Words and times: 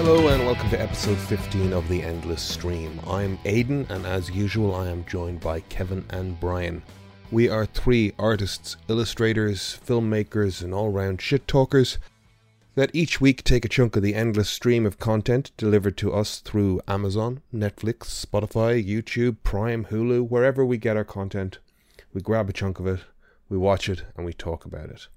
Hello 0.00 0.28
and 0.28 0.46
welcome 0.46 0.70
to 0.70 0.80
episode 0.80 1.18
15 1.18 1.72
of 1.72 1.88
The 1.88 2.00
Endless 2.04 2.40
Stream. 2.40 3.00
I'm 3.04 3.36
Aidan 3.44 3.84
and 3.90 4.06
as 4.06 4.30
usual 4.30 4.72
I 4.72 4.90
am 4.90 5.04
joined 5.06 5.40
by 5.40 5.58
Kevin 5.58 6.04
and 6.10 6.38
Brian. 6.38 6.84
We 7.32 7.48
are 7.48 7.66
three 7.66 8.12
artists, 8.16 8.76
illustrators, 8.86 9.80
filmmakers, 9.84 10.62
and 10.62 10.72
all 10.72 10.90
round 10.90 11.20
shit 11.20 11.48
talkers 11.48 11.98
that 12.76 12.94
each 12.94 13.20
week 13.20 13.42
take 13.42 13.64
a 13.64 13.68
chunk 13.68 13.96
of 13.96 14.04
the 14.04 14.14
endless 14.14 14.48
stream 14.48 14.86
of 14.86 15.00
content 15.00 15.50
delivered 15.56 15.96
to 15.96 16.12
us 16.12 16.38
through 16.38 16.80
Amazon, 16.86 17.42
Netflix, 17.52 18.24
Spotify, 18.24 18.80
YouTube, 18.80 19.38
Prime, 19.42 19.86
Hulu, 19.86 20.28
wherever 20.28 20.64
we 20.64 20.78
get 20.78 20.96
our 20.96 21.02
content. 21.02 21.58
We 22.12 22.20
grab 22.20 22.48
a 22.48 22.52
chunk 22.52 22.78
of 22.78 22.86
it, 22.86 23.00
we 23.48 23.58
watch 23.58 23.88
it, 23.88 24.04
and 24.16 24.24
we 24.24 24.32
talk 24.32 24.64
about 24.64 24.90
it. 24.90 25.08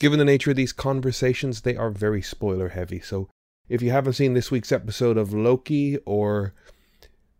Given 0.00 0.18
the 0.18 0.24
nature 0.24 0.50
of 0.50 0.56
these 0.56 0.72
conversations, 0.72 1.60
they 1.60 1.76
are 1.76 1.90
very 1.90 2.20
spoiler 2.20 2.70
heavy, 2.70 2.98
so 2.98 3.28
if 3.68 3.82
you 3.82 3.90
haven't 3.90 4.14
seen 4.14 4.34
this 4.34 4.50
week's 4.50 4.72
episode 4.72 5.16
of 5.16 5.32
Loki 5.32 5.98
or 6.04 6.52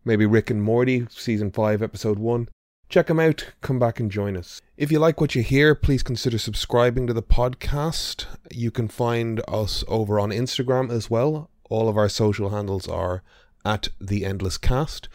maybe 0.05 0.27
Rick 0.27 0.51
and 0.51 0.63
Morty, 0.63 1.07
season 1.11 1.51
5, 1.51 1.83
episode 1.83 2.19
1, 2.19 2.49
check 2.89 3.07
them 3.07 3.21
out. 3.21 3.53
Come 3.61 3.79
back 3.79 4.01
and 4.01 4.11
join 4.11 4.37
us. 4.37 4.61
If 4.77 4.93
you 4.93 4.99
like 4.99 5.21
what 5.21 5.35
you 5.35 5.43
hear, 5.43 5.75
please 5.75 6.03
consider 6.03 6.39
subscribing 6.39 7.07
to 7.07 7.13
the 7.13 7.23
podcast. 7.23 8.27
You 8.51 8.71
can 8.71 8.89
find 8.89 9.43
us 9.49 9.85
over 9.89 10.19
on 10.19 10.31
Instagram 10.31 10.91
as 10.91 11.11
well. 11.11 11.51
All 11.69 11.89
of 11.89 11.97
our 11.97 12.09
social 12.09 12.51
handles 12.51 12.89
are 12.89 13.23
at 13.65 13.89
The 14.01 14.25
Endless 14.25 14.59
Cast. 14.59 15.09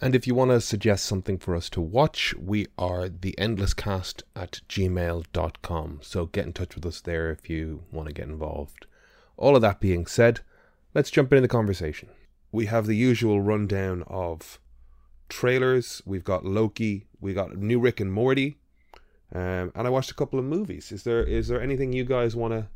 And 0.00 0.14
if 0.14 0.26
you 0.26 0.34
want 0.34 0.50
to 0.50 0.62
suggest 0.62 1.04
something 1.04 1.36
for 1.36 1.54
us 1.54 1.68
to 1.70 1.80
watch, 1.80 2.34
we 2.34 2.66
are 2.78 3.08
the 3.08 3.34
endlesscast 3.38 4.22
at 4.34 4.60
gmail.com. 4.66 5.98
So 6.02 6.26
get 6.26 6.46
in 6.46 6.52
touch 6.54 6.74
with 6.74 6.86
us 6.86 7.02
there 7.02 7.30
if 7.30 7.50
you 7.50 7.84
want 7.92 8.08
to 8.08 8.14
get 8.14 8.28
involved. 8.28 8.86
All 9.40 9.56
of 9.56 9.62
that 9.62 9.80
being 9.80 10.06
said, 10.06 10.40
let's 10.94 11.10
jump 11.10 11.32
into 11.32 11.40
the 11.40 11.48
conversation. 11.48 12.10
We 12.52 12.66
have 12.66 12.86
the 12.86 12.94
usual 12.94 13.40
rundown 13.40 14.04
of 14.06 14.60
trailers. 15.30 16.02
We've 16.04 16.22
got 16.22 16.44
Loki. 16.44 17.06
We 17.20 17.32
got 17.32 17.56
new 17.56 17.80
Rick 17.80 18.00
and 18.00 18.12
Morty, 18.12 18.58
um, 19.34 19.72
and 19.74 19.86
I 19.86 19.90
watched 19.90 20.10
a 20.10 20.14
couple 20.14 20.38
of 20.38 20.44
movies. 20.44 20.92
Is 20.92 21.04
there 21.04 21.24
is 21.24 21.48
there 21.48 21.60
anything 21.60 21.92
you 21.92 22.04
guys 22.04 22.36
want 22.36 22.52
to 22.52 22.68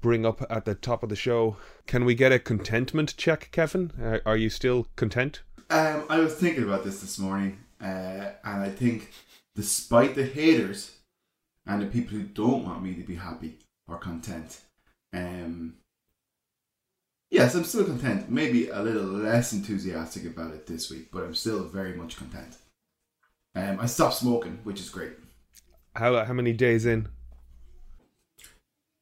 bring 0.00 0.24
up 0.24 0.44
at 0.48 0.64
the 0.64 0.76
top 0.76 1.02
of 1.02 1.08
the 1.08 1.16
show? 1.16 1.56
Can 1.88 2.04
we 2.04 2.14
get 2.14 2.30
a 2.30 2.38
contentment 2.38 3.16
check, 3.16 3.48
Kevin? 3.50 3.92
Uh, 4.00 4.18
are 4.24 4.36
you 4.36 4.50
still 4.50 4.86
content? 4.94 5.42
Um, 5.70 6.04
I 6.08 6.20
was 6.20 6.34
thinking 6.34 6.62
about 6.62 6.84
this 6.84 7.00
this 7.00 7.18
morning, 7.18 7.58
uh, 7.80 8.30
and 8.44 8.62
I 8.62 8.70
think, 8.70 9.12
despite 9.56 10.14
the 10.14 10.24
haters 10.24 10.98
and 11.66 11.82
the 11.82 11.86
people 11.86 12.16
who 12.16 12.22
don't 12.22 12.64
want 12.64 12.82
me 12.82 12.94
to 12.94 13.02
be 13.02 13.16
happy 13.16 13.58
or 13.88 13.98
content, 13.98 14.60
um, 15.12 15.74
yes, 17.30 17.54
I'm 17.54 17.64
still 17.64 17.84
content. 17.84 18.30
Maybe 18.30 18.68
a 18.68 18.80
little 18.80 19.04
less 19.04 19.52
enthusiastic 19.52 20.24
about 20.26 20.52
it 20.52 20.66
this 20.66 20.90
week, 20.90 21.10
but 21.12 21.22
I'm 21.24 21.34
still 21.34 21.64
very 21.64 21.94
much 21.94 22.16
content. 22.16 22.56
Um, 23.54 23.78
I 23.80 23.86
stopped 23.86 24.14
smoking, 24.14 24.60
which 24.64 24.80
is 24.80 24.88
great. 24.90 25.12
How 25.96 26.24
how 26.24 26.32
many 26.32 26.52
days 26.52 26.86
in? 26.86 27.08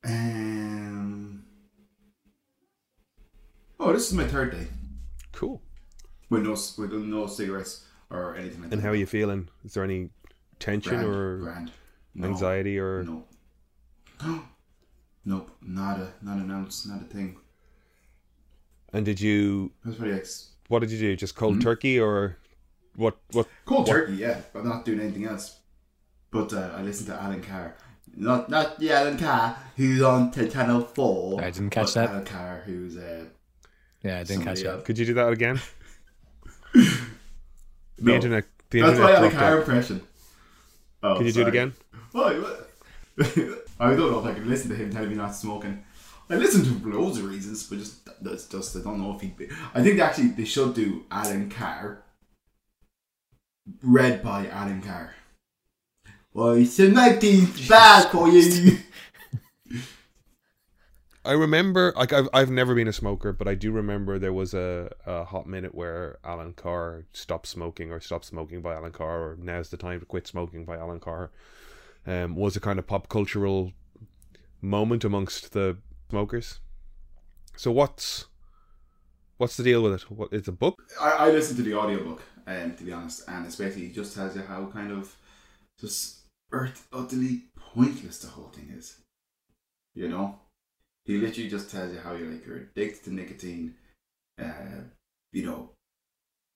Um, 0.05 1.45
oh, 3.81 3.93
this 3.93 4.07
is 4.07 4.13
my 4.15 4.27
third 4.27 4.53
day 4.53 4.69
Cool. 5.33 5.61
with 6.31 6.45
no 6.45 6.53
with 6.53 6.93
no 6.93 7.27
cigarettes 7.27 7.85
or 8.09 8.37
anything 8.37 8.61
like 8.61 8.71
that. 8.71 8.77
And 8.77 8.83
how 8.83 8.91
are 8.91 8.95
you 8.97 9.07
feeling? 9.07 9.49
Is 9.65 9.75
there 9.75 9.83
any 9.85 10.11
tension 10.61 10.95
Grand, 10.95 11.09
or 11.09 11.39
grand. 11.39 11.73
No, 12.15 12.29
anxiety 12.29 12.79
or 12.79 13.03
No. 13.03 13.25
nope. 15.27 15.51
Not 15.61 15.99
a 16.01 16.09
not 16.23 16.39
an 16.39 16.51
ounce. 16.51 16.87
Not 16.87 17.03
a 17.03 17.05
thing. 17.05 17.37
and 18.95 19.05
did 19.05 19.21
you 19.21 19.73
I 19.85 19.89
was 19.89 19.97
pretty 19.99 20.15
ex- 20.17 20.53
what 20.69 20.79
did 20.81 20.91
you 20.91 20.99
do? 20.99 21.15
Just 21.17 21.35
cold 21.37 21.61
turkey 21.61 22.01
or 22.01 22.39
what 22.97 23.19
what 23.33 23.47
cold 23.67 23.81
What- 23.87 23.93
turkey. 23.95 24.15
Yeah, 24.15 24.41
but 24.53 24.61
I'm 24.61 24.69
not 24.69 24.85
doing 24.87 25.01
anything 25.01 25.27
else. 25.27 25.59
But 26.31 26.53
uh, 26.53 26.71
I 26.77 26.83
listened 26.83 27.09
to 27.09 27.21
Allen 27.23 27.43
Carr. 27.43 27.77
Not 28.17 28.49
not 28.49 28.79
the 28.79 28.91
Alan 28.93 29.19
Carr 29.19 29.57
who's 29.77 30.01
on 30.03 30.31
t- 30.31 30.49
Channel 30.49 30.81
Four. 30.83 31.41
I 31.43 31.51
didn't 31.51 31.71
catch 31.71 31.93
but 31.93 31.95
that. 31.95 32.11
Alan 32.11 32.25
Carr 32.25 32.63
who's 32.67 32.97
uh, 32.97 33.25
Yeah, 34.03 34.21
I 34.21 34.25
didn't 34.25 34.45
catch 34.45 34.61
that. 34.63 34.71
else. 34.71 34.85
could 34.87 34.97
you 34.99 35.05
do 35.07 35.15
that 35.15 35.33
again? 35.33 35.61
The 37.99 38.11
no. 38.11 38.15
internet 38.15 38.45
the 38.71 38.81
That's 38.81 38.91
internet 38.99 39.11
my 39.13 39.17
Alan 39.17 39.31
dropped 39.31 39.37
Carr 39.43 39.59
impression. 39.59 40.01
Oh, 41.03 41.17
Could 41.17 41.27
you 41.27 41.33
do 41.33 41.41
it 41.41 41.45
sorry. 41.45 41.57
again? 41.59 41.75
Why? 42.13 42.57
I 43.79 43.95
don't 43.95 44.11
know 44.11 44.21
if 44.21 44.25
I 44.25 44.35
can 44.35 44.49
listen 44.49 44.71
to 44.71 44.77
him 44.77 44.91
telling 44.91 45.11
me 45.11 45.17
not 45.17 45.29
to 45.29 45.35
smoking. 45.35 45.85
I 46.29 46.37
listen 46.37 46.65
to 46.65 46.89
loads 46.89 47.19
of 47.19 47.27
reasons, 47.27 47.65
but 47.69 47.79
just 47.79 48.09
that's 48.23 48.47
just 48.47 48.77
I 48.77 48.81
don't 48.81 49.01
know 49.01 49.15
if 49.15 49.21
he'd 49.21 49.37
be. 49.37 49.49
I 49.75 49.83
think 49.83 50.01
actually 50.01 50.29
they 50.29 50.45
should 50.45 50.75
do 50.75 51.05
Alan 51.11 51.51
Carr, 51.51 52.03
read 53.83 54.23
by 54.23 54.49
Alan 54.49 54.83
Carr. 54.83 55.15
Well, 56.33 56.65
tonight's 56.67 57.69
bad 57.69 58.11
for 58.11 58.29
you. 58.29 58.79
I 61.25 61.33
remember, 61.33 61.93
like, 61.97 62.13
I've 62.13 62.29
I've 62.33 62.51
never 62.51 62.75
been 62.75 62.87
a 62.87 62.93
smoker, 62.93 63.33
but 63.33 63.49
I 63.49 63.55
do 63.55 63.73
remember 63.73 64.19
there 64.19 64.33
was 64.33 64.55
a, 64.55 64.91
a 65.07 65.25
hot 65.25 65.47
minute 65.47 65.75
where 65.75 66.19
Allen 66.25 66.53
Carr 66.53 67.05
stopped 67.13 67.49
smoking, 67.49 67.91
or 67.91 68.01
stopped 68.01 68.27
smoking 68.27 68.63
by 68.63 68.75
Allen 68.75 68.93
Carr, 68.93 69.23
or 69.23 69.37
now's 69.41 69.71
the 69.71 69.77
time 69.77 69.99
to 69.99 70.07
quit 70.07 70.27
smoking 70.27 70.65
by 70.65 70.77
Allen 70.77 71.01
Carr. 71.01 71.31
Um, 72.07 72.37
was 72.37 72.57
a 72.57 72.61
kind 72.61 72.79
of 72.79 72.87
pop 72.87 73.09
cultural 73.09 73.73
moment 74.61 75.05
amongst 75.05 75.53
the 75.53 75.77
smokers. 76.09 76.61
So 77.57 77.73
what's 77.73 78.27
what's 79.39 79.57
the 79.57 79.65
deal 79.65 79.83
with 79.83 79.95
it? 79.95 80.11
What 80.11 80.29
it's 80.33 80.49
a 80.49 80.53
book? 80.53 80.83
I, 81.01 81.11
I 81.11 81.31
listened 81.31 81.57
to 81.59 81.63
the 81.63 81.75
audiobook, 81.75 82.23
um, 82.47 82.75
to 82.75 82.85
be 82.85 82.93
honest, 82.93 83.25
and 83.29 83.45
it's 83.45 83.57
basically 83.57 83.89
just 83.89 84.15
tells 84.15 84.37
you 84.37 84.43
how 84.43 84.67
kind 84.67 84.93
of 84.93 85.17
just 85.81 86.21
earth 86.53 86.87
utterly 86.93 87.45
pointless 87.75 88.19
the 88.19 88.29
whole 88.29 88.49
thing 88.49 88.73
is. 88.77 88.99
You 89.95 90.09
know, 90.09 90.39
he 91.05 91.19
literally 91.19 91.49
just 91.49 91.71
tells 91.71 91.93
you 91.93 91.99
how 91.99 92.15
you're 92.15 92.31
like 92.31 92.47
you're 92.47 92.59
addicted 92.59 93.05
to 93.05 93.15
nicotine. 93.15 93.75
Uh, 94.41 94.83
you 95.33 95.45
know, 95.47 95.71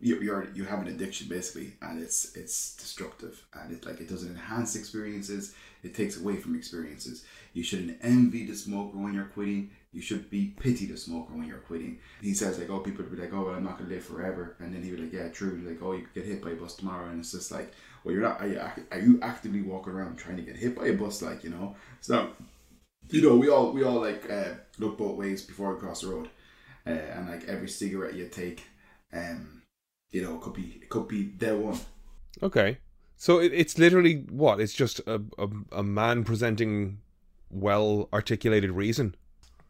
you 0.00 0.20
you're 0.20 0.48
you 0.54 0.64
have 0.64 0.80
an 0.80 0.88
addiction 0.88 1.28
basically, 1.28 1.74
and 1.82 2.02
it's 2.02 2.34
it's 2.36 2.76
destructive, 2.76 3.44
and 3.54 3.72
it 3.72 3.84
like 3.86 4.00
it 4.00 4.08
doesn't 4.08 4.30
enhance 4.30 4.76
experiences. 4.76 5.54
It 5.82 5.94
takes 5.94 6.18
away 6.18 6.36
from 6.36 6.54
experiences. 6.54 7.24
You 7.54 7.62
shouldn't 7.62 7.98
envy 8.02 8.46
the 8.46 8.54
smoker 8.54 8.98
when 8.98 9.14
you're 9.14 9.24
quitting. 9.24 9.70
You 9.92 10.02
should 10.02 10.30
be 10.30 10.54
pity 10.60 10.86
the 10.86 10.96
smoker 10.96 11.32
when 11.32 11.48
you're 11.48 11.58
quitting. 11.58 11.98
He 12.20 12.34
says 12.34 12.58
like, 12.58 12.70
oh, 12.70 12.80
people 12.80 13.04
would 13.04 13.16
be 13.16 13.20
like, 13.20 13.32
oh, 13.32 13.46
well, 13.46 13.54
I'm 13.54 13.64
not 13.64 13.78
gonna 13.78 13.90
live 13.90 14.04
forever, 14.04 14.56
and 14.60 14.74
then 14.74 14.82
he 14.82 14.90
would 14.90 15.00
like, 15.00 15.12
yeah, 15.12 15.28
true. 15.28 15.62
Like, 15.66 15.82
oh, 15.82 15.92
you 15.92 16.02
could 16.02 16.14
get 16.14 16.26
hit 16.26 16.42
by 16.42 16.50
a 16.50 16.54
bus 16.54 16.76
tomorrow, 16.76 17.08
and 17.08 17.20
it's 17.20 17.32
just 17.32 17.50
like, 17.50 17.72
well, 18.04 18.14
you're 18.14 18.22
not. 18.22 18.40
Are 18.40 18.46
you, 18.46 18.60
are 18.92 19.00
you 19.00 19.18
actively 19.22 19.62
walking 19.62 19.92
around 19.92 20.16
trying 20.16 20.36
to 20.36 20.42
get 20.42 20.56
hit 20.56 20.76
by 20.76 20.86
a 20.86 20.92
bus? 20.94 21.22
Like, 21.22 21.44
you 21.44 21.50
know, 21.50 21.74
so 22.00 22.30
you 23.10 23.22
know, 23.22 23.36
we 23.36 23.48
all 23.48 23.72
we 23.72 23.82
all 23.82 24.00
like 24.00 24.30
uh, 24.30 24.54
look 24.78 24.98
both 24.98 25.16
ways 25.16 25.42
before 25.42 25.74
we 25.74 25.80
cross 25.80 26.02
the 26.02 26.08
road, 26.08 26.28
uh, 26.86 26.90
and 26.90 27.28
like 27.28 27.44
every 27.48 27.68
cigarette 27.68 28.14
you 28.14 28.26
take, 28.28 28.62
um, 29.12 29.59
you 30.10 30.22
know, 30.22 30.34
it 30.36 30.40
could 30.40 30.54
be 30.54 30.78
it 30.82 30.88
could 30.88 31.08
be 31.08 31.24
their 31.38 31.56
one. 31.56 31.78
Okay, 32.42 32.78
so 33.16 33.38
it, 33.40 33.52
it's 33.52 33.78
literally 33.78 34.24
what? 34.30 34.60
It's 34.60 34.72
just 34.74 35.00
a, 35.06 35.22
a 35.38 35.48
a 35.72 35.82
man 35.82 36.24
presenting 36.24 36.98
well 37.50 38.08
articulated 38.12 38.70
reason. 38.70 39.14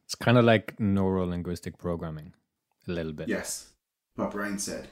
It's 0.07 0.15
kind 0.15 0.37
of 0.39 0.45
like 0.45 0.79
neuro 0.81 1.25
linguistic 1.27 1.79
programming, 1.79 2.33
a 2.89 2.93
little 2.93 3.13
bit. 3.13 3.29
Yes, 3.29 3.71
what 4.17 4.33
Brian 4.33 4.59
said. 4.59 4.89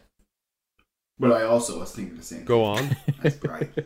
But 1.19 1.33
I 1.33 1.43
also 1.43 1.81
was 1.81 1.91
thinking 1.93 2.17
the 2.17 2.23
same. 2.23 2.45
Go 2.45 2.65
on. 2.65 2.97
as 3.25 3.37
Brian. 3.37 3.73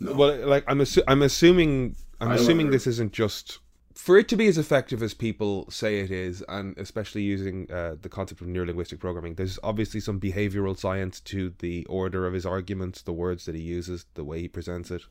No. 0.00 0.12
Well, 0.12 0.46
like 0.46 0.62
I'm 0.68 0.78
assu- 0.78 1.02
I'm 1.08 1.22
assuming 1.22 1.96
I'm 2.20 2.28
I 2.28 2.34
assuming 2.36 2.68
agree. 2.68 2.76
this 2.76 2.86
isn't 2.86 3.12
just 3.12 3.58
for 3.98 4.16
it 4.16 4.28
to 4.28 4.36
be 4.36 4.46
as 4.46 4.56
effective 4.56 5.02
as 5.02 5.12
people 5.12 5.68
say 5.68 5.98
it 5.98 6.12
is, 6.12 6.44
and 6.48 6.78
especially 6.78 7.22
using 7.22 7.70
uh, 7.70 7.96
the 8.00 8.08
concept 8.08 8.40
of 8.40 8.46
neurolinguistic 8.46 9.00
programming. 9.00 9.34
There's 9.34 9.58
obviously 9.64 9.98
some 9.98 10.20
behavioral 10.20 10.78
science 10.78 11.18
to 11.22 11.52
the 11.58 11.84
order 11.86 12.24
of 12.24 12.32
his 12.32 12.46
arguments, 12.46 13.02
the 13.02 13.12
words 13.12 13.44
that 13.46 13.56
he 13.56 13.60
uses, 13.60 14.06
the 14.14 14.22
way 14.22 14.40
he 14.42 14.48
presents 14.48 14.92
it. 14.92 15.02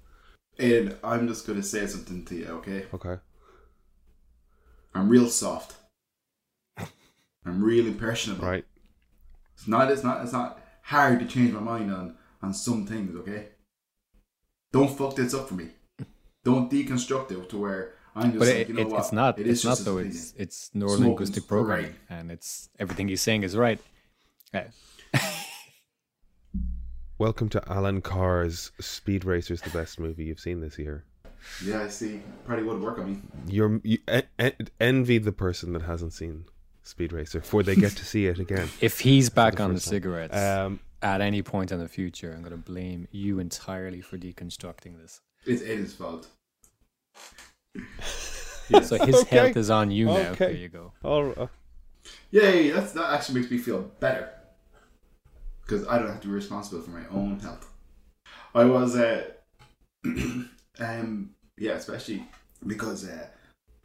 And 0.58 0.96
I'm 1.04 1.28
just 1.28 1.46
gonna 1.46 1.64
say 1.64 1.86
something 1.86 2.24
to 2.26 2.36
you, 2.36 2.46
okay? 2.46 2.86
Okay. 2.94 3.18
I'm 4.96 5.10
real 5.10 5.28
soft. 5.28 5.76
I'm 6.78 7.62
real 7.62 7.88
impressionable. 7.88 8.48
Right. 8.48 8.66
It's 9.56 9.68
not. 9.68 9.92
It's 9.92 10.04
not. 10.04 10.24
It's 10.24 10.34
not 10.34 10.62
hard 10.84 11.20
to 11.20 11.26
change 11.26 11.52
my 11.52 11.60
mind 11.60 11.92
on 11.94 12.16
on 12.42 12.54
some 12.54 12.88
things. 12.88 13.16
Okay. 13.18 13.50
Don't 14.72 14.98
fuck 14.98 15.16
this 15.16 15.34
up 15.34 15.50
for 15.50 15.56
me. 15.56 15.72
Don't 16.46 16.72
deconstruct 16.72 17.32
it 17.32 17.50
to 17.50 17.58
where 17.58 17.97
I'm 18.18 18.32
just 18.32 18.40
But 18.40 18.48
like, 18.48 18.58
it, 18.58 18.68
you 18.70 18.74
know 18.74 18.82
it, 18.82 18.88
what? 18.90 19.00
it's 19.02 19.12
not. 19.12 19.40
It 19.40 19.48
it's 19.48 19.60
is 19.60 19.66
not 19.66 19.72
just 19.72 19.86
though. 19.86 19.98
his 19.98 20.16
It's 20.16 20.34
it's 20.38 20.70
neuro 20.74 20.98
linguistic 20.98 21.48
programming, 21.48 21.86
right. 21.86 21.94
and 22.10 22.32
it's 22.32 22.70
everything 22.80 23.08
he's 23.08 23.22
saying 23.22 23.44
is 23.44 23.56
right. 23.56 23.80
Yeah. 24.54 24.68
Welcome 27.20 27.50
to 27.50 27.64
Allen 27.72 28.02
Carr's 28.02 28.72
Speed 28.80 29.26
Racer's 29.26 29.62
the 29.62 29.70
best 29.72 30.00
movie 30.00 30.26
you've 30.26 30.40
seen 30.40 30.62
this 30.62 30.78
year. 30.78 31.04
Yeah, 31.64 31.84
I 31.84 31.88
see. 31.88 32.22
Probably 32.46 32.64
would 32.66 32.82
work 32.82 33.00
on 33.00 33.12
me. 33.12 33.22
You're 33.48 33.80
you 33.84 34.00
en- 34.08 34.24
en- 34.40 34.68
envy 34.80 35.18
the 35.18 35.32
person 35.32 35.74
that 35.74 35.82
hasn't 35.84 36.14
seen 36.14 36.46
Speed 36.84 37.14
Racer 37.14 37.40
before 37.40 37.64
they 37.64 37.76
get 37.76 37.92
to 37.94 38.06
see 38.06 38.28
it 38.28 38.40
again. 38.40 38.70
If 38.82 39.00
he's 39.00 39.30
back 39.30 39.56
the 39.56 39.64
on 39.64 39.70
the 39.74 39.80
time. 39.80 39.90
cigarettes 39.92 40.36
Um, 40.38 40.80
at 41.02 41.22
any 41.22 41.42
point 41.44 41.72
in 41.72 41.80
the 41.80 41.88
future, 41.88 42.32
I'm 42.34 42.42
going 42.42 42.52
to 42.52 42.58
blame 42.72 43.08
you 43.12 43.40
entirely 43.40 44.02
for 44.02 44.18
deconstructing 44.18 45.00
this. 45.00 45.22
It's 45.46 45.62
Aiden's 45.62 45.94
fault. 45.94 46.28
So 48.84 48.98
his 48.98 49.16
Okay. 49.24 49.36
health 49.36 49.58
is 49.58 49.70
on 49.70 49.92
you 49.92 50.06
now. 50.06 50.32
Okay. 50.32 50.46
There 50.48 50.52
you 50.54 50.70
go. 50.70 50.94
all, 51.04 51.34
uh, 51.38 51.48
Yay! 52.32 52.72
That's, 52.72 52.92
that 52.94 53.14
actually 53.14 53.40
makes 53.40 53.52
me 53.52 53.58
feel 53.58 53.82
better 54.00 54.30
because 55.62 55.88
I 55.88 55.98
don't 55.98 56.08
have 56.08 56.22
to 56.22 56.28
be 56.28 56.34
responsible 56.34 56.82
for 56.82 56.92
my 56.92 57.06
own 57.10 57.40
health. 57.40 57.70
I 58.56 58.64
was, 58.66 58.96
uh, 58.96 59.24
um, 60.80 61.32
yeah, 61.58 61.74
especially 61.74 62.28
because 62.66 63.08
uh, 63.08 63.28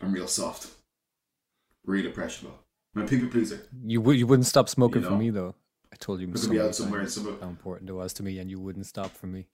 I'm 0.00 0.12
real 0.12 0.29
soft, 0.29 0.69
real 1.85 2.06
impressionable. 2.06 2.59
I'm 2.94 3.03
a 3.03 3.06
people 3.06 3.29
pleaser. 3.29 3.61
You 3.85 4.00
would 4.03 4.19
you 4.19 4.27
wouldn't 4.27 4.47
stop 4.47 4.69
smoking 4.69 5.03
You 5.03 5.09
for 5.09 5.17
me 5.17 5.31
though. 5.31 5.55
I 5.93 5.97
told 5.97 6.21
you 6.21 6.29
I 6.29 6.33
could 6.33 6.41
so 6.41 6.50
be 6.50 6.61
out 6.61 6.75
somewhere 6.75 7.00
in 7.00 7.06
times 7.06 7.41
how 7.41 7.49
important 7.49 7.89
it 7.91 7.94
was 7.94 8.12
to 8.15 8.23
me, 8.23 8.39
and 8.39 8.50
you 8.50 8.61
wouldn't 8.61 8.87
stop 8.87 9.11
for 9.17 9.27
me. 9.27 9.47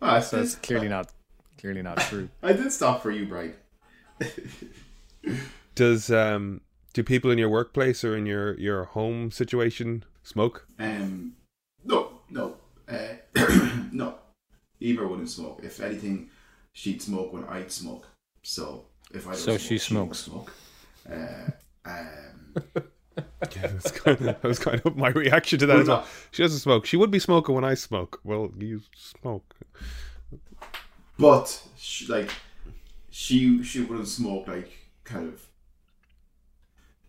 Ah, 0.00 0.20
So 0.20 0.36
that's 0.38 0.54
did- 0.54 0.62
clearly 0.62 0.88
not 0.88 1.10
clearly 1.58 1.82
not 1.82 1.98
true. 2.08 2.28
I 2.42 2.52
did 2.52 2.72
stop 2.72 3.02
for 3.02 3.10
you, 3.10 3.26
Brian. 3.26 3.54
does 5.74 6.10
um 6.10 6.60
do 6.92 7.02
people 7.02 7.30
in 7.30 7.38
your 7.38 7.48
workplace 7.48 8.04
or 8.04 8.16
in 8.16 8.26
your 8.26 8.58
your 8.58 8.84
home 8.84 9.30
situation 9.30 10.04
smoke? 10.22 10.66
Um, 10.78 11.34
no, 11.84 12.20
no, 12.30 12.56
uh, 12.88 13.14
no. 13.92 14.16
Eva 14.80 15.06
wouldn't 15.06 15.30
smoke. 15.30 15.60
If 15.62 15.80
anything, 15.80 16.28
she'd 16.72 17.00
smoke 17.00 17.32
when 17.32 17.44
I'd 17.44 17.70
smoke. 17.70 18.08
So 18.42 18.86
if 19.14 19.28
I 19.28 19.32
So 19.34 19.56
smoke, 19.56 19.60
she 19.60 19.74
won't 19.74 20.16
smokes. 20.16 20.18
smoke. 20.18 20.52
Uh, 21.10 21.50
um, 21.84 22.54
Yeah, 23.54 23.66
that's 23.66 23.90
kind 23.90 24.16
of, 24.18 24.24
that 24.24 24.42
was 24.42 24.58
kind 24.58 24.80
of 24.84 24.96
my 24.96 25.08
reaction 25.08 25.58
to 25.58 25.66
that 25.66 25.80
as 25.80 25.88
well. 25.88 26.06
She 26.30 26.42
doesn't 26.42 26.60
smoke. 26.60 26.86
She 26.86 26.96
would 26.96 27.10
be 27.10 27.18
smoking 27.18 27.54
when 27.54 27.64
I 27.64 27.74
smoke. 27.74 28.20
Well, 28.24 28.50
you 28.58 28.80
smoke. 28.96 29.54
But 31.18 31.62
she, 31.76 32.06
like, 32.06 32.30
she 33.10 33.62
she 33.62 33.82
wouldn't 33.82 34.08
smoke 34.08 34.48
like 34.48 34.70
kind 35.04 35.28
of. 35.28 35.46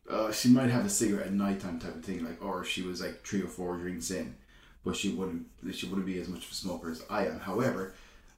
Uh, 0.10 0.32
she 0.32 0.50
might 0.50 0.70
have 0.70 0.86
a 0.86 0.90
cigarette 0.90 1.28
at 1.28 1.34
night 1.34 1.62
time 1.62 1.80
type 1.80 1.96
of 1.96 2.04
thing, 2.04 2.24
like, 2.26 2.44
or 2.44 2.64
she 2.66 2.82
was 2.82 3.02
like 3.02 3.26
three 3.26 3.42
or 3.42 3.48
four 3.48 3.78
drinks 3.78 4.12
in, 4.12 4.36
but 4.84 4.96
she 4.96 5.10
wouldn't. 5.10 5.48
She 5.74 5.86
wouldn't 5.88 6.06
be 6.06 6.20
as 6.20 6.28
much 6.28 6.46
of 6.46 6.52
a 6.52 6.56
smoker 6.56 6.92
as 6.92 7.04
I 7.10 7.26
am. 7.28 7.40
However, 7.40 7.94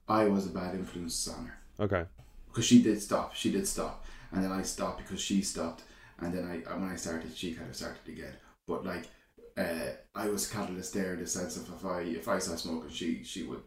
I 0.07 0.25
was 0.25 0.45
a 0.45 0.49
bad 0.49 0.75
influence 0.75 1.27
on 1.27 1.45
her. 1.47 1.57
Okay. 1.79 2.05
because 2.47 2.65
she 2.65 2.81
did 2.81 3.01
stop. 3.01 3.35
She 3.35 3.51
did 3.51 3.67
stop, 3.67 4.05
and 4.31 4.43
then 4.43 4.51
I 4.51 4.61
stopped 4.63 4.99
because 4.99 5.21
she 5.21 5.41
stopped, 5.41 5.83
and 6.19 6.33
then 6.33 6.45
I 6.45 6.73
when 6.75 6.89
I 6.89 6.95
started, 6.95 7.35
she 7.35 7.53
kind 7.53 7.69
of 7.69 7.75
started 7.75 8.07
again. 8.07 8.35
But 8.67 8.85
like, 8.85 9.09
uh, 9.57 9.91
I 10.15 10.29
was 10.29 10.49
a 10.49 10.53
catalyst 10.53 10.93
there 10.93 11.13
in 11.13 11.19
the 11.19 11.27
sense 11.27 11.57
of 11.57 11.69
if 11.73 11.85
I 11.85 12.01
if 12.01 12.27
I 12.27 12.39
started 12.39 12.61
smoking, 12.61 12.89
she 12.91 13.23
she 13.23 13.43
would 13.43 13.61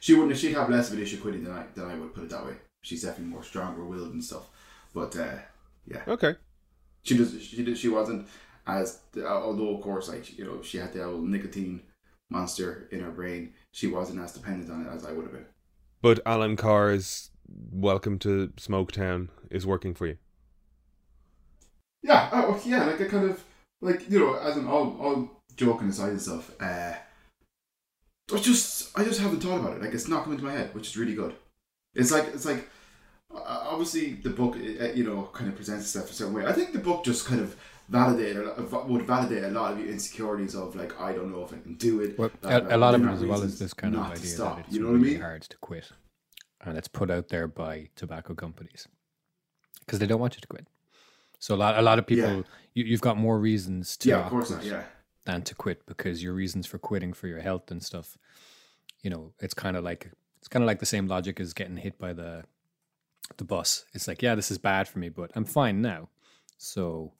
she 0.00 0.14
wouldn't 0.14 0.36
she'd 0.36 0.54
have 0.54 0.70
less 0.70 0.90
of 0.90 0.96
an 0.96 1.02
issue 1.02 1.20
quitting 1.20 1.44
than 1.44 1.52
I 1.52 1.64
than 1.74 1.86
I 1.86 1.94
would 1.94 2.14
put 2.14 2.24
it 2.24 2.30
that 2.30 2.44
way. 2.44 2.54
She's 2.82 3.02
definitely 3.02 3.32
more 3.32 3.44
stronger 3.44 3.84
willed 3.84 4.12
and 4.12 4.24
stuff. 4.24 4.48
But 4.94 5.16
uh, 5.16 5.38
yeah, 5.86 6.02
Okay. 6.08 6.34
she 7.02 7.16
does 7.16 7.40
she 7.42 7.62
did 7.64 7.78
she 7.78 7.88
wasn't 7.88 8.26
as 8.66 9.00
although 9.16 9.74
of 9.76 9.82
course 9.82 10.08
like 10.08 10.38
you 10.38 10.44
know 10.44 10.62
she 10.62 10.78
had 10.78 10.92
the 10.92 11.04
old 11.04 11.24
nicotine 11.28 11.82
monster 12.30 12.88
in 12.90 13.00
her 13.00 13.10
brain. 13.10 13.52
She 13.72 13.86
wasn't 13.86 14.20
as 14.20 14.32
dependent 14.32 14.70
on 14.70 14.86
it 14.86 14.94
as 14.94 15.04
I 15.04 15.12
would 15.12 15.24
have 15.24 15.32
been. 15.32 15.46
But 16.00 16.20
Allen 16.26 16.56
Carr's 16.56 17.30
Welcome 17.70 18.18
to 18.20 18.48
Smoketown 18.56 19.28
is 19.50 19.66
working 19.66 19.94
for 19.94 20.06
you. 20.06 20.16
Yeah, 22.02 22.28
oh, 22.32 22.60
yeah, 22.64 22.84
like 22.86 23.00
a 23.00 23.06
kind 23.06 23.30
of 23.30 23.44
like 23.80 24.08
you 24.10 24.18
know, 24.18 24.34
as 24.34 24.56
an 24.56 24.66
all 24.66 24.96
all 25.00 25.42
joking 25.56 25.88
aside 25.88 26.10
and 26.10 26.20
stuff. 26.22 26.50
Uh, 26.60 26.94
I 28.34 28.38
just 28.38 28.96
I 28.98 29.04
just 29.04 29.20
haven't 29.20 29.40
thought 29.40 29.60
about 29.60 29.76
it. 29.76 29.82
Like 29.82 29.92
it's 29.94 30.08
not 30.08 30.24
coming 30.24 30.38
to 30.38 30.44
my 30.44 30.52
head, 30.52 30.74
which 30.74 30.88
is 30.88 30.96
really 30.96 31.14
good. 31.14 31.34
It's 31.94 32.10
like 32.12 32.26
it's 32.28 32.44
like 32.44 32.68
uh, 33.34 33.64
obviously 33.70 34.14
the 34.14 34.30
book 34.30 34.56
uh, 34.56 34.92
you 34.92 35.04
know 35.04 35.28
kind 35.32 35.48
of 35.48 35.56
presents 35.56 35.84
itself 35.84 36.10
a 36.10 36.14
certain 36.14 36.34
way. 36.34 36.46
I 36.46 36.52
think 36.52 36.72
the 36.72 36.78
book 36.78 37.04
just 37.04 37.26
kind 37.26 37.40
of 37.40 37.56
validated 37.88 38.46
a 38.46 38.62
would 38.86 39.06
validate 39.06 39.44
a 39.44 39.48
lot 39.48 39.72
of 39.72 39.80
your 39.80 39.88
insecurities 39.88 40.54
of 40.54 40.74
like 40.76 40.98
I 41.00 41.12
don't 41.12 41.30
know 41.32 41.42
if 41.44 41.52
I 41.52 41.58
can 41.58 41.74
do 41.74 42.00
it. 42.00 42.18
Well, 42.18 42.30
That- 42.42 42.70
a, 42.70 42.76
a 42.76 42.78
lot 42.78 42.94
of 42.94 43.02
it 43.04 43.08
as 43.08 43.20
well 43.24 43.34
is 43.38 43.42
reasons 43.42 43.58
this 43.58 43.74
kind 43.74 43.94
of 43.96 44.02
idea 44.02 44.24
stop, 44.26 44.56
that 44.56 44.66
it's 44.66 44.74
you 44.74 44.80
know 44.82 44.88
what 44.92 44.96
I 44.96 44.98
mean? 45.00 45.20
hard 45.20 45.42
to 45.42 45.56
quit, 45.58 45.90
and 46.62 46.78
it's 46.78 46.88
put 46.88 47.10
out 47.10 47.28
there 47.28 47.48
by 47.48 47.88
tobacco 47.96 48.34
companies 48.34 48.86
because 49.80 49.98
they 49.98 50.06
don't 50.06 50.20
want 50.20 50.36
you 50.36 50.40
to 50.40 50.46
quit. 50.46 50.66
So 51.40 51.56
a 51.56 51.56
lot, 51.56 51.76
a 51.76 51.82
lot 51.82 51.98
of 51.98 52.06
people, 52.06 52.36
Yeah. 52.36 52.42
you, 52.72 52.84
you've 52.84 53.00
got 53.00 53.16
more 53.18 53.36
reasons 53.38 53.96
to 53.98 54.08
Yeah, 54.10 54.20
of 54.24 54.30
course 54.30 54.50
not. 54.50 54.64
Yeah, 54.64 54.84
than 55.24 55.42
to 55.42 55.54
quit 55.54 55.86
because 55.86 56.22
your 56.22 56.32
reasons 56.32 56.66
for 56.66 56.78
quitting 56.78 57.12
for 57.12 57.26
your 57.28 57.40
health 57.40 57.70
and 57.70 57.82
stuff, 57.82 58.18
you 59.02 59.10
know, 59.10 59.32
it's 59.40 59.54
kind 59.54 59.76
of 59.76 59.84
like 59.84 60.10
it's 60.38 60.48
kind 60.48 60.62
of 60.62 60.66
like 60.66 60.80
the 60.80 60.86
same 60.86 61.06
logic 61.06 61.40
as 61.40 61.52
getting 61.52 61.76
hit 61.76 61.98
by 61.98 62.12
the 62.12 62.44
the 63.36 63.44
bus. 63.44 63.84
It's 63.94 64.08
like, 64.08 64.22
yeah, 64.22 64.34
this 64.34 64.50
is 64.50 64.58
bad 64.58 64.88
for 64.88 64.98
me, 64.98 65.08
but 65.08 65.30
I'm 65.34 65.44
fine 65.44 65.80
now. 65.80 66.08
So, 66.58 67.12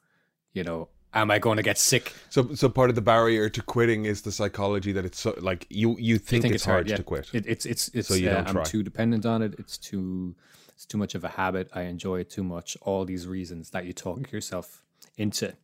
you 0.52 0.64
know, 0.64 0.88
am 1.14 1.30
I 1.30 1.38
going 1.38 1.56
to 1.56 1.62
get 1.62 1.78
sick? 1.78 2.12
So, 2.30 2.54
so 2.54 2.68
part 2.68 2.90
of 2.90 2.96
the 2.96 3.02
barrier 3.02 3.48
to 3.48 3.62
quitting 3.62 4.04
is 4.04 4.22
the 4.22 4.32
psychology 4.32 4.92
that 4.92 5.04
it's 5.04 5.20
so, 5.20 5.34
like 5.40 5.66
you 5.70 5.96
you 5.98 6.18
think, 6.18 6.42
think 6.42 6.54
it's, 6.54 6.62
it's 6.62 6.64
hard, 6.64 6.76
hard, 6.76 6.90
yeah. 6.90 6.96
to 6.96 7.02
quit. 7.02 7.30
It, 7.32 7.46
it's 7.46 7.66
it's 7.66 7.88
it's 7.88 8.08
So 8.08 8.14
you 8.14 8.30
uh, 8.30 8.34
don't 8.34 8.48
try. 8.48 8.60
I'm 8.60 8.66
too 8.66 8.82
dependent 8.82 9.26
on 9.26 9.42
it. 9.42 9.54
It's 9.58 9.78
too 9.78 10.34
it's 10.74 10.86
too 10.86 10.98
much 10.98 11.14
of 11.14 11.24
a 11.24 11.28
habit. 11.28 11.68
I 11.72 11.82
enjoy 11.82 12.20
it 12.20 12.30
too 12.30 12.44
much. 12.44 12.76
All 12.82 13.04
these 13.04 13.26
reasons 13.26 13.70
that 13.70 13.84
you 13.84 13.92
talk 13.92 14.32
yourself 14.32 14.82
into. 15.16 15.54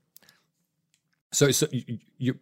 So 1.33 1.51
so 1.51 1.67
you, 1.71 1.99
you 2.19 2.39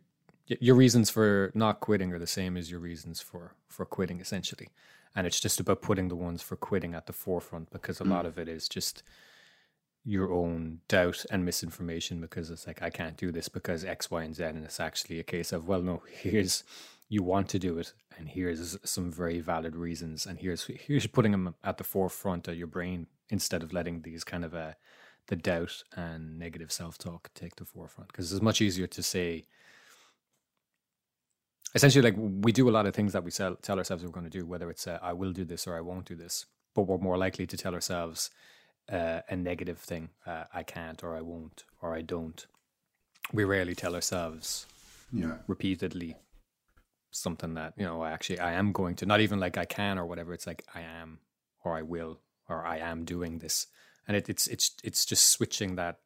your 0.47 0.77
reasons 0.77 1.11
for 1.11 1.51
not 1.55 1.81
quitting 1.81 2.13
are 2.13 2.19
the 2.19 2.27
same 2.27 2.57
as 2.57 2.71
your 2.71 2.81
reasons 2.81 3.21
for 3.21 3.55
for 3.69 3.85
quitting 3.85 4.21
essentially. 4.21 4.69
And 5.15 5.27
it's 5.27 5.41
just 5.41 5.61
about 5.61 5.83
putting 5.83 6.09
the 6.09 6.17
ones 6.17 6.43
for 6.43 6.57
quitting 6.57 6.95
at 6.95 7.07
the 7.07 7.13
forefront 7.13 7.71
because 7.71 8.01
a 8.01 8.05
Mm. 8.05 8.11
lot 8.11 8.27
of 8.27 8.39
it 8.39 8.49
is 8.49 8.69
just 8.69 9.03
your 10.05 10.33
own 10.33 10.81
doubt 10.89 11.25
and 11.31 11.45
misinformation 11.45 12.21
because 12.21 12.51
it's 12.51 12.67
like 12.67 12.81
I 12.83 12.91
can't 12.91 13.17
do 13.17 13.33
this 13.33 13.49
because 13.49 13.85
X, 13.85 14.11
Y, 14.11 14.23
and 14.23 14.35
Z, 14.37 14.45
and 14.45 14.65
it's 14.65 14.79
actually 14.81 15.19
a 15.19 15.25
case 15.25 15.53
of 15.53 15.67
well, 15.67 15.83
no, 15.83 16.03
here's 16.11 16.63
you 17.09 17.23
want 17.23 17.49
to 17.51 17.59
do 17.59 17.79
it, 17.79 17.93
and 18.19 18.29
here's 18.29 18.77
some 18.89 19.11
very 19.13 19.41
valid 19.41 19.75
reasons, 19.77 20.27
and 20.27 20.39
here's 20.39 20.65
here's 20.67 21.07
putting 21.07 21.33
them 21.33 21.55
at 21.65 21.79
the 21.79 21.85
forefront 21.85 22.47
of 22.49 22.57
your 22.57 22.67
brain 22.69 23.07
instead 23.31 23.63
of 23.63 23.73
letting 23.73 24.03
these 24.03 24.23
kind 24.23 24.45
of 24.45 24.55
uh, 24.55 24.73
the 25.29 25.37
doubt 25.37 25.83
and 25.97 26.39
negative 26.39 26.71
self 26.71 26.99
talk 26.99 27.31
take 27.35 27.57
the 27.57 27.65
forefront 27.65 28.09
because 28.09 28.33
it's 28.33 28.43
much 28.43 28.61
easier 28.61 28.87
to 28.87 29.03
say. 29.03 29.45
Essentially, 31.75 32.11
like 32.11 32.15
we 32.17 32.53
do 32.53 32.69
a 32.69 32.71
lot 32.71 32.87
of 32.87 32.95
things 32.95 33.13
that 33.13 33.23
we 33.23 33.31
sell, 33.31 33.57
tell 33.57 33.77
ourselves 33.79 34.03
we're 34.03 34.11
going 34.11 34.25
to 34.25 34.39
do, 34.39 34.47
whether 34.47 34.71
it's 34.71 34.87
uh, 34.87 34.99
I 35.03 35.13
will 35.13 35.33
do 35.33 35.45
this 35.45 35.67
or 35.67 35.77
I 35.77 35.81
won't 35.81 36.07
do 36.07 36.15
this, 36.15 36.47
but 36.75 36.83
we're 36.83 36.97
more 36.99 37.19
likely 37.19 37.47
to 37.47 37.57
tell 37.57 37.75
ourselves 37.75 38.31
uh, 38.91 39.21
a 39.29 39.37
negative 39.37 39.79
thing 39.79 40.11
uh, 40.27 40.45
I 40.55 40.63
can't 40.63 41.03
or 41.03 41.17
I 41.17 41.21
won't 41.21 41.65
or 41.83 41.95
I 41.95 42.03
don't. 42.03 42.47
We 43.33 43.45
rarely 43.45 43.75
tell 43.75 43.95
ourselves 43.95 44.67
yeah. 45.13 45.39
repeatedly 45.47 46.17
something 47.11 47.55
that 47.55 47.73
you 47.77 47.85
know 47.85 48.05
actually 48.05 48.39
I 48.39 48.53
am 48.53 48.73
going 48.73 48.95
to 48.97 49.07
not 49.07 49.21
even 49.21 49.41
like 49.41 49.57
I 49.57 49.65
can 49.65 49.99
or 49.99 50.07
whatever 50.07 50.33
it's 50.35 50.47
like 50.47 50.65
I 50.75 50.83
am 50.83 51.19
or 51.65 51.77
I 51.77 51.83
will 51.83 52.21
or 52.49 52.65
I 52.65 52.79
am 52.79 53.05
doing 53.05 53.39
this 53.39 53.67
and 54.07 54.17
it, 54.17 54.29
it's 54.29 54.47
it's 54.47 54.77
it's 54.83 55.05
just 55.05 55.29
switching 55.29 55.77
that 55.77 55.99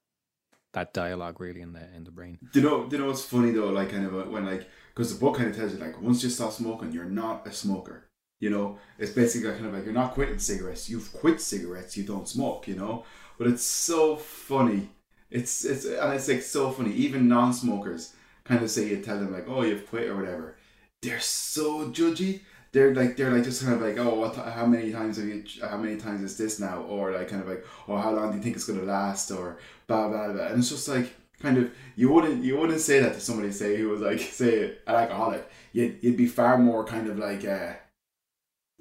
that 0.73 0.93
dialogue 0.95 1.41
really 1.41 1.61
in 1.61 1.73
the 1.73 1.83
in 1.95 2.05
the 2.05 2.11
brain 2.11 2.39
Do 2.53 2.61
you 2.61 2.69
know? 2.69 2.87
Do 2.87 2.97
you 2.97 3.03
know 3.03 3.09
what's 3.09 3.25
funny 3.25 3.51
though? 3.51 3.69
Like 3.69 3.91
kind 3.91 4.07
of 4.07 4.15
uh, 4.15 4.23
when 4.25 4.47
like 4.47 4.69
because 4.95 5.13
the 5.13 5.21
book 5.21 5.37
kind 5.37 5.51
of 5.51 5.57
tells 5.57 5.73
you 5.73 5.79
like 5.79 6.01
once 6.01 6.23
you 6.23 6.31
stop 6.31 6.53
smoking, 6.53 6.93
you're 6.93 7.05
not 7.05 7.47
a 7.47 7.53
smoker. 7.53 8.07
You 8.39 8.49
know, 8.49 8.79
it's 8.99 9.13
basically 9.13 9.51
kind 9.51 9.67
of 9.67 9.75
like 9.75 9.85
you're 9.85 9.93
not 9.93 10.15
quitting 10.15 10.39
cigarettes. 10.39 10.89
You've 10.89 11.13
quit 11.13 11.41
cigarettes. 11.41 11.97
You 11.97 12.05
don't 12.05 12.29
smoke. 12.29 12.69
You 12.69 12.77
know, 12.77 13.05
but 13.39 13.47
it's 13.47 13.65
so 13.65 14.17
funny. 14.17 14.91
It's 15.31 15.65
it's 15.65 15.85
and 15.85 16.15
it's 16.15 16.29
like 16.29 16.43
so 16.43 16.71
funny. 16.71 16.93
Even 16.93 17.29
non-smokers 17.29 18.15
kind 18.45 18.63
of 18.63 18.71
say 18.71 18.89
you 18.89 19.01
tell 19.01 19.19
them 19.19 19.33
like, 19.33 19.49
oh, 19.49 19.63
you've 19.63 19.89
quit 19.89 20.09
or 20.09 20.17
whatever. 20.17 20.57
They're 21.03 21.21
so 21.21 21.91
judgy. 21.91 22.41
They're 22.73 22.95
like 22.95 23.17
they're 23.17 23.31
like 23.33 23.45
just 23.45 23.63
kind 23.65 23.75
of 23.75 23.81
like 23.81 23.99
oh 23.99 24.15
what 24.15 24.35
how 24.37 24.65
many 24.67 24.93
times 24.93 25.17
have 25.17 25.27
you 25.27 25.43
how 25.69 25.77
many 25.77 25.97
times 25.97 26.23
is 26.23 26.37
this 26.39 26.61
now? 26.61 26.83
Or 26.83 27.13
like 27.13 27.29
kind 27.29 27.43
of 27.43 27.49
like 27.49 27.65
oh 27.89 27.97
how 27.97 28.13
long 28.13 28.31
do 28.31 28.37
you 28.37 28.43
think 28.43 28.57
it's 28.57 28.65
gonna 28.65 28.83
last? 28.83 29.31
Or 29.31 29.59
blah 29.89 30.09
blah 30.09 30.33
blah 30.33 30.47
and 30.49 30.59
it's 30.61 30.71
just 30.71 30.87
like 30.89 31.15
kind 31.43 31.59
of 31.59 31.71
you 31.97 32.13
wouldn't 32.13 32.45
you 32.45 32.57
wouldn't 32.59 32.81
say 32.81 33.01
that 33.01 33.15
to 33.15 33.21
somebody 33.21 33.51
say 33.51 33.77
who 33.77 33.89
was 33.89 34.01
like 34.01 34.21
say 34.21 34.77
an 34.87 34.95
alcoholic. 34.95 35.51
You'd, 35.73 35.99
you'd 36.03 36.17
be 36.17 36.27
far 36.27 36.59
more 36.59 36.85
kind 36.85 37.09
of 37.09 37.19
like 37.19 37.45
uh 37.45 37.73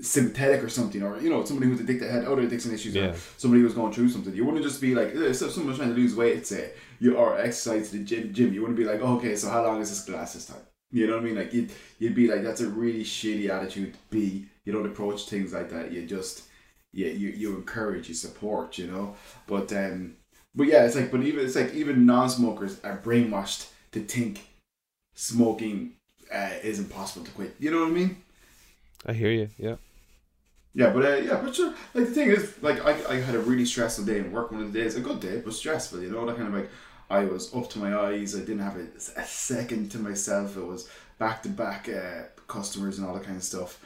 sympathetic 0.01 0.63
or 0.63 0.69
something 0.69 1.03
or 1.03 1.19
you 1.19 1.29
know 1.29 1.43
somebody 1.43 1.69
who's 1.69 1.81
addicted 1.81 2.09
had 2.09 2.23
other 2.23 2.41
addiction 2.43 2.73
issues 2.73 2.95
Yeah. 2.95 3.07
or 3.07 3.15
somebody 3.37 3.59
who 3.59 3.65
was 3.65 3.73
going 3.73 3.91
through 3.91 4.09
something. 4.09 4.33
You 4.33 4.45
wouldn't 4.45 4.63
just 4.63 4.79
be 4.79 4.95
like 4.95 5.09
eh, 5.13 5.33
so 5.33 5.47
if 5.47 5.51
someone's 5.51 5.77
trying 5.77 5.89
to 5.89 5.95
lose 5.95 6.15
weight 6.15 6.47
say 6.47 6.71
you 6.99 7.17
or 7.17 7.37
exercise 7.37 7.89
to 7.91 7.97
the 7.97 8.03
gym, 8.05 8.33
gym. 8.33 8.53
You 8.53 8.61
wouldn't 8.61 8.77
be 8.77 8.85
like 8.85 9.01
oh, 9.01 9.17
okay 9.17 9.35
so 9.35 9.49
how 9.49 9.63
long 9.65 9.81
is 9.81 9.89
this 9.89 10.01
gonna 10.05 10.19
last 10.19 10.35
this 10.35 10.45
time 10.45 10.61
you 10.91 11.07
know 11.07 11.13
what 11.13 11.21
I 11.21 11.25
mean 11.25 11.35
like 11.35 11.53
you'd, 11.53 11.71
you'd 11.99 12.15
be 12.15 12.27
like 12.27 12.43
that's 12.43 12.61
a 12.61 12.67
really 12.67 13.03
shitty 13.03 13.49
attitude 13.49 13.93
to 13.93 13.99
be 14.09 14.45
you 14.65 14.73
don't 14.73 14.85
approach 14.85 15.27
things 15.29 15.53
like 15.53 15.69
that 15.69 15.91
you 15.91 16.05
just 16.05 16.43
you, 16.91 17.07
you 17.07 17.29
you 17.29 17.55
encourage, 17.55 18.09
you 18.09 18.15
support, 18.15 18.77
you 18.77 18.87
know. 18.87 19.15
But 19.47 19.71
um, 19.73 20.15
but 20.55 20.67
yeah, 20.67 20.85
it's 20.85 20.95
like, 20.95 21.11
but 21.11 21.21
even 21.21 21.45
it's 21.45 21.55
like 21.55 21.73
even 21.73 22.05
non-smokers 22.05 22.83
are 22.83 22.97
brainwashed 22.97 23.69
to 23.91 24.01
think 24.01 24.47
smoking 25.13 25.93
uh, 26.33 26.51
is 26.63 26.79
impossible 26.79 27.25
to 27.25 27.31
quit. 27.31 27.55
You 27.59 27.71
know 27.71 27.81
what 27.81 27.89
I 27.89 27.91
mean? 27.91 28.17
I 29.05 29.13
hear 29.13 29.31
you. 29.31 29.49
Yeah. 29.57 29.75
Yeah, 30.75 30.91
but 30.91 31.03
uh, 31.03 31.15
yeah, 31.15 31.41
but 31.43 31.55
sure. 31.55 31.73
Like 31.93 32.05
the 32.05 32.13
thing 32.13 32.29
is, 32.29 32.53
like 32.61 32.83
I, 32.85 33.15
I 33.15 33.15
had 33.15 33.35
a 33.35 33.39
really 33.39 33.65
stressful 33.65 34.05
day 34.05 34.19
in 34.19 34.31
work. 34.31 34.51
One 34.51 34.61
of 34.61 34.71
the 34.71 34.79
days, 34.79 34.95
a 34.95 35.01
good 35.01 35.19
day, 35.19 35.41
but 35.43 35.53
stressful. 35.53 36.01
You 36.01 36.11
know, 36.11 36.25
that 36.25 36.37
kind 36.37 36.47
of 36.47 36.53
like 36.53 36.69
I 37.09 37.25
was 37.25 37.53
up 37.53 37.69
to 37.71 37.79
my 37.79 37.97
eyes. 37.97 38.35
I 38.35 38.39
didn't 38.39 38.59
have 38.59 38.77
a, 38.77 38.87
a 39.19 39.25
second 39.25 39.89
to 39.91 39.99
myself. 39.99 40.57
It 40.57 40.65
was 40.65 40.89
back 41.17 41.41
to 41.43 41.49
back 41.49 41.89
customers 42.47 42.97
and 42.97 43.07
all 43.07 43.13
that 43.15 43.23
kind 43.23 43.37
of 43.37 43.43
stuff. 43.43 43.83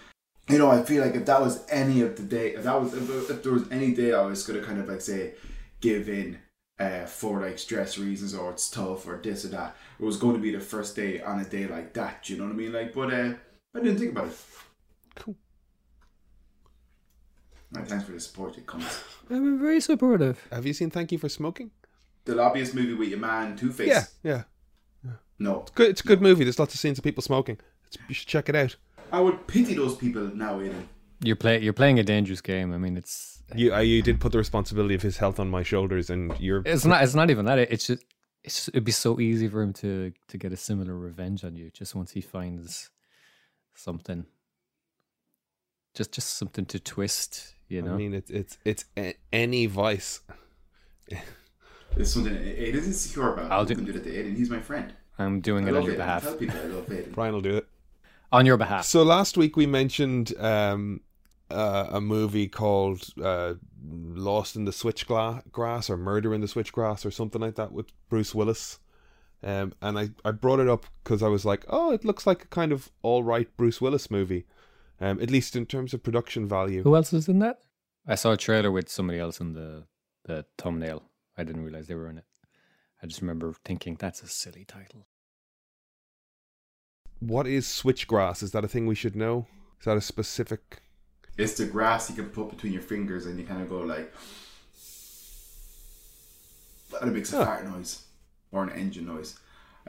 You 0.50 0.58
know, 0.58 0.70
I 0.70 0.84
feel 0.84 1.04
like 1.04 1.16
if 1.16 1.26
that 1.26 1.42
was 1.42 1.66
any 1.70 2.02
of 2.02 2.18
the 2.18 2.24
day, 2.24 2.50
if 2.50 2.64
that 2.64 2.82
was 2.82 2.94
if, 2.94 3.30
if 3.30 3.44
there 3.44 3.54
was 3.54 3.70
any 3.72 3.94
day 3.94 4.14
I 4.14 4.26
was 4.26 4.46
gonna 4.46 4.62
kind 4.62 4.80
of 4.80 4.90
like 4.90 5.02
say 5.02 5.36
give 5.80 6.10
in 6.10 6.40
uh, 6.80 7.06
for 7.06 7.42
like 7.42 7.60
stress 7.60 7.98
reasons 7.98 8.34
or 8.34 8.52
it's 8.52 8.70
tough 8.70 9.08
or 9.08 9.20
this 9.24 9.46
or 9.46 9.50
that, 9.50 9.76
it 10.00 10.04
was 10.04 10.18
going 10.18 10.36
to 10.36 10.42
be 10.42 10.52
the 10.52 10.60
first 10.60 10.96
day 10.96 11.22
on 11.22 11.40
a 11.40 11.46
day 11.46 11.68
like 11.68 11.94
that. 11.94 12.24
Do 12.24 12.34
you 12.34 12.40
know 12.40 12.46
what 12.46 12.54
I 12.54 12.56
mean? 12.56 12.74
Like, 12.74 12.94
but 12.94 13.14
uh, 13.14 13.34
I 13.76 13.80
didn't 13.80 14.00
think 14.00 14.12
about 14.12 14.28
it. 14.28 14.38
Cool. 15.16 15.36
Right, 17.72 17.88
thanks 17.88 18.06
for 18.06 18.12
the 18.12 18.20
support. 18.20 18.58
It 18.58 18.68
comes. 18.68 19.04
I'm 19.30 19.60
very 19.60 19.82
supportive. 19.82 20.46
Have 20.52 20.66
you 20.66 20.74
seen 20.74 20.90
Thank 20.90 21.12
You 21.12 21.18
for 21.18 21.30
Smoking? 21.30 21.72
The 22.26 22.36
lobbyist 22.36 22.74
movie 22.74 22.94
with 22.94 23.10
your 23.10 23.20
man 23.20 23.56
Two 23.56 23.72
Face. 23.72 23.90
Yeah, 23.90 24.06
yeah. 24.24 24.44
No, 25.40 25.62
it's 25.62 25.72
Good. 25.72 25.90
It's 25.90 26.02
a 26.02 26.06
good 26.06 26.22
movie. 26.22 26.44
There's 26.44 26.60
lots 26.60 26.74
of 26.74 26.80
scenes 26.80 26.98
of 26.98 27.04
people 27.04 27.22
smoking. 27.22 27.60
It's, 27.88 27.98
you 28.08 28.16
should 28.16 28.28
check 28.28 28.50
it 28.50 28.56
out. 28.56 28.76
I 29.12 29.20
would 29.20 29.46
pity 29.48 29.74
those 29.76 29.96
people 29.96 30.24
now, 30.34 30.60
Aiden. 30.60 30.86
You're 31.22 31.36
play 31.36 31.60
you're 31.60 31.74
playing 31.74 32.00
a 32.00 32.04
dangerous 32.04 32.42
game. 32.42 32.74
I 32.74 32.78
mean, 32.78 32.98
it's 32.98 33.42
You, 33.56 33.74
uh, 33.74 33.80
you 33.80 34.02
did 34.02 34.20
put 34.20 34.32
the 34.32 34.38
responsibility 34.38 34.96
of 34.96 35.02
his 35.02 35.18
health 35.18 35.40
on 35.40 35.50
my 35.50 35.64
shoulders, 35.64 36.10
and 36.10 36.34
you're. 36.40 36.64
it's 36.66 36.86
not 36.86 37.04
it's 37.04 37.16
not 37.16 37.30
even 37.30 37.46
that. 37.46 37.60
It's 37.60 37.88
just 37.88 38.04
it's 38.44 38.68
it'd 38.70 38.84
be 38.84 38.92
so 38.92 39.20
easy 39.20 39.48
for 39.48 39.62
him 39.62 39.74
to 39.74 40.14
to 40.28 40.38
get 40.38 40.52
a 40.52 40.58
similar 40.58 40.98
revenge 40.98 41.44
on 41.44 41.56
you 41.56 41.70
just 41.72 41.96
once 41.96 42.12
he 42.12 42.22
finds 42.22 42.90
something. 43.76 44.26
Just 45.94 46.12
just 46.12 46.38
something 46.38 46.66
to 46.66 46.80
twist, 46.80 47.54
you 47.68 47.82
know. 47.82 47.94
I 47.94 47.98
mean, 47.98 48.14
it's 48.14 48.32
it's 48.32 48.58
it's 48.66 48.86
a, 48.98 49.16
any 49.32 49.66
vice. 49.66 50.22
It's 51.98 52.12
something 52.12 52.34
Aiden's 52.34 52.88
insecure 52.88 53.34
about. 53.34 53.52
I'll 53.52 53.60
I'll 53.60 53.66
do- 53.66 53.76
do 53.76 53.92
that 53.92 54.04
to 54.04 54.10
Aiden. 54.12 54.36
He's 54.36 54.50
my 54.50 54.60
friend. 54.60 54.94
I'm 55.20 55.42
doing 55.42 55.66
I 55.66 55.70
it 55.70 55.76
on 55.76 55.84
your 55.84 55.94
Aiden. 55.94 55.98
behalf. 55.98 56.24
Tell 56.24 56.36
people 56.36 56.58
I 56.60 56.66
love 56.66 56.86
Aiden. 56.88 57.12
Brian 57.14 57.34
will 57.34 57.42
do 57.42 57.58
it. 57.58 57.68
On 58.32 58.46
your 58.46 58.58
behalf. 58.58 58.86
So 58.86 59.04
last 59.04 59.38
week 59.38 59.56
we 59.56 59.68
mentioned 59.68 60.34
um, 60.40 61.02
uh, 61.52 61.88
a 61.92 62.02
movie 62.02 62.48
called 62.48 63.08
uh, 63.22 63.54
Lost 63.86 64.56
in 64.56 64.66
the 64.66 64.72
Switchgrass 64.72 65.90
or 65.90 65.98
Murder 65.98 66.34
in 66.34 66.42
the 66.42 66.48
Switchgrass 66.48 67.06
or 67.06 67.12
something 67.12 67.40
like 67.42 67.56
that 67.56 67.72
with 67.72 67.88
Bruce 68.10 68.34
Willis. 68.34 68.80
Um, 69.44 69.74
and 69.82 70.00
I, 70.00 70.10
I 70.26 70.32
brought 70.32 70.60
it 70.62 70.68
up 70.70 70.86
because 71.04 71.22
I 71.22 71.28
was 71.28 71.46
like, 71.46 71.64
oh, 71.68 71.92
it 71.92 72.04
looks 72.06 72.26
like 72.26 72.46
a 72.46 72.48
kind 72.48 72.72
of 72.72 72.90
all 73.04 73.24
right 73.24 73.56
Bruce 73.58 73.80
Willis 73.82 74.10
movie, 74.10 74.46
um, 75.02 75.22
at 75.22 75.30
least 75.30 75.56
in 75.56 75.66
terms 75.68 75.94
of 75.94 76.02
production 76.02 76.48
value. 76.48 76.82
Who 76.82 76.96
else 76.96 77.12
was 77.12 77.28
in 77.28 77.40
that? 77.40 77.60
I 78.08 78.16
saw 78.16 78.32
a 78.32 78.38
trailer 78.38 78.72
with 78.72 78.90
somebody 78.90 79.20
else 79.20 79.40
in 79.40 79.54
the 79.54 79.84
the 80.26 80.46
thumbnail. 80.58 81.04
I 81.38 81.44
didn't 81.44 81.64
realize 81.64 81.88
they 81.88 81.96
were 81.96 82.10
in 82.10 82.18
it. 82.18 82.26
I 83.02 83.08
just 83.08 83.22
remember 83.22 83.54
thinking 83.66 83.96
that's 84.00 84.22
a 84.22 84.28
silly 84.28 84.66
title. 84.66 85.08
What 87.20 87.48
is 87.48 87.66
switchgrass? 87.68 88.44
Is 88.44 88.52
that 88.52 88.64
a 88.64 88.68
thing 88.68 88.86
we 88.86 88.96
should 88.96 89.16
know? 89.16 89.48
Is 89.80 89.86
that 89.86 89.98
a 89.98 90.02
specific? 90.02 90.82
It's 91.38 91.54
the 91.58 91.66
grass 91.66 92.10
you 92.10 92.16
can 92.16 92.30
put 92.30 92.50
between 92.50 92.74
your 92.74 92.82
fingers 92.82 93.26
and 93.26 93.40
you 93.40 93.46
kind 93.46 93.62
of 93.62 93.70
go 93.70 93.80
like. 93.80 94.14
And 97.02 97.10
it 97.10 97.14
makes 97.14 97.34
a 97.34 97.38
Huh. 97.38 97.46
fart 97.46 97.68
noise 97.68 98.04
or 98.52 98.64
an 98.64 98.70
engine 98.70 99.06
noise. 99.08 99.40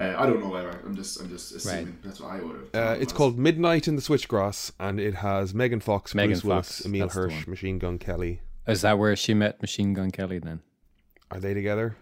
Uh, 0.01 0.15
I 0.17 0.27
don't 0.27 0.41
know 0.41 0.49
whether 0.49 0.71
I'm 0.85 0.97
just 0.97 1.21
I'm 1.21 1.29
just 1.29 1.53
assuming 1.53 1.85
Right. 1.87 2.03
that's 2.03 2.21
what 2.21 2.33
I 2.33 2.41
would 2.41 2.57
have. 2.57 2.75
Uh, 2.75 2.95
it's 3.01 3.13
was. 3.13 3.17
called 3.19 3.39
Midnight 3.39 3.87
in 3.87 3.95
the 3.95 4.03
Switchgrass, 4.03 4.73
and 4.81 4.99
it 4.99 5.17
has 5.17 5.55
Megan 5.55 5.81
Fox, 5.81 6.15
Megan 6.15 6.33
Bruce 6.33 6.45
Willis, 6.45 6.69
Fox, 6.79 6.87
Emile 6.87 7.09
Hirsch. 7.11 7.47
Machine 7.47 7.79
Gun 7.79 7.99
Kelly. 7.99 8.41
Is 8.67 8.81
that 8.81 8.99
where 8.99 9.15
she 9.15 9.35
met 9.35 9.61
Machine 9.61 9.93
Gun 9.93 10.11
Kelly 10.11 10.39
then? 10.39 10.63
Are 11.35 11.41
they 11.41 11.53
together? 11.53 11.97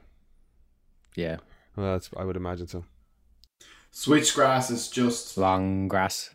Yeah. 1.17 1.39
Well, 1.75 1.93
that's, 1.93 2.11
I 2.17 2.25
would 2.25 2.37
imagine 2.37 2.69
so. 2.69 2.85
Switchgrass 3.93 4.71
is 4.71 4.89
just 4.89 5.37
Long 5.37 5.89
grass. 5.89 6.31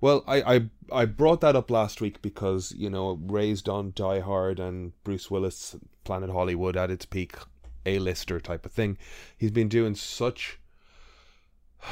Well, 0.00 0.24
I, 0.26 0.54
I 0.54 0.70
I 0.90 1.04
brought 1.04 1.42
that 1.42 1.56
up 1.56 1.70
last 1.70 2.00
week 2.00 2.22
because 2.22 2.72
you 2.72 2.88
know 2.88 3.20
raised 3.22 3.68
on 3.68 3.92
Die 3.94 4.20
Hard 4.20 4.58
and 4.58 4.92
Bruce 5.04 5.30
Willis, 5.30 5.76
Planet 6.04 6.30
Hollywood 6.30 6.76
at 6.76 6.90
its 6.90 7.04
peak, 7.04 7.36
a 7.84 7.98
lister 7.98 8.40
type 8.40 8.64
of 8.64 8.72
thing. 8.72 8.96
He's 9.36 9.50
been 9.50 9.68
doing 9.68 9.94
such 9.94 10.58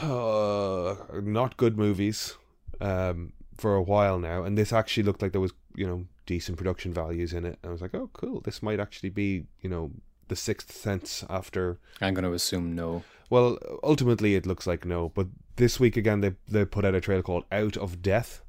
uh, 0.00 0.94
not 1.22 1.58
good 1.58 1.76
movies 1.76 2.36
um, 2.80 3.34
for 3.58 3.74
a 3.74 3.82
while 3.82 4.18
now, 4.18 4.42
and 4.42 4.56
this 4.56 4.72
actually 4.72 5.02
looked 5.02 5.20
like 5.20 5.32
there 5.32 5.40
was 5.40 5.52
you 5.78 5.86
know 5.86 6.04
decent 6.26 6.58
production 6.58 6.92
values 6.92 7.32
in 7.32 7.44
it. 7.44 7.58
I 7.64 7.68
was 7.68 7.80
like, 7.80 7.94
oh, 7.94 8.10
cool, 8.12 8.40
this 8.40 8.62
might 8.62 8.80
actually 8.80 9.10
be 9.10 9.44
you 9.60 9.70
know 9.70 9.90
the 10.28 10.36
Sixth 10.36 10.72
Sense 10.72 11.24
after 11.30 11.78
I'm 12.00 12.14
going 12.14 12.24
to 12.24 12.32
assume 12.32 12.74
no. 12.74 13.02
well, 13.30 13.58
ultimately 13.82 14.34
it 14.34 14.46
looks 14.46 14.66
like 14.66 14.84
no, 14.84 15.10
but 15.10 15.28
this 15.56 15.80
week 15.80 15.96
again 15.96 16.20
they 16.20 16.34
they 16.48 16.64
put 16.64 16.84
out 16.84 16.94
a 16.94 17.00
trailer 17.00 17.22
called 17.22 17.44
Out 17.52 17.76
of 17.76 18.02
Death, 18.02 18.42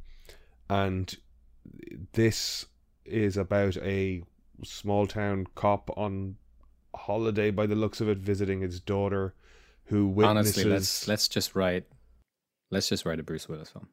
and 0.69 1.15
this 2.13 2.65
is 3.05 3.37
about 3.37 3.77
a 3.77 4.23
small 4.63 5.07
town 5.07 5.47
cop 5.55 5.89
on 5.95 6.35
holiday 6.95 7.51
by 7.51 7.65
the 7.65 7.75
looks 7.75 8.01
of 8.01 8.09
it, 8.09 8.17
visiting 8.17 8.61
his 8.61 8.79
daughter, 8.79 9.33
who 9.85 10.07
witnesses. 10.07 10.57
Honestly, 10.57 10.63
let's 10.65 11.07
let's 11.07 11.27
just 11.27 11.55
write 11.55 11.85
let's 12.71 12.89
just 12.89 13.05
write 13.05 13.19
a 13.19 13.23
Bruce 13.23 13.47
Willis 13.47 13.69
film. 13.69 13.87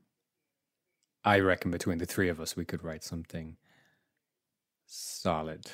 I 1.26 1.40
reckon 1.40 1.72
between 1.72 1.98
the 1.98 2.06
three 2.06 2.28
of 2.28 2.40
us 2.40 2.56
we 2.56 2.64
could 2.64 2.84
write 2.84 3.02
something 3.02 3.56
solid. 4.86 5.66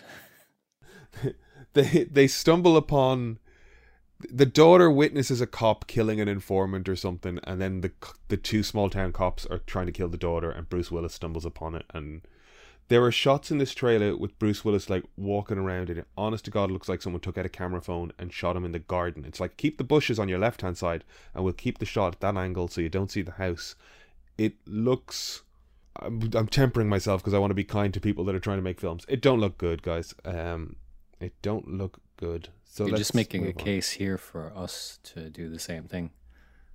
they 1.74 2.04
they 2.04 2.26
stumble 2.26 2.76
upon 2.76 3.38
the 4.30 4.46
daughter 4.46 4.90
witnesses 4.90 5.40
a 5.42 5.46
cop 5.46 5.86
killing 5.86 6.20
an 6.20 6.28
informant 6.28 6.88
or 6.88 6.96
something, 6.96 7.38
and 7.44 7.60
then 7.60 7.82
the 7.82 7.92
the 8.28 8.38
two 8.38 8.62
small 8.62 8.88
town 8.88 9.12
cops 9.12 9.44
are 9.46 9.58
trying 9.58 9.86
to 9.86 9.92
kill 9.92 10.08
the 10.08 10.16
daughter, 10.16 10.50
and 10.50 10.70
Bruce 10.70 10.90
Willis 10.90 11.14
stumbles 11.14 11.44
upon 11.44 11.74
it. 11.74 11.84
And 11.92 12.22
there 12.88 13.04
are 13.04 13.12
shots 13.12 13.50
in 13.50 13.58
this 13.58 13.74
trailer 13.74 14.16
with 14.16 14.38
Bruce 14.38 14.64
Willis 14.64 14.88
like 14.88 15.04
walking 15.18 15.58
around, 15.58 15.90
and 15.90 15.98
it 15.98 16.08
honest 16.16 16.46
to 16.46 16.50
God 16.50 16.70
looks 16.70 16.88
like 16.88 17.02
someone 17.02 17.20
took 17.20 17.36
out 17.36 17.44
a 17.46 17.50
camera 17.50 17.82
phone 17.82 18.12
and 18.18 18.32
shot 18.32 18.56
him 18.56 18.64
in 18.64 18.72
the 18.72 18.78
garden. 18.78 19.26
It's 19.26 19.40
like 19.40 19.58
keep 19.58 19.76
the 19.76 19.84
bushes 19.84 20.18
on 20.18 20.30
your 20.30 20.38
left 20.38 20.62
hand 20.62 20.78
side, 20.78 21.04
and 21.34 21.44
we'll 21.44 21.52
keep 21.52 21.78
the 21.78 21.84
shot 21.84 22.14
at 22.14 22.20
that 22.20 22.36
angle 22.38 22.68
so 22.68 22.80
you 22.80 22.88
don't 22.88 23.10
see 23.10 23.22
the 23.22 23.32
house. 23.32 23.74
It 24.42 24.54
looks. 24.66 25.42
I'm, 26.00 26.30
I'm 26.34 26.48
tempering 26.48 26.88
myself 26.88 27.20
because 27.22 27.34
I 27.34 27.38
want 27.38 27.50
to 27.50 27.54
be 27.54 27.64
kind 27.64 27.92
to 27.94 28.00
people 28.00 28.24
that 28.24 28.34
are 28.34 28.40
trying 28.40 28.58
to 28.58 28.62
make 28.62 28.80
films. 28.80 29.04
It 29.08 29.20
don't 29.20 29.38
look 29.40 29.56
good, 29.58 29.82
guys. 29.82 30.14
Um, 30.24 30.76
it 31.20 31.34
don't 31.42 31.68
look 31.68 32.00
good. 32.16 32.48
So 32.64 32.86
You're 32.86 32.96
just 32.96 33.14
making 33.14 33.44
a 33.44 33.48
on 33.48 33.52
case 33.52 33.90
here 33.90 34.16
for 34.18 34.52
us 34.56 34.98
to 35.04 35.28
do 35.30 35.48
the 35.50 35.58
same 35.58 35.84
thing. 35.84 36.10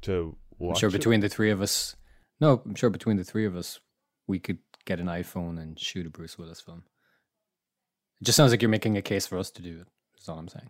to 0.04 0.38
I'm 0.60 0.68
watch. 0.68 0.80
sure 0.80 0.90
it. 0.90 0.94
between 0.94 1.20
the 1.22 1.30
three 1.30 1.50
of 1.52 1.62
us 1.62 1.96
No, 2.40 2.62
I'm 2.66 2.76
sure 2.76 2.90
between 2.92 3.18
the 3.18 3.24
three 3.24 3.46
of 3.46 3.56
us 3.56 3.80
we 4.28 4.40
could 4.40 4.60
get 4.86 5.00
an 5.00 5.08
iPhone 5.08 5.60
and 5.60 5.78
shoot 5.80 6.06
a 6.06 6.10
Bruce 6.10 6.38
Willis 6.38 6.62
film. 6.62 6.84
It 8.22 8.26
just 8.26 8.38
sounds 8.38 8.52
like 8.52 8.62
you're 8.62 8.70
making 8.70 8.96
a 8.98 9.02
case 9.02 9.26
for 9.28 9.38
us 9.40 9.50
to 9.52 9.62
do 9.62 9.80
it. 9.82 9.88
That's 10.16 10.30
all 10.30 10.38
I'm 10.40 10.48
saying. 10.48 10.70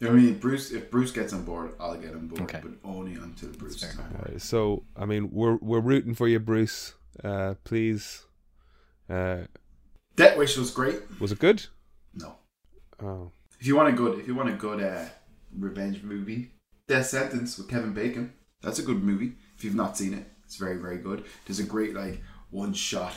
You 0.00 0.06
know 0.08 0.14
I 0.14 0.16
mean? 0.16 0.38
Bruce, 0.38 0.70
if 0.72 0.90
Bruce 0.90 1.10
gets 1.12 1.32
on 1.34 1.44
board, 1.44 1.72
I'll 1.78 1.96
get 1.96 2.14
on 2.14 2.26
board, 2.26 2.42
Okay. 2.42 2.60
but 2.62 2.72
only 2.84 3.14
until 3.14 3.50
Bruce 3.50 3.82
is 3.82 3.92
fair. 3.94 4.04
on 4.04 4.12
board. 4.12 4.42
So 4.42 4.84
I 4.96 5.04
mean, 5.04 5.30
we're 5.30 5.56
we're 5.60 5.80
rooting 5.80 6.14
for 6.14 6.26
you, 6.26 6.38
Bruce. 6.40 6.94
Uh, 7.22 7.54
please. 7.64 8.24
Uh, 9.08 9.42
Death 10.16 10.36
Wish 10.38 10.56
was 10.56 10.70
great. 10.70 11.00
was 11.20 11.32
it 11.32 11.38
good? 11.38 11.66
No, 12.14 12.36
Oh, 13.02 13.30
if 13.58 13.66
you 13.66 13.76
want 13.76 13.88
a 13.88 13.92
good, 13.92 14.18
if 14.18 14.26
you 14.26 14.34
want 14.34 14.48
a 14.48 14.52
good 14.52 14.82
uh, 14.82 15.04
revenge 15.56 16.02
movie, 16.02 16.52
Death 16.88 17.06
Sentence 17.06 17.56
with 17.58 17.68
Kevin 17.68 17.92
Bacon. 17.92 18.32
That's 18.62 18.78
a 18.78 18.82
good 18.82 19.02
movie. 19.02 19.32
If 19.56 19.64
you've 19.64 19.74
not 19.74 19.96
seen 19.96 20.12
it, 20.14 20.26
it's 20.44 20.56
very 20.56 20.76
very 20.76 20.98
good. 20.98 21.24
There's 21.46 21.60
a 21.60 21.64
great 21.64 21.94
like 21.94 22.22
one 22.50 22.72
shot 22.72 23.14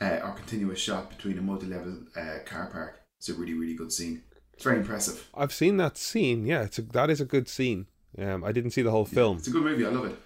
uh, 0.00 0.20
or 0.24 0.32
continuous 0.32 0.78
shot 0.80 1.10
between 1.10 1.38
a 1.38 1.42
multi-level 1.42 1.98
uh, 2.16 2.38
car 2.44 2.66
park. 2.72 3.00
It's 3.18 3.28
a 3.28 3.34
really 3.34 3.54
really 3.54 3.74
good 3.74 3.92
scene. 3.92 4.22
It's 4.54 4.64
very 4.64 4.78
impressive. 4.78 5.28
I've 5.34 5.52
seen 5.52 5.76
that 5.78 5.96
scene. 5.96 6.46
Yeah, 6.46 6.62
it's 6.62 6.78
a, 6.78 6.82
that 6.82 7.10
is 7.10 7.20
a 7.20 7.24
good 7.24 7.48
scene. 7.48 7.86
Um, 8.18 8.44
I 8.44 8.52
didn't 8.52 8.72
see 8.72 8.82
the 8.82 8.90
whole 8.90 9.04
film. 9.04 9.38
It's 9.38 9.48
a 9.48 9.50
good 9.50 9.64
movie. 9.64 9.86
I 9.86 9.90
love 9.90 10.04
it. 10.06 10.16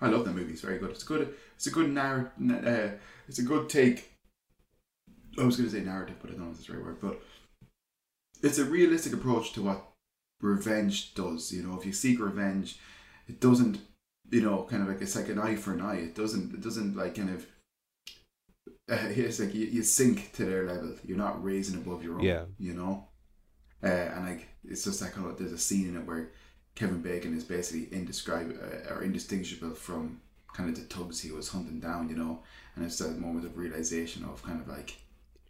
I 0.00 0.08
love 0.08 0.24
that 0.24 0.34
movie. 0.34 0.52
It's 0.52 0.62
very 0.62 0.78
good. 0.78 0.90
It's 0.90 1.02
a 1.02 1.06
good. 1.06 1.34
It's 1.56 1.66
a 1.66 1.70
good 1.70 1.90
narr. 1.90 2.32
Uh, 2.40 2.96
it's 3.28 3.38
a 3.38 3.42
good 3.42 3.68
take. 3.68 4.12
I 5.38 5.44
was 5.44 5.56
going 5.56 5.68
to 5.68 5.74
say 5.74 5.82
narrative, 5.82 6.16
but 6.20 6.30
I 6.30 6.34
don't 6.34 6.44
know 6.44 6.50
if 6.50 6.56
that's 6.56 6.68
the 6.68 6.74
right 6.74 6.84
word. 6.84 7.00
But 7.00 7.20
it's 8.42 8.58
a 8.58 8.64
realistic 8.64 9.12
approach 9.12 9.52
to 9.54 9.62
what 9.62 9.90
revenge 10.40 11.14
does. 11.14 11.52
You 11.52 11.62
know, 11.62 11.78
if 11.78 11.84
you 11.84 11.92
seek 11.92 12.20
revenge, 12.20 12.78
it 13.26 13.40
doesn't 13.40 13.78
you 14.30 14.40
know, 14.40 14.66
kind 14.68 14.82
of 14.82 14.88
like 14.88 15.00
it's 15.00 15.16
like 15.16 15.28
an 15.28 15.38
eye 15.38 15.56
for 15.56 15.72
an 15.72 15.80
eye. 15.80 15.96
It 15.96 16.14
doesn't, 16.14 16.54
it 16.54 16.60
doesn't 16.60 16.96
like 16.96 17.14
kind 17.14 17.30
of. 17.30 17.46
Uh, 18.90 19.08
it's 19.10 19.40
like 19.40 19.54
you, 19.54 19.66
you 19.66 19.82
sink 19.82 20.32
to 20.32 20.44
their 20.44 20.66
level. 20.66 20.96
You're 21.04 21.18
not 21.18 21.42
raising 21.42 21.76
above 21.76 22.02
your 22.02 22.14
own. 22.16 22.20
Yeah. 22.20 22.44
You 22.58 22.74
know, 22.74 23.08
uh, 23.84 23.88
and 24.14 24.26
like 24.26 24.48
it's 24.68 24.84
just 24.84 25.02
like 25.02 25.18
oh, 25.18 25.34
there's 25.38 25.52
a 25.52 25.58
scene 25.58 25.88
in 25.88 25.96
it 25.96 26.06
where 26.06 26.30
Kevin 26.74 27.02
Bacon 27.02 27.36
is 27.36 27.44
basically 27.44 27.96
indescribable 27.96 28.58
uh, 28.60 28.94
or 28.94 29.02
indistinguishable 29.02 29.74
from 29.74 30.20
kind 30.52 30.68
of 30.68 30.76
the 30.76 30.86
tugs 30.86 31.20
he 31.20 31.30
was 31.30 31.48
hunting 31.48 31.80
down. 31.80 32.08
You 32.08 32.16
know, 32.16 32.40
and 32.76 32.84
it's 32.84 32.98
that 32.98 33.18
moment 33.18 33.44
of 33.44 33.56
realization 33.56 34.24
of 34.24 34.42
kind 34.42 34.60
of 34.60 34.68
like, 34.68 34.96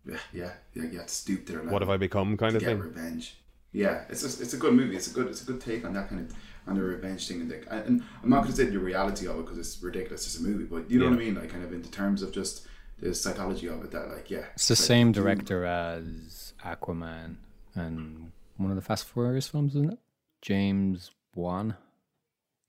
yeah, 0.07 0.19
yeah, 0.33 0.51
yeah 0.75 0.83
you 0.91 0.99
have 0.99 1.07
to 1.07 1.15
stoop 1.15 1.47
to 1.47 1.53
their 1.53 1.63
What 1.63 1.83
have 1.83 1.91
I 1.91 1.97
become? 1.97 2.37
Kind 2.37 2.53
to 2.53 2.57
of 2.57 2.61
get 2.61 2.69
thing. 2.69 2.81
revenge. 2.81 3.37
Yeah, 3.73 4.05
it's 4.09 4.23
just, 4.23 4.41
it's 4.41 4.55
a 4.55 4.57
good 4.57 4.73
movie. 4.73 4.95
It's 4.95 5.09
a 5.09 5.15
good 5.15 5.29
it's 5.29 5.43
a 5.43 5.47
good 5.47 5.61
take 5.61 5.85
on 5.85 5.95
that 5.95 6.09
kind 6.09 6.21
of 6.21 6.37
on 6.67 6.77
the 6.77 6.83
revenge 6.83 7.27
thing. 7.27 7.41
And, 7.41 7.51
the, 7.51 7.73
and 7.73 8.03
I'm 8.23 8.31
not 8.31 8.43
going 8.43 8.53
to 8.53 8.57
say 8.57 8.65
the 8.67 8.79
reality 8.79 9.27
of 9.27 9.37
it 9.39 9.43
because 9.43 9.59
it's 9.59 9.83
ridiculous. 9.83 10.27
It's 10.27 10.39
a 10.39 10.43
movie, 10.43 10.65
but 10.65 10.91
you 10.91 10.99
know 10.99 11.07
what 11.07 11.15
I 11.15 11.19
mean. 11.19 11.35
Like 11.35 11.51
kind 11.51 11.65
of 11.65 11.73
in 11.73 11.83
the 11.83 11.89
terms 11.89 12.23
of 12.23 12.33
just 12.33 12.67
the 13.01 13.15
psychology 13.15 13.67
of 13.69 13.83
it. 13.85 13.91
That 13.91 14.09
like 14.11 14.31
yeah, 14.31 14.45
It's 14.55 14.69
the 14.69 14.75
like, 14.75 14.79
same 14.79 15.13
director 15.13 15.65
as 15.65 16.53
Aquaman 16.65 17.37
and 17.75 18.33
one 18.57 18.71
of 18.71 18.77
the 18.77 18.83
Fast 18.83 19.05
and 19.05 19.13
Furious 19.13 19.49
films, 19.49 19.75
isn't 19.75 19.93
it? 19.93 19.99
James 20.43 21.11
Wan. 21.35 21.77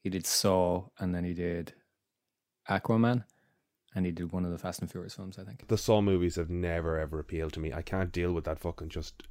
He 0.01 0.09
did 0.09 0.25
Saw, 0.25 0.85
and 0.99 1.15
then 1.15 1.23
he 1.23 1.33
did 1.33 1.73
Aquaman, 2.69 3.23
and 3.95 4.05
he 4.05 4.11
did 4.11 4.31
one 4.31 4.45
of 4.45 4.51
the 4.51 4.57
Fast 4.57 4.81
and 4.81 4.91
Furious 4.91 5.15
films, 5.15 5.37
I 5.39 5.43
think. 5.43 5.67
The 5.67 5.77
Saw 5.77 6.01
movies 6.01 6.35
have 6.35 6.49
never 6.49 6.99
ever 6.99 7.19
appealed 7.19 7.53
to 7.53 7.59
me. 7.59 7.73
I 7.73 7.81
can't 7.81 8.11
deal 8.11 8.31
with 8.31 8.45
that 8.45 8.59
fucking 8.59 8.89
just 8.89 9.23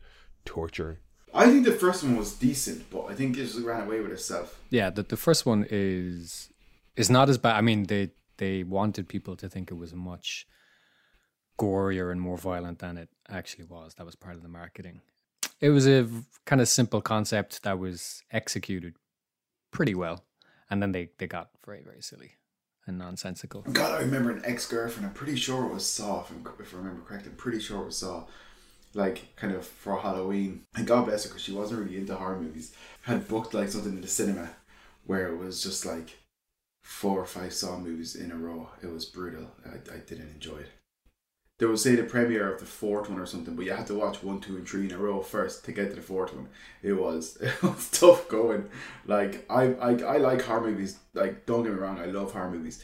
torture. 0.44 1.00
I 1.32 1.46
think 1.46 1.64
the 1.64 1.72
first 1.72 2.04
one 2.04 2.16
was 2.16 2.34
decent, 2.34 2.90
but 2.90 3.06
I 3.06 3.14
think 3.14 3.36
it 3.36 3.40
just 3.40 3.58
ran 3.58 3.82
away 3.82 4.00
with 4.00 4.12
itself. 4.12 4.60
Yeah, 4.70 4.90
the 4.90 5.02
the 5.02 5.16
first 5.16 5.46
one 5.46 5.66
is 5.68 6.50
is 6.96 7.10
not 7.10 7.28
as 7.28 7.38
bad. 7.38 7.56
I 7.56 7.60
mean, 7.60 7.84
they 7.84 8.10
they 8.36 8.62
wanted 8.62 9.08
people 9.08 9.36
to 9.36 9.48
think 9.48 9.70
it 9.70 9.74
was 9.74 9.94
much 9.94 10.46
gorier 11.58 12.10
and 12.10 12.20
more 12.20 12.36
violent 12.36 12.78
than 12.80 12.96
it 12.96 13.08
actually 13.28 13.64
was. 13.64 13.94
That 13.94 14.06
was 14.06 14.16
part 14.16 14.36
of 14.36 14.42
the 14.42 14.48
marketing. 14.48 15.00
It 15.64 15.70
was 15.70 15.88
a 15.88 16.06
kind 16.44 16.60
of 16.60 16.68
simple 16.68 17.00
concept 17.00 17.62
that 17.62 17.78
was 17.78 18.22
executed 18.30 18.96
pretty 19.70 19.94
well, 19.94 20.22
and 20.68 20.82
then 20.82 20.92
they 20.92 21.08
they 21.16 21.26
got 21.26 21.48
very 21.64 21.80
very 21.82 22.02
silly 22.02 22.32
and 22.86 22.98
nonsensical. 22.98 23.62
God, 23.62 23.92
I 23.98 24.00
remember 24.00 24.30
an 24.30 24.42
ex 24.44 24.66
girlfriend. 24.66 25.06
I'm 25.06 25.14
pretty 25.14 25.36
sure 25.36 25.64
it 25.64 25.72
was 25.72 25.86
Saw. 25.86 26.20
If, 26.20 26.32
if 26.60 26.74
I 26.74 26.76
remember 26.76 27.00
correct, 27.00 27.26
I'm 27.26 27.36
pretty 27.36 27.60
sure 27.60 27.80
it 27.80 27.86
was 27.86 27.96
Saw. 27.96 28.24
Like 28.92 29.34
kind 29.36 29.54
of 29.54 29.66
for 29.66 29.98
Halloween, 29.98 30.66
and 30.76 30.86
God 30.86 31.06
bless 31.06 31.24
her 31.24 31.30
because 31.30 31.42
she 31.42 31.52
wasn't 31.52 31.80
really 31.80 31.96
into 31.96 32.14
horror 32.14 32.38
movies. 32.38 32.74
Had 33.00 33.26
booked 33.26 33.54
like 33.54 33.70
something 33.70 33.94
in 33.94 34.02
the 34.02 34.06
cinema 34.06 34.50
where 35.06 35.28
it 35.28 35.38
was 35.38 35.62
just 35.62 35.86
like 35.86 36.18
four 36.82 37.18
or 37.18 37.26
five 37.26 37.54
Saw 37.54 37.78
movies 37.78 38.16
in 38.16 38.30
a 38.32 38.36
row. 38.36 38.68
It 38.82 38.92
was 38.92 39.06
brutal. 39.06 39.50
I, 39.64 39.76
I 39.94 39.98
didn't 40.00 40.28
enjoy 40.28 40.58
it. 40.58 40.72
There 41.58 41.68
was 41.68 41.82
say 41.82 41.94
the 41.94 42.02
premiere 42.02 42.52
of 42.52 42.58
the 42.58 42.66
fourth 42.66 43.08
one 43.08 43.20
or 43.20 43.26
something, 43.26 43.54
but 43.54 43.64
you 43.64 43.72
had 43.72 43.86
to 43.86 43.94
watch 43.94 44.24
one, 44.24 44.40
two, 44.40 44.56
and 44.56 44.68
three 44.68 44.86
in 44.86 44.92
a 44.92 44.98
row 44.98 45.20
first 45.20 45.64
to 45.64 45.72
get 45.72 45.90
to 45.90 45.96
the 45.96 46.02
fourth 46.02 46.34
one. 46.34 46.48
It 46.82 46.94
was 46.94 47.36
it 47.40 47.62
was 47.62 47.90
tough 47.90 48.28
going. 48.28 48.68
Like 49.06 49.46
I 49.48 49.74
I, 49.74 49.90
I 50.02 50.16
like 50.16 50.42
horror 50.42 50.62
movies. 50.62 50.98
Like 51.12 51.46
don't 51.46 51.62
get 51.62 51.72
me 51.72 51.78
wrong, 51.78 51.98
I 51.98 52.06
love 52.06 52.32
horror 52.32 52.50
movies. 52.50 52.82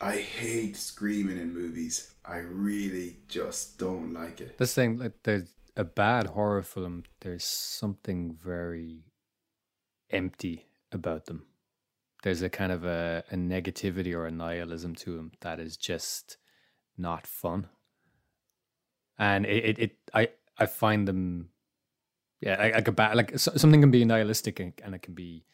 I 0.00 0.16
hate 0.16 0.76
screaming 0.76 1.38
in 1.38 1.54
movies. 1.54 2.12
I 2.24 2.38
really 2.38 3.16
just 3.28 3.78
don't 3.78 4.12
like 4.12 4.40
it. 4.40 4.58
This 4.58 4.74
thing, 4.74 4.98
like 4.98 5.12
there's 5.22 5.54
a 5.76 5.84
bad 5.84 6.28
horror 6.28 6.62
film. 6.62 7.04
There's 7.20 7.44
something 7.44 8.36
very 8.42 9.04
empty 10.10 10.66
about 10.90 11.26
them. 11.26 11.46
There's 12.22 12.42
a 12.42 12.48
kind 12.48 12.72
of 12.72 12.84
a, 12.84 13.24
a 13.30 13.34
negativity 13.34 14.14
or 14.14 14.26
a 14.26 14.30
nihilism 14.30 14.94
to 14.96 15.16
them 15.16 15.32
that 15.42 15.60
is 15.60 15.76
just 15.76 16.38
not 16.96 17.26
fun. 17.26 17.68
And 19.18 19.46
it, 19.46 19.64
it, 19.64 19.78
it 19.78 19.96
I, 20.12 20.28
I 20.58 20.66
find 20.66 21.06
them, 21.06 21.50
yeah, 22.40 22.70
like, 22.74 22.88
a 22.88 22.92
bad, 22.92 23.16
like 23.16 23.38
so, 23.38 23.52
something 23.56 23.80
can 23.80 23.90
be 23.90 24.04
nihilistic 24.04 24.60
and, 24.60 24.72
and 24.84 24.94
it 24.94 25.02
can 25.02 25.14
be 25.14 25.44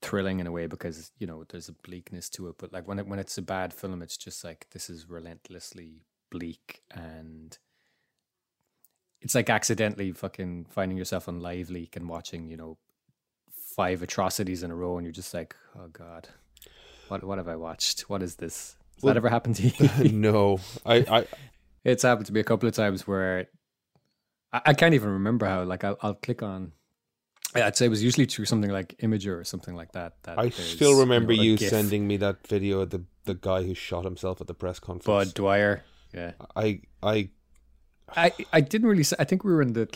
thrilling 0.00 0.40
in 0.40 0.46
a 0.48 0.52
way 0.52 0.66
because 0.66 1.12
you 1.18 1.26
know 1.26 1.44
there's 1.48 1.68
a 1.68 1.72
bleakness 1.72 2.28
to 2.30 2.48
it. 2.48 2.56
But 2.58 2.72
like 2.72 2.86
when 2.86 2.98
it, 2.98 3.06
when 3.06 3.18
it's 3.18 3.38
a 3.38 3.42
bad 3.42 3.72
film, 3.72 4.02
it's 4.02 4.16
just 4.16 4.44
like 4.44 4.66
this 4.72 4.88
is 4.88 5.08
relentlessly 5.08 6.06
bleak 6.32 6.82
and 6.90 7.58
it's 9.20 9.34
like 9.34 9.50
accidentally 9.50 10.10
fucking 10.12 10.66
finding 10.68 10.98
yourself 10.98 11.28
on 11.28 11.40
live 11.40 11.70
leak 11.70 11.94
and 11.94 12.08
watching 12.08 12.48
you 12.48 12.56
know 12.56 12.78
five 13.50 14.02
atrocities 14.02 14.62
in 14.62 14.70
a 14.70 14.74
row 14.74 14.96
and 14.96 15.06
you're 15.06 15.12
just 15.12 15.34
like 15.34 15.54
oh 15.78 15.88
god 15.92 16.28
what 17.08 17.22
what 17.22 17.38
have 17.38 17.48
i 17.48 17.54
watched 17.54 18.00
what 18.08 18.22
is 18.22 18.36
this 18.36 18.76
has 19.02 19.04
Well- 19.04 19.14
that 19.14 19.18
ever 19.18 19.28
happened 19.28 19.56
to 19.56 19.68
you 20.04 20.12
no, 20.12 20.58
I, 20.86 20.96
I 20.96 21.26
it's 21.84 22.02
happened 22.02 22.26
to 22.26 22.32
me 22.32 22.40
a 22.40 22.44
couple 22.44 22.68
of 22.68 22.74
times 22.74 23.06
where 23.06 23.48
i, 24.52 24.60
I 24.66 24.74
can't 24.74 24.94
even 24.94 25.10
remember 25.10 25.46
how 25.46 25.62
like 25.64 25.84
I'll, 25.84 25.98
I'll 26.02 26.14
click 26.14 26.42
on 26.42 26.72
i'd 27.54 27.76
say 27.76 27.86
it 27.86 27.90
was 27.90 28.02
usually 28.02 28.26
through 28.26 28.46
something 28.46 28.70
like 28.70 28.96
Imgur 29.02 29.38
or 29.40 29.44
something 29.44 29.74
like 29.74 29.92
that, 29.92 30.14
that 30.22 30.38
I 30.38 30.48
still 30.50 30.98
remember 31.00 31.34
know, 31.34 31.42
you 31.42 31.56
sending 31.58 32.06
me 32.06 32.16
that 32.18 32.46
video 32.46 32.80
of 32.80 32.90
the 32.90 33.04
the 33.24 33.34
guy 33.34 33.62
who 33.62 33.74
shot 33.74 34.04
himself 34.04 34.40
at 34.40 34.46
the 34.46 34.54
press 34.54 34.78
conference. 34.80 35.04
Budd 35.06 35.34
Dwyer 35.34 35.84
yeah 36.14 36.32
I 36.56 36.80
I 37.02 37.28
I 38.14 38.32
I 38.52 38.60
didn't 38.60 38.88
really. 38.88 39.04
Say, 39.04 39.16
I 39.18 39.24
think 39.24 39.44
we 39.44 39.52
were 39.52 39.62
in 39.62 39.72
the. 39.72 39.88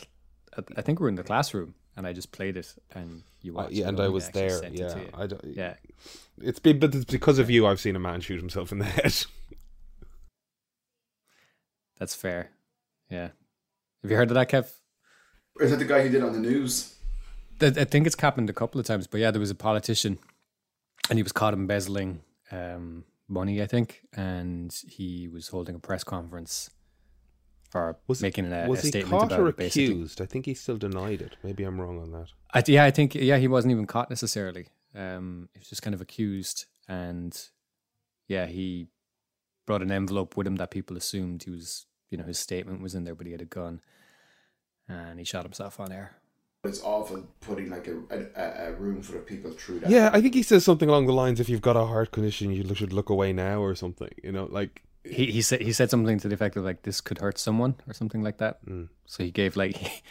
I 0.76 0.80
think 0.82 1.00
we 1.00 1.04
were 1.04 1.08
in 1.10 1.16
the 1.16 1.22
classroom, 1.22 1.74
and 1.96 2.06
I 2.06 2.12
just 2.14 2.32
played 2.32 2.56
it, 2.56 2.74
and 2.92 3.22
you 3.42 3.52
I- 3.52 3.56
watched. 3.62 3.72
yeah, 3.74 3.84
it. 3.86 3.88
and 3.88 4.00
I 4.00 4.08
was 4.08 4.28
there. 4.30 4.64
Yeah. 4.70 4.94
I 5.12 5.26
don't, 5.26 5.44
yeah. 5.44 5.74
It's 6.42 6.59
been, 6.59 6.79
but 6.79 6.94
it's 6.94 7.05
because 7.05 7.38
of 7.38 7.51
you. 7.51 7.66
I've 7.66 7.81
seen 7.81 7.96
a 7.96 8.01
man 8.01 8.20
shoot 8.20 8.38
himself 8.38 8.72
in 8.72 8.79
the 8.79 8.85
head. 8.99 9.14
That's 11.99 12.14
fair. 12.14 12.51
Yeah. 13.11 13.29
Have 14.03 14.11
you 14.11 14.16
heard 14.16 14.31
of 14.31 14.35
that, 14.35 14.51
Kev? 14.51 14.70
Is 15.61 15.70
that 15.70 15.79
the 15.79 15.85
guy 15.85 16.03
who 16.03 16.11
did 16.11 16.22
on 16.22 16.33
the 16.33 16.38
news? 16.38 16.94
I 17.61 17.66
I 17.68 17.85
think 17.85 18.07
it's 18.07 18.20
happened 18.20 18.51
a 18.51 18.53
couple 18.53 18.79
of 18.81 18.87
times, 18.87 19.07
but 19.07 19.20
yeah, 19.20 19.31
there 19.31 19.40
was 19.40 19.51
a 19.51 19.55
politician, 19.55 20.18
and 21.09 21.18
he 21.18 21.22
was 21.22 21.33
caught 21.33 21.55
embezzling 21.55 22.20
um, 22.53 23.05
money, 23.29 23.62
I 23.62 23.66
think, 23.66 24.03
and 24.14 24.72
he 24.87 25.29
was 25.29 25.49
holding 25.49 25.75
a 25.75 25.79
press 25.79 26.05
conference 26.05 26.70
or 27.75 27.96
Was- 28.07 28.20
making 28.20 28.53
a, 28.53 28.68
was 28.68 28.81
a 28.81 28.83
he 28.83 28.88
statement 28.88 29.11
caught 29.11 29.27
about 29.33 29.40
or 29.40 29.49
it. 29.49 29.57
Basically, 29.57 29.87
accused? 29.87 30.20
I 30.20 30.27
think 30.27 30.44
he 30.44 30.53
still 30.55 30.77
denied 30.77 31.22
it. 31.22 31.37
Maybe 31.42 31.64
I'm 31.64 31.81
wrong 31.81 31.99
on 31.99 32.12
that. 32.12 32.29
I, 32.53 32.62
yeah, 32.66 32.85
I 32.85 32.90
think 32.90 33.14
yeah, 33.14 33.38
he 33.38 33.49
wasn't 33.49 33.72
even 33.72 33.87
caught 33.87 34.11
necessarily. 34.11 34.66
Um, 34.96 35.48
he 35.52 35.59
was 35.59 35.68
just 35.68 35.82
kind 35.82 35.94
of 35.94 36.00
accused, 36.00 36.66
and 36.88 37.38
yeah, 38.28 38.46
he 38.46 38.88
brought 39.66 39.82
an 39.82 39.92
envelope 39.92 40.37
with 40.37 40.46
him 40.46 40.56
that 40.56 40.70
people 40.70 40.96
assumed 40.96 41.42
he 41.42 41.50
was, 41.50 41.87
you 42.11 42.16
know, 42.16 42.24
his 42.24 42.38
statement 42.38 42.80
was 42.80 42.94
in 42.94 43.04
there, 43.04 43.14
but 43.14 43.26
he 43.26 43.32
had 43.32 43.42
a 43.42 43.46
gun, 43.46 43.80
and 44.88 45.18
he 45.18 45.24
shot 45.24 45.42
himself 45.44 45.78
on 45.78 45.92
air. 45.92 46.16
It's 46.64 46.82
awful 46.82 47.24
putting 47.40 47.70
like 47.70 47.87
a, 47.87 47.96
a, 48.11 48.68
a 48.68 48.72
room 48.72 49.00
full 49.02 49.16
of 49.16 49.26
people 49.26 49.52
through 49.52 49.80
that. 49.80 49.90
Yeah, 49.90 50.11
I 50.12 50.20
think 50.20 50.35
he 50.35 50.42
says 50.42 50.64
something 50.64 50.88
along 50.88 51.06
the 51.06 51.12
lines: 51.12 51.38
"If 51.38 51.48
you've 51.48 51.61
got 51.61 51.76
a 51.76 51.85
heart 51.85 52.11
condition, 52.11 52.50
you 52.50 52.74
should 52.74 52.92
look 52.92 53.09
away 53.11 53.32
now," 53.32 53.61
or 53.61 53.74
something. 53.74 54.11
You 54.22 54.32
know, 54.32 54.48
like 54.50 54.82
He 55.04 55.26
he 55.30 55.42
said 55.42 55.61
he 55.61 55.72
said 55.72 55.90
something 55.90 56.18
to 56.18 56.28
the 56.28 56.35
effect 56.35 56.56
of 56.56 56.64
like 56.64 56.82
this 56.82 57.00
could 57.00 57.18
hurt 57.18 57.38
someone 57.38 57.76
or 57.87 57.92
something 57.94 58.22
like 58.22 58.38
that. 58.38 58.64
Mm. 58.66 58.88
So 59.06 59.22
he 59.22 59.30
gave 59.30 59.54
like 59.56 59.76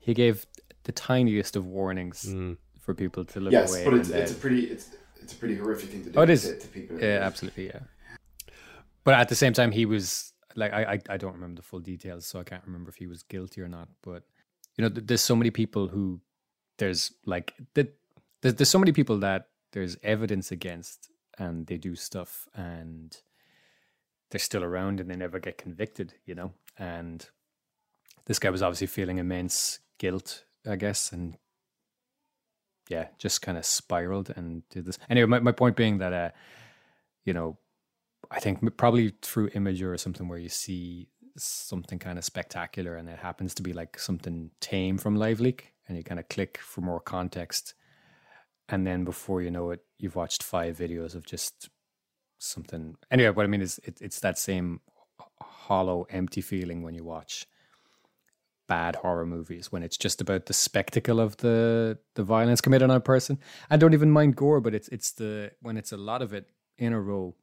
he 0.00 0.14
gave 0.14 0.46
the 0.84 0.92
tiniest 0.92 1.54
of 1.54 1.66
warnings 1.66 2.24
mm, 2.24 2.56
for 2.88 2.94
people 2.94 3.22
to 3.22 3.38
look 3.38 3.52
yes, 3.52 3.70
away. 3.70 3.84
but 3.84 3.94
it's, 3.94 4.08
it's 4.08 4.32
a 4.32 4.34
pretty 4.34 4.64
it's 4.64 4.96
it's 5.20 5.34
a 5.34 5.36
pretty 5.36 5.56
horrific 5.56 5.90
thing 5.90 6.04
to 6.04 6.10
do. 6.10 6.18
Oh, 6.18 6.22
it 6.22 6.30
is. 6.30 6.44
to, 6.44 6.58
to 6.58 6.68
people. 6.68 6.98
Yeah, 6.98 7.18
absolutely, 7.20 7.66
yeah. 7.66 7.80
But 9.04 9.12
at 9.12 9.28
the 9.28 9.34
same 9.34 9.52
time, 9.52 9.72
he 9.72 9.84
was 9.84 10.32
like, 10.56 10.72
I, 10.72 10.94
I, 10.94 10.98
I 11.10 11.16
don't 11.18 11.34
remember 11.34 11.56
the 11.56 11.66
full 11.66 11.80
details, 11.80 12.24
so 12.24 12.40
I 12.40 12.44
can't 12.44 12.64
remember 12.64 12.88
if 12.88 12.96
he 12.96 13.06
was 13.06 13.22
guilty 13.22 13.60
or 13.60 13.68
not. 13.68 13.88
But 14.00 14.22
you 14.74 14.82
know, 14.82 14.88
there's 14.88 15.20
so 15.20 15.36
many 15.36 15.50
people 15.50 15.88
who 15.88 16.22
there's 16.78 17.12
like 17.26 17.52
that. 17.74 17.94
There's, 18.40 18.54
there's 18.54 18.70
so 18.70 18.78
many 18.78 18.92
people 18.92 19.18
that 19.18 19.48
there's 19.72 19.98
evidence 20.02 20.50
against, 20.50 21.10
and 21.38 21.66
they 21.66 21.76
do 21.76 21.94
stuff, 21.94 22.48
and 22.54 23.14
they're 24.30 24.38
still 24.38 24.64
around, 24.64 24.98
and 24.98 25.10
they 25.10 25.16
never 25.16 25.38
get 25.38 25.58
convicted. 25.58 26.14
You 26.24 26.36
know, 26.36 26.52
and 26.78 27.28
this 28.24 28.38
guy 28.38 28.48
was 28.48 28.62
obviously 28.62 28.86
feeling 28.86 29.18
immense 29.18 29.80
guilt, 29.98 30.44
I 30.66 30.76
guess, 30.76 31.12
and 31.12 31.36
yeah, 32.88 33.08
just 33.18 33.42
kind 33.42 33.58
of 33.58 33.64
spiraled 33.64 34.32
and 34.34 34.68
did 34.70 34.86
this. 34.86 34.98
Anyway, 35.08 35.26
my, 35.26 35.40
my 35.40 35.52
point 35.52 35.76
being 35.76 35.98
that, 35.98 36.12
uh, 36.12 36.30
you 37.24 37.32
know, 37.32 37.58
I 38.30 38.40
think 38.40 38.76
probably 38.76 39.14
through 39.22 39.50
Imgur 39.50 39.92
or 39.92 39.98
something 39.98 40.28
where 40.28 40.38
you 40.38 40.48
see 40.48 41.08
something 41.36 41.98
kind 41.98 42.18
of 42.18 42.24
spectacular 42.24 42.96
and 42.96 43.08
it 43.08 43.18
happens 43.18 43.54
to 43.54 43.62
be 43.62 43.72
like 43.72 43.98
something 43.98 44.50
tame 44.60 44.98
from 44.98 45.16
Live 45.16 45.40
Leak 45.40 45.72
and 45.86 45.96
you 45.96 46.02
kind 46.02 46.18
of 46.18 46.28
click 46.28 46.58
for 46.58 46.80
more 46.80 47.00
context. 47.00 47.74
And 48.68 48.86
then 48.86 49.04
before 49.04 49.40
you 49.40 49.50
know 49.50 49.70
it, 49.70 49.80
you've 49.98 50.16
watched 50.16 50.42
five 50.42 50.76
videos 50.76 51.14
of 51.14 51.24
just 51.24 51.70
something. 52.38 52.96
Anyway, 53.10 53.30
what 53.30 53.44
I 53.44 53.48
mean 53.48 53.62
is 53.62 53.80
it, 53.84 53.98
it's 54.00 54.20
that 54.20 54.38
same 54.38 54.80
hollow, 55.40 56.06
empty 56.10 56.40
feeling 56.40 56.82
when 56.82 56.94
you 56.94 57.04
watch 57.04 57.46
bad 58.68 58.96
horror 58.96 59.26
movies 59.26 59.72
when 59.72 59.82
it's 59.82 59.96
just 59.96 60.20
about 60.20 60.46
the 60.46 60.52
spectacle 60.52 61.18
of 61.18 61.38
the 61.38 61.98
the 62.14 62.22
violence 62.22 62.60
committed 62.60 62.88
on 62.88 62.96
a 62.96 63.00
person. 63.00 63.38
I 63.70 63.76
don't 63.76 63.94
even 63.94 64.10
mind 64.10 64.36
gore, 64.36 64.60
but 64.60 64.74
it's 64.74 64.88
it's 64.88 65.10
the 65.12 65.52
when 65.60 65.76
it's 65.76 65.92
a 65.92 65.96
lot 65.96 66.22
of 66.22 66.32
it 66.32 66.50
in 66.76 66.92
a 66.92 67.00
row 67.00 67.34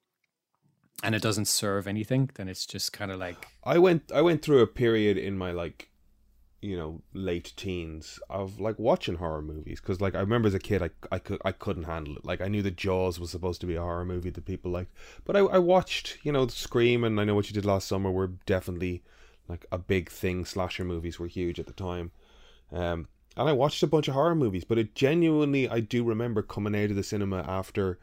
and 1.04 1.14
it 1.14 1.22
doesn't 1.22 1.46
serve 1.46 1.88
anything, 1.88 2.30
then 2.36 2.48
it's 2.48 2.66
just 2.66 2.94
kind 2.94 3.12
of 3.12 3.20
like 3.20 3.48
I 3.64 3.78
went 3.78 4.12
I 4.14 4.22
went 4.22 4.42
through 4.42 4.62
a 4.62 4.68
period 4.68 5.18
in 5.18 5.38
my 5.38 5.52
like 5.52 5.90
you 6.62 6.78
know 6.78 7.02
late 7.14 7.54
teens 7.56 8.20
of 8.30 8.60
like 8.60 8.80
watching 8.80 9.16
horror 9.16 9.42
movies 9.42 9.80
because 9.80 10.02
like 10.02 10.16
I 10.16 10.20
remember 10.20 10.48
as 10.48 10.54
a 10.54 10.60
kid 10.60 10.82
I, 10.82 10.90
I 11.12 11.20
could 11.20 11.40
I 11.46 11.52
couldn't 11.52 11.84
handle 11.84 12.16
it 12.16 12.26
like 12.26 12.42
I 12.42 12.48
knew 12.48 12.64
that 12.64 12.76
Jaws 12.76 13.20
was 13.20 13.30
supposed 13.30 13.62
to 13.62 13.68
be 13.68 13.76
a 13.76 13.82
horror 13.82 14.06
movie 14.06 14.32
that 14.32 14.46
people 14.46 14.72
liked 14.72 14.92
but 15.26 15.36
I, 15.36 15.40
I 15.42 15.60
watched 15.60 16.18
you 16.24 16.32
know 16.32 16.48
Scream 16.48 17.04
and 17.04 17.20
I 17.20 17.24
know 17.24 17.36
what 17.36 17.50
you 17.50 17.54
did 17.54 17.66
last 17.66 17.88
summer 17.88 18.10
were 18.10 18.32
definitely 18.48 19.04
like 19.48 19.66
a 19.72 19.78
big 19.78 20.10
thing 20.10 20.46
slasher 20.46 20.84
movies 20.84 21.20
were 21.20 21.28
huge 21.28 21.60
at 21.60 21.68
the 21.68 21.74
time 21.74 22.12
um 22.72 23.08
and 23.38 23.50
I 23.50 23.52
watched 23.52 23.84
a 23.84 23.88
bunch 23.88 24.08
of 24.08 24.14
horror 24.14 24.36
movies 24.36 24.64
but 24.64 24.78
it 24.78 24.96
genuinely 24.96 25.70
I 25.70 25.80
do 25.80 26.04
remember 26.04 26.42
coming 26.42 26.76
out 26.76 26.90
of 26.90 26.96
the 26.96 27.04
cinema 27.04 27.44
after 27.48 28.00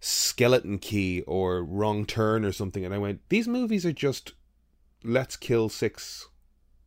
Skeleton 0.00 0.78
Key 0.78 1.22
or 1.22 1.62
Wrong 1.62 2.04
Turn 2.04 2.44
or 2.44 2.52
something 2.52 2.84
and 2.84 2.94
I 2.94 2.98
went 2.98 3.28
these 3.28 3.48
movies 3.48 3.86
are 3.86 3.92
just 3.92 4.32
let's 5.04 5.36
kill 5.36 5.68
six 5.68 6.28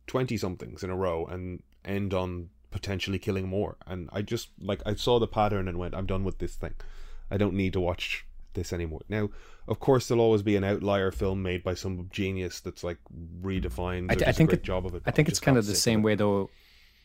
20 0.06 0.36
somethings 0.36 0.82
in 0.82 0.90
a 0.90 0.96
row 0.96 1.26
and 1.26 1.62
end 1.84 2.14
on 2.14 2.50
potentially 2.70 3.18
killing 3.18 3.48
more. 3.48 3.76
And 3.86 4.10
I 4.12 4.20
just, 4.20 4.50
like, 4.60 4.82
I 4.84 4.94
saw 4.94 5.18
the 5.18 5.26
pattern 5.26 5.66
and 5.66 5.78
went, 5.78 5.94
I'm 5.94 6.06
done 6.06 6.24
with 6.24 6.38
this 6.38 6.56
thing. 6.56 6.74
I 7.30 7.38
don't 7.38 7.54
need 7.54 7.72
to 7.72 7.80
watch 7.80 8.25
this 8.56 8.72
anymore. 8.72 9.02
Now, 9.08 9.30
of 9.68 9.78
course, 9.78 10.08
there'll 10.08 10.24
always 10.24 10.42
be 10.42 10.56
an 10.56 10.64
outlier 10.64 11.12
film 11.12 11.42
made 11.42 11.62
by 11.62 11.74
some 11.74 12.08
genius 12.10 12.60
that's 12.60 12.82
like 12.82 12.98
redefined. 13.40 14.10
I, 14.10 14.14
I 14.14 14.16
does 14.16 14.28
a 14.28 14.32
think 14.32 14.50
great 14.50 14.60
it, 14.60 14.64
job 14.64 14.84
of 14.86 14.94
it. 14.96 15.02
I 15.06 15.12
think 15.12 15.28
I'm 15.28 15.30
it's 15.30 15.40
kind 15.40 15.56
of 15.56 15.66
the 15.66 15.74
same 15.76 16.02
way 16.02 16.16
though. 16.16 16.50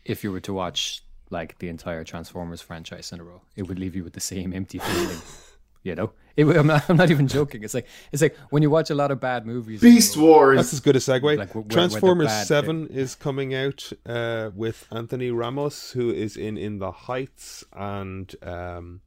If 0.03 0.23
you 0.23 0.31
were 0.31 0.39
to 0.41 0.53
watch 0.53 1.03
like 1.29 1.59
the 1.59 1.69
entire 1.69 2.03
Transformers 2.03 2.61
franchise 2.61 3.11
in 3.11 3.19
a 3.19 3.23
row, 3.23 3.43
it 3.55 3.63
would 3.67 3.77
leave 3.77 3.95
you 3.95 4.03
with 4.03 4.13
the 4.13 4.19
same 4.19 4.51
empty 4.53 4.79
feeling. 4.79 5.19
you 5.83 5.95
know, 5.95 6.11
it, 6.35 6.45
I'm 6.45 6.67
not. 6.67 6.89
I'm 6.89 6.97
not 6.97 7.11
even 7.11 7.27
joking. 7.27 7.63
It's 7.63 7.73
like 7.73 7.87
it's 8.11 8.21
like 8.21 8.35
when 8.49 8.63
you 8.63 8.69
watch 8.69 8.89
a 8.89 8.95
lot 8.95 9.11
of 9.11 9.19
bad 9.19 9.45
movies. 9.45 9.83
in 9.83 9.89
a 9.89 9.93
Beast 9.93 10.15
row- 10.15 10.23
Wars. 10.23 10.57
That's 10.57 10.73
as 10.73 10.79
good 10.79 10.95
a 10.95 10.99
segue. 10.99 11.37
Like, 11.37 11.53
where- 11.53 11.61
where 11.63 11.69
Transformers 11.69 12.27
bad, 12.27 12.47
Seven 12.47 12.87
is 12.87 13.15
coming 13.15 13.53
out 13.53 13.91
uh, 14.05 14.49
with 14.55 14.87
Anthony 14.91 15.31
Ramos, 15.31 15.91
who 15.91 16.11
is 16.11 16.35
in 16.37 16.57
In 16.57 16.79
the 16.79 16.91
Heights, 16.91 17.63
and 17.73 18.33
um, 18.43 19.01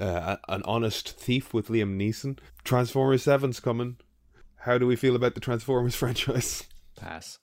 uh, 0.00 0.36
an 0.48 0.62
honest 0.64 1.10
thief 1.10 1.52
with 1.54 1.68
Liam 1.68 1.96
Neeson. 1.96 2.38
Transformers 2.64 3.22
Seven's 3.24 3.60
coming. 3.60 3.96
How 4.64 4.78
do 4.78 4.86
we 4.86 4.96
feel 4.96 5.16
about 5.16 5.34
the 5.34 5.40
Transformers 5.40 5.94
franchise? 6.02 6.64
Pass. 6.96 7.38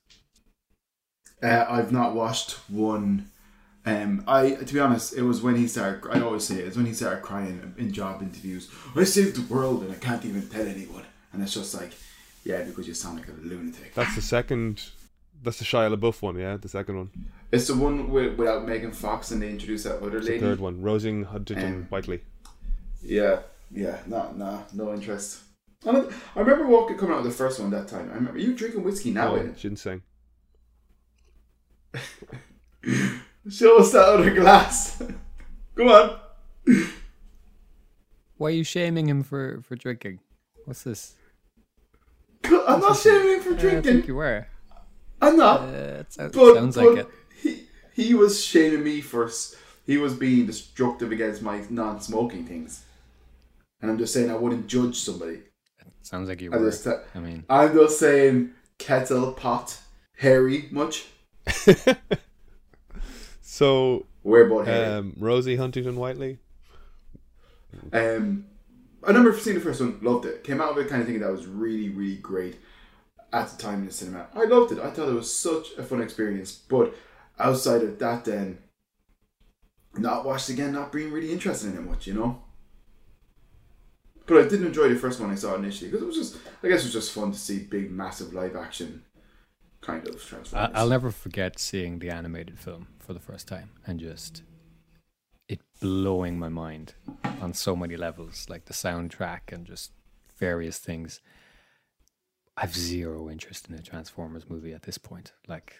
Uh, 1.41 1.65
I've 1.69 1.91
not 1.91 2.15
watched 2.15 2.51
one. 2.69 3.29
Um, 3.85 4.23
I 4.27 4.51
to 4.51 4.73
be 4.73 4.79
honest, 4.79 5.13
it 5.15 5.21
was 5.21 5.41
when 5.41 5.55
he 5.55 5.67
started. 5.67 6.03
I 6.11 6.19
always 6.21 6.43
say 6.43 6.55
it, 6.55 6.67
it's 6.67 6.75
when 6.75 6.85
he 6.85 6.93
started 6.93 7.21
crying 7.23 7.73
in 7.77 7.93
job 7.93 8.21
interviews. 8.21 8.69
I 8.95 9.03
saved 9.05 9.37
the 9.37 9.53
world 9.53 9.83
and 9.83 9.91
I 9.91 9.95
can't 9.95 10.25
even 10.25 10.47
tell 10.49 10.67
anyone. 10.67 11.03
And 11.31 11.41
it's 11.41 11.53
just 11.53 11.73
like, 11.73 11.93
yeah, 12.43 12.63
because 12.63 12.87
you 12.87 12.93
sound 12.93 13.17
like 13.19 13.27
a 13.29 13.31
lunatic. 13.31 13.93
That's 13.93 14.15
the 14.15 14.21
second. 14.21 14.83
That's 15.43 15.59
the 15.59 15.65
Shia 15.65 15.95
LaBeouf 15.95 16.21
one, 16.23 16.35
yeah. 16.37 16.57
The 16.57 16.67
second 16.67 16.97
one, 16.97 17.09
It's 17.51 17.67
the 17.67 17.75
one 17.75 18.09
with, 18.09 18.37
without 18.39 18.65
Megan 18.67 18.91
Fox 18.91 19.29
and 19.29 19.39
they 19.41 19.49
introduce 19.51 19.83
that 19.83 19.97
other 20.01 20.19
the 20.19 20.25
lady. 20.25 20.39
third 20.39 20.59
one, 20.59 20.81
Rosie 20.81 21.21
Huntington 21.23 21.73
Um, 21.73 21.83
Whiteley. 21.89 22.21
Yeah, 23.07 23.39
yeah, 23.71 23.99
nah, 24.05 24.31
nah, 24.31 24.63
no 24.73 24.93
interest. 24.93 25.39
I, 25.85 26.05
I 26.35 26.39
remember 26.39 26.67
walking 26.67 26.97
coming 26.97 27.15
out 27.15 27.23
with 27.23 27.31
the 27.31 27.37
first 27.37 27.59
one 27.59 27.69
that 27.71 27.87
time. 27.87 28.09
I 28.11 28.15
remember 28.15 28.37
you 28.39 28.53
drinking 28.53 28.83
whiskey 28.83 29.11
now. 29.11 29.31
Oh, 29.31 29.35
in 29.35 29.47
it. 29.47 29.57
ginseng. 29.57 30.01
Show 33.49 33.79
us 33.79 33.91
that 33.93 34.09
other 34.09 34.33
glass. 34.33 35.01
Go 35.75 35.87
on. 35.89 36.19
Why 38.37 38.47
are 38.49 38.51
you 38.51 38.63
shaming 38.63 39.07
him 39.07 39.23
for 39.23 39.61
for 39.61 39.75
drinking? 39.75 40.19
What's 40.65 40.83
this? 40.83 41.15
I'm 42.43 42.81
not 42.81 42.97
shaming 42.97 43.35
him 43.35 43.39
for 43.41 43.49
Uh, 43.51 43.53
I 43.53 43.59
drinking. 43.59 43.83
think 43.83 44.07
you 44.07 44.15
were. 44.15 44.47
I'm 45.21 45.37
not. 45.37 45.61
Uh, 45.61 46.01
it 46.03 46.13
sounds, 46.13 46.35
but, 46.35 46.55
sounds 46.55 46.75
but 46.75 46.85
like 46.85 46.97
it. 46.99 47.07
He, 47.41 47.63
he 47.93 48.13
was 48.13 48.43
shaming 48.43 48.83
me 48.83 48.99
for. 49.01 49.29
He 49.85 49.97
was 49.97 50.13
being 50.13 50.45
destructive 50.45 51.11
against 51.13 51.41
my 51.41 51.63
non-smoking 51.69 52.45
things, 52.45 52.83
and 53.81 53.91
I'm 53.91 53.97
just 53.97 54.13
saying 54.13 54.29
I 54.31 54.35
wouldn't 54.35 54.67
judge 54.67 54.95
somebody. 54.97 55.41
Sounds 56.01 56.29
like 56.29 56.41
you 56.41 56.51
I 56.53 56.57
were. 56.57 56.69
just, 56.69 56.87
I 56.87 57.19
mean, 57.19 57.43
I'm 57.49 57.73
just 57.73 57.99
saying 57.99 58.51
kettle 58.77 59.33
pot 59.33 59.77
hairy 60.17 60.67
much. 60.71 61.05
So, 63.41 64.05
We're 64.23 64.47
both 64.47 64.67
hairy. 64.67 64.85
um, 64.85 65.13
Rosie 65.17 65.55
Huntington 65.55 65.95
Whiteley. 65.95 66.37
Um, 67.91 68.45
I 69.03 69.07
remember 69.07 69.35
seeing 69.37 69.55
the 69.55 69.61
first 69.63 69.79
one, 69.81 69.97
loved 70.01 70.25
it. 70.25 70.43
Came 70.43 70.61
out 70.61 70.71
of 70.71 70.77
it 70.77 70.89
kind 70.89 71.01
of 71.01 71.07
thinking 71.07 71.23
that 71.23 71.31
was 71.31 71.47
really, 71.47 71.89
really 71.89 72.17
great 72.17 72.57
at 73.33 73.47
the 73.49 73.57
time 73.61 73.79
in 73.79 73.85
the 73.87 73.91
cinema. 73.93 74.27
I 74.35 74.43
loved 74.45 74.73
it. 74.73 74.79
I 74.79 74.89
thought 74.91 75.09
it 75.09 75.13
was 75.15 75.33
such 75.33 75.71
a 75.77 75.83
fun 75.83 76.01
experience. 76.01 76.51
But 76.51 76.93
outside 77.39 77.81
of 77.83 77.97
that, 77.99 78.25
then 78.25 78.59
not 79.95 80.25
watched 80.25 80.49
again, 80.49 80.73
not 80.73 80.91
being 80.91 81.11
really 81.11 81.31
interested 81.31 81.71
in 81.71 81.77
it 81.77 81.81
much, 81.89 82.05
you 82.05 82.13
know. 82.13 82.43
But 84.27 84.45
I 84.45 84.47
didn't 84.47 84.67
enjoy 84.67 84.89
the 84.89 84.95
first 84.95 85.19
one 85.21 85.31
I 85.31 85.35
saw 85.35 85.55
initially 85.55 85.89
because 85.89 86.03
it 86.03 86.07
was 86.07 86.17
just, 86.17 86.37
I 86.61 86.67
guess, 86.67 86.81
it 86.81 86.87
was 86.87 86.93
just 86.93 87.13
fun 87.13 87.31
to 87.31 87.37
see 87.39 87.59
big, 87.59 87.89
massive 87.89 88.33
live 88.33 88.55
action 88.55 89.03
kind 89.81 90.05
of 90.07 90.23
transformers. 90.23 90.71
I'll 90.73 90.89
never 90.89 91.11
forget 91.11 91.59
seeing 91.59 91.99
the 91.99 92.09
animated 92.09 92.59
film 92.59 92.87
for 92.99 93.13
the 93.13 93.21
first 93.21 93.47
time 93.47 93.69
and 93.85 93.99
just 93.99 94.43
it 95.47 95.61
blowing 95.79 96.37
my 96.37 96.49
mind 96.49 96.95
on 97.41 97.53
so 97.53 97.75
many 97.75 97.95
levels, 97.95 98.47
like 98.49 98.65
the 98.65 98.73
soundtrack 98.73 99.53
and 99.53 99.65
just 99.65 99.91
various 100.37 100.77
things. 100.77 101.21
I've 102.57 102.75
zero 102.75 103.29
interest 103.29 103.69
in 103.69 103.75
a 103.75 103.81
Transformers 103.81 104.49
movie 104.49 104.73
at 104.73 104.81
this 104.81 104.97
point. 104.97 105.31
Like, 105.47 105.77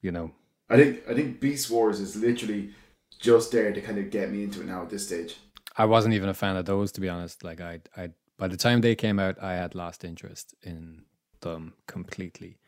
you 0.00 0.12
know, 0.12 0.32
I 0.68 0.76
think 0.76 1.02
I 1.08 1.14
think 1.14 1.40
Beast 1.40 1.70
Wars 1.70 1.98
is 1.98 2.14
literally 2.14 2.72
just 3.18 3.50
there 3.50 3.72
to 3.72 3.80
kind 3.80 3.98
of 3.98 4.10
get 4.10 4.30
me 4.30 4.44
into 4.44 4.60
it 4.60 4.66
now 4.66 4.82
at 4.82 4.90
this 4.90 5.06
stage. 5.06 5.38
I 5.76 5.84
wasn't 5.84 6.14
even 6.14 6.28
a 6.28 6.34
fan 6.34 6.56
of 6.56 6.66
those 6.66 6.92
to 6.92 7.00
be 7.00 7.08
honest. 7.08 7.44
Like, 7.44 7.60
I, 7.60 7.80
I, 7.96 8.10
by 8.38 8.48
the 8.48 8.56
time 8.56 8.80
they 8.80 8.94
came 8.94 9.18
out, 9.18 9.40
I 9.42 9.54
had 9.54 9.74
lost 9.74 10.04
interest 10.04 10.54
in 10.62 11.02
them 11.40 11.74
completely. 11.86 12.58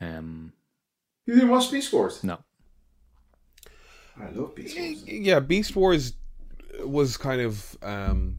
Um, 0.00 0.52
You 1.26 1.34
didn't 1.34 1.50
watch 1.50 1.70
Beast 1.70 1.92
Wars? 1.92 2.22
no, 2.22 2.38
I 4.18 4.30
love 4.30 4.54
Beast 4.54 4.78
Wars. 4.78 5.02
Yeah, 5.06 5.40
Beast 5.40 5.74
Wars 5.76 6.12
was 6.84 7.16
kind 7.16 7.40
of 7.40 7.76
um 7.82 8.38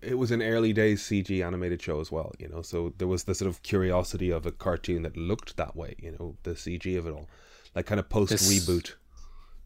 it 0.00 0.14
was 0.16 0.30
an 0.30 0.40
early 0.42 0.72
days 0.72 1.02
CG 1.02 1.44
animated 1.44 1.82
show 1.82 2.00
as 2.00 2.12
well, 2.12 2.32
you 2.38 2.48
know. 2.48 2.62
So 2.62 2.94
there 2.98 3.08
was 3.08 3.24
the 3.24 3.34
sort 3.34 3.48
of 3.48 3.62
curiosity 3.64 4.30
of 4.30 4.46
a 4.46 4.52
cartoon 4.52 5.02
that 5.02 5.16
looked 5.16 5.56
that 5.56 5.74
way, 5.74 5.96
you 6.00 6.12
know, 6.12 6.36
the 6.44 6.52
CG 6.52 6.96
of 6.96 7.06
it 7.08 7.10
all, 7.12 7.28
like 7.74 7.86
kind 7.86 7.98
of 7.98 8.08
post 8.08 8.30
This- 8.30 8.48
reboot. 8.48 8.84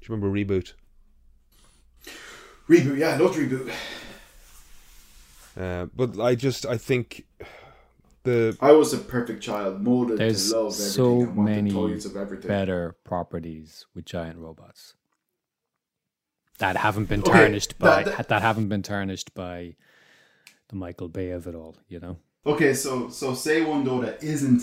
Do 0.01 0.09
you 0.09 0.15
remember 0.17 0.31
reboot? 0.35 0.73
Reboot, 2.69 2.99
yeah, 2.99 3.17
not 3.17 3.21
love 3.21 3.37
reboot. 3.37 3.71
Uh, 5.59 5.87
but 5.95 6.19
I 6.19 6.35
just 6.35 6.65
I 6.65 6.79
think 6.79 7.27
the 8.23 8.57
I 8.61 8.73
was 8.73 8.93
a 8.95 8.99
perfect 8.99 9.43
child, 9.43 9.83
molded 9.83 10.19
There's 10.19 10.51
to 10.51 10.57
love 10.57 10.73
everything 10.73 10.91
so 10.93 11.27
many 11.33 11.71
toys 11.71 12.07
of 12.07 12.17
everything. 12.17 12.49
better 12.49 12.97
properties 13.05 13.85
with 13.95 14.05
giant 14.07 14.39
robots 14.39 14.95
that 16.59 16.77
haven't 16.77 17.07
been 17.09 17.21
Okay, 17.21 17.33
tarnished 17.33 17.79
by 17.79 18.03
that- 18.05 18.17
that, 18.17 18.29
that- 18.29 18.43
haven't 18.43 18.69
been 18.69 18.83
tarnished 18.83 19.35
by 19.35 19.75
the 20.69 20.77
Michael 20.77 21.09
Bay 21.09 21.31
of 21.31 21.47
it 21.47 21.55
all. 21.55 21.77
You 21.89 22.01
know, 22.01 22.17
Okay, 22.47 22.73
so 22.75 23.11
so 23.11 23.35
say 23.35 23.63
one 23.63 23.85
though 23.85 24.01
that 24.01 24.23
isn't 24.23 24.63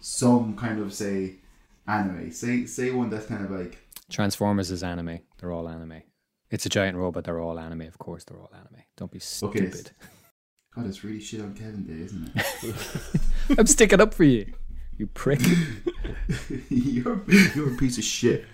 some 0.00 0.54
kind 0.56 0.80
of 0.80 0.92
say 0.92 1.36
anime. 1.86 2.30
Say 2.32 2.66
say 2.66 2.90
one 2.90 3.08
that's 3.08 3.26
kind 3.26 3.42
of 3.44 3.50
like 3.50 3.78
Transformers 4.10 4.70
is 4.70 4.82
anime. 4.82 5.20
They're 5.38 5.52
all 5.52 5.68
anime. 5.68 6.02
It's 6.50 6.66
a 6.66 6.68
giant 6.68 6.96
robot. 6.96 7.24
They're 7.24 7.40
all 7.40 7.58
anime. 7.58 7.82
Of 7.82 7.98
course, 7.98 8.24
they're 8.24 8.38
all 8.38 8.50
anime. 8.54 8.82
Don't 8.96 9.10
be 9.10 9.18
stupid. 9.18 9.62
Okay. 9.62 9.70
stupid. 9.72 9.90
God, 10.74 10.86
it's 10.86 11.02
really 11.02 11.20
shit 11.20 11.40
on 11.40 11.54
Kevin 11.54 11.84
Day, 11.84 12.04
isn't 12.04 12.30
it? 12.34 13.58
I'm 13.58 13.66
sticking 13.66 14.00
up 14.00 14.12
for 14.12 14.24
you, 14.24 14.52
you 14.98 15.06
prick. 15.06 15.40
you're 16.68 17.22
you're 17.54 17.72
a 17.72 17.76
piece 17.76 17.96
of 17.96 18.04
shit. 18.04 18.44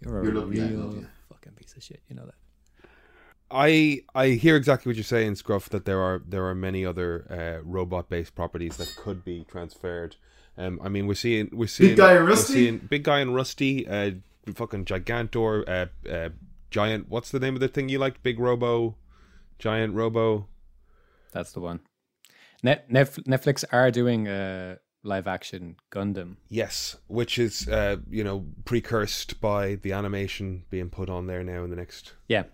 You're 0.00 0.20
a 0.20 0.24
You're 0.24 0.34
lucky 0.34 0.62
I 0.62 0.66
love 0.68 0.94
real 0.94 1.04
fucking 1.28 1.52
piece 1.52 1.76
of 1.76 1.82
shit. 1.82 2.00
You 2.08 2.16
know 2.16 2.24
that. 2.24 2.34
I 3.50 4.00
I 4.14 4.28
hear 4.28 4.56
exactly 4.56 4.88
what 4.88 4.96
you're 4.96 5.04
saying, 5.04 5.36
Scruff. 5.36 5.68
That 5.68 5.84
there 5.84 6.00
are 6.00 6.22
there 6.26 6.46
are 6.46 6.54
many 6.54 6.84
other 6.84 7.26
uh, 7.30 7.62
robot 7.62 8.08
based 8.08 8.34
properties 8.34 8.78
that 8.78 8.96
could 8.96 9.24
be 9.24 9.44
transferred. 9.44 10.16
Um, 10.58 10.80
I 10.82 10.88
mean, 10.88 11.06
we're 11.06 11.14
seeing 11.14 11.50
we're 11.52 11.68
seeing 11.68 11.90
big 11.90 11.98
Guy 11.98 12.14
and 12.14 12.26
Rusty? 12.26 12.70
Big 12.70 13.04
Guy 13.04 13.20
and 13.20 13.34
Rusty, 13.34 13.86
uh, 13.86 14.12
fucking 14.54 14.86
Gigantor, 14.86 15.68
uh, 15.68 16.10
uh, 16.10 16.30
Giant. 16.76 17.08
What's 17.08 17.30
the 17.30 17.40
name 17.40 17.54
of 17.54 17.60
the 17.60 17.68
thing 17.68 17.88
you 17.88 17.98
liked? 17.98 18.22
Big 18.22 18.38
Robo, 18.38 18.96
Giant 19.58 19.94
Robo. 19.94 20.46
That's 21.32 21.52
the 21.52 21.60
one. 21.60 21.80
Net, 22.62 22.90
Netf- 22.90 23.24
Netflix 23.24 23.64
are 23.72 23.90
doing 23.90 24.28
uh 24.28 24.76
live 25.02 25.26
action 25.26 25.76
Gundam. 25.90 26.36
Yes, 26.50 26.96
which 27.06 27.38
is 27.38 27.66
uh, 27.66 27.96
you 28.10 28.22
know 28.22 28.44
precursed 28.66 29.40
by 29.40 29.76
the 29.76 29.92
animation 29.92 30.64
being 30.68 30.90
put 30.90 31.08
on 31.08 31.26
there 31.26 31.42
now 31.42 31.64
in 31.64 31.70
the 31.70 31.76
next. 31.76 32.12
Yeah, 32.28 32.44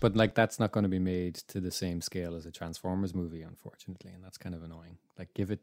but 0.00 0.16
like 0.16 0.34
that's 0.34 0.58
not 0.58 0.72
going 0.72 0.84
to 0.84 0.88
be 0.88 0.98
made 0.98 1.34
to 1.48 1.60
the 1.60 1.70
same 1.70 2.00
scale 2.00 2.34
as 2.36 2.46
a 2.46 2.50
Transformers 2.50 3.14
movie, 3.14 3.42
unfortunately, 3.42 4.12
and 4.12 4.24
that's 4.24 4.38
kind 4.38 4.54
of 4.54 4.62
annoying. 4.62 4.96
Like 5.18 5.34
give 5.34 5.50
it 5.50 5.60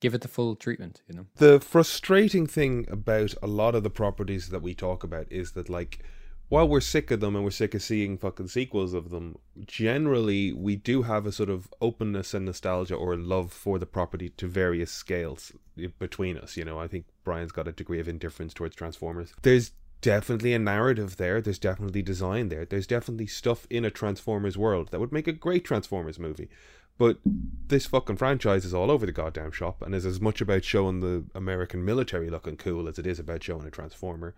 give 0.00 0.14
it 0.14 0.20
the 0.20 0.28
full 0.28 0.54
treatment, 0.54 1.02
you 1.08 1.16
know. 1.16 1.26
The 1.34 1.58
frustrating 1.58 2.46
thing 2.46 2.86
about 2.88 3.34
a 3.42 3.48
lot 3.48 3.74
of 3.74 3.82
the 3.82 3.90
properties 3.90 4.50
that 4.50 4.62
we 4.62 4.72
talk 4.72 5.02
about 5.02 5.26
is 5.32 5.52
that 5.52 5.68
like 5.68 6.04
while 6.48 6.68
we're 6.68 6.80
sick 6.80 7.10
of 7.10 7.20
them 7.20 7.34
and 7.34 7.44
we're 7.44 7.50
sick 7.50 7.74
of 7.74 7.82
seeing 7.82 8.18
fucking 8.18 8.48
sequels 8.48 8.94
of 8.94 9.10
them, 9.10 9.38
generally 9.66 10.52
we 10.52 10.76
do 10.76 11.02
have 11.02 11.26
a 11.26 11.32
sort 11.32 11.50
of 11.50 11.72
openness 11.80 12.34
and 12.34 12.44
nostalgia 12.44 12.94
or 12.94 13.16
love 13.16 13.52
for 13.52 13.78
the 13.78 13.86
property 13.86 14.28
to 14.30 14.46
various 14.46 14.90
scales 14.90 15.52
eh, 15.82 15.88
between 15.98 16.36
us. 16.36 16.56
You 16.56 16.64
know, 16.64 16.78
I 16.78 16.86
think 16.86 17.06
Brian's 17.24 17.52
got 17.52 17.68
a 17.68 17.72
degree 17.72 18.00
of 18.00 18.08
indifference 18.08 18.52
towards 18.52 18.76
Transformers. 18.76 19.32
There's 19.42 19.72
definitely 20.00 20.52
a 20.52 20.58
narrative 20.58 21.16
there. 21.16 21.40
There's 21.40 21.58
definitely 21.58 22.02
design 22.02 22.50
there. 22.50 22.66
There's 22.66 22.86
definitely 22.86 23.26
stuff 23.26 23.66
in 23.70 23.84
a 23.84 23.90
Transformers 23.90 24.58
world 24.58 24.90
that 24.90 25.00
would 25.00 25.12
make 25.12 25.26
a 25.26 25.32
great 25.32 25.64
Transformers 25.64 26.18
movie. 26.18 26.50
But 26.98 27.18
this 27.24 27.86
fucking 27.86 28.18
franchise 28.18 28.64
is 28.64 28.74
all 28.74 28.90
over 28.90 29.06
the 29.06 29.12
goddamn 29.12 29.50
shop 29.50 29.82
and 29.82 29.94
is 29.94 30.06
as 30.06 30.20
much 30.20 30.40
about 30.40 30.62
showing 30.62 31.00
the 31.00 31.24
American 31.34 31.84
military 31.84 32.30
looking 32.30 32.56
cool 32.56 32.86
as 32.86 32.98
it 32.98 33.06
is 33.06 33.18
about 33.18 33.42
showing 33.42 33.66
a 33.66 33.70
Transformer 33.70 34.34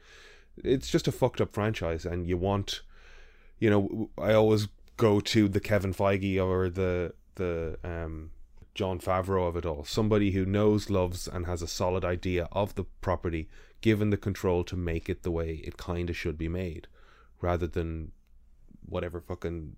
it's 0.65 0.89
just 0.89 1.09
a 1.09 1.13
fucked 1.13 1.41
up 1.41 1.53
franchise, 1.53 2.05
and 2.05 2.27
you 2.27 2.37
want, 2.37 2.83
you 3.59 3.71
know, 3.71 4.11
I 4.19 4.33
always 4.33 4.69
go 4.97 5.21
to 5.21 5.49
the 5.49 5.61
Kevin 5.61 5.93
Feige 5.93 6.45
or 6.45 6.71
the 6.71 7.15
the 7.35 7.79
um, 7.85 8.31
Jon 8.75 8.99
Favreau 8.99 9.49
of 9.49 9.57
it 9.57 9.67
all, 9.67 9.85
somebody 9.85 10.31
who 10.33 10.45
knows, 10.45 10.91
loves, 10.91 11.29
and 11.29 11.47
has 11.47 11.63
a 11.63 11.69
solid 11.69 12.05
idea 12.05 12.49
of 12.53 12.75
the 12.75 12.85
property, 13.01 13.49
given 13.81 14.11
the 14.11 14.17
control 14.17 14.65
to 14.65 14.77
make 14.77 15.09
it 15.09 15.23
the 15.23 15.31
way 15.31 15.63
it 15.65 15.77
kind 15.77 16.11
of 16.11 16.17
should 16.17 16.39
be 16.39 16.49
made, 16.49 16.87
rather 17.41 17.67
than 17.67 18.13
whatever 18.85 19.21
fucking 19.21 19.77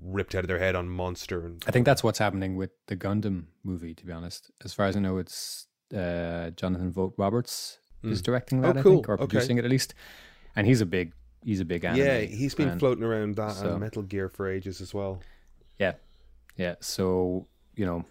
ripped 0.00 0.34
out 0.34 0.44
of 0.44 0.48
their 0.48 0.58
head 0.60 0.76
on 0.76 0.88
Monster. 0.88 1.44
And 1.44 1.64
I 1.66 1.72
think 1.72 1.84
that's 1.84 2.04
what's 2.04 2.18
happening 2.18 2.56
with 2.56 2.70
the 2.86 2.96
Gundam 2.96 3.46
movie. 3.64 3.94
To 3.94 4.06
be 4.06 4.12
honest, 4.12 4.50
as 4.64 4.72
far 4.72 4.86
as 4.86 4.96
I 4.96 5.00
know, 5.00 5.18
it's 5.18 5.66
uh, 5.94 6.50
Jonathan 6.50 6.92
Vogt 6.92 7.14
Roberts. 7.18 7.78
Is 8.04 8.20
mm. 8.20 8.24
directing 8.24 8.64
oh, 8.64 8.72
that, 8.72 8.78
oh, 8.78 8.82
cool. 8.82 8.92
I 8.92 8.94
think, 8.96 9.08
or 9.08 9.14
okay. 9.14 9.26
producing 9.26 9.58
it 9.58 9.64
at 9.64 9.70
least. 9.70 9.94
And 10.56 10.66
he's 10.66 10.80
a 10.80 10.86
big, 10.86 11.12
he's 11.44 11.60
a 11.60 11.64
big 11.64 11.84
anime. 11.84 12.00
Yeah, 12.00 12.20
he's 12.20 12.54
been 12.54 12.70
fan. 12.70 12.78
floating 12.78 13.04
around 13.04 13.36
that 13.36 13.52
so, 13.52 13.72
and 13.72 13.80
Metal 13.80 14.02
Gear 14.02 14.28
for 14.28 14.48
ages 14.48 14.80
as 14.80 14.94
well. 14.94 15.20
Yeah, 15.78 15.94
yeah. 16.56 16.76
So 16.80 17.46
you 17.74 17.86
know. 17.86 18.04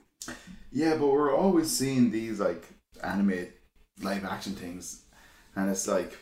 Yeah, 0.71 0.95
but 0.95 1.07
we're 1.07 1.35
always 1.35 1.69
seeing 1.69 2.11
these 2.11 2.39
like 2.39 2.65
anime 3.03 3.47
live 4.01 4.25
action 4.25 4.53
things, 4.53 5.03
and 5.55 5.69
it's 5.69 5.87
like, 5.87 6.17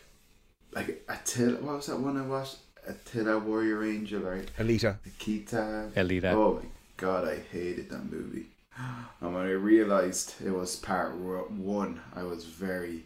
like 0.74 1.04
Attila. 1.08 1.62
What 1.62 1.78
was 1.78 1.88
that 1.88 2.00
one 2.00 2.18
I 2.18 2.22
watched? 2.22 2.58
Attila 2.88 3.40
Warrior 3.40 3.84
Angel 3.84 4.22
right? 4.22 4.50
Alita. 4.58 4.98
Akita. 5.08 5.92
Alita. 5.94 6.34
Oh 6.34 6.56
my 6.56 6.70
god, 6.98 7.28
I 7.28 7.38
hated 7.52 7.90
that 7.90 8.12
movie. 8.12 8.48
And 9.22 9.36
when 9.36 9.44
I 9.44 9.52
realized 9.52 10.34
it 10.44 10.50
was 10.50 10.76
part 10.76 11.16
one, 11.16 12.02
I 12.16 12.24
was 12.24 12.46
very, 12.46 13.06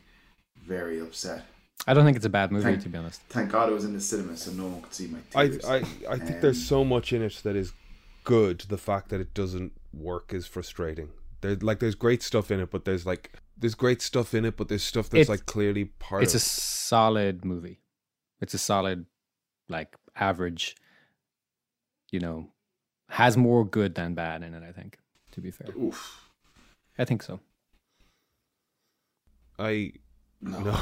very 0.67 0.99
upset. 0.99 1.45
I 1.88 1.93
don't 1.93 2.06
think 2.06 2.17
it's 2.17 2.25
a 2.25 2.30
bad 2.30 2.51
movie, 2.51 2.63
thank, 2.63 2.82
to 2.84 2.89
be 2.89 2.97
honest. 2.97 3.21
Thank 3.30 3.51
God 3.51 3.69
it 3.69 3.73
was 3.73 3.86
in 3.86 3.93
the 3.93 4.01
cinema, 4.01 4.36
so 4.38 4.51
no 4.51 4.67
one 4.67 4.82
could 4.82 4.93
see 4.93 5.08
my 5.08 5.19
tears. 5.30 5.63
I, 5.65 5.75
I, 5.75 5.78
I 6.10 6.17
think 6.17 6.36
um, 6.36 6.41
there's 6.41 6.65
so 6.65 6.84
much 6.84 7.13
in 7.13 7.21
it 7.21 7.41
that 7.43 7.56
is 7.56 7.73
good. 8.23 8.62
The 8.62 8.78
fact 8.78 9.10
that 9.10 9.21
it 9.21 9.34
doesn't 9.34 9.73
work 9.93 10.34
is 10.34 10.47
frustrating. 10.47 11.10
There's 11.41 11.62
like 11.62 11.80
there's 11.80 11.95
great 11.95 12.23
stuff 12.23 12.49
in 12.49 12.60
it, 12.60 12.71
but 12.71 12.86
there's 12.86 13.06
like 13.06 13.34
there's 13.58 13.75
great 13.75 14.01
stuff 14.01 14.34
in 14.34 14.45
it, 14.45 14.58
but 14.58 14.67
there's 14.67 14.84
stuff 14.84 15.10
that's 15.10 15.30
like 15.30 15.45
clearly 15.45 15.86
part. 15.86 16.23
It's 16.23 16.34
of 16.34 16.41
a 16.41 16.43
solid 16.43 17.45
movie. 17.45 17.80
It's 18.41 18.54
a 18.54 18.58
solid, 18.58 19.06
like 19.69 19.95
average. 20.15 20.75
You 22.12 22.19
know, 22.19 22.49
has 23.10 23.36
more 23.38 23.65
good 23.65 23.95
than 23.95 24.15
bad 24.15 24.43
in 24.43 24.54
it. 24.54 24.63
I 24.63 24.71
think. 24.71 24.97
To 25.32 25.41
be 25.41 25.51
fair, 25.51 25.67
Oof. 25.78 26.30
I 26.97 27.06
think 27.06 27.21
so. 27.21 27.41
I 29.60 29.93
no. 30.45 30.60
no. 30.60 30.79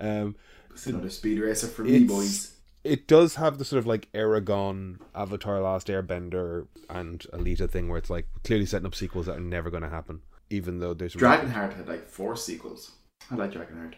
um, 0.00 0.36
it's 0.70 0.86
another 0.86 1.10
speed 1.10 1.40
racer 1.40 1.66
for 1.66 1.82
me, 1.82 2.04
boys. 2.04 2.54
It 2.84 3.08
does 3.08 3.34
have 3.34 3.58
the 3.58 3.64
sort 3.64 3.78
of 3.78 3.86
like 3.86 4.10
Eragon, 4.12 4.98
Avatar: 5.14 5.60
Last 5.60 5.88
Airbender, 5.88 6.66
and 6.88 7.20
Alita 7.32 7.68
thing 7.68 7.88
where 7.88 7.98
it's 7.98 8.10
like 8.10 8.26
clearly 8.44 8.66
setting 8.66 8.86
up 8.86 8.94
sequels 8.94 9.26
that 9.26 9.36
are 9.36 9.40
never 9.40 9.70
going 9.70 9.82
to 9.82 9.88
happen, 9.88 10.20
even 10.50 10.78
though 10.78 10.94
there's 10.94 11.14
Dragonheart 11.14 11.74
had 11.74 11.88
like 11.88 12.06
four 12.06 12.36
sequels. 12.36 12.92
I 13.30 13.34
like 13.34 13.52
Dragonheart, 13.52 13.94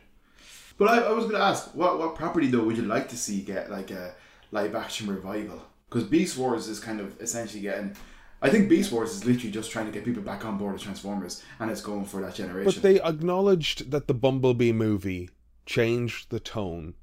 but 0.78 0.88
I, 0.88 0.98
I 1.02 1.12
was 1.12 1.24
going 1.24 1.36
to 1.36 1.42
ask, 1.42 1.74
what 1.74 1.98
what 1.98 2.14
property 2.14 2.46
though 2.48 2.64
would 2.64 2.76
you 2.76 2.84
like 2.84 3.08
to 3.10 3.16
see 3.16 3.42
get 3.42 3.70
like 3.70 3.90
a 3.90 4.14
live 4.50 4.74
action 4.74 5.08
revival? 5.08 5.62
Because 5.88 6.04
Beast 6.04 6.38
Wars 6.38 6.68
is 6.68 6.80
kind 6.80 7.00
of 7.00 7.20
essentially 7.20 7.62
getting 7.62 7.96
I 8.42 8.48
think 8.48 8.68
Beast 8.68 8.90
Wars 8.90 9.10
is 9.10 9.24
literally 9.24 9.50
just 9.50 9.70
trying 9.70 9.86
to 9.86 9.92
get 9.92 10.04
people 10.04 10.22
back 10.22 10.44
on 10.44 10.56
board 10.56 10.72
with 10.72 10.82
Transformers, 10.82 11.42
and 11.58 11.70
it's 11.70 11.82
going 11.82 12.06
for 12.06 12.22
that 12.22 12.34
generation. 12.34 12.72
But 12.72 12.82
they 12.82 13.00
acknowledged 13.00 13.90
that 13.90 14.06
the 14.08 14.14
Bumblebee 14.14 14.72
movie 14.72 15.28
changed 15.66 16.30
the 16.30 16.40
tone, 16.40 16.94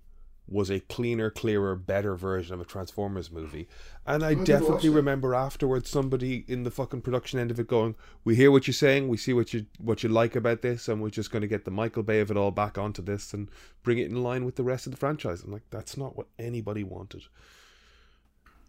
was 0.50 0.72
a 0.72 0.80
cleaner, 0.80 1.30
clearer, 1.30 1.76
better 1.76 2.16
version 2.16 2.54
of 2.54 2.62
a 2.62 2.66
Transformers 2.66 3.32
movie. 3.32 3.68
And 4.06 4.24
I, 4.24 4.34
oh, 4.34 4.42
I 4.42 4.44
definitely 4.44 4.90
remember 4.90 5.36
afterwards 5.36 5.90
somebody 5.90 6.44
in 6.48 6.64
the 6.64 6.72
fucking 6.72 7.02
production 7.02 7.38
end 7.38 7.52
of 7.52 7.60
it 7.60 7.68
going, 7.68 7.96
"We 8.24 8.36
hear 8.36 8.50
what 8.50 8.66
you're 8.66 8.74
saying, 8.74 9.08
we 9.08 9.18
see 9.18 9.34
what 9.34 9.54
you 9.54 9.68
what 9.80 10.02
you 10.02 10.10
like 10.10 10.36
about 10.36 10.62
this, 10.64 10.88
and 10.88 11.02
we're 11.02 11.10
just 11.10 11.32
going 11.32 11.42
to 11.42 11.48
get 11.48 11.66
the 11.66 11.72
Michael 11.72 12.04
Bay 12.04 12.20
of 12.20 12.32
it 12.32 12.38
all 12.38 12.52
back 12.52 12.78
onto 12.78 13.02
this 13.02 13.34
and 13.34 13.50
bring 13.84 14.00
it 14.00 14.10
in 14.10 14.24
line 14.24 14.44
with 14.44 14.56
the 14.56 14.64
rest 14.64 14.88
of 14.88 14.92
the 14.92 14.98
franchise." 14.98 15.44
I'm 15.44 15.52
like, 15.52 15.70
that's 15.70 15.98
not 15.98 16.18
what 16.18 16.28
anybody 16.40 16.84
wanted. 16.84 17.24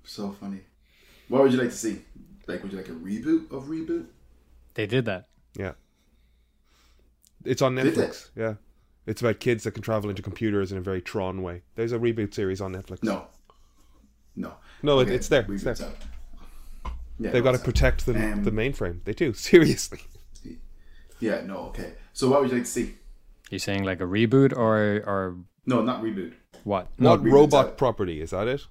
So 0.05 0.33
funny. 0.33 0.61
What 1.29 1.43
would 1.43 1.53
you 1.53 1.59
like 1.59 1.71
to 1.71 1.77
see? 1.77 2.01
Like, 2.49 2.63
would 2.63 2.73
you 2.73 2.79
like 2.79 2.89
a 2.89 2.93
reboot 2.93 3.53
of 3.53 3.65
reboot? 3.65 4.07
They 4.75 4.87
did 4.87 5.05
that. 5.05 5.27
Yeah. 5.55 5.73
It's 7.45 7.63
on 7.63 7.77
Netflix. 7.77 8.31
Yeah. 8.35 8.55
It's 9.07 9.21
about 9.21 9.39
kids 9.39 9.65
that 9.65 9.73
can 9.73 9.83
travel 9.83 10.11
into 10.11 10.23
computers 10.23 10.73
in 10.73 10.79
a 10.79 10.81
very 10.81 11.03
Tron 11.03 11.43
way. 11.43 11.63
There's 11.77 11.93
a 11.93 11.99
reboot 11.99 12.35
series 12.35 12.61
on 12.61 12.73
Netflix. 12.73 13.03
No. 13.05 13.27
No. 14.35 14.55
No, 14.83 14.99
okay. 15.01 15.15
it's 15.15 15.29
there. 15.29 15.47
It's 15.49 15.63
there. 15.63 15.77
Yeah, 17.21 17.31
They've 17.31 17.45
got 17.45 17.53
to 17.53 17.59
protect 17.59 18.07
the, 18.07 18.15
um, 18.15 18.45
the 18.45 18.51
mainframe. 18.51 19.05
They 19.05 19.13
do. 19.13 19.33
Seriously. 19.35 20.01
Yeah, 21.21 21.43
no, 21.43 21.59
okay. 21.67 21.95
So 22.13 22.31
what 22.31 22.41
would 22.41 22.51
you 22.51 22.57
like 22.57 22.65
to 22.65 22.71
see? 22.71 22.95
You're 23.51 23.59
saying 23.59 23.83
like 23.83 24.01
a 24.01 24.05
reboot 24.05 24.57
or 24.57 25.03
or 25.05 25.37
No, 25.67 25.83
not 25.83 26.03
reboot. 26.03 26.35
What? 26.63 26.89
Not 26.99 27.25
robot 27.25 27.77
property, 27.77 28.21
is 28.21 28.31
that 28.31 28.47
it? 28.47 28.67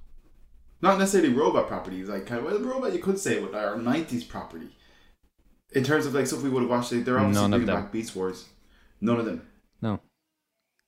Not 0.81 0.99
necessarily 0.99 1.33
robot 1.33 1.67
properties. 1.67 2.09
Like 2.09 2.25
kind 2.25 2.45
of 2.45 2.45
well, 2.45 2.59
robot 2.59 2.93
you 2.93 2.99
could 2.99 3.19
say 3.19 3.39
with 3.39 3.55
our 3.55 3.77
nineties 3.77 4.23
property. 4.23 4.69
In 5.73 5.83
terms 5.83 6.05
of 6.05 6.13
like 6.13 6.27
stuff 6.27 6.43
we 6.43 6.49
would 6.49 6.61
have 6.61 6.69
watched, 6.69 6.91
they're 6.91 7.19
obviously 7.19 7.41
None 7.41 7.51
bringing 7.51 7.67
back 7.67 7.91
Beast 7.91 8.15
Wars. 8.15 8.45
None 9.01 9.19
of 9.19 9.25
them. 9.25 9.45
No. 9.81 9.99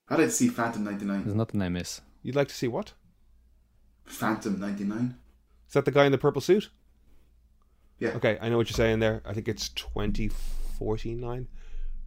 I'd 0.10 0.20
like 0.20 0.32
see 0.32 0.48
Phantom 0.48 0.84
ninety 0.84 1.06
nine. 1.06 1.24
There's 1.24 1.36
nothing 1.36 1.62
I 1.62 1.70
miss. 1.70 2.02
You'd 2.24 2.36
like 2.36 2.48
to 2.48 2.56
see 2.56 2.68
what? 2.68 2.94
Phantom 4.06 4.60
ninety 4.60 4.84
nine. 4.84 5.18
Is 5.68 5.74
that 5.74 5.86
the 5.86 5.92
guy 5.92 6.06
in 6.06 6.12
the 6.12 6.18
purple 6.18 6.42
suit? 6.42 6.70
Yeah. 8.00 8.10
Okay, 8.12 8.38
I 8.42 8.50
know 8.50 8.58
what 8.58 8.70
you're 8.70 8.76
saying 8.76 9.00
there. 9.00 9.22
I 9.26 9.34
think 9.34 9.48
it's 9.48 9.70
twenty 9.70 10.30
forty 10.30 11.14
nine. 11.14 11.48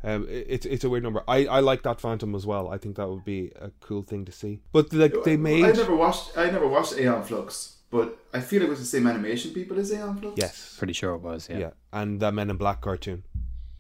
Um, 0.05 0.27
it's 0.29 0.67
it's 0.67 0.85
a 0.85 0.91
weird 0.91 1.05
number. 1.05 1.23
I, 1.29 1.47
I 1.47 1.61
like 1.61 1.83
that 1.85 2.01
Phantom 2.01 2.35
as 2.35 2.45
well. 2.45 2.69
I 2.69 2.79
think 2.79 2.97
that 2.97 3.09
would 3.09 3.25
be 3.25 3.53
a 3.61 3.71
cool 3.81 4.03
thing 4.03 4.25
to 4.25 4.33
see. 4.33 4.61
But 4.73 4.93
like 4.93 5.15
they 5.25 5.37
made. 5.37 5.65
I 5.65 5.73
never 5.73 5.95
watched. 5.95 6.37
I 6.37 6.51
never 6.51 6.67
watched 6.67 6.99
Aeon 6.99 7.23
Flux, 7.23 7.77
but 7.91 8.19
I 8.33 8.41
feel 8.41 8.63
it 8.63 8.69
was 8.69 8.81
the 8.81 8.87
same 8.87 9.07
animation 9.07 9.53
people 9.53 9.79
as 9.79 9.93
Aeon 9.93 10.17
Flux. 10.17 10.35
Yes, 10.37 10.75
pretty 10.77 10.93
sure 10.93 11.15
it 11.15 11.21
was. 11.21 11.49
Yeah. 11.49 11.59
Yeah, 11.59 11.71
and 11.93 12.21
that 12.21 12.35
Men 12.35 12.51
in 12.51 12.57
Black 12.57 12.81
cartoon. 12.81 13.23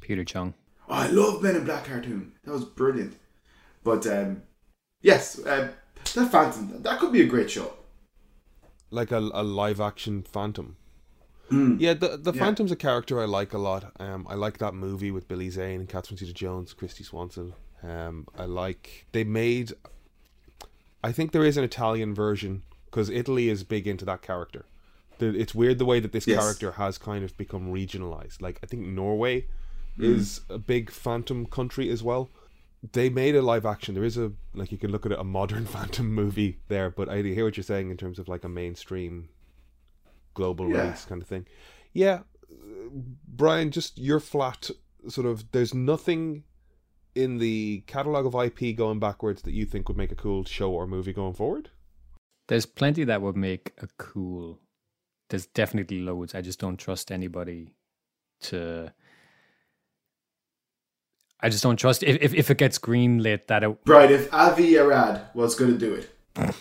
Peter 0.00 0.24
Chung. 0.24 0.54
Oh, 0.88 0.94
I 0.94 1.06
love 1.08 1.42
Men 1.42 1.56
in 1.56 1.64
Black 1.64 1.87
cartoon. 1.87 2.32
That 2.44 2.52
was 2.52 2.64
brilliant. 2.64 3.16
But 3.82 4.06
um, 4.06 4.42
yes, 5.00 5.38
uh, 5.40 5.72
that 6.14 6.30
Phantom 6.30 6.82
that 6.82 7.00
could 7.00 7.12
be 7.12 7.22
a 7.22 7.26
great 7.26 7.50
show. 7.50 7.72
Like 8.90 9.11
a, 9.11 9.18
a 9.18 9.42
live 9.42 9.80
action 9.80 10.22
Phantom. 10.22 10.76
Mm. 11.53 11.77
Yeah, 11.79 11.95
the 11.95 12.17
the 12.17 12.33
yeah. 12.33 12.41
Phantom's 12.41 12.73
a 12.73 12.77
character 12.77 13.21
I 13.21 13.27
like 13.27 13.53
a 13.53 13.59
lot. 13.59 13.93
Um, 14.01 14.27
I 14.29 14.35
like 14.35 14.59
that 14.59 14.75
movie 14.75 15.11
with 15.11 15.29
Billy 15.29 15.51
Zane 15.51 15.81
and 15.81 15.88
Catherine 15.88 16.17
Zeta-Jones, 16.17 16.75
Kristy 16.75 17.05
Swanson. 17.05 17.53
Um, 17.83 18.27
I 18.38 18.47
like 18.47 19.07
they 19.12 19.25
made. 19.25 19.73
I 21.05 21.12
think 21.12 21.33
there 21.33 21.45
is 21.45 21.57
an 21.57 21.65
Italian 21.65 22.15
version 22.15 22.62
because 22.87 23.11
Italy 23.11 23.49
is 23.49 23.65
big 23.65 23.87
into 23.87 24.05
that 24.05 24.23
character. 24.23 24.65
The, 25.19 25.38
it's 25.38 25.55
weird 25.55 25.79
the 25.79 25.85
way 25.85 26.01
that 26.01 26.12
this 26.12 26.27
yes. 26.27 26.41
character 26.41 26.73
has 26.73 26.97
kind 26.97 27.25
of 27.25 27.37
become 27.37 27.73
regionalized. 27.73 28.41
Like 28.41 28.59
I 28.62 28.67
think 28.67 28.87
Norway 28.87 29.47
mm. 29.99 30.05
is 30.05 30.41
a 30.49 30.59
big 30.59 30.91
Phantom 30.91 31.47
country 31.47 31.91
as 31.91 32.03
well. 32.03 32.31
They 32.93 33.11
made 33.11 33.37
a 33.37 33.43
live 33.43 33.67
action. 33.67 33.95
There 33.95 34.05
is 34.05 34.17
a 34.17 34.33
like 34.55 34.73
you 34.73 34.79
can 34.79 34.91
look 34.91 35.05
at 35.05 35.12
it, 35.12 35.19
a 35.19 35.25
modern 35.25 35.67
Phantom 35.75 36.12
movie 36.12 36.59
there, 36.69 36.88
but 36.88 37.09
I 37.09 37.21
hear 37.23 37.45
what 37.45 37.57
you're 37.57 37.65
saying 37.65 37.91
in 37.91 37.97
terms 37.97 38.19
of 38.19 38.29
like 38.29 38.45
a 38.45 38.49
mainstream 38.49 39.29
global 40.35 40.71
yeah. 40.71 40.88
race 40.88 41.05
kind 41.05 41.23
of 41.23 41.29
thing. 41.29 41.47
Yeah, 41.92 42.21
Brian, 43.27 43.71
just 43.71 43.99
your 43.99 44.21
flat 44.21 44.71
sort 45.09 45.27
of. 45.27 45.51
There's 45.53 45.75
nothing 45.75 46.45
in 47.14 47.38
the 47.38 47.83
catalog 47.87 48.27
of 48.27 48.35
IP 48.35 48.77
going 48.77 48.99
backwards 48.99 49.42
that 49.42 49.53
you 49.53 49.66
think 49.66 49.88
would 49.88 49.99
make 49.99 50.12
a 50.12 50.16
cool 50.16 50.45
show 50.45 50.73
or 50.73 50.87
movie 50.87 51.12
going 51.12 51.35
forward. 51.35 51.71
There's 52.49 52.66
plenty 52.66 53.05
that 53.05 53.23
would 53.23 53.37
make 53.37 53.73
a 53.81 53.88
cool. 53.99 54.59
There's 55.31 55.47
definitely 55.47 56.01
loads. 56.01 56.35
I 56.35 56.40
just 56.40 56.59
don't 56.59 56.77
trust 56.77 57.11
anybody 57.11 57.75
to. 58.42 58.92
I 61.40 61.49
just 61.49 61.62
don't 61.62 61.77
trust 61.77 62.03
if 62.03 62.21
if, 62.21 62.35
if 62.35 62.51
it 62.51 62.59
gets 62.59 62.79
greenlit 62.79 63.47
that 63.47 63.64
it. 63.64 63.77
Right, 63.87 64.11
if 64.11 64.33
Avi 64.33 64.77
Arad 64.77 65.23
was 65.35 65.55
going 65.55 65.73
to 65.73 65.79
do 65.79 65.95
it, 65.95 66.11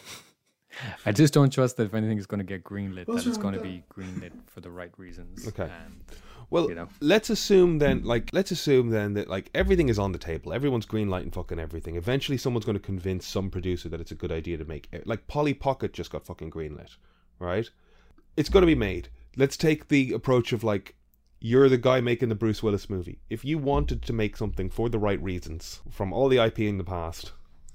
I 1.06 1.12
just 1.12 1.34
don't 1.34 1.52
trust 1.52 1.78
that 1.78 1.86
if 1.86 1.94
anything 1.94 2.18
is 2.18 2.26
going 2.26 2.40
to 2.40 2.44
get 2.46 2.64
greenlit, 2.64 3.08
What's 3.08 3.24
that 3.24 3.30
it's 3.30 3.38
going 3.38 3.54
to 3.54 3.60
be 3.62 3.84
greenlit 3.94 4.32
for 4.48 4.62
the 4.62 4.70
right 4.72 4.92
reasons. 4.98 5.48
Okay. 5.48 5.64
And 5.86 6.02
Well, 6.50 6.70
You 6.70 6.76
know. 6.76 6.90
let's 7.00 7.30
assume 7.30 7.80
then, 7.80 8.04
like, 8.04 8.30
let's 8.34 8.52
assume 8.52 8.90
then 8.90 9.14
that 9.14 9.30
like 9.30 9.50
everything 9.56 9.90
is 9.90 9.98
on 10.00 10.12
the 10.12 10.18
table. 10.18 10.54
Everyone's 10.54 10.86
greenlighting 10.86 11.34
fucking 11.34 11.60
everything. 11.60 11.96
Eventually, 11.96 12.38
someone's 12.38 12.66
going 12.66 12.78
to 12.78 12.84
convince 12.84 13.26
some 13.26 13.50
producer 13.50 13.90
that 13.90 14.02
it's 14.02 14.12
a 14.12 14.16
good 14.16 14.32
idea 14.32 14.58
to 14.58 14.66
make. 14.66 14.88
it. 14.92 15.08
Like 15.08 15.28
Polly 15.28 15.54
Pocket 15.54 15.94
just 15.94 16.12
got 16.12 16.26
fucking 16.26 16.52
greenlit, 16.52 16.96
right? 17.40 17.70
It's 18.38 18.50
going 18.50 18.62
to 18.62 18.68
be 18.68 18.76
made. 18.76 19.10
Let's 19.38 19.58
take 19.58 19.88
the 19.88 20.12
approach 20.14 20.52
of 20.54 20.64
like, 20.64 20.96
you're 21.40 21.70
the 21.70 21.78
guy 21.78 22.02
making 22.02 22.30
the 22.30 22.36
Bruce 22.36 22.62
Willis 22.62 22.90
movie. 22.90 23.20
If 23.30 23.44
you 23.46 23.58
wanted 23.58 24.02
to 24.04 24.14
make 24.14 24.38
something 24.38 24.70
for 24.70 24.90
the 24.90 25.00
right 25.00 25.22
reasons 25.24 25.82
from 25.90 26.14
all 26.14 26.28
the 26.30 26.38
IP 26.38 26.60
in 26.60 26.78
the 26.78 26.84
past, 26.84 27.32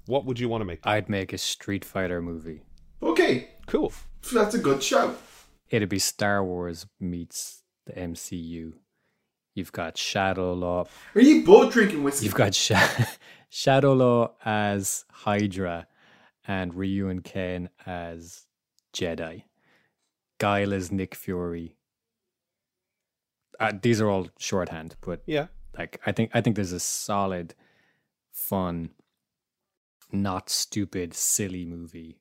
what 0.06 0.24
would 0.24 0.38
you 0.38 0.48
want 0.48 0.60
to 0.60 0.64
make? 0.66 0.86
I'd 0.86 1.08
make 1.08 1.32
a 1.32 1.38
Street 1.38 1.84
Fighter 1.84 2.22
movie. 2.22 2.62
Okay, 3.02 3.48
Cool. 3.66 3.92
that's 4.32 4.54
a 4.54 4.58
good 4.58 4.82
shout. 4.82 5.18
It'd 5.70 5.88
be 5.88 5.98
Star 5.98 6.44
Wars 6.44 6.86
meets 7.00 7.62
the 7.86 7.92
MCU. 7.92 8.74
You've 9.54 9.72
got 9.72 9.96
Shadow 9.96 10.52
Law. 10.52 10.84
Are 11.14 11.20
you 11.20 11.42
both 11.44 11.72
drinking 11.72 12.04
whiskey? 12.04 12.26
You've 12.26 12.34
got 12.34 12.54
Sha- 12.54 13.06
Shadow 13.48 13.94
Law 13.94 14.32
as 14.44 15.04
Hydra, 15.10 15.86
and 16.46 16.74
Ryu 16.74 17.08
and 17.08 17.24
Ken 17.24 17.70
as 17.86 18.46
Jedi. 18.92 19.42
Guile 20.38 20.72
as 20.74 20.92
Nick 20.92 21.14
Fury. 21.14 21.74
Uh, 23.58 23.72
these 23.80 24.00
are 24.00 24.08
all 24.10 24.28
shorthand, 24.38 24.96
but 25.00 25.22
Yeah. 25.26 25.46
like 25.76 26.00
I 26.06 26.12
think 26.12 26.30
I 26.34 26.40
think 26.42 26.56
there's 26.56 26.72
a 26.72 26.78
solid, 26.80 27.54
fun, 28.32 28.90
not 30.12 30.50
stupid, 30.50 31.14
silly 31.14 31.64
movie 31.64 32.18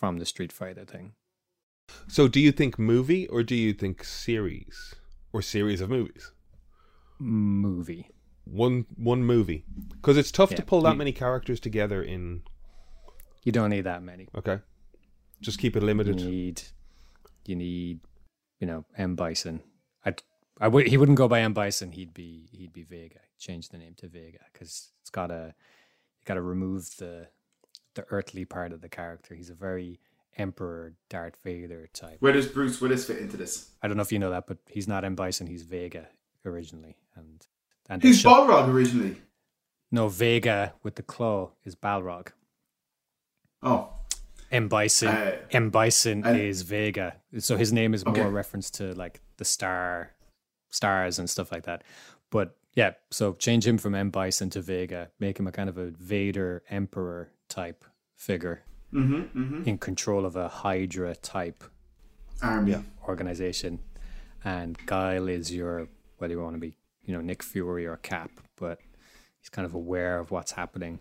from 0.00 0.16
the 0.18 0.24
Street 0.24 0.50
Fighter 0.50 0.86
thing. 0.86 1.12
So, 2.08 2.26
do 2.26 2.40
you 2.40 2.52
think 2.52 2.78
movie 2.78 3.26
or 3.28 3.42
do 3.42 3.54
you 3.54 3.72
think 3.74 4.02
series 4.02 4.94
or 5.32 5.42
series 5.42 5.80
of 5.82 5.90
movies? 5.90 6.32
Movie. 7.18 8.08
one 8.44 8.86
one 8.96 9.22
movie 9.22 9.64
because 9.90 10.16
it's 10.16 10.32
tough 10.32 10.54
to 10.54 10.62
pull 10.62 10.80
that 10.82 10.92
you- 10.92 10.96
many 11.02 11.12
characters 11.12 11.60
together 11.60 12.02
in 12.02 12.42
You 13.44 13.52
don't 13.52 13.70
need 13.70 13.82
that 13.82 14.02
many. 14.02 14.28
okay 14.34 14.60
just 15.42 15.58
keep 15.58 15.74
it 15.76 15.82
limited. 15.82 16.20
You 16.20 16.30
need, 16.30 16.62
you 17.46 17.56
need, 17.56 18.00
you 18.60 18.66
know, 18.66 18.84
M 18.98 19.14
Bison. 19.16 19.62
I, 20.04 20.14
I 20.60 20.68
would. 20.68 20.86
He 20.88 20.96
wouldn't 20.98 21.16
go 21.16 21.28
by 21.28 21.40
M 21.40 21.54
Bison. 21.54 21.92
He'd 21.92 22.12
be, 22.12 22.48
he'd 22.52 22.74
be 22.74 22.82
Vega. 22.82 23.20
Change 23.38 23.70
the 23.70 23.78
name 23.78 23.94
to 23.98 24.06
Vega 24.08 24.40
because 24.52 24.90
it's 25.00 25.08
got 25.10 25.28
to, 25.28 25.54
you 26.18 26.24
got 26.26 26.34
to 26.34 26.42
remove 26.42 26.94
the, 26.98 27.28
the 27.94 28.04
earthly 28.10 28.44
part 28.44 28.72
of 28.72 28.80
the 28.80 28.88
character. 28.88 29.34
He's 29.34 29.50
a 29.50 29.54
very 29.54 30.00
Emperor 30.36 30.94
Darth 31.08 31.36
Vader 31.42 31.88
type. 31.92 32.16
Where 32.20 32.32
does 32.32 32.46
Bruce 32.46 32.80
Willis 32.80 33.04
fit 33.06 33.18
into 33.18 33.36
this? 33.36 33.70
I 33.82 33.88
don't 33.88 33.96
know 33.96 34.02
if 34.02 34.12
you 34.12 34.18
know 34.18 34.30
that, 34.30 34.46
but 34.46 34.58
he's 34.68 34.86
not 34.88 35.04
M 35.04 35.14
Bison. 35.16 35.46
He's 35.46 35.62
Vega 35.62 36.08
originally, 36.44 36.96
and 37.16 37.46
and 37.88 38.02
He's 38.02 38.22
Balrog 38.22 38.68
originally. 38.68 39.16
no 39.90 40.08
Vega 40.08 40.74
with 40.82 40.94
the 40.94 41.02
claw 41.02 41.50
is 41.64 41.74
Balrog. 41.74 42.28
Oh, 43.62 43.92
M 44.50 44.68
Bison. 44.68 45.08
Uh, 45.08 45.36
M 45.50 45.70
Bison 45.70 46.24
is 46.24 46.62
Vega, 46.62 47.16
so 47.38 47.56
his 47.56 47.72
name 47.72 47.92
is 47.94 48.04
Okay. 48.04 48.20
more 48.22 48.30
reference 48.30 48.70
to 48.72 48.94
like 48.94 49.20
the 49.36 49.44
star, 49.44 50.12
stars 50.70 51.18
and 51.18 51.28
stuff 51.28 51.52
like 51.52 51.64
that. 51.64 51.82
But 52.30 52.56
yeah, 52.74 52.92
so 53.10 53.34
change 53.34 53.66
him 53.66 53.78
from 53.78 53.94
M 53.94 54.10
Bison 54.10 54.48
to 54.50 54.60
Vega, 54.62 55.10
make 55.18 55.38
him 55.38 55.46
a 55.46 55.52
kind 55.52 55.68
of 55.68 55.76
a 55.76 55.86
Vader 55.90 56.62
Emperor 56.70 57.32
type 57.50 57.84
figure 58.16 58.62
mm-hmm, 58.92 59.38
mm-hmm. 59.38 59.62
in 59.64 59.76
control 59.76 60.24
of 60.24 60.36
a 60.36 60.48
Hydra 60.48 61.14
type 61.16 61.64
Army. 62.42 62.76
organization, 63.06 63.80
and 64.44 64.78
Guile 64.86 65.28
is 65.28 65.52
your 65.52 65.88
whether 66.16 66.32
you 66.34 66.40
want 66.40 66.54
to 66.54 66.60
be 66.60 66.74
you 67.02 67.14
know 67.14 67.20
Nick 67.20 67.42
Fury 67.42 67.86
or 67.86 67.98
Cap, 67.98 68.30
but 68.56 68.78
he's 69.40 69.50
kind 69.50 69.66
of 69.66 69.74
aware 69.74 70.18
of 70.18 70.30
what's 70.30 70.52
happening. 70.52 71.00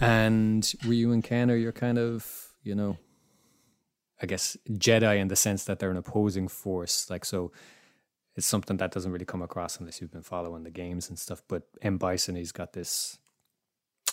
And 0.00 0.72
Ryu 0.84 1.12
and 1.12 1.22
Ken 1.22 1.50
are 1.50 1.56
your 1.56 1.72
kind 1.72 1.98
of 1.98 2.48
you 2.62 2.74
know, 2.74 2.98
I 4.20 4.26
guess 4.26 4.56
Jedi 4.68 5.18
in 5.18 5.28
the 5.28 5.36
sense 5.36 5.64
that 5.64 5.78
they're 5.78 5.90
an 5.90 5.96
opposing 5.96 6.48
force. 6.48 7.08
Like 7.08 7.24
so, 7.24 7.52
it's 8.36 8.46
something 8.46 8.76
that 8.76 8.92
doesn't 8.92 9.10
really 9.10 9.24
come 9.24 9.42
across 9.42 9.78
unless 9.80 10.00
you've 10.00 10.12
been 10.12 10.22
following 10.22 10.64
the 10.64 10.70
games 10.70 11.08
and 11.08 11.18
stuff. 11.18 11.42
But 11.48 11.62
M 11.82 11.98
Bison, 11.98 12.36
he's 12.36 12.52
got 12.52 12.72
this 12.72 13.18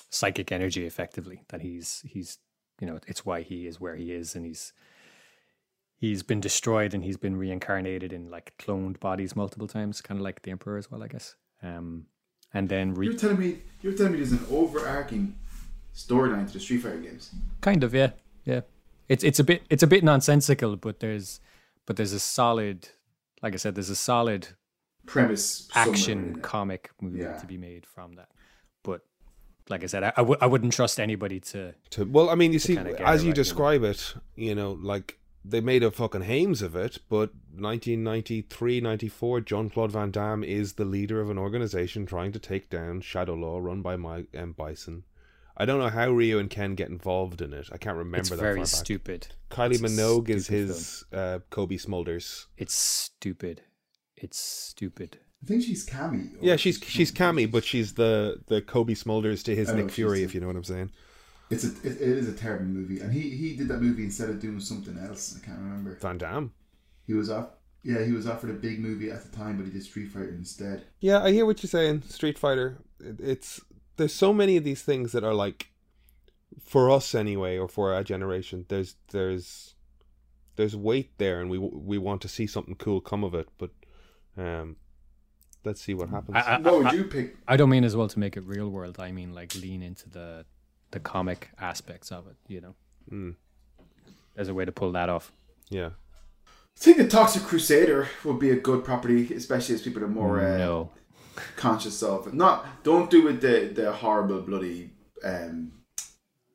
psychic 0.10 0.52
energy 0.52 0.86
effectively 0.86 1.44
that 1.50 1.62
he's 1.62 2.04
he's 2.08 2.38
you 2.80 2.88
know 2.88 3.00
it's 3.08 3.26
why 3.26 3.42
he 3.42 3.68
is 3.68 3.80
where 3.80 3.96
he 3.96 4.12
is 4.12 4.36
and 4.36 4.46
he's 4.46 4.74
he's 5.98 6.24
been 6.24 6.40
destroyed 6.42 6.94
and 6.94 7.04
he's 7.04 7.18
been 7.18 7.36
reincarnated 7.36 8.12
in 8.14 8.30
like 8.30 8.54
cloned 8.60 9.00
bodies 9.00 9.36
multiple 9.36 9.68
times, 9.68 10.02
kind 10.02 10.20
of 10.20 10.24
like 10.24 10.42
the 10.42 10.52
Emperor 10.52 10.78
as 10.78 10.92
well, 10.92 11.02
I 11.04 11.08
guess. 11.08 11.36
Um, 11.64 12.06
and 12.54 12.68
then 12.70 12.96
You're 13.02 13.14
telling 13.14 13.40
me 13.40 13.60
you're 13.82 13.94
telling 13.94 14.12
me 14.14 14.18
there's 14.20 14.32
an 14.34 14.46
overarching 14.52 15.36
storyline 15.94 16.48
to 16.48 16.54
the 16.54 16.60
Street 16.60 16.80
Fighter 16.82 16.98
games. 16.98 17.32
kind 17.62 17.84
of 17.84 17.94
yeah, 17.94 18.12
yeah. 18.44 18.62
It's 19.08 19.24
it's 19.24 19.40
a 19.40 19.44
bit 19.44 19.64
it's 19.70 19.84
a 19.84 19.88
bit 19.88 20.04
nonsensical, 20.04 20.76
but 20.76 21.00
there's 21.00 21.40
but 21.86 21.96
there's 21.96 22.14
a 22.14 22.20
solid, 22.20 22.90
like 23.42 23.54
I 23.54 23.58
said, 23.58 23.76
there's 23.76 23.90
a 23.90 23.96
solid 23.96 24.48
Premise 25.06 25.70
action 25.76 26.38
comic 26.42 26.90
movie 27.00 27.20
Yeah. 27.20 27.38
to 27.38 27.46
be 27.46 27.58
made 27.58 27.86
from 27.86 28.14
that. 28.14 28.30
Like 29.70 29.84
I 29.84 29.88
said, 29.88 30.04
I 30.04 30.10
I 30.10 30.22
w- 30.22 30.38
I 30.40 30.46
wouldn't 30.48 30.74
trust 30.74 31.00
anybody 31.00 31.40
to. 31.52 31.74
to 31.92 32.06
well 32.06 32.30
i 32.30 32.36
mean 32.36 32.54
you 32.54 32.60
see 32.60 32.76
get 32.76 32.88
it 32.88 33.00
as 33.02 33.24
you 33.24 33.30
right, 33.30 33.36
describe 33.36 33.84
it 33.84 34.14
you 34.36 34.54
know 34.54 34.74
like 34.74 35.18
they 35.44 35.62
made 35.62 35.84
a 35.84 35.92
fucking 35.92 36.22
hames 36.24 36.62
of 36.62 36.76
it 36.76 37.00
but 37.10 37.30
1993 37.58 38.82
94 38.82 39.42
john-claude 39.42 39.92
van 39.92 40.12
damme 40.12 40.44
is 40.44 40.74
the 40.74 40.86
leader 40.86 41.20
of 41.22 41.30
an 41.30 41.38
organization 41.38 42.06
trying 42.06 42.32
to 42.32 42.40
take 42.40 42.70
down 42.70 43.02
shadow 43.02 43.34
law 43.34 43.58
run 43.60 43.82
by 43.82 43.96
mike 43.96 44.28
m 44.34 44.52
bison 44.54 45.04
i 45.58 45.66
don't 45.66 45.80
know 45.80 45.90
how 45.90 46.10
Ryu 46.12 46.40
and 46.40 46.50
ken 46.50 46.76
get 46.76 46.90
involved 46.90 47.42
in 47.42 47.54
it 47.54 47.68
i 47.72 47.78
can't 47.78 47.98
remember 47.98 48.20
It's 48.20 48.30
that 48.30 48.38
very 48.38 48.66
stupid. 48.66 49.28
kylie 49.50 49.74
It's 49.74 49.82
minogue 49.82 50.30
is 50.30 50.48
his 50.48 51.04
uh, 51.14 51.40
Cobie 51.50 51.78
Smulders 51.78 52.46
It's 52.58 52.74
stupid. 52.74 53.62
It's 54.18 54.38
stupid. 54.40 55.20
I 55.46 55.48
think 55.48 55.64
she's 55.64 55.86
Cammy. 55.86 56.36
yeah 56.42 56.56
she's 56.56 56.80
she's 56.84 57.12
Cammy, 57.12 57.50
but 57.50 57.64
she's 57.64 57.94
the 57.94 58.42
the 58.48 58.62
Cobie 58.62 58.96
Smulders 58.96 59.44
to 59.44 59.56
his 59.56 59.70
Oh, 59.70 59.76
Nick 59.76 59.92
Fury, 59.92 60.24
if 60.24 60.34
you 60.34 60.42
know 60.42 60.48
what 60.48 60.56
I'm 60.56 60.64
saying. 60.64 60.92
It's 61.52 61.64
a 61.64 61.68
it, 61.84 62.02
it 62.02 62.02
is 62.02 62.28
a 62.28 62.34
terrible 62.34 62.66
movie, 62.66 63.00
and 63.00 63.14
he 63.14 63.30
he 63.30 63.56
did 63.56 63.68
that 63.68 63.80
movie 63.82 64.04
instead 64.04 64.30
of 64.30 64.40
doing 64.40 64.60
something 64.60 64.98
else. 64.98 65.38
I 65.40 65.46
can't 65.46 65.60
remember. 65.60 65.98
Van 66.02 66.18
Damme. 66.18 66.52
He 67.06 67.14
was 67.14 67.30
off. 67.30 67.50
Yeah, 67.84 68.04
he 68.04 68.12
was 68.14 68.26
offered 68.28 68.50
a 68.50 68.54
big 68.54 68.80
movie 68.80 69.12
at 69.12 69.22
the 69.24 69.38
time, 69.38 69.58
but 69.58 69.66
he 69.68 69.72
did 69.72 69.84
Street 69.84 70.08
Fighter 70.10 70.30
instead. 70.30 70.86
Yeah, 71.00 71.24
I 71.24 71.32
hear 71.32 71.46
what 71.46 71.62
you're 71.62 71.70
saying. 71.70 72.02
Street 72.10 72.40
Fighter. 72.40 72.80
It, 73.00 73.20
it's 73.20 73.62
there's 73.98 74.14
so 74.14 74.34
many 74.34 74.58
of 74.58 74.64
these 74.64 74.82
things 74.82 75.12
that 75.12 75.24
are 75.24 75.36
like, 75.36 75.68
for 76.60 76.90
us 76.90 77.14
anyway, 77.14 77.60
or 77.60 77.68
for 77.68 77.94
our 77.94 78.04
generation. 78.04 78.66
There's 78.68 78.96
there's 79.12 79.76
there's 80.56 80.76
weight 80.76 81.16
there, 81.20 81.40
and 81.40 81.52
we 81.52 81.60
we 81.60 82.00
want 82.00 82.22
to 82.24 82.28
see 82.28 82.48
something 82.48 82.74
cool 82.76 83.02
come 83.02 83.24
of 83.24 83.36
it. 83.36 83.50
But 83.60 83.70
um, 84.36 84.78
let's 85.66 85.82
see 85.82 85.94
what 85.94 86.10
happens. 86.10 86.38
I, 86.38 86.42
I, 86.42 86.60
what 86.60 86.78
would 86.78 86.88
I- 86.88 86.94
you 86.94 87.04
pick? 87.06 87.36
I 87.48 87.58
don't 87.58 87.70
mean 87.70 87.84
as 87.84 87.96
well 87.96 88.08
to 88.08 88.20
make 88.20 88.38
it 88.38 88.44
real 88.46 88.70
world. 88.70 89.00
I 89.00 89.12
mean 89.12 89.34
like 89.34 89.54
lean 89.56 89.82
into 89.82 90.10
the 90.10 90.46
the 90.92 91.00
comic 91.00 91.50
aspects 91.60 92.12
of 92.12 92.28
it. 92.28 92.36
You 92.48 92.62
know, 92.62 92.76
Mm, 93.12 93.36
as 94.38 94.48
a 94.48 94.54
way 94.54 94.66
to 94.66 94.72
pull 94.72 94.92
that 94.94 95.10
off. 95.10 95.32
yeah. 95.70 95.90
I 96.78 96.82
think 96.82 96.98
the 96.98 97.08
Toxic 97.08 97.44
Crusader 97.44 98.10
would 98.26 98.38
be 98.40 98.50
a 98.52 98.56
good 98.58 98.84
property, 98.84 99.34
especially 99.34 99.76
as 99.76 99.82
people 99.82 100.04
are 100.04 100.10
more 100.10 100.42
uh, 100.42 100.58
no, 100.58 100.90
conscious 101.56 102.04
of. 102.04 102.34
Not 102.34 102.84
don't 102.84 103.10
do 103.10 103.28
it 103.30 103.40
the 103.42 103.72
the 103.74 103.92
horrible 103.94 104.42
bloody 104.42 104.92
um, 105.24 105.72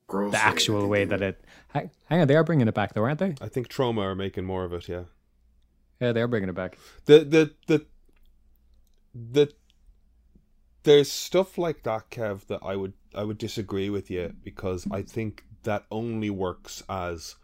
gross. 0.06 0.32
the 0.32 0.36
way 0.36 0.42
actual 0.42 0.82
they 0.82 0.88
way 0.88 1.04
that 1.06 1.22
it. 1.22 1.36
it. 1.40 1.44
Hang 1.68 1.90
hang 2.10 2.20
on, 2.20 2.28
they 2.28 2.36
are 2.36 2.44
bringing 2.44 2.68
it 2.68 2.74
back 2.74 2.92
though, 2.92 3.04
aren't 3.04 3.18
they? 3.18 3.34
I 3.40 3.48
think 3.48 3.68
Troma 3.68 4.02
are 4.02 4.14
making 4.14 4.44
more 4.44 4.64
of 4.64 4.72
it. 4.74 4.88
Yeah. 4.88 5.04
Yeah, 6.00 6.12
they 6.12 6.20
are 6.20 6.28
bringing 6.28 6.48
it 6.50 6.54
back. 6.54 6.76
the 7.06 7.20
the 7.20 7.52
the 7.66 7.86
the 9.14 9.52
there's 10.82 11.10
stuff 11.10 11.58
like 11.58 11.82
that 11.82 12.10
kev 12.10 12.46
that 12.46 12.60
i 12.62 12.74
would 12.76 12.92
i 13.14 13.22
would 13.24 13.38
disagree 13.38 13.90
with 13.90 14.10
you 14.10 14.34
because 14.42 14.86
i 14.90 15.02
think 15.02 15.44
that 15.64 15.84
only 15.90 16.30
works 16.30 16.82
as 16.88 17.34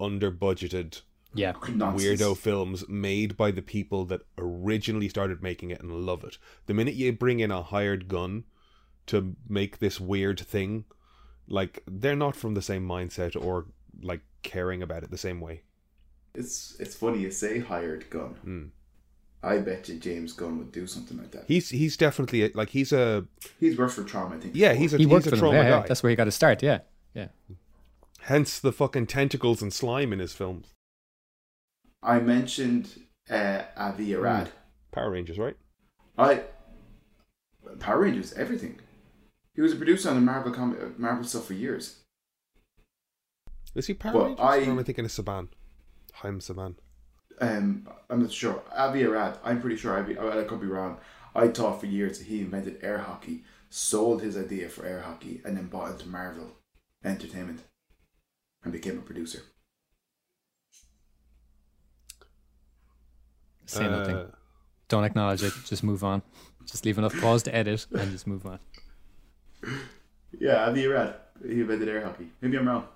under 0.00 0.30
budgeted 0.30 1.00
Yeah. 1.34 1.52
nonsense. 1.72 2.20
weirdo 2.20 2.36
films 2.36 2.84
made 2.88 3.36
by 3.36 3.50
the 3.52 3.62
people 3.62 4.04
that 4.06 4.22
originally 4.36 5.08
started 5.08 5.42
making 5.42 5.70
it 5.70 5.80
and 5.80 5.90
love 5.92 6.24
it. 6.24 6.36
The 6.66 6.74
minute 6.74 6.94
you 6.94 7.12
bring 7.12 7.40
in 7.40 7.50
a 7.50 7.62
hired 7.62 8.06
gun 8.08 8.44
to 9.06 9.34
make 9.48 9.78
this 9.78 9.98
weird 10.00 10.38
thing, 10.40 10.84
like 11.48 11.82
they're 11.88 12.16
not 12.16 12.36
from 12.36 12.54
the 12.54 12.62
same 12.62 12.86
mindset 12.86 13.34
or 13.40 13.66
like 14.02 14.20
caring 14.42 14.82
about 14.82 15.02
it 15.04 15.10
the 15.10 15.16
same 15.18 15.40
way. 15.40 15.62
It's 16.34 16.76
it's 16.78 16.94
funny 16.96 17.20
you 17.20 17.30
say 17.30 17.60
hired 17.60 18.10
gun. 18.10 18.34
Mm. 18.46 18.70
I 19.44 19.58
bet 19.58 19.88
you 19.88 19.98
James 19.98 20.32
Gunn 20.32 20.58
would 20.58 20.72
do 20.72 20.86
something 20.86 21.18
like 21.18 21.30
that. 21.32 21.44
He's 21.46 21.68
he's 21.70 21.96
definitely 21.96 22.44
a, 22.44 22.50
like 22.54 22.70
he's 22.70 22.92
a 22.92 23.26
He's 23.60 23.76
worked 23.76 23.94
for 23.94 24.02
Troma, 24.04 24.36
I 24.36 24.40
think. 24.40 24.54
yeah 24.56 24.72
he's 24.72 24.94
a 24.94 24.96
He 24.96 25.04
he's 25.04 25.12
worked 25.12 25.26
for 25.28 25.36
Troma 25.36 25.52
Yeah, 25.54 25.62
yeah. 25.62 25.70
guy. 25.80 25.86
That's 25.88 26.02
where 26.02 26.10
he 26.10 26.16
got 26.16 26.24
to 26.24 26.30
start. 26.32 26.62
Yeah. 26.62 26.78
Yeah. 27.14 27.28
Hence 28.22 28.58
the 28.58 28.72
fucking 28.72 29.06
tentacles 29.06 29.60
and 29.62 29.72
slime 29.72 30.12
in 30.12 30.18
his 30.18 30.32
films. 30.32 30.72
I 32.02 32.18
mentioned 32.20 33.02
uh, 33.30 33.62
Avi 33.76 34.14
Arad. 34.14 34.50
Power 34.92 35.10
Rangers, 35.10 35.38
right? 35.38 35.56
I 36.16 36.42
Power 37.80 38.00
Rangers, 38.00 38.32
everything. 38.34 38.80
He 39.54 39.60
was 39.60 39.72
a 39.72 39.76
producer 39.76 40.08
on 40.08 40.14
the 40.16 40.20
Marvel 40.20 40.52
com- 40.52 40.76
uh, 40.80 40.88
Marvel 40.98 41.24
stuff 41.24 41.46
for 41.46 41.54
years. 41.54 42.00
Is 43.74 43.86
he 43.88 43.94
Power 43.94 44.12
Well, 44.14 44.24
Rangers? 44.26 44.40
I- 44.44 44.58
Or 44.58 44.70
am 44.70 44.78
I 44.78 44.82
thinking 44.84 45.04
of 45.04 45.10
Saban? 45.10 45.48
Haim 46.14 46.40
Saban. 46.40 46.76
Um, 47.40 47.88
I'm 48.08 48.22
not 48.22 48.32
sure. 48.32 48.62
Avi 48.74 49.04
Arad, 49.04 49.38
I'm 49.44 49.60
pretty 49.60 49.76
sure. 49.76 49.98
Avi, 49.98 50.16
I 50.16 50.40
I 50.40 50.44
could 50.44 50.60
be 50.60 50.66
wrong. 50.66 50.98
I 51.34 51.48
thought 51.48 51.80
for 51.80 51.86
years 51.86 52.18
that 52.18 52.26
he 52.28 52.40
invented 52.40 52.78
air 52.82 52.98
hockey, 52.98 53.42
sold 53.70 54.22
his 54.22 54.36
idea 54.36 54.68
for 54.68 54.86
air 54.86 55.00
hockey, 55.02 55.40
and 55.44 55.56
then 55.56 55.66
bought 55.66 55.90
into 55.90 56.08
Marvel 56.08 56.52
Entertainment 57.04 57.60
and 58.62 58.72
became 58.72 58.98
a 58.98 59.02
producer. 59.02 59.40
Say 63.66 63.88
nothing. 63.88 64.16
Uh, 64.16 64.26
Don't 64.88 65.04
acknowledge 65.04 65.42
it. 65.42 65.52
Just 65.64 65.82
move 65.82 66.04
on. 66.04 66.22
Just 66.66 66.84
leave 66.84 66.98
enough 66.98 67.18
pause 67.20 67.42
to 67.44 67.54
edit 67.54 67.86
and 67.92 68.10
just 68.12 68.26
move 68.26 68.46
on. 68.46 68.58
Yeah, 70.40 70.66
Avi 70.66 70.84
Arad. 70.86 71.14
He 71.46 71.60
invented 71.60 71.88
air 71.88 72.04
hockey. 72.04 72.28
Maybe 72.40 72.58
I'm 72.58 72.66
wrong. 72.66 72.88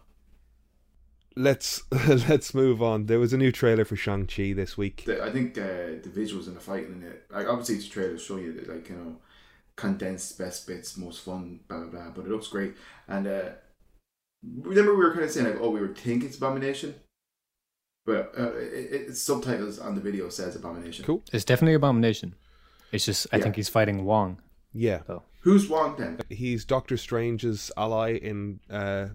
Let's 1.39 1.82
let's 2.28 2.53
move 2.55 2.82
on. 2.82 3.07
There 3.07 3.18
was 3.20 3.32
a 3.32 3.39
new 3.39 3.53
trailer 3.53 3.84
for 3.84 3.97
Shang 3.97 4.26
Chi 4.26 4.53
this 4.53 4.76
week. 4.76 5.05
The, 5.07 5.22
I 5.24 5.30
think 5.30 5.57
uh, 5.57 6.01
the 6.03 6.12
visuals 6.14 6.47
and 6.47 6.57
the 6.57 6.61
fighting 6.61 6.93
in 7.01 7.03
it, 7.09 7.24
like 7.30 7.47
obviously 7.47 7.76
it's 7.76 7.86
trailers 7.86 8.22
show 8.22 8.36
you 8.36 8.53
that, 8.55 8.68
like 8.68 8.89
you 8.89 8.97
know, 8.97 9.16
condensed 9.76 10.36
best 10.39 10.66
bits, 10.66 10.97
most 10.97 11.22
fun, 11.24 11.61
blah 11.68 11.78
blah 11.80 11.89
blah. 11.91 12.11
But 12.11 12.24
it 12.26 12.30
looks 12.30 12.49
great. 12.49 12.74
And 13.07 13.26
uh, 13.26 13.51
remember 14.62 14.93
we 14.95 15.05
were 15.05 15.12
kind 15.12 15.24
of 15.24 15.30
saying 15.30 15.47
like, 15.47 15.59
oh, 15.61 15.70
we 15.70 15.80
were 15.80 15.89
thinking 15.95 16.28
it's 16.28 16.36
Abomination, 16.39 16.95
but 18.07 18.32
uh, 18.39 18.53
it, 18.57 18.72
it, 18.72 18.93
it's 19.09 19.20
subtitles 19.22 19.78
on 19.78 19.95
the 19.95 20.01
video 20.01 20.28
says 20.28 20.57
Abomination. 20.57 21.05
Cool. 21.05 21.22
It's 21.32 21.45
definitely 21.45 21.74
Abomination. 21.74 22.34
It's 22.93 23.05
just, 23.05 23.26
I 23.32 23.36
Yeah. 23.36 23.43
think 23.45 23.57
he's 23.57 23.68
fighting 23.68 24.05
Wong. 24.05 24.41
Yeah, 24.72 25.01
Who's 25.43 25.68
Wong 25.68 25.97
then? 25.97 26.20
he's 26.28 26.64
Doctor 26.64 26.97
Strange's 26.97 27.70
ally 27.76 28.12
in. 28.14 28.61
uh 28.70 29.09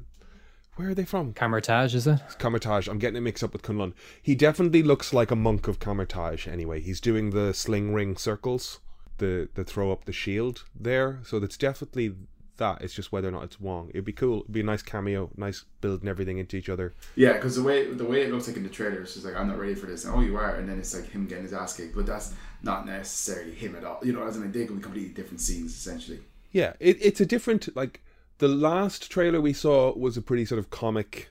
Where 0.75 0.89
are 0.89 0.95
they 0.95 1.05
from? 1.05 1.33
Kamar-Taj, 1.33 1.93
is 1.93 2.07
it? 2.07 2.19
Kamar-Taj. 2.39 2.87
I'm 2.87 2.97
getting 2.97 3.17
it 3.17 3.21
mixed 3.21 3.43
up 3.43 3.53
with 3.53 3.61
Kunlun. 3.61 3.93
He 4.21 4.33
definitely 4.33 4.81
looks 4.81 5.13
like 5.13 5.29
a 5.29 5.35
monk 5.35 5.67
of 5.67 5.79
Kamar-Taj. 5.79 6.47
Anyway, 6.47 6.79
he's 6.79 6.99
doing 6.99 7.29
the 7.29 7.53
sling 7.53 7.93
ring 7.93 8.17
circles, 8.17 8.79
the 9.19 9.49
the 9.53 9.63
throw 9.63 9.91
up 9.91 10.05
the 10.05 10.11
shield 10.11 10.63
there. 10.73 11.19
So 11.23 11.39
that's 11.39 11.57
definitely 11.57 12.15
that. 12.57 12.81
It's 12.81 12.95
just 12.95 13.11
whether 13.11 13.27
or 13.27 13.31
not 13.31 13.43
it's 13.43 13.59
Wong. 13.59 13.89
It'd 13.89 14.03
be 14.03 14.13
cool. 14.13 14.41
It'd 14.41 14.51
be 14.51 14.61
a 14.61 14.63
nice 14.63 14.81
cameo, 14.81 15.29
nice 15.37 15.63
building 15.79 16.09
everything 16.09 16.39
into 16.39 16.57
each 16.57 16.69
other. 16.69 16.93
Yeah, 17.15 17.33
because 17.33 17.55
the 17.55 17.63
way 17.63 17.91
the 17.91 18.05
way 18.05 18.23
it 18.23 18.31
looks 18.31 18.47
like 18.47 18.57
in 18.57 18.63
the 18.63 18.69
trailer, 18.69 19.01
it's 19.01 19.13
just 19.13 19.25
like 19.25 19.35
I'm 19.35 19.47
not 19.47 19.59
ready 19.59 19.75
for 19.75 19.85
this. 19.85 20.05
And, 20.05 20.15
oh, 20.15 20.21
you 20.21 20.37
are, 20.37 20.55
and 20.55 20.67
then 20.67 20.79
it's 20.79 20.95
like 20.95 21.07
him 21.09 21.27
getting 21.27 21.43
his 21.43 21.53
ass 21.53 21.77
kicked. 21.77 21.95
But 21.95 22.07
that's 22.07 22.33
not 22.63 22.87
necessarily 22.87 23.53
him 23.53 23.75
at 23.75 23.83
all. 23.83 23.99
You 24.03 24.13
know, 24.13 24.25
as 24.25 24.37
in 24.37 24.41
like, 24.41 24.53
they 24.53 24.65
could 24.65 24.77
be 24.77 24.81
completely 24.81 25.13
different 25.13 25.39
scenes 25.39 25.71
essentially. 25.71 26.21
Yeah, 26.51 26.73
it, 26.79 26.97
it's 26.99 27.21
a 27.21 27.25
different 27.27 27.75
like 27.75 28.01
the 28.43 28.49
last 28.49 29.09
trailer 29.09 29.39
we 29.39 29.53
saw 29.53 29.97
was 29.97 30.17
a 30.17 30.21
pretty 30.21 30.43
sort 30.43 30.59
of 30.59 30.69
comic, 30.69 31.29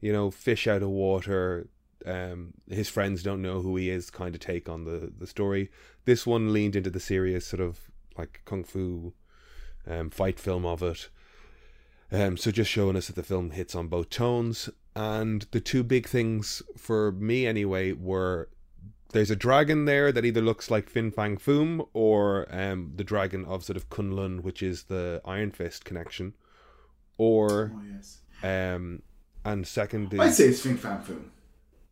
you 0.00 0.12
know, 0.12 0.30
fish 0.30 0.68
out 0.68 0.80
of 0.80 0.90
water. 0.90 1.66
Um, 2.06 2.54
his 2.70 2.88
friends 2.88 3.24
don't 3.24 3.42
know 3.42 3.60
who 3.60 3.74
he 3.74 3.90
is, 3.90 4.10
kind 4.10 4.32
of 4.32 4.40
take 4.40 4.68
on 4.68 4.84
the 4.84 5.12
the 5.18 5.26
story. 5.26 5.70
This 6.04 6.24
one 6.24 6.52
leaned 6.52 6.76
into 6.76 6.88
the 6.88 7.00
serious 7.00 7.44
sort 7.44 7.60
of 7.60 7.90
like 8.16 8.42
kung 8.44 8.62
fu, 8.62 9.12
um, 9.88 10.08
fight 10.10 10.38
film 10.38 10.64
of 10.64 10.84
it. 10.84 11.08
Um, 12.12 12.36
so 12.36 12.52
just 12.52 12.70
showing 12.70 12.94
us 12.94 13.08
that 13.08 13.16
the 13.16 13.24
film 13.24 13.50
hits 13.50 13.74
on 13.74 13.88
both 13.88 14.10
tones. 14.10 14.70
And 14.94 15.44
the 15.50 15.60
two 15.60 15.82
big 15.82 16.06
things 16.06 16.62
for 16.76 17.10
me 17.10 17.44
anyway 17.44 17.90
were 17.90 18.50
there's 19.10 19.32
a 19.32 19.36
dragon 19.36 19.86
there 19.86 20.12
that 20.12 20.24
either 20.24 20.40
looks 20.40 20.70
like 20.70 20.88
Fin 20.88 21.10
Fang 21.10 21.38
Foom 21.38 21.88
or 21.92 22.46
um, 22.54 22.92
the 22.94 23.02
dragon 23.02 23.44
of 23.46 23.64
sort 23.64 23.76
of 23.76 23.90
Kunlun, 23.90 24.42
which 24.42 24.62
is 24.62 24.84
the 24.84 25.20
Iron 25.24 25.50
Fist 25.50 25.84
connection. 25.84 26.34
Or 27.18 27.72
Oh 27.74 27.82
yes, 27.94 28.20
um, 28.42 29.02
and 29.44 29.66
secondly, 29.66 30.18
I'd 30.18 30.34
say 30.34 30.46
it's 30.48 30.60
Fing 30.62 30.76
Fan 30.76 31.02
Foom. 31.04 31.24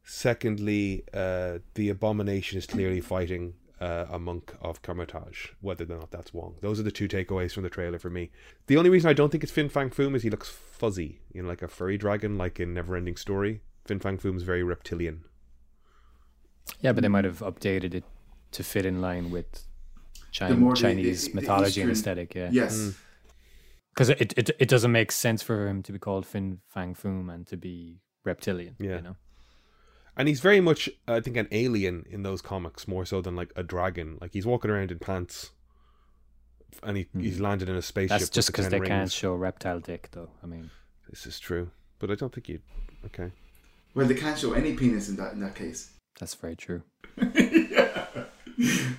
secondly, 0.03 1.05
uh, 1.15 1.59
the 1.75 1.89
abomination 1.89 2.59
is 2.59 2.67
clearly 2.67 3.01
fighting 3.01 3.55
uh, 3.81 4.07
a 4.11 4.19
monk 4.19 4.55
of 4.61 4.83
Kamar-Taj, 4.83 5.49
whether 5.61 5.85
or 5.85 5.99
not 5.99 6.11
that's 6.11 6.35
Wong. 6.35 6.57
Those 6.61 6.79
are 6.81 6.83
the 6.83 6.91
two 6.91 7.09
takeaways 7.09 7.53
from 7.53 7.63
the 7.63 7.71
trailer 7.71 7.99
for 7.99 8.11
me. 8.11 8.31
The 8.67 8.77
only 8.77 8.91
reason 8.91 9.09
I 9.09 9.15
don't 9.15 9.31
think 9.31 9.43
it's 9.43 9.53
Fin 9.53 9.69
Fang 9.69 9.89
Foom 9.91 10.15
is 10.15 10.23
he 10.23 10.31
looks 10.31 10.49
fuzzy, 10.49 11.21
you 11.33 11.43
know, 11.43 11.49
like 11.49 11.63
a 11.63 11.69
furry 11.69 11.97
dragon, 11.97 12.37
like 12.37 12.61
in 12.61 12.75
Neverending 12.75 13.19
Story. 13.19 13.61
Fin 13.87 13.99
Fang 14.01 14.19
Foom 14.19 14.37
is 14.37 14.43
very 14.43 14.63
reptilian. 14.63 15.25
Yeah, 16.81 16.93
but 16.93 17.03
they 17.03 17.09
might 17.09 17.25
have 17.25 17.39
updated 17.41 17.95
it 17.95 18.05
to 18.53 18.63
fit 18.63 18.85
in 18.85 19.01
line 19.01 19.31
with 19.31 19.51
The 19.53 19.61
Chin- 20.31 20.59
more 20.61 20.75
Chinese 20.75 21.25
the- 21.25 21.31
the 21.31 21.35
mythology 21.41 21.81
and 21.83 21.91
Eastern- 21.91 22.13
aesthetic. 22.13 22.35
Yeah. 22.35 22.51
Yes, 22.53 22.95
Because 24.01 24.17
it, 24.19 24.33
it, 24.39 24.51
it 24.59 24.69
doesn't 24.71 24.93
make 24.93 25.13
sense 25.13 25.43
for 25.43 25.69
him 25.69 25.83
to 25.83 25.93
be 25.93 25.99
called 25.99 26.25
Fin 26.25 26.61
Fang 26.67 26.95
Foom 26.95 27.31
and 27.31 27.47
to 27.49 27.59
be 27.59 27.99
reptilian. 28.25 28.75
Yeah. 28.79 28.97
You 28.97 29.03
know? 29.03 29.17
And 30.17 30.27
he's 30.27 30.41
very 30.41 30.63
much, 30.63 30.89
I 31.07 31.21
think, 31.21 31.37
an 31.37 31.49
alien 31.53 32.07
in 32.09 32.23
those 32.23 32.41
comics 32.41 32.89
more 32.89 33.05
so 33.05 33.21
than 33.21 33.37
like 33.37 33.53
a 33.57 33.63
dragon. 33.63 34.17
Like 34.19 34.33
he's 34.33 34.47
walking 34.47 34.71
around 34.71 34.91
in 34.91 35.01
pants, 35.01 35.51
and 36.83 36.97
he, 36.97 37.09
he's 37.13 37.35
mm-hmm. 37.35 37.45
landed 37.45 37.69
in 37.69 37.77
a 37.77 37.83
spaceship. 37.83 38.21
That's 38.21 38.31
just 38.31 38.49
because 38.49 38.65
10 38.65 38.71
they 38.71 38.81
rings. 38.81 38.89
can't 38.89 39.13
show 39.13 39.35
reptile 39.35 39.81
dick, 39.81 40.09
though. 40.13 40.31
I 40.43 40.47
mean, 40.47 40.71
This 41.11 41.27
is 41.27 41.39
true, 41.39 41.71
but 41.99 42.11
I 42.11 42.15
don't 42.15 42.33
think 42.33 42.49
you. 42.49 42.61
Okay. 43.05 43.33
well 43.93 44.07
they 44.07 44.15
can't 44.15 44.39
show 44.39 44.55
any 44.55 44.73
penis 44.73 45.11
in 45.11 45.17
that 45.17 45.35
in 45.35 45.41
that 45.41 45.55
case. 45.55 45.91
that's 46.19 46.35
very 46.35 46.57
true. 46.57 46.83
yeah, 47.19 48.07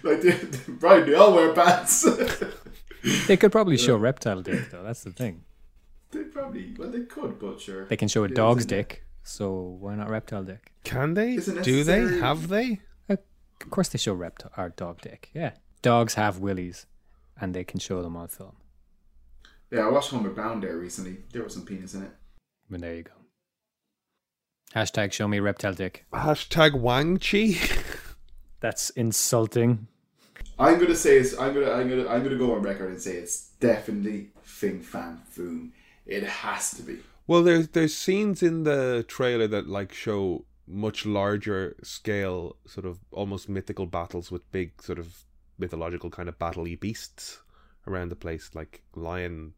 like 0.03 0.21
they, 0.21 0.29
they, 0.29 0.73
right, 0.73 1.03
they 1.07 1.15
all 1.15 1.33
wear 1.33 1.53
pants. 1.53 2.07
They 3.27 3.37
could 3.37 3.51
probably 3.51 3.77
show 3.77 3.95
reptile 3.97 4.41
dick, 4.41 4.69
though. 4.71 4.83
That's 4.83 5.03
the 5.03 5.11
thing. 5.11 5.43
they 6.11 6.23
probably 6.23 6.73
well 6.77 6.89
they 6.89 7.01
could, 7.01 7.39
but 7.39 7.59
sure. 7.61 7.85
They 7.85 7.97
can 7.97 8.07
show 8.07 8.23
a 8.23 8.27
Yeah, 8.29 8.35
dog's 8.35 8.65
isn't 8.65 8.77
it? 8.77 8.87
dick, 8.89 9.03
so 9.23 9.51
why 9.79 9.95
not 9.95 10.09
reptile 10.09 10.43
dick? 10.43 10.71
Can 10.83 11.13
they? 11.13 11.33
Is 11.35 11.47
it 11.47 11.63
Do 11.63 11.83
they? 11.83 12.01
necessary? 12.01 12.21
Have 12.21 12.47
they? 12.49 12.79
Of 13.09 13.69
course, 13.69 13.89
they 13.89 13.99
show 13.99 14.13
reptile 14.13 14.51
or 14.57 14.69
dog 14.69 15.01
dick. 15.01 15.29
Yeah, 15.35 15.51
dogs 15.83 16.15
have 16.15 16.39
willies, 16.39 16.87
and 17.39 17.53
they 17.53 17.63
can 17.63 17.79
show 17.79 18.01
them 18.01 18.17
on 18.17 18.27
film. 18.27 18.55
Yeah, 19.69 19.81
I 19.81 19.89
watched 19.89 20.09
Homer 20.09 20.31
Bound 20.31 20.63
there 20.63 20.77
recently. 20.77 21.17
There 21.31 21.43
was 21.43 21.53
some 21.53 21.63
penis 21.65 21.93
in 21.93 22.03
it. 22.03 22.11
But 22.69 22.81
there 22.81 22.95
you 22.95 23.03
go. 23.03 23.11
Hashtag 24.75 25.11
show 25.11 25.27
me 25.27 25.39
reptile 25.39 25.73
dick. 25.73 26.05
Hashtag 26.13 26.73
Wang 26.79 27.17
Chi. 27.19 27.53
That's 28.61 28.89
insulting. 28.91 29.87
I'm 30.62 30.80
gonna 30.80 30.95
say 30.95 31.18
it's. 31.18 31.38
I'm 31.38 31.53
gonna. 31.53 31.72
I'm 31.72 31.89
gonna. 31.89 32.07
I'm 32.07 32.24
gonna 32.24 32.38
go 32.38 32.53
on 32.55 32.62
record 32.62 32.91
and 32.91 33.01
say 33.01 33.14
it's 33.16 33.49
definitely 33.59 34.30
Fing 34.43 34.82
Fan 34.82 35.22
Foom. 35.36 35.72
It 36.05 36.24
has 36.24 36.72
to 36.72 36.84
be. 36.84 36.99
well, 37.28 37.41
there's 37.43 37.70
there's 37.70 37.95
scenes 37.95 38.43
in 38.43 38.64
the 38.64 39.03
trailer 39.07 39.47
that 39.47 39.68
like 39.68 39.91
show 39.93 40.45
much 40.68 41.05
larger 41.05 41.76
scale, 41.84 42.55
sort 42.66 42.86
of 42.86 42.99
almost 43.12 43.49
mythical 43.49 43.86
battles 43.86 44.32
with 44.32 44.49
big 44.51 44.82
sort 44.82 44.99
of 44.99 45.26
mythological 45.57 46.09
kind 46.09 46.30
of 46.30 46.38
battle-y 46.39 46.78
beasts 46.80 47.39
around 47.88 48.09
the 48.09 48.16
place, 48.16 48.51
like 48.53 48.82
lion, 48.95 49.53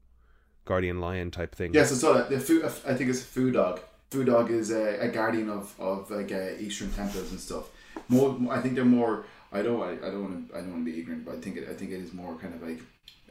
guardian 0.66 0.99
lion 1.01 1.32
type 1.32 1.54
thing. 1.56 1.74
Yes, 1.74 1.91
I 1.91 1.95
saw 1.95 2.14
that. 2.14 2.30
The 2.30 2.39
food. 2.39 2.64
I 2.66 2.93
think 2.93 3.10
it's 3.10 3.22
a 3.22 3.26
food 3.26 3.54
dog. 3.56 3.82
Food 4.10 4.28
dog 4.28 4.51
is 4.51 4.72
a, 4.72 4.99
a 5.01 5.08
guardian 5.10 5.49
of 5.49 5.74
of 5.80 6.10
like 6.12 6.32
uh, 6.32 6.51
Eastern 6.60 6.91
temples 6.91 7.32
and 7.32 7.39
stuff. 7.39 7.66
More. 8.08 8.38
I 8.49 8.62
think 8.62 8.76
they're 8.76 8.86
more. 8.86 9.26
I 9.54 9.62
don't. 9.62 9.82
I, 9.82 9.91
I 10.08 10.10
don't 10.12 10.24
want 10.24 10.49
to. 10.49 10.56
I 10.58 10.62
don't 10.62 10.72
want 10.72 10.86
to 10.86 10.91
be 10.91 10.99
ignorant, 10.99 11.26
but 11.26 11.36
I 11.36 11.39
think 11.39 11.58
it. 11.58 11.70
I 11.70 11.74
think 11.74 11.91
it 11.91 11.99
is 12.01 12.12
more 12.14 12.36
kind 12.36 12.54
of 12.56 12.68
like 12.68 12.80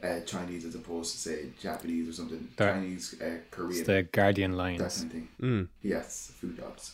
uh, 0.03 0.21
Chinese 0.25 0.65
as 0.65 0.75
opposed 0.75 1.11
to 1.13 1.17
say 1.17 1.45
Japanese 1.61 2.07
or 2.09 2.13
something. 2.13 2.47
There- 2.55 2.73
Chinese, 2.73 3.15
uh, 3.21 3.25
It's 3.25 3.43
Korean, 3.51 3.83
the 3.85 4.03
guardian 4.03 4.51
that 4.51 4.57
lions. 4.57 4.81
kind 4.97 5.05
of 5.05 5.11
thing. 5.11 5.27
Mm. 5.41 5.67
Yes, 5.81 6.31
food 6.39 6.57
dogs. 6.57 6.93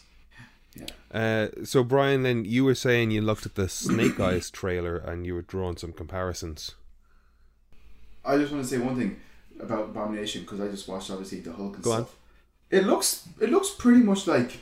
Yeah. 0.75 0.85
Uh, 1.11 1.47
so 1.65 1.83
Brian, 1.83 2.21
then 2.23 2.45
you 2.45 2.63
were 2.63 2.75
saying 2.75 3.09
you 3.11 3.21
looked 3.21 3.45
at 3.45 3.55
the 3.55 3.67
Snake 3.69 4.19
Eyes 4.29 4.51
trailer 4.51 4.97
and 4.97 5.25
you 5.25 5.33
were 5.33 5.41
drawing 5.41 5.77
some 5.77 5.91
comparisons. 5.93 6.75
I 8.23 8.37
just 8.37 8.51
want 8.51 8.63
to 8.63 8.69
say 8.69 8.77
one 8.77 8.95
thing 8.95 9.19
about 9.59 9.85
Abomination 9.85 10.41
because 10.43 10.61
I 10.61 10.67
just 10.67 10.87
watched 10.87 11.09
obviously 11.09 11.39
the 11.39 11.51
Hulk 11.53 11.75
and 11.75 11.83
Go 11.83 11.91
on. 11.93 12.05
It 12.69 12.85
looks 12.85 13.27
it 13.39 13.49
looks 13.49 13.71
pretty 13.71 14.01
much 14.01 14.27
like 14.27 14.59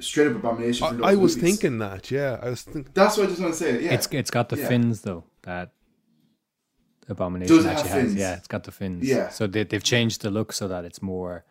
straight 0.00 0.28
up 0.28 0.36
abomination. 0.36 0.86
From 0.88 0.96
those 0.98 1.06
I, 1.06 1.10
I 1.12 1.14
was 1.16 1.36
movies. 1.36 1.58
thinking 1.60 1.78
that. 1.78 2.10
Yeah, 2.10 2.38
I 2.42 2.50
was 2.50 2.62
thinking. 2.62 2.90
That's 2.94 3.16
what 3.16 3.26
I 3.26 3.30
just 3.30 3.40
want 3.40 3.54
to 3.54 3.58
say. 3.58 3.82
Yeah, 3.84 3.92
It's 3.94 4.06
it's 4.12 4.30
got 4.30 4.48
the 4.48 4.56
Yeah. 4.58 4.68
fins 4.68 5.02
though 5.02 5.24
that 5.42 5.72
abomination 7.08 7.56
Does 7.56 7.66
actually 7.66 7.88
has. 7.90 8.02
fins? 8.02 8.14
Yeah, 8.16 8.36
it's 8.36 8.48
got 8.48 8.64
the 8.64 8.72
fins. 8.72 9.06
Yeah. 9.08 9.28
So 9.28 9.46
they 9.46 9.64
they've 9.64 9.82
changed 9.82 10.22
the 10.22 10.30
look 10.30 10.52
so 10.52 10.68
that 10.68 10.84
it's 10.84 11.02
more 11.02 11.44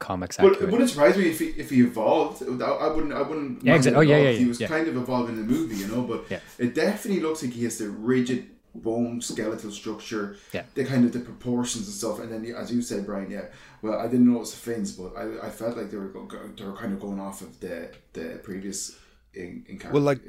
comics 0.00 0.38
Well, 0.38 0.52
it 0.52 0.60
wouldn't 0.70 0.90
surprise 0.90 1.16
me 1.16 1.30
if 1.30 1.38
he, 1.38 1.46
if 1.46 1.70
he 1.70 1.80
evolved. 1.80 2.42
I, 2.42 2.66
I 2.66 2.88
wouldn't. 2.92 3.12
I 3.12 3.22
wouldn't. 3.22 3.62
Yeah, 3.64 3.72
mind 3.72 3.84
exa- 3.84 3.96
oh, 3.96 4.00
at 4.00 4.06
yeah, 4.08 4.16
yeah, 4.18 4.30
He 4.32 4.44
was 4.44 4.60
yeah. 4.60 4.66
kind 4.68 4.88
of 4.88 4.96
evolving 4.96 5.36
in 5.36 5.46
the 5.46 5.52
movie, 5.52 5.76
you 5.76 5.86
know. 5.88 6.02
But 6.02 6.24
Yeah. 6.30 6.40
it 6.58 6.74
definitely 6.74 7.22
looks 7.22 7.42
like 7.42 7.52
he 7.52 7.64
has 7.64 7.78
the 7.78 7.88
rigid 7.88 8.46
bone 8.74 9.20
skeletal 9.20 9.70
structure. 9.70 10.36
Yeah. 10.52 10.64
The 10.74 10.84
kind 10.84 11.04
of 11.04 11.12
the 11.12 11.20
proportions 11.20 11.86
and 11.86 11.94
stuff, 11.94 12.18
and 12.20 12.30
then 12.32 12.44
as 12.56 12.72
you 12.72 12.82
said, 12.82 13.06
Brian. 13.06 13.30
Yeah. 13.30 13.46
Well, 13.82 13.98
I 13.98 14.06
didn't 14.08 14.32
notice 14.32 14.50
the 14.52 14.56
fins, 14.58 14.92
but 14.92 15.16
I, 15.16 15.46
I 15.46 15.50
felt 15.50 15.76
like 15.76 15.90
they 15.90 15.96
were 15.96 16.08
go, 16.08 16.24
go- 16.24 16.48
they 16.56 16.64
were 16.64 16.72
kind 16.76 16.92
of 16.92 17.00
going 17.00 17.20
off 17.20 17.40
of 17.42 17.60
the 17.60 17.90
the 18.14 18.40
previous 18.42 18.96
in, 19.34 19.64
in 19.68 19.80
Well, 19.92 20.02
like, 20.02 20.20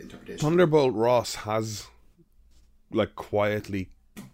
interpretation. 0.00 0.38
Thunderbolt 0.38 0.94
Ross 0.94 1.34
has 1.36 1.86
like 2.90 3.14
quietly 3.16 3.88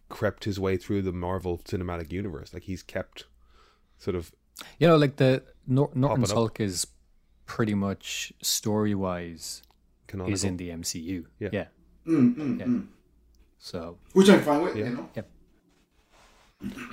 crept 0.08 0.44
his 0.44 0.58
way 0.58 0.76
through 0.76 1.02
the 1.02 1.12
Marvel 1.12 1.58
Cinematic 1.64 2.12
Universe. 2.12 2.52
Like 2.54 2.64
he's 2.64 2.82
kept 2.82 3.24
sort 3.98 4.14
of 4.16 4.32
You 4.78 4.88
know, 4.88 4.96
like 4.96 5.16
the 5.16 5.42
Nor- 5.66 5.90
Norton's. 5.94 6.32
Hulk 6.32 6.60
is 6.60 6.86
pretty 7.46 7.74
much 7.74 8.32
story 8.42 8.94
wise 8.94 9.62
canonical. 10.06 10.32
is 10.34 10.44
in 10.44 10.56
the 10.56 10.70
MCU. 10.70 11.26
Yeah. 11.38 11.48
Yeah. 11.52 11.64
Mm, 12.06 12.34
mm, 12.36 12.58
Yeah. 12.60 12.66
mm. 12.66 12.86
So 13.60 13.98
Which 14.14 14.28
I'm 14.30 14.40
fine 14.40 14.62
with, 14.62 14.74
you 14.76 14.88
know. 14.88 15.08
yeah. 15.14 15.22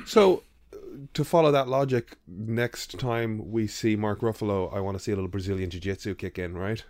So, 0.05 0.43
uh, 0.73 0.77
to 1.13 1.23
follow 1.23 1.51
that 1.51 1.67
logic, 1.69 2.17
next 2.27 2.99
time 2.99 3.49
we 3.51 3.67
see 3.67 3.95
Mark 3.95 4.19
Ruffalo, 4.19 4.73
I 4.73 4.81
want 4.81 4.97
to 4.97 5.03
see 5.03 5.11
a 5.11 5.15
little 5.15 5.29
Brazilian 5.29 5.69
Jiu 5.69 5.79
Jitsu 5.79 6.13
kick 6.15 6.37
in, 6.37 6.57
right? 6.57 6.83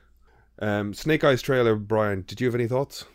Um, 0.60 0.94
Snake 0.96 1.24
Eyes 1.24 1.42
trailer, 1.44 1.76
Brian, 1.76 2.24
did 2.26 2.42
you 2.42 2.48
have 2.48 2.56
any 2.56 2.68
thoughts? 2.68 3.06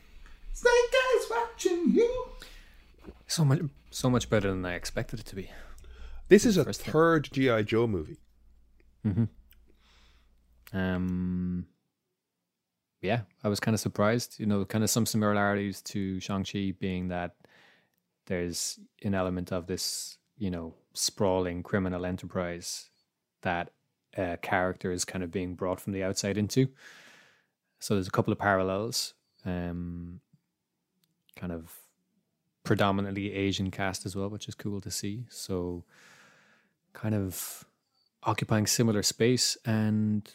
Snake 0.53 0.73
eyes 0.73 1.25
watching 1.31 1.91
you. 1.95 2.27
So 3.27 3.45
much 3.45 3.61
so 3.91 4.09
much 4.09 4.31
better 4.31 4.49
than 4.51 4.65
I 4.65 4.75
expected 4.75 5.19
it 5.21 5.27
to 5.27 5.35
be. 5.37 5.51
This 6.29 6.45
is 6.47 6.57
a 6.57 6.65
third 6.73 7.29
G.I. 7.33 7.63
Joe 7.63 7.87
movie. 7.87 8.19
Um 10.73 11.67
yeah, 13.03 13.23
I 13.43 13.49
was 13.49 13.61
kind 13.61 13.75
of 13.75 13.81
surprised, 13.81 14.39
you 14.39 14.47
know, 14.47 14.65
kind 14.65 14.85
of 14.85 14.91
some 14.91 15.07
similarities 15.07 15.83
to 15.83 16.21
Shang-Chi 16.21 16.75
being 16.79 17.09
that 17.09 17.35
there's 18.27 18.79
an 19.03 19.15
element 19.15 19.53
of 19.53 19.67
this, 19.67 20.19
you 20.39 20.51
know, 20.51 20.75
sprawling 20.95 21.63
criminal 21.63 22.07
enterprise 22.07 22.89
that 23.43 23.73
a 24.17 24.37
character 24.37 24.93
is 24.93 25.05
kind 25.05 25.25
of 25.25 25.33
being 25.33 25.55
brought 25.55 25.81
from 25.81 25.93
the 25.93 26.05
outside 26.05 26.39
into. 26.39 26.69
So 27.81 27.95
there's 27.95 28.09
a 28.09 28.13
couple 28.13 28.33
of 28.33 28.39
parallels. 28.39 29.15
Um 29.45 30.21
kind 31.35 31.53
of 31.53 31.73
predominantly 32.63 33.33
Asian 33.33 33.71
cast 33.71 34.07
as 34.07 34.15
well, 34.15 34.29
which 34.29 34.49
is 34.49 34.55
cool 34.55 34.81
to 34.81 34.91
see. 34.91 35.25
So 35.29 35.85
kind 36.93 37.15
of 37.15 37.65
occupying 38.23 38.67
similar 38.67 39.03
space 39.03 39.57
and 39.65 40.31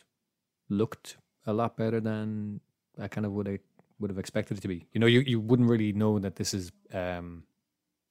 looked 0.70 1.18
a 1.48 1.54
lot 1.54 1.76
better 1.78 2.00
than 2.00 2.60
I 3.02 3.08
kind 3.08 3.26
of 3.26 3.32
would 3.32 3.48
have 3.48 3.60
would 4.00 4.12
have 4.12 4.20
expected 4.20 4.58
it 4.58 4.62
to 4.62 4.68
be. 4.68 4.86
You 4.94 5.00
know, 5.00 5.08
you, 5.08 5.22
you 5.22 5.40
wouldn't 5.40 5.68
really 5.68 5.92
know 5.92 6.20
that 6.20 6.36
this 6.36 6.54
is 6.54 6.72
um, 6.94 7.44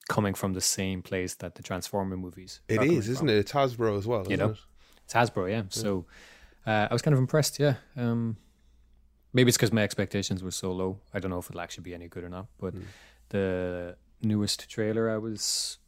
coming 0.08 0.34
from 0.34 0.52
the 0.52 0.60
same 0.60 1.00
place 1.02 1.34
that 1.36 1.54
the 1.54 1.62
Transformer 1.62 2.16
movies. 2.16 2.60
It 2.68 2.82
is, 2.82 2.90
is, 2.90 3.08
isn't 3.10 3.30
it? 3.30 3.36
It's 3.36 3.52
Hasbro 3.52 3.96
as 3.96 4.06
well. 4.06 4.26
You 4.28 4.36
know. 4.36 4.50
it? 4.50 4.58
It's 5.04 5.14
Hasbro, 5.14 5.48
yeah. 5.48 5.62
So 5.68 6.06
uh, 6.66 6.88
I 6.90 6.92
was 6.92 7.02
kind 7.02 7.14
of 7.14 7.20
impressed. 7.20 7.60
Yeah. 7.60 7.74
Um, 7.96 8.36
maybe 9.32 9.48
it's 9.48 9.56
because 9.56 9.72
my 9.72 9.82
expectations 9.82 10.42
were 10.42 10.50
so 10.50 10.72
low. 10.72 10.98
I 11.14 11.20
don't 11.20 11.30
know 11.30 11.38
if 11.38 11.48
it'll 11.48 11.60
actually 11.60 11.84
be 11.84 11.94
any 11.94 12.08
good 12.08 12.24
or 12.24 12.28
not. 12.28 12.46
But 12.58 12.74
the 13.28 13.96
newest 14.22 14.68
trailer, 14.68 15.08
I 15.08 15.18
was, 15.18 15.78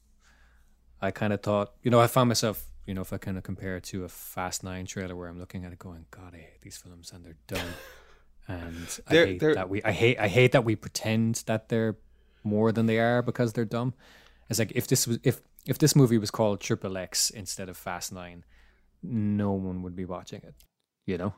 I 1.03 1.11
kind 1.11 1.33
of 1.33 1.43
thought, 1.43 1.73
you 1.83 1.91
know, 1.91 2.01
I 2.01 2.07
found 2.07 2.29
myself, 2.29 2.68
you 2.89 2.95
know, 2.95 3.03
if 3.03 3.12
I 3.12 3.18
kind 3.18 3.36
of 3.36 3.43
compare 3.45 3.76
it 3.76 3.84
to 3.84 4.05
a 4.05 4.09
Fast 4.09 4.64
Nine 4.64 4.86
trailer 4.86 5.14
where 5.14 5.28
I'm 5.28 5.39
looking 5.39 5.64
at 5.64 5.72
it 5.72 5.78
going, 5.78 6.07
God, 6.11 6.34
I 6.34 6.39
hate 6.39 6.62
these 6.62 6.76
films 6.78 7.12
and 7.12 7.24
they're 7.24 7.36
dumb. 7.47 7.68
and 8.49 9.01
I 9.07 9.12
They're- 9.12 9.26
hate 9.26 9.41
they're- 9.41 9.55
that 9.55 9.68
we, 9.68 9.82
I 9.82 9.93
hate, 9.93 10.18
I 10.18 10.26
hate 10.28 10.53
that 10.53 10.64
we 10.64 10.74
pretend 10.74 11.45
that 11.47 11.68
they're 11.68 11.99
more 12.43 12.72
than 12.72 12.86
they 12.86 12.99
are 12.99 13.20
because 13.22 13.53
they're 13.53 13.64
dumb. 13.66 13.93
It's 14.49 14.59
like 14.59 14.72
if 14.74 14.86
this 14.89 15.07
was 15.07 15.18
if 15.22 15.43
if 15.66 15.76
this 15.76 15.95
movie 15.95 16.16
was 16.16 16.30
called 16.30 16.61
Triple 16.61 16.97
X 16.97 17.28
instead 17.28 17.68
of 17.68 17.76
Fast 17.76 18.11
Nine, 18.12 18.45
no 19.03 19.53
one 19.53 19.82
would 19.82 19.95
be 19.95 20.07
watching 20.07 20.41
it. 20.43 20.55
You 21.05 21.18
know, 21.18 21.34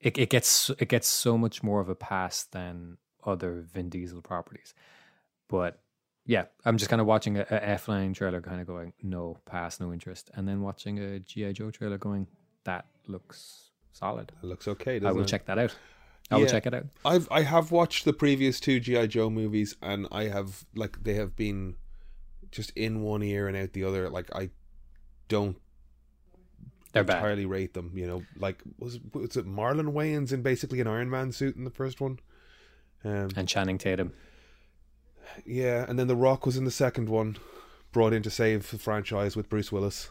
it 0.00 0.18
it 0.18 0.30
gets 0.30 0.70
it 0.70 0.88
gets 0.88 1.06
so 1.06 1.38
much 1.38 1.62
more 1.62 1.80
of 1.80 1.88
a 1.88 1.94
pass 1.94 2.42
than 2.44 2.96
other 3.24 3.60
Vin 3.72 3.88
Diesel 3.90 4.22
properties. 4.22 4.74
But 5.48 5.80
yeah, 6.26 6.44
I'm 6.64 6.76
just 6.76 6.90
kind 6.90 7.00
of 7.00 7.06
watching 7.06 7.36
a, 7.38 7.42
a 7.42 7.60
F9 7.76 8.14
trailer, 8.14 8.40
kind 8.40 8.60
of 8.60 8.66
going 8.66 8.92
no 9.02 9.36
pass, 9.46 9.80
no 9.80 9.92
interest, 9.92 10.30
and 10.34 10.46
then 10.46 10.60
watching 10.60 10.98
a 10.98 11.18
GI 11.20 11.54
Joe 11.54 11.70
trailer, 11.70 11.98
going 11.98 12.26
that 12.64 12.86
looks 13.06 13.70
solid. 13.92 14.32
It 14.42 14.46
looks 14.46 14.68
okay. 14.68 15.00
I 15.04 15.12
will 15.12 15.22
it? 15.22 15.28
check 15.28 15.46
that 15.46 15.58
out. 15.58 15.74
I 16.30 16.36
will 16.36 16.46
check 16.46 16.66
it 16.66 16.74
out. 16.74 16.86
I've 17.04 17.26
I 17.30 17.42
have 17.42 17.72
watched 17.72 18.04
the 18.04 18.12
previous 18.12 18.60
two 18.60 18.78
GI 18.78 19.08
Joe 19.08 19.30
movies, 19.30 19.74
and 19.82 20.06
I 20.12 20.24
have 20.28 20.64
like 20.76 21.02
they 21.02 21.14
have 21.14 21.34
been 21.34 21.74
just 22.52 22.70
in 22.76 23.02
one 23.02 23.22
ear 23.22 23.48
and 23.48 23.56
out 23.56 23.72
the 23.72 23.82
other. 23.84 24.08
Like 24.08 24.28
I 24.34 24.50
don't 25.28 25.56
They're 26.92 27.02
bad. 27.02 27.16
entirely 27.16 27.46
rate 27.46 27.74
them. 27.74 27.92
You 27.94 28.06
know, 28.06 28.22
like 28.36 28.62
was 28.78 29.00
was 29.12 29.36
it 29.36 29.46
Marlon 29.46 29.92
Wayans 29.92 30.32
in 30.32 30.42
basically 30.42 30.80
an 30.80 30.86
Iron 30.86 31.10
Man 31.10 31.32
suit 31.32 31.56
in 31.56 31.64
the 31.64 31.70
first 31.70 32.00
one? 32.00 32.20
Um, 33.02 33.30
And 33.34 33.48
Channing 33.48 33.78
Tatum. 33.78 34.12
Yeah, 35.44 35.84
and 35.88 35.98
then 35.98 36.08
The 36.08 36.16
Rock 36.16 36.46
was 36.46 36.56
in 36.56 36.64
the 36.64 36.70
second 36.70 37.08
one, 37.08 37.36
brought 37.92 38.12
in 38.12 38.22
to 38.22 38.30
save 38.30 38.70
the 38.70 38.78
franchise 38.78 39.36
with 39.36 39.48
Bruce 39.48 39.72
Willis. 39.72 40.10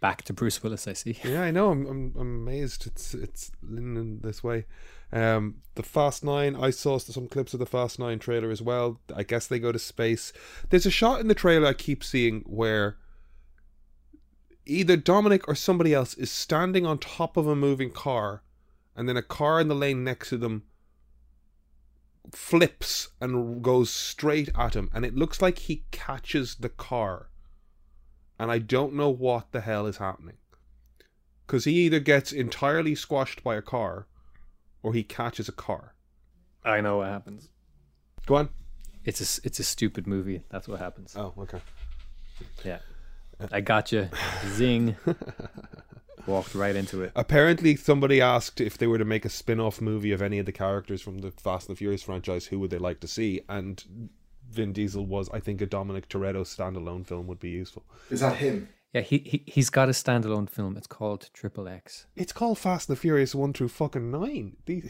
Back 0.00 0.22
to 0.24 0.32
Bruce 0.32 0.62
Willis, 0.62 0.86
I 0.86 0.92
see. 0.92 1.18
Yeah, 1.24 1.42
I 1.42 1.50
know. 1.50 1.70
I'm 1.70 1.86
I'm, 1.86 2.12
I'm 2.16 2.48
amazed. 2.48 2.86
It's 2.86 3.14
it's 3.14 3.50
in 3.62 4.20
this 4.22 4.44
way. 4.44 4.66
Um, 5.12 5.62
the 5.74 5.82
Fast 5.82 6.22
Nine. 6.22 6.54
I 6.54 6.70
saw 6.70 6.98
some 6.98 7.28
clips 7.28 7.54
of 7.54 7.60
the 7.60 7.66
Fast 7.66 7.98
Nine 7.98 8.18
trailer 8.18 8.50
as 8.50 8.60
well. 8.60 9.00
I 9.14 9.22
guess 9.22 9.46
they 9.46 9.58
go 9.58 9.72
to 9.72 9.78
space. 9.78 10.32
There's 10.68 10.86
a 10.86 10.90
shot 10.90 11.20
in 11.20 11.28
the 11.28 11.34
trailer 11.34 11.66
I 11.66 11.72
keep 11.72 12.04
seeing 12.04 12.42
where 12.46 12.98
either 14.66 14.96
Dominic 14.96 15.48
or 15.48 15.54
somebody 15.54 15.94
else 15.94 16.14
is 16.14 16.30
standing 16.30 16.84
on 16.84 16.98
top 16.98 17.36
of 17.36 17.46
a 17.46 17.56
moving 17.56 17.90
car, 17.90 18.42
and 18.94 19.08
then 19.08 19.16
a 19.16 19.22
car 19.22 19.60
in 19.60 19.68
the 19.68 19.74
lane 19.74 20.04
next 20.04 20.28
to 20.28 20.36
them 20.36 20.64
flips 22.32 23.08
and 23.20 23.62
goes 23.62 23.90
straight 23.90 24.50
at 24.56 24.74
him, 24.74 24.90
and 24.94 25.04
it 25.04 25.14
looks 25.14 25.40
like 25.42 25.58
he 25.58 25.84
catches 25.90 26.56
the 26.56 26.68
car 26.68 27.30
and 28.38 28.50
I 28.50 28.58
don't 28.58 28.92
know 28.92 29.08
what 29.08 29.52
the 29.52 29.62
hell 29.62 29.86
is 29.86 29.96
happening. 29.96 30.36
Because 31.46 31.64
he 31.64 31.72
either 31.86 32.00
gets 32.00 32.32
entirely 32.32 32.94
squashed 32.94 33.42
by 33.42 33.54
a 33.54 33.62
car 33.62 34.06
or 34.82 34.92
he 34.92 35.02
catches 35.02 35.48
a 35.48 35.52
car. 35.52 35.94
I 36.62 36.82
know 36.82 36.98
what 36.98 37.08
happens. 37.08 37.48
Go 38.26 38.34
on. 38.34 38.50
It's 39.04 39.20
a 39.20 39.24
s- 39.24 39.40
it's 39.44 39.58
a 39.60 39.64
stupid 39.64 40.06
movie. 40.06 40.42
That's 40.50 40.68
what 40.68 40.80
happens. 40.80 41.14
Oh, 41.16 41.32
okay. 41.38 41.60
Yeah, 42.64 42.80
I 43.52 43.60
got 43.62 43.90
you. 43.92 44.08
Zing. 44.48 44.96
Walked 46.26 46.54
right 46.54 46.74
into 46.74 47.02
it. 47.02 47.12
Apparently, 47.14 47.76
somebody 47.76 48.20
asked 48.20 48.60
if 48.60 48.76
they 48.76 48.86
were 48.86 48.98
to 48.98 49.04
make 49.04 49.24
a 49.24 49.28
spin 49.28 49.60
off 49.60 49.80
movie 49.80 50.12
of 50.12 50.20
any 50.22 50.38
of 50.38 50.46
the 50.46 50.52
characters 50.52 51.00
from 51.02 51.18
the 51.18 51.30
Fast 51.30 51.68
and 51.68 51.76
the 51.76 51.78
Furious 51.78 52.02
franchise, 52.02 52.46
who 52.46 52.58
would 52.60 52.70
they 52.70 52.78
like 52.78 53.00
to 53.00 53.08
see? 53.08 53.40
And 53.48 54.10
Vin 54.50 54.72
Diesel 54.72 55.06
was, 55.06 55.28
I 55.30 55.40
think, 55.40 55.60
a 55.60 55.66
Dominic 55.66 56.08
Toretto 56.08 56.42
standalone 56.42 57.06
film 57.06 57.26
would 57.28 57.38
be 57.40 57.50
useful. 57.50 57.84
Is 58.10 58.20
that 58.20 58.36
him? 58.36 58.68
Yeah, 58.92 59.02
he, 59.02 59.18
he 59.18 59.42
he's 59.46 59.68
got 59.70 59.88
a 59.88 59.92
standalone 59.92 60.48
film. 60.48 60.76
It's 60.76 60.86
called 60.86 61.28
Triple 61.32 61.68
X. 61.68 62.06
It's 62.16 62.32
called 62.32 62.58
Fast 62.58 62.88
and 62.88 62.96
the 62.96 63.00
Furious 63.00 63.34
1 63.34 63.52
through 63.52 63.68
fucking 63.68 64.10
9. 64.10 64.56
The, 64.66 64.84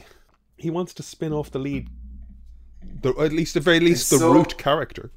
he 0.57 0.71
wants 0.71 0.95
to 0.95 1.03
spin 1.03 1.33
off 1.33 1.51
the 1.51 1.59
lead, 1.59 1.89
the, 3.03 3.11
at 3.19 3.33
least, 3.33 3.55
the 3.55 3.61
very 3.61 3.81
least, 3.81 4.03
It's 4.03 4.11
the 4.11 4.19
so- 4.19 4.33
root 4.33 4.57
character. 4.59 5.11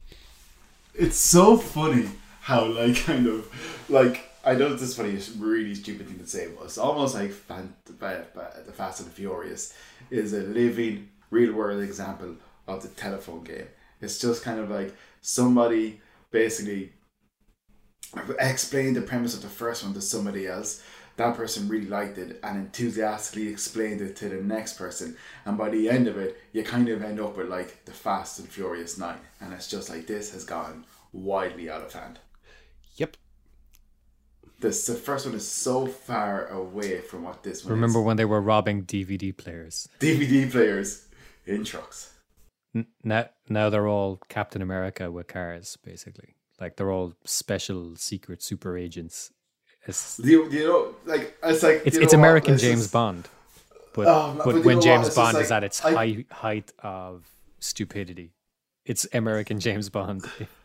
It's 0.95 1.17
so 1.17 1.55
funny 1.55 2.09
how, 2.41 2.65
like, 2.65 2.95
kind 3.05 3.27
of, 3.27 3.85
like, 3.89 4.28
I 4.49 4.55
know 4.55 4.69
this 4.69 4.81
is 4.81 4.97
funny, 4.97 5.11
it's 5.11 5.29
really 5.29 5.75
stupid 5.75 6.07
thing 6.07 6.17
to 6.17 6.25
say, 6.25 6.47
but 6.47 6.65
it's 6.65 6.79
almost 6.79 7.13
like 7.13 7.29
fan, 7.29 7.75
the 7.85 8.73
Fast 8.73 8.99
and 8.99 9.07
the 9.07 9.13
Furious 9.13 9.75
is 10.09 10.33
a 10.33 10.41
living, 10.41 11.09
real 11.29 11.53
world 11.53 11.83
example 11.83 12.35
of 12.65 12.81
the 12.81 12.87
telephone 12.87 13.43
game. 13.43 13.67
It's 14.01 14.17
just 14.17 14.41
kind 14.43 14.59
of 14.59 14.71
like 14.71 14.95
somebody 15.21 16.01
basically 16.31 16.93
explained 18.39 18.95
the 18.95 19.01
premise 19.01 19.35
of 19.35 19.43
the 19.43 19.49
first 19.49 19.83
one 19.83 19.93
to 19.93 20.01
somebody 20.01 20.47
else. 20.47 20.81
That 21.17 21.37
person 21.37 21.67
really 21.67 21.85
liked 21.85 22.17
it 22.17 22.39
and 22.41 22.57
enthusiastically 22.57 23.49
explained 23.49 24.01
it 24.01 24.15
to 24.15 24.29
the 24.29 24.41
next 24.41 24.79
person. 24.79 25.15
And 25.45 25.59
by 25.59 25.69
the 25.69 25.87
end 25.87 26.07
of 26.07 26.17
it, 26.17 26.41
you 26.53 26.63
kind 26.63 26.89
of 26.89 27.03
end 27.03 27.19
up 27.19 27.37
with 27.37 27.49
like 27.49 27.85
the 27.85 27.91
Fast 27.91 28.39
and 28.39 28.49
Furious 28.49 28.97
9. 28.97 29.15
And 29.41 29.53
it's 29.53 29.67
just 29.67 29.91
like 29.91 30.07
this 30.07 30.33
has 30.33 30.43
gone 30.43 30.85
widely 31.13 31.69
out 31.69 31.83
of 31.83 31.93
hand. 31.93 32.17
This 34.59 34.85
the 34.87 34.95
first 34.95 35.25
one 35.25 35.35
is 35.35 35.47
so 35.47 35.85
far 35.87 36.47
away 36.47 36.99
from 37.01 37.23
what 37.23 37.43
this 37.43 37.63
one 37.63 37.73
Remember 37.73 37.99
is. 37.99 38.05
when 38.05 38.17
they 38.17 38.25
were 38.25 38.41
robbing 38.41 38.83
DVD 38.83 39.35
players? 39.35 39.87
DVD 39.99 40.49
players 40.51 41.07
in 41.45 41.63
trucks. 41.63 42.13
N- 42.75 42.87
Now, 43.03 43.29
now 43.47 43.69
they're 43.69 43.87
all 43.87 44.19
Captain 44.27 44.61
America 44.61 45.09
with 45.11 45.27
cars, 45.27 45.77
basically. 45.83 46.35
Like 46.59 46.75
they're 46.75 46.91
all 46.91 47.13
special 47.23 47.95
secret 47.95 48.43
super 48.43 48.77
agents. 48.77 49.31
It's 49.87 50.19
you, 50.21 50.49
you 50.51 50.65
know, 50.67 50.95
like 51.05 51.37
it's 51.41 51.63
like 51.63 51.83
it's, 51.85 51.95
it's? 51.97 52.13
American 52.13 52.55
It's 52.55 52.63
James 52.63 52.81
just- 52.81 52.93
Bond, 52.93 53.29
but 53.93 54.07
Oh, 54.07 54.33
but, 54.43 54.55
but 54.55 54.65
when 54.65 54.75
know? 54.75 54.81
James 54.81 55.15
Bond 55.15 55.37
is 55.37 55.51
at 55.53 55.63
its 55.63 55.83
I- 55.85 55.93
high 55.93 56.25
height 56.29 56.73
of 56.79 57.25
stupidity, 57.59 58.33
it's 58.85 59.07
American 59.13 59.61
James 59.61 59.87
Bond. 59.89 60.25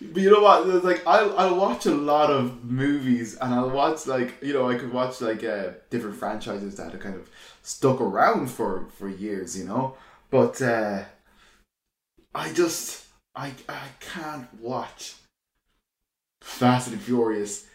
But 0.00 0.22
you 0.22 0.30
know 0.30 0.42
what? 0.42 0.84
Like 0.84 1.06
I'll 1.06 1.36
I'll 1.38 1.56
watch 1.56 1.86
a 1.86 1.94
lot 1.94 2.30
of 2.30 2.64
movies 2.64 3.36
and 3.40 3.54
I'll 3.54 3.70
watch 3.70 4.06
like 4.06 4.42
you 4.42 4.52
know 4.52 4.68
I 4.68 4.76
could 4.76 4.92
watch 4.92 5.20
like 5.20 5.42
uh, 5.44 5.70
different 5.90 6.16
franchises 6.16 6.76
that 6.76 6.92
have 6.92 7.00
kind 7.00 7.16
of 7.16 7.30
stuck 7.62 8.00
around 8.00 8.48
for 8.48 8.86
for 8.98 9.08
years, 9.08 9.58
you 9.58 9.64
know. 9.64 9.96
But 10.30 10.60
uh, 10.60 11.04
I 12.34 12.52
just 12.52 13.06
I 13.34 13.52
I 13.68 13.88
can't 14.00 14.52
watch 14.60 15.14
Fast 16.42 16.88
and 16.88 17.00
Furious. 17.00 17.66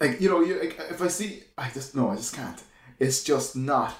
Like 0.00 0.20
you 0.20 0.28
know, 0.30 0.40
you 0.40 0.58
like, 0.60 0.78
if 0.90 1.02
I 1.02 1.08
see, 1.08 1.42
I 1.56 1.70
just 1.70 1.94
no, 1.94 2.10
I 2.10 2.16
just 2.16 2.34
can't. 2.34 2.62
It's 2.98 3.22
just 3.22 3.56
not. 3.56 3.94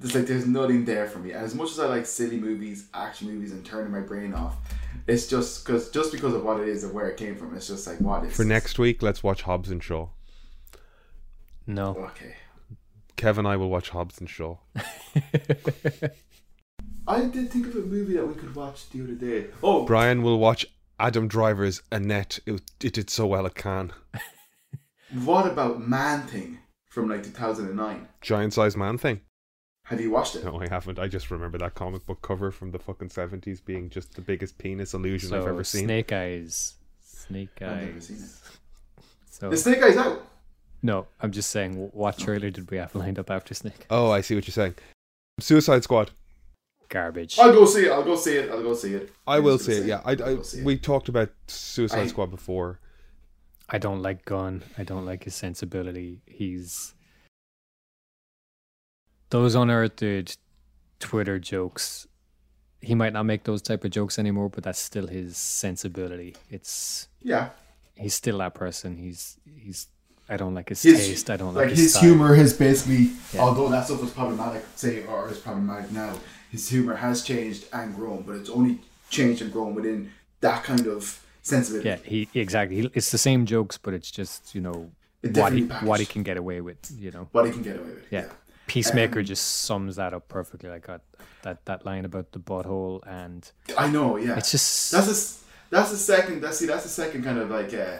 It's 0.00 0.14
like 0.14 0.26
there's 0.26 0.46
nothing 0.46 0.84
there 0.84 1.06
for 1.06 1.18
me. 1.18 1.32
And 1.32 1.44
as 1.44 1.54
much 1.54 1.70
as 1.72 1.78
I 1.78 1.86
like 1.86 2.06
silly 2.06 2.38
movies, 2.38 2.86
action 2.94 3.28
movies, 3.28 3.52
and 3.52 3.64
turning 3.64 3.92
my 3.92 4.00
brain 4.00 4.32
off, 4.32 4.56
it's 5.06 5.26
just 5.26 5.64
because 5.64 5.90
just 5.90 6.12
because 6.12 6.34
of 6.34 6.44
what 6.44 6.60
it 6.60 6.68
is 6.68 6.84
and 6.84 6.92
where 6.94 7.08
it 7.08 7.16
came 7.16 7.36
from. 7.36 7.54
It's 7.56 7.68
just 7.68 7.86
like 7.86 7.98
what 8.00 8.24
is 8.24 8.32
For 8.36 8.42
this? 8.42 8.48
next 8.48 8.78
week, 8.78 9.02
let's 9.02 9.22
watch 9.22 9.42
Hobbs 9.42 9.70
and 9.70 9.82
Shaw. 9.82 10.08
no, 11.66 11.96
Okay, 12.10 12.34
Kevin 13.16 13.46
and 13.46 13.52
I 13.52 13.56
will 13.56 13.70
watch 13.70 13.90
Hobbs 13.90 14.18
and 14.20 14.28
Shaw. 14.28 14.56
I 17.06 17.24
did 17.24 17.50
think 17.50 17.66
of 17.66 17.74
a 17.76 17.80
movie 17.80 18.14
that 18.14 18.26
we 18.26 18.34
could 18.34 18.54
watch 18.54 18.88
the 18.90 19.02
other 19.02 19.14
day. 19.14 19.46
Oh, 19.62 19.84
Brian 19.84 20.22
will 20.22 20.38
watch 20.38 20.64
Adam 21.00 21.26
Driver's 21.28 21.82
Annette. 21.90 22.38
It, 22.46 22.62
it 22.82 22.92
did 22.92 23.10
so 23.10 23.26
well 23.26 23.44
at 23.46 23.54
Cannes. 23.56 23.92
what 25.24 25.46
about 25.50 25.80
Man 25.86 26.22
Thing 26.28 26.58
from 26.88 27.08
like 27.08 27.24
2009? 27.24 28.08
Giant 28.20 28.52
sized 28.54 28.76
man 28.76 28.98
thing. 28.98 29.20
Have 29.92 30.00
you 30.00 30.10
watched 30.10 30.34
it? 30.36 30.44
No, 30.44 30.60
I 30.60 30.68
haven't. 30.68 30.98
I 30.98 31.06
just 31.06 31.30
remember 31.30 31.58
that 31.58 31.74
comic 31.74 32.04
book 32.06 32.20
cover 32.22 32.50
from 32.50 32.70
the 32.72 32.78
fucking 32.78 33.08
70s 33.10 33.64
being 33.64 33.88
just 33.90 34.14
the 34.14 34.20
biggest 34.20 34.58
penis 34.58 34.94
illusion 34.94 35.32
I've 35.34 35.46
ever 35.46 35.62
seen. 35.64 35.84
Snake 35.84 36.12
Eyes, 36.12 36.74
Snake 37.04 37.62
Eyes. 37.62 38.42
So 39.30 39.48
The 39.50 39.56
Snake 39.56 39.82
Eyes 39.82 39.96
out. 39.96 40.26
no, 40.82 41.06
I'm 41.20 41.30
just 41.32 41.50
saying, 41.50 41.74
what 41.92 42.18
trailer 42.18 42.50
did 42.50 42.70
we 42.70 42.76
have 42.78 42.94
lined 42.94 43.18
up 43.18 43.30
after 43.30 43.54
Snake? 43.54 43.86
Oh, 43.90 44.10
I 44.10 44.20
see 44.20 44.34
what 44.34 44.46
you're 44.46 44.52
saying. 44.52 44.74
Suicide 45.40 45.84
Squad. 45.84 46.10
Garbage. 46.88 47.38
I'll 47.38 47.52
go 47.52 47.64
see 47.64 47.86
it. 47.86 47.90
I'll 47.92 48.02
go 48.04 48.16
see 48.16 48.36
it. 48.36 48.50
I'll 48.50 48.62
go 48.62 48.74
see 48.74 48.94
it. 48.94 49.10
I 49.26 49.36
I'm 49.38 49.44
will 49.44 49.58
see 49.58 49.72
it. 49.72 49.86
Yeah, 49.86 50.02
I, 50.04 50.10
I'll 50.12 50.22
I, 50.24 50.34
go 50.34 50.42
see 50.42 50.58
it. 50.58 50.64
we 50.64 50.76
talked 50.76 51.08
about 51.08 51.30
Suicide 51.46 52.00
I- 52.00 52.06
Squad 52.08 52.30
before. 52.30 52.80
I 53.68 53.78
don't 53.78 54.02
like 54.02 54.26
Gunn. 54.26 54.62
I 54.76 54.84
don't 54.84 55.06
like 55.06 55.24
his 55.24 55.34
sensibility. 55.34 56.20
He's 56.26 56.92
those 59.32 59.54
unearthed 59.54 60.36
Twitter 61.00 61.38
jokes. 61.38 62.06
He 62.80 62.94
might 62.94 63.12
not 63.14 63.24
make 63.24 63.44
those 63.44 63.62
type 63.62 63.82
of 63.84 63.90
jokes 63.90 64.18
anymore, 64.18 64.50
but 64.50 64.62
that's 64.62 64.78
still 64.78 65.06
his 65.06 65.36
sensibility. 65.36 66.36
It's 66.50 67.08
yeah. 67.22 67.50
he's 67.94 68.14
still 68.14 68.38
that 68.38 68.54
person. 68.54 68.96
He's 68.96 69.38
he's. 69.64 69.88
I 70.28 70.36
don't 70.36 70.54
like 70.54 70.68
his, 70.68 70.82
His- 70.82 71.06
taste. 71.06 71.30
I 71.30 71.36
don't 71.36 71.54
like, 71.54 71.66
Like 71.66 71.70
his, 71.70 71.94
his 71.94 71.96
humor 72.00 72.34
has 72.34 72.52
basically, 72.52 73.10
Yeah. 73.34 73.40
although 73.40 73.68
that 73.70 73.86
stuff 73.86 74.00
was 74.00 74.12
problematic, 74.12 74.64
say, 74.76 75.04
or 75.04 75.28
is 75.28 75.38
problematic 75.38 75.90
now, 75.90 76.14
his 76.50 76.68
humor 76.68 76.94
has 76.94 77.22
changed 77.22 77.66
and 77.72 77.94
grown, 77.94 78.22
but 78.22 78.36
it's 78.36 78.48
only 78.48 78.78
changed 79.10 79.42
and 79.42 79.52
grown 79.52 79.74
within 79.74 80.10
that 80.40 80.62
kind 80.62 80.86
of 80.86 81.20
sensibility. 81.42 81.88
Yeah, 81.88 81.96
he 82.04 82.28
exactly. 82.34 82.76
He, 82.82 82.90
it's 82.94 83.10
the 83.10 83.18
same 83.18 83.46
jokes, 83.46 83.78
but 83.78 83.94
it's 83.94 84.10
just 84.10 84.54
you 84.54 84.60
know 84.60 84.90
what 85.22 85.52
he 85.52 85.62
what 85.90 86.00
he 86.00 86.06
can 86.06 86.22
get 86.22 86.36
away 86.36 86.60
with. 86.60 86.78
You 86.96 87.10
know. 87.10 87.28
What 87.32 87.46
he 87.46 87.52
can 87.52 87.62
get 87.62 87.76
away 87.76 87.90
with. 87.90 88.06
Yeah. 88.10 88.20
Yeah. 88.20 88.32
Peacemaker 88.66 89.20
Um, 89.20 89.24
just 89.24 89.62
sums 89.62 89.96
that 89.96 90.14
up 90.14 90.28
perfectly. 90.28 90.70
Like 90.70 90.86
that, 90.86 91.02
that 91.42 91.64
that 91.66 91.84
line 91.84 92.04
about 92.04 92.32
the 92.32 92.38
butthole, 92.38 93.00
and 93.06 93.50
I 93.76 93.88
know. 93.88 94.16
Yeah. 94.16 94.36
it's 94.36 94.50
just 94.50 94.92
That's 94.92 95.06
a 95.08 95.42
that's 95.70 95.90
the 95.90 95.96
second. 95.96 96.40
That's 96.42 96.58
see. 96.58 96.66
That's 96.66 96.84
the 96.84 96.88
second 96.88 97.24
kind 97.24 97.38
of 97.38 97.50
like 97.50 97.72
uh, 97.74 97.98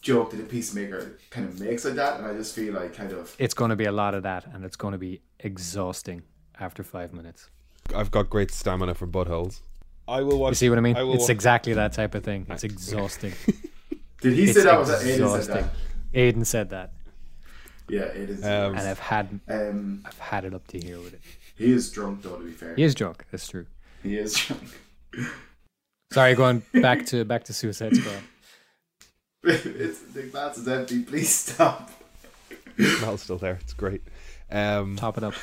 joke 0.00 0.30
that 0.30 0.36
the 0.36 0.44
peacemaker 0.44 1.18
kind 1.30 1.48
of 1.48 1.60
makes 1.60 1.84
like 1.84 1.94
that, 1.94 2.18
and 2.18 2.26
I 2.26 2.34
just 2.34 2.54
feel 2.54 2.74
like 2.74 2.94
kind 2.94 3.12
of 3.12 3.34
it's 3.38 3.54
going 3.54 3.70
to 3.70 3.76
be 3.76 3.86
a 3.86 3.92
lot 3.92 4.14
of 4.14 4.22
that, 4.22 4.46
and 4.52 4.64
it's 4.64 4.76
going 4.76 4.92
to 4.92 4.98
be 4.98 5.20
exhausting 5.40 6.22
after 6.60 6.82
five 6.82 7.12
minutes. 7.12 7.48
I've 7.94 8.10
got 8.10 8.30
great 8.30 8.50
stamina 8.50 8.94
for 8.94 9.06
buttholes. 9.06 9.60
I 10.06 10.20
will 10.22 10.38
watch. 10.38 10.52
You 10.52 10.56
see 10.56 10.68
what 10.68 10.78
I 10.78 10.82
mean? 10.82 10.96
I 10.96 11.02
it's 11.12 11.28
wa- 11.28 11.32
exactly 11.32 11.72
that 11.74 11.92
type 11.92 12.14
of 12.14 12.22
thing. 12.22 12.46
It's 12.50 12.64
exhausting. 12.64 13.32
did 14.20 14.34
he 14.34 14.44
it's 14.44 14.54
say 14.54 14.64
that 14.64 14.78
was 14.78 14.88
that 14.88 15.00
Aiden 15.00 15.42
said 15.42 15.54
that? 15.54 15.70
Aiden 16.14 16.46
said 16.46 16.70
that, 16.70 16.92
Yeah, 17.88 18.02
it 18.02 18.30
is. 18.30 18.42
Um, 18.44 18.74
and 18.76 18.80
I've 18.88 18.98
had 18.98 19.40
um, 19.48 20.02
I've 20.06 20.18
had 20.18 20.44
it 20.44 20.54
up 20.54 20.66
to 20.68 20.78
here 20.78 20.98
with 20.98 21.14
it. 21.14 21.20
he 21.56 21.72
is 21.72 21.90
drunk 21.90 22.22
though. 22.22 22.36
To 22.38 22.44
be 22.44 22.52
fair, 22.52 22.74
He 22.74 22.82
is 22.82 22.94
drunk. 22.94 23.24
That's 23.30 23.46
true. 23.48 23.66
he 24.02 24.16
is 24.16 24.34
drunk. 24.34 24.62
Sorry, 26.12 26.34
going 26.34 26.62
back 26.74 27.06
to 27.06 27.24
back 27.24 27.44
to 27.44 27.52
Suicide 27.52 27.96
Squad. 27.96 28.22
it's 29.44 30.00
the 30.00 30.22
glass 30.24 30.56
is 30.58 30.66
empty. 30.68 31.02
Please 31.02 31.28
stop. 31.34 31.90
smell's 32.98 33.22
still 33.22 33.38
there. 33.38 33.58
It's 33.60 33.72
great. 33.74 34.02
Um, 34.50 34.96
Top 34.96 35.18
it 35.18 35.24
up. 35.24 35.34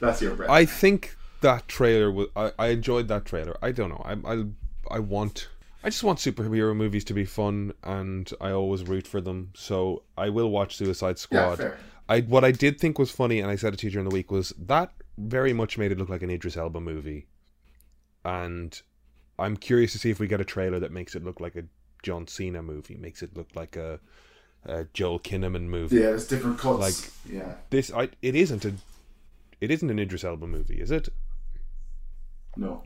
That's 0.00 0.22
your 0.22 0.34
breath. 0.34 0.50
I 0.50 0.64
think 0.64 1.16
that 1.42 1.68
trailer 1.68 2.10
was. 2.10 2.28
I, 2.34 2.52
I 2.58 2.66
enjoyed 2.68 3.08
that 3.08 3.24
trailer. 3.24 3.56
I 3.62 3.72
don't 3.72 3.90
know. 3.90 4.02
I, 4.04 4.32
I 4.34 4.44
I 4.90 4.98
want. 5.00 5.48
I 5.86 5.90
just 5.90 6.02
want 6.02 6.18
superhero 6.18 6.74
movies 6.74 7.04
to 7.04 7.14
be 7.14 7.24
fun, 7.24 7.72
and 7.84 8.28
I 8.40 8.50
always 8.50 8.82
root 8.82 9.06
for 9.06 9.20
them. 9.20 9.52
So 9.54 10.02
I 10.18 10.30
will 10.30 10.50
watch 10.50 10.76
Suicide 10.76 11.10
yeah, 11.10 11.14
Squad. 11.14 11.58
fair. 11.58 11.78
I 12.08 12.22
what 12.22 12.42
I 12.42 12.50
did 12.50 12.80
think 12.80 12.98
was 12.98 13.12
funny, 13.12 13.38
and 13.38 13.48
I 13.48 13.54
said 13.54 13.72
it 13.72 13.76
to 13.78 13.86
you 13.86 13.92
during 13.92 14.08
the 14.08 14.12
week, 14.12 14.32
was 14.32 14.52
that 14.58 14.90
very 15.16 15.52
much 15.52 15.78
made 15.78 15.92
it 15.92 15.98
look 15.98 16.08
like 16.08 16.22
an 16.22 16.30
Idris 16.30 16.56
Elba 16.56 16.80
movie, 16.80 17.28
and 18.24 18.82
I'm 19.38 19.56
curious 19.56 19.92
to 19.92 19.98
see 20.00 20.10
if 20.10 20.18
we 20.18 20.26
get 20.26 20.40
a 20.40 20.44
trailer 20.44 20.80
that 20.80 20.90
makes 20.90 21.14
it 21.14 21.22
look 21.24 21.38
like 21.38 21.54
a 21.54 21.62
John 22.02 22.26
Cena 22.26 22.64
movie, 22.64 22.96
makes 22.96 23.22
it 23.22 23.36
look 23.36 23.50
like 23.54 23.76
a, 23.76 24.00
a 24.64 24.86
Joel 24.92 25.20
Kinnaman 25.20 25.68
movie. 25.68 25.96
Yeah, 25.98 26.02
there's 26.06 26.26
different 26.26 26.58
cuts. 26.58 26.80
Like- 26.80 27.12
yeah, 27.32 27.54
This 27.70 27.92
I 27.92 28.08
it 28.22 28.34
isn't 28.34 28.64
a 28.64 28.74
it 29.60 29.70
isn't 29.70 29.88
an 29.88 30.00
Idris 30.00 30.24
Elba 30.24 30.48
movie, 30.48 30.80
is 30.80 30.90
it? 30.90 31.10
no. 32.56 32.82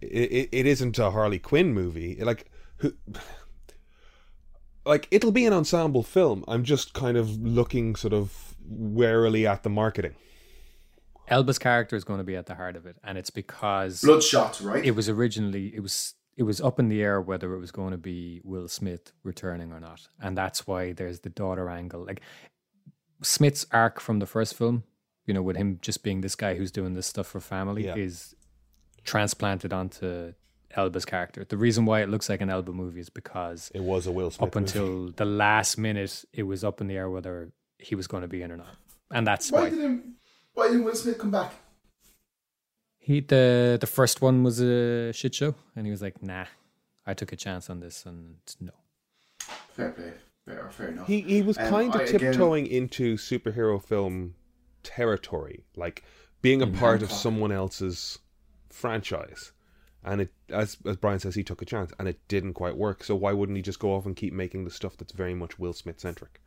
It, 0.00 0.06
it, 0.32 0.48
it 0.52 0.66
isn't 0.66 0.98
a 0.98 1.10
Harley 1.10 1.38
Quinn 1.38 1.72
movie. 1.74 2.16
Like 2.22 2.50
who 2.76 2.94
like 4.84 5.08
it'll 5.10 5.32
be 5.32 5.44
an 5.46 5.52
ensemble 5.52 6.02
film. 6.02 6.44
I'm 6.48 6.64
just 6.64 6.94
kind 6.94 7.16
of 7.16 7.30
looking 7.42 7.94
sort 7.96 8.12
of 8.14 8.54
warily 8.66 9.46
at 9.46 9.62
the 9.62 9.70
marketing. 9.70 10.14
Elba's 11.28 11.58
character 11.58 11.94
is 11.94 12.04
going 12.04 12.18
to 12.18 12.24
be 12.24 12.36
at 12.36 12.46
the 12.46 12.54
heart 12.54 12.74
of 12.76 12.86
it, 12.86 12.96
and 13.04 13.18
it's 13.18 13.28
because 13.30 14.00
Bloodshot, 14.00 14.60
right? 14.62 14.84
it 14.84 14.92
was 14.92 15.08
originally 15.08 15.74
it 15.74 15.80
was 15.80 16.14
it 16.36 16.44
was 16.44 16.60
up 16.60 16.78
in 16.78 16.88
the 16.88 17.02
air 17.02 17.20
whether 17.20 17.54
it 17.54 17.58
was 17.58 17.70
going 17.70 17.90
to 17.90 17.98
be 17.98 18.40
Will 18.44 18.68
Smith 18.68 19.12
returning 19.24 19.72
or 19.72 19.80
not, 19.80 20.08
and 20.20 20.38
that's 20.38 20.66
why 20.66 20.92
there's 20.92 21.20
the 21.20 21.28
daughter 21.28 21.68
angle. 21.68 22.04
Like 22.06 22.22
Smith's 23.22 23.66
arc 23.72 24.00
from 24.00 24.20
the 24.20 24.26
first 24.26 24.54
film, 24.54 24.84
you 25.26 25.34
know, 25.34 25.42
with 25.42 25.56
him 25.56 25.78
just 25.82 26.02
being 26.02 26.22
this 26.22 26.34
guy 26.34 26.54
who's 26.54 26.70
doing 26.70 26.94
this 26.94 27.06
stuff 27.06 27.26
for 27.26 27.40
family, 27.40 27.84
Yeah. 27.86 27.96
is 27.96 28.34
transplanted 29.08 29.72
onto 29.72 30.32
Elba's 30.76 31.04
character. 31.04 31.44
The 31.44 31.56
reason 31.56 31.84
why 31.86 32.02
it 32.02 32.08
looks 32.08 32.28
like 32.28 32.40
an 32.42 32.50
Elba 32.50 32.72
movie 32.72 33.00
is 33.00 33.10
because 33.10 33.70
It 33.74 33.82
was 33.82 34.06
a 34.06 34.12
Will 34.12 34.30
Smith 34.30 34.48
up 34.48 34.54
movie. 34.54 34.66
until 34.66 35.12
the 35.12 35.24
last 35.24 35.78
minute, 35.78 36.24
it 36.32 36.42
was 36.44 36.62
up 36.62 36.80
in 36.82 36.86
the 36.88 36.96
air 36.96 37.08
whether 37.08 37.50
he 37.78 37.94
was 37.94 38.06
going 38.06 38.22
to 38.22 38.28
be 38.28 38.42
in 38.42 38.52
or 38.52 38.56
not, 38.56 38.74
and 39.10 39.26
that's 39.26 39.50
why 39.50 39.62
why 39.62 39.70
didn't 39.70 40.02
Why 40.54 40.68
didn't 40.68 40.84
Will 40.84 40.94
Smith 40.94 41.18
come 41.18 41.30
back? 41.30 41.52
He 42.98 43.20
the 43.20 43.78
the 43.80 43.86
first 43.86 44.20
one 44.20 44.42
was 44.42 44.60
a 44.60 45.12
shit 45.12 45.34
show, 45.34 45.54
and 45.74 45.86
he 45.86 45.90
was 45.90 46.02
like, 46.02 46.22
"Nah, 46.22 46.46
I 47.06 47.14
took 47.14 47.32
a 47.32 47.36
chance 47.36 47.70
on 47.70 47.80
this, 47.80 48.04
and 48.04 48.36
no." 48.60 48.72
Fair 49.74 49.90
play. 49.92 50.12
Fair, 50.44 50.68
fair 50.70 50.88
enough. 50.88 51.06
He 51.06 51.20
he 51.22 51.40
was 51.42 51.56
Um, 51.58 51.68
kind 51.70 51.94
of 51.94 52.00
I- 52.00 52.04
again- 52.04 52.20
tiptoeing 52.32 52.66
into 52.66 53.16
superhero 53.16 53.82
film 53.82 54.34
territory, 54.82 55.64
like 55.76 56.02
being 56.42 56.60
a 56.62 56.66
Mm-hmm. 56.66 56.78
part 56.78 57.02
of 57.02 57.10
someone 57.10 57.52
else's 57.52 58.18
franchise. 58.70 59.52
And 60.04 60.22
it, 60.22 60.32
as 60.48 60.78
as 60.86 60.96
Brian 60.96 61.18
says, 61.18 61.34
he 61.34 61.42
took 61.42 61.60
a 61.60 61.66
chance, 61.66 61.92
and 61.98 62.08
it 62.08 62.20
didn't 62.28 62.54
quite 62.54 62.76
work. 62.76 63.02
So 63.04 63.14
why 63.16 63.32
wouldn't 63.32 63.56
he 63.56 63.62
just 63.62 63.80
go 63.80 63.94
off 63.94 64.06
and 64.06 64.16
keep 64.16 64.32
making 64.32 64.64
the 64.64 64.70
stuff 64.70 64.96
that's 64.96 65.12
very 65.12 65.34
much 65.34 65.58
Will 65.58 65.72
Smith 65.72 66.00
centric? 66.00 66.40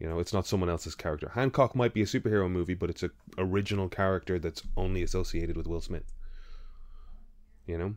You 0.00 0.08
know, 0.08 0.18
it's 0.18 0.32
not 0.32 0.46
someone 0.46 0.70
else's 0.70 0.94
character. 0.94 1.30
Hancock 1.34 1.76
might 1.76 1.94
be 1.94 2.02
a 2.02 2.06
superhero 2.06 2.50
movie, 2.50 2.74
but 2.74 2.90
it's 2.90 3.02
a 3.02 3.10
original 3.38 3.88
character 3.88 4.38
that's 4.38 4.62
only 4.76 5.02
associated 5.02 5.56
with 5.56 5.66
Will 5.66 5.80
Smith. 5.80 6.12
You 7.66 7.78
know, 7.78 7.94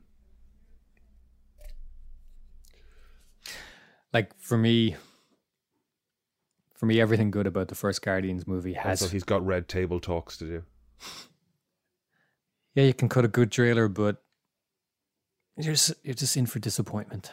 Like 4.16 4.34
for 4.40 4.58
me, 4.58 4.96
For 6.76 6.86
me, 6.86 7.02
everything 7.02 7.32
good 7.32 7.48
about 7.48 7.68
the 7.68 7.76
first 7.76 8.02
Guardians 8.02 8.48
movie 8.48 8.74
has. 8.74 9.02
Also, 9.02 9.12
he's 9.12 9.26
got 9.26 9.46
red 9.46 9.68
table 9.68 10.00
talks 10.00 10.38
to 10.38 10.46
do. 10.46 10.64
Yeah, 12.76 12.84
you 12.84 12.94
can 12.94 13.10
cut 13.10 13.26
a 13.26 13.30
good 13.30 13.52
trailer, 13.52 13.88
but 13.88 14.22
you're 15.58 15.74
just, 15.74 15.94
you're 16.04 16.14
just 16.14 16.38
in 16.38 16.46
for 16.46 16.60
disappointment. 16.60 17.32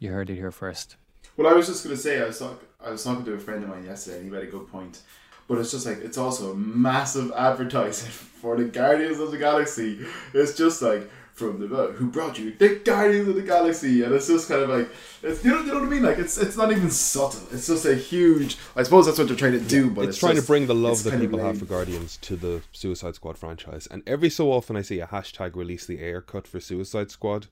You 0.00 0.12
heard 0.12 0.30
it 0.30 0.36
here 0.36 0.50
first. 0.50 0.96
Well, 1.36 1.46
I 1.46 1.54
was 1.54 1.66
just 1.66 1.82
gonna 1.84 1.96
say 1.96 2.20
I 2.20 2.26
was 2.26 2.38
talking 2.38 2.58
I 2.84 2.90
was 2.90 3.04
talking 3.04 3.24
to 3.24 3.32
a 3.34 3.38
friend 3.38 3.62
of 3.62 3.70
mine 3.70 3.84
yesterday, 3.84 4.18
and 4.18 4.24
he 4.26 4.30
made 4.30 4.42
a 4.42 4.50
good 4.50 4.68
point. 4.68 5.00
But 5.48 5.58
it's 5.58 5.70
just 5.70 5.86
like 5.86 5.98
it's 5.98 6.18
also 6.18 6.52
a 6.52 6.54
massive 6.54 7.32
advertising 7.32 8.10
for 8.10 8.56
the 8.56 8.64
Guardians 8.64 9.18
of 9.18 9.30
the 9.30 9.38
Galaxy. 9.38 10.04
It's 10.34 10.56
just 10.56 10.82
like 10.82 11.10
from 11.34 11.60
the 11.60 11.66
who 11.66 12.08
brought 12.08 12.38
you 12.38 12.52
the 12.52 12.80
Guardians 12.84 13.28
of 13.28 13.34
the 13.34 13.42
Galaxy, 13.42 14.02
and 14.02 14.14
it's 14.14 14.26
just 14.26 14.48
kind 14.48 14.62
of 14.62 14.68
like 14.68 14.90
it's 15.22 15.44
you 15.44 15.50
know, 15.50 15.60
you 15.60 15.66
know 15.66 15.74
what 15.74 15.84
I 15.84 15.86
mean. 15.86 16.02
Like 16.02 16.18
it's 16.18 16.36
it's 16.38 16.56
not 16.56 16.70
even 16.70 16.90
subtle. 16.90 17.40
It's 17.50 17.66
just 17.66 17.84
a 17.84 17.94
huge. 17.94 18.58
I 18.76 18.82
suppose 18.82 19.06
that's 19.06 19.18
what 19.18 19.28
they're 19.28 19.36
trying 19.36 19.52
to 19.52 19.60
do, 19.60 19.90
but 19.90 20.02
it's, 20.02 20.10
it's, 20.10 20.18
trying 20.18 20.34
just- 20.34 20.46
to 20.46 20.50
bring 20.50 20.66
the 20.66 20.74
love 20.74 21.02
that 21.04 21.18
people 21.18 21.38
have 21.38 21.58
for 21.58 21.64
Guardians 21.64 22.18
to 22.18 22.36
the 22.36 22.62
Suicide 22.72 23.14
Squad 23.14 23.38
franchise. 23.38 23.88
And 23.90 24.02
every 24.06 24.30
so 24.30 24.52
often 24.52 24.76
I 24.76 24.82
see 24.82 25.00
a 25.00 25.06
hashtag 25.06 25.56
release 25.56 25.86
the 25.86 26.02
Ayer 26.02 26.20
cut 26.20 26.46
for 26.46 26.60
Suicide 26.60 27.10
Squad. 27.10 27.46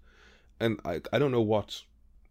And 0.59 0.79
I, 0.85 1.01
I 1.11 1.19
don't 1.19 1.33
know 1.33 1.41
what 1.41 1.83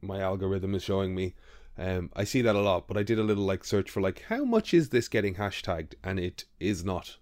my 0.01 0.19
algorithm 0.19 0.75
is 0.75 0.83
showing 0.83 1.15
me. 1.15 1.33
Um, 1.79 2.11
I 2.15 2.25
see 2.25 2.41
that 2.41 2.55
a 2.55 2.61
lot, 2.61 2.87
but 2.87 2.97
I 2.97 3.03
did 3.03 3.17
a 3.17 3.23
little 3.23 3.45
like 3.45 3.63
search 3.63 3.89
for 3.89 4.01
like 4.01 4.23
how 4.27 4.43
much 4.43 4.73
is 4.73 4.89
this 4.89 5.07
getting 5.07 5.35
hashtagged, 5.35 5.93
and 6.03 6.19
it 6.19 6.45
is 6.59 6.83
not. 6.83 7.17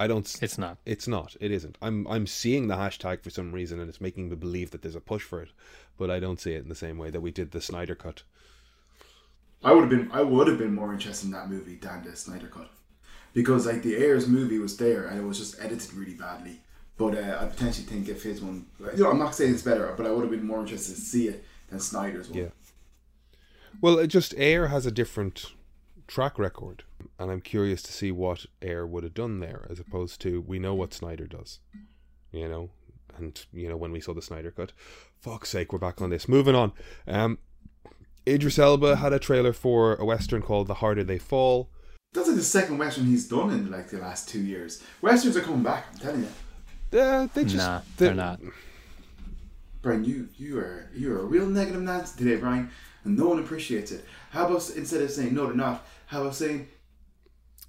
I 0.00 0.06
don't. 0.06 0.26
s- 0.26 0.42
It's 0.42 0.58
not. 0.58 0.78
It's 0.86 1.08
not. 1.08 1.36
It 1.40 1.50
isn't. 1.50 1.76
I'm 1.82 2.06
I'm 2.06 2.26
seeing 2.26 2.68
the 2.68 2.76
hashtag 2.76 3.22
for 3.22 3.30
some 3.30 3.52
reason, 3.52 3.80
and 3.80 3.88
it's 3.88 4.00
making 4.00 4.28
me 4.28 4.36
believe 4.36 4.70
that 4.70 4.82
there's 4.82 4.94
a 4.94 5.00
push 5.00 5.22
for 5.22 5.42
it, 5.42 5.50
but 5.96 6.10
I 6.10 6.20
don't 6.20 6.40
see 6.40 6.52
it 6.54 6.62
in 6.62 6.68
the 6.68 6.74
same 6.74 6.98
way 6.98 7.10
that 7.10 7.20
we 7.20 7.30
did 7.30 7.50
the 7.50 7.60
Snyder 7.60 7.94
cut. 7.94 8.22
I 9.64 9.72
would 9.72 9.80
have 9.80 9.90
been 9.90 10.10
I 10.12 10.22
would 10.22 10.46
have 10.48 10.58
been 10.58 10.74
more 10.74 10.92
interested 10.92 11.26
in 11.26 11.32
that 11.32 11.50
movie 11.50 11.74
than 11.76 12.04
the 12.04 12.14
Snyder 12.14 12.46
cut, 12.46 12.70
because 13.34 13.66
like 13.66 13.82
the 13.82 13.96
Ayer's 13.96 14.28
movie 14.28 14.58
was 14.58 14.76
there 14.76 15.06
and 15.06 15.18
it 15.18 15.24
was 15.24 15.38
just 15.38 15.60
edited 15.60 15.92
really 15.94 16.14
badly. 16.14 16.60
But 16.96 17.16
uh, 17.16 17.38
I 17.40 17.46
potentially 17.46 17.86
think 17.86 18.08
if 18.08 18.22
his 18.24 18.40
one, 18.40 18.66
you 18.96 19.04
know, 19.04 19.10
I'm 19.10 19.18
not 19.20 19.34
saying 19.34 19.54
it's 19.54 19.62
better, 19.62 19.92
but 19.96 20.04
I 20.06 20.10
would 20.10 20.22
have 20.22 20.30
been 20.30 20.44
more 20.46 20.60
interested 20.60 20.94
to 20.96 21.00
see 21.00 21.28
it 21.28 21.44
than 21.68 21.78
Snyder's 21.80 22.28
one. 22.28 22.38
Yeah. 22.38 22.48
Well, 23.80 23.98
it 24.00 24.08
just 24.08 24.34
Ayer 24.36 24.66
has 24.68 24.84
a 24.86 24.90
different 24.90 25.52
track 26.08 26.38
record, 26.38 26.82
and 27.18 27.30
I'm 27.30 27.40
curious 27.40 27.82
to 27.82 27.92
see 27.92 28.12
what 28.12 28.46
Ayer 28.62 28.86
would 28.86 29.04
have 29.04 29.14
done 29.14 29.40
there, 29.40 29.66
as 29.70 29.78
opposed 29.80 30.20
to 30.22 30.40
we 30.40 30.58
know 30.58 30.74
what 30.74 30.94
Snyder 30.94 31.26
does, 31.26 31.58
you 32.32 32.48
know, 32.48 32.70
and 33.16 33.44
you 33.52 33.68
know 33.68 33.76
when 33.76 33.92
we 33.92 34.00
saw 34.00 34.14
the 34.14 34.22
Snyder 34.22 34.50
cut. 34.50 34.72
Fuck's 35.20 35.48
sake, 35.50 35.72
we're 35.72 35.78
back 35.78 36.00
on 36.00 36.10
this. 36.10 36.28
Moving 36.28 36.54
on. 36.54 36.72
Um, 37.06 37.38
Idris 38.26 38.58
Elba 38.58 38.96
had 38.96 39.12
a 39.12 39.18
trailer 39.18 39.52
for 39.52 39.94
a 39.96 40.04
western 40.04 40.42
called 40.42 40.66
The 40.68 40.74
Harder 40.74 41.02
They 41.02 41.18
Fall. 41.18 41.70
That's 42.12 42.28
like 42.28 42.36
the 42.36 42.42
second 42.42 42.78
western 42.78 43.06
he's 43.06 43.28
done 43.28 43.50
in 43.50 43.70
like 43.70 43.88
the 43.88 43.98
last 43.98 44.28
two 44.28 44.40
years. 44.40 44.82
Westerns 45.02 45.36
are 45.36 45.40
coming 45.42 45.62
back. 45.62 45.86
I'm 45.92 45.98
telling 45.98 46.20
you, 46.22 46.98
Uh, 47.00 47.26
they 47.34 47.44
just 47.44 47.56
nah, 47.56 47.80
they- 47.96 48.06
they're 48.06 48.14
not. 48.14 48.40
Brian. 49.82 50.04
You 50.04 50.28
you 50.36 50.58
are 50.58 50.90
you 50.94 51.12
are 51.14 51.20
a 51.20 51.24
real 51.24 51.46
negative 51.46 51.80
Nancy 51.82 52.18
today, 52.18 52.36
Brian, 52.36 52.70
and 53.04 53.16
no 53.16 53.28
one 53.28 53.38
appreciates 53.38 53.92
it. 53.92 54.04
How 54.30 54.46
about 54.46 54.70
instead 54.76 55.02
of 55.02 55.10
saying 55.10 55.34
no, 55.34 55.46
they're 55.46 55.54
not? 55.54 55.86
How 56.06 56.22
about 56.22 56.34
saying 56.34 56.68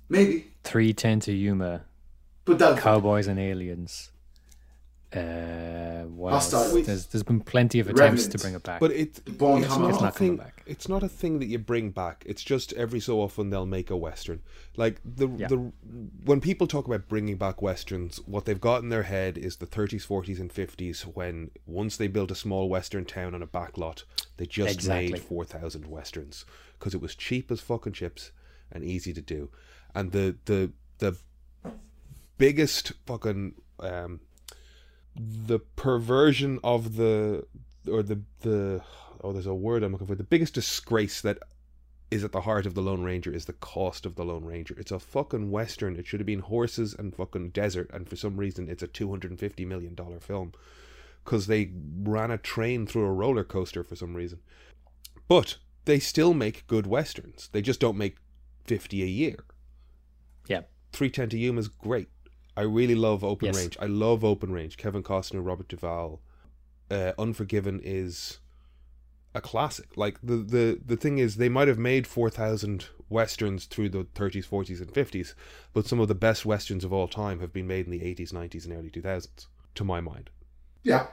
maybe? 0.09 0.47
310 0.63 1.19
to 1.21 1.31
Yuma, 1.33 1.85
But 2.45 2.59
that 2.59 2.79
Cowboys 2.79 3.27
and 3.27 3.39
Aliens. 3.39 4.11
Uh, 5.11 6.03
what 6.03 6.33
else? 6.33 6.51
There's, 6.51 7.07
there's 7.07 7.23
been 7.23 7.39
plenty 7.41 7.79
of 7.79 7.87
attempts 7.87 7.99
Revenant. 7.99 8.31
to 8.31 8.37
bring 8.37 8.53
it 8.53 8.61
back. 8.61 8.79
But 8.79 8.91
it, 8.91 9.37
Bone 9.39 9.63
it's 9.63 9.75
not, 9.75 9.89
It's 9.89 9.97
a 9.99 10.01
not 10.03 10.15
coming 10.15 10.33
thing. 10.33 10.37
back. 10.37 10.61
It's 10.67 10.87
not 10.87 11.01
a 11.01 11.09
thing 11.09 11.39
that 11.39 11.47
you 11.47 11.57
bring 11.57 11.89
back. 11.89 12.23
It's 12.27 12.43
just 12.43 12.73
every 12.73 12.99
so 12.99 13.19
often 13.19 13.49
they'll 13.49 13.65
make 13.65 13.89
a 13.89 13.97
western. 13.97 14.41
Like 14.77 15.01
the 15.03 15.27
Yeah. 15.27 15.47
the 15.47 15.71
when 16.25 16.39
people 16.41 16.67
talk 16.67 16.85
about 16.85 17.07
bringing 17.07 17.37
back 17.37 17.59
westerns, 17.59 18.17
what 18.27 18.45
they've 18.45 18.61
got 18.61 18.83
in 18.83 18.89
their 18.89 19.01
head 19.03 19.35
is 19.35 19.55
the 19.55 19.65
30s, 19.65 20.05
40s, 20.05 20.39
and 20.39 20.53
50s. 20.53 21.01
When 21.15 21.49
once 21.65 21.97
they 21.97 22.07
built 22.07 22.29
a 22.29 22.35
small 22.35 22.69
western 22.69 23.05
town 23.05 23.33
on 23.33 23.41
a 23.41 23.47
back 23.47 23.79
lot, 23.79 24.03
they 24.37 24.45
just 24.45 24.75
Exactly. 24.75 25.13
made 25.13 25.21
4,000 25.23 25.87
westerns 25.87 26.45
because 26.77 26.93
it 26.93 27.01
was 27.01 27.15
cheap 27.15 27.49
as 27.49 27.61
fucking 27.61 27.93
chips 27.93 28.31
and 28.71 28.83
easy 28.83 29.13
to 29.13 29.21
do. 29.21 29.49
And 29.95 30.11
the 30.11 30.35
the 30.45 30.71
the 30.99 31.17
biggest 32.37 32.93
fucking 33.05 33.55
um 33.79 34.19
the 35.15 35.59
perversion 35.59 36.59
of 36.63 36.95
the 36.95 37.45
or 37.89 38.03
the 38.03 38.21
the 38.41 38.81
oh 39.21 39.33
there's 39.33 39.45
a 39.45 39.53
word 39.53 39.83
I'm 39.83 39.91
looking 39.91 40.07
for 40.07 40.15
the 40.15 40.23
biggest 40.23 40.53
disgrace 40.53 41.21
that 41.21 41.39
is 42.11 42.23
at 42.23 42.31
the 42.31 42.41
heart 42.41 42.65
of 42.65 42.73
the 42.73 42.81
Lone 42.81 43.03
Ranger 43.03 43.31
is 43.31 43.45
the 43.45 43.53
cost 43.53 44.05
of 44.05 44.15
the 44.15 44.25
Lone 44.25 44.43
Ranger. 44.43 44.75
It's 44.79 44.91
a 44.91 44.99
fucking 44.99 45.51
western. 45.51 45.95
It 45.95 46.07
should 46.07 46.19
have 46.19 46.25
been 46.25 46.39
horses 46.39 46.95
and 46.97 47.15
fucking 47.15 47.49
desert, 47.49 47.89
and 47.93 48.09
for 48.09 48.15
some 48.15 48.37
reason 48.37 48.67
it's 48.67 48.81
a 48.81 48.87
two 48.87 49.09
hundred 49.09 49.31
and 49.31 49.39
fifty 49.39 49.65
million 49.65 49.93
dollar 49.93 50.19
film 50.19 50.53
because 51.23 51.47
they 51.47 51.71
ran 52.01 52.31
a 52.31 52.37
train 52.37 52.87
through 52.87 53.05
a 53.05 53.11
roller 53.11 53.43
coaster 53.43 53.83
for 53.83 53.95
some 53.95 54.15
reason. 54.15 54.39
But 55.27 55.57
they 55.85 55.99
still 55.99 56.33
make 56.33 56.67
good 56.67 56.87
westerns. 56.87 57.49
They 57.51 57.61
just 57.61 57.79
don't 57.79 57.97
make 57.97 58.17
fifty 58.69 59.03
a 59.03 59.07
year. 59.07 59.37
yeah, 60.47 60.61
310 60.93 61.29
to 61.29 61.37
Yuma 61.37 61.59
is 61.59 61.67
great. 61.67 62.09
I 62.55 62.61
really 62.61 62.95
love 62.95 63.23
Open 63.23 63.47
Yes. 63.47 63.57
Range. 63.57 63.77
I 63.79 63.85
love 63.85 64.23
Open 64.23 64.51
Range. 64.51 64.75
Kevin 64.77 65.03
Costner, 65.03 65.45
Robert 65.45 65.67
Duvall. 65.67 66.21
Uh, 66.91 67.13
Unforgiven 67.17 67.79
is 67.83 68.39
a 69.35 69.41
classic. 69.41 69.95
Like 69.95 70.19
the 70.23 70.37
the 70.37 70.79
the 70.85 70.97
thing 70.97 71.17
is, 71.19 71.35
they 71.37 71.49
might 71.49 71.67
have 71.67 71.77
made 71.77 72.05
4,000 72.07 72.87
westerns 73.09 73.65
through 73.65 73.89
the 73.89 74.03
30s, 74.15 74.47
40s, 74.47 74.81
and 74.81 74.91
50s, 74.93 75.33
but 75.73 75.87
some 75.87 75.99
of 75.99 76.07
the 76.07 76.15
best 76.15 76.45
westerns 76.45 76.83
of 76.83 76.91
all 76.93 77.07
time 77.07 77.39
have 77.39 77.51
been 77.53 77.65
made 77.67 77.85
in 77.85 77.91
the 77.91 77.99
80s, 78.01 78.31
90s, 78.33 78.65
and 78.65 78.73
early 78.73 78.89
2000s. 78.89 79.47
To 79.75 79.83
my 79.83 80.01
mind, 80.01 80.29
Yeah. 80.83 81.07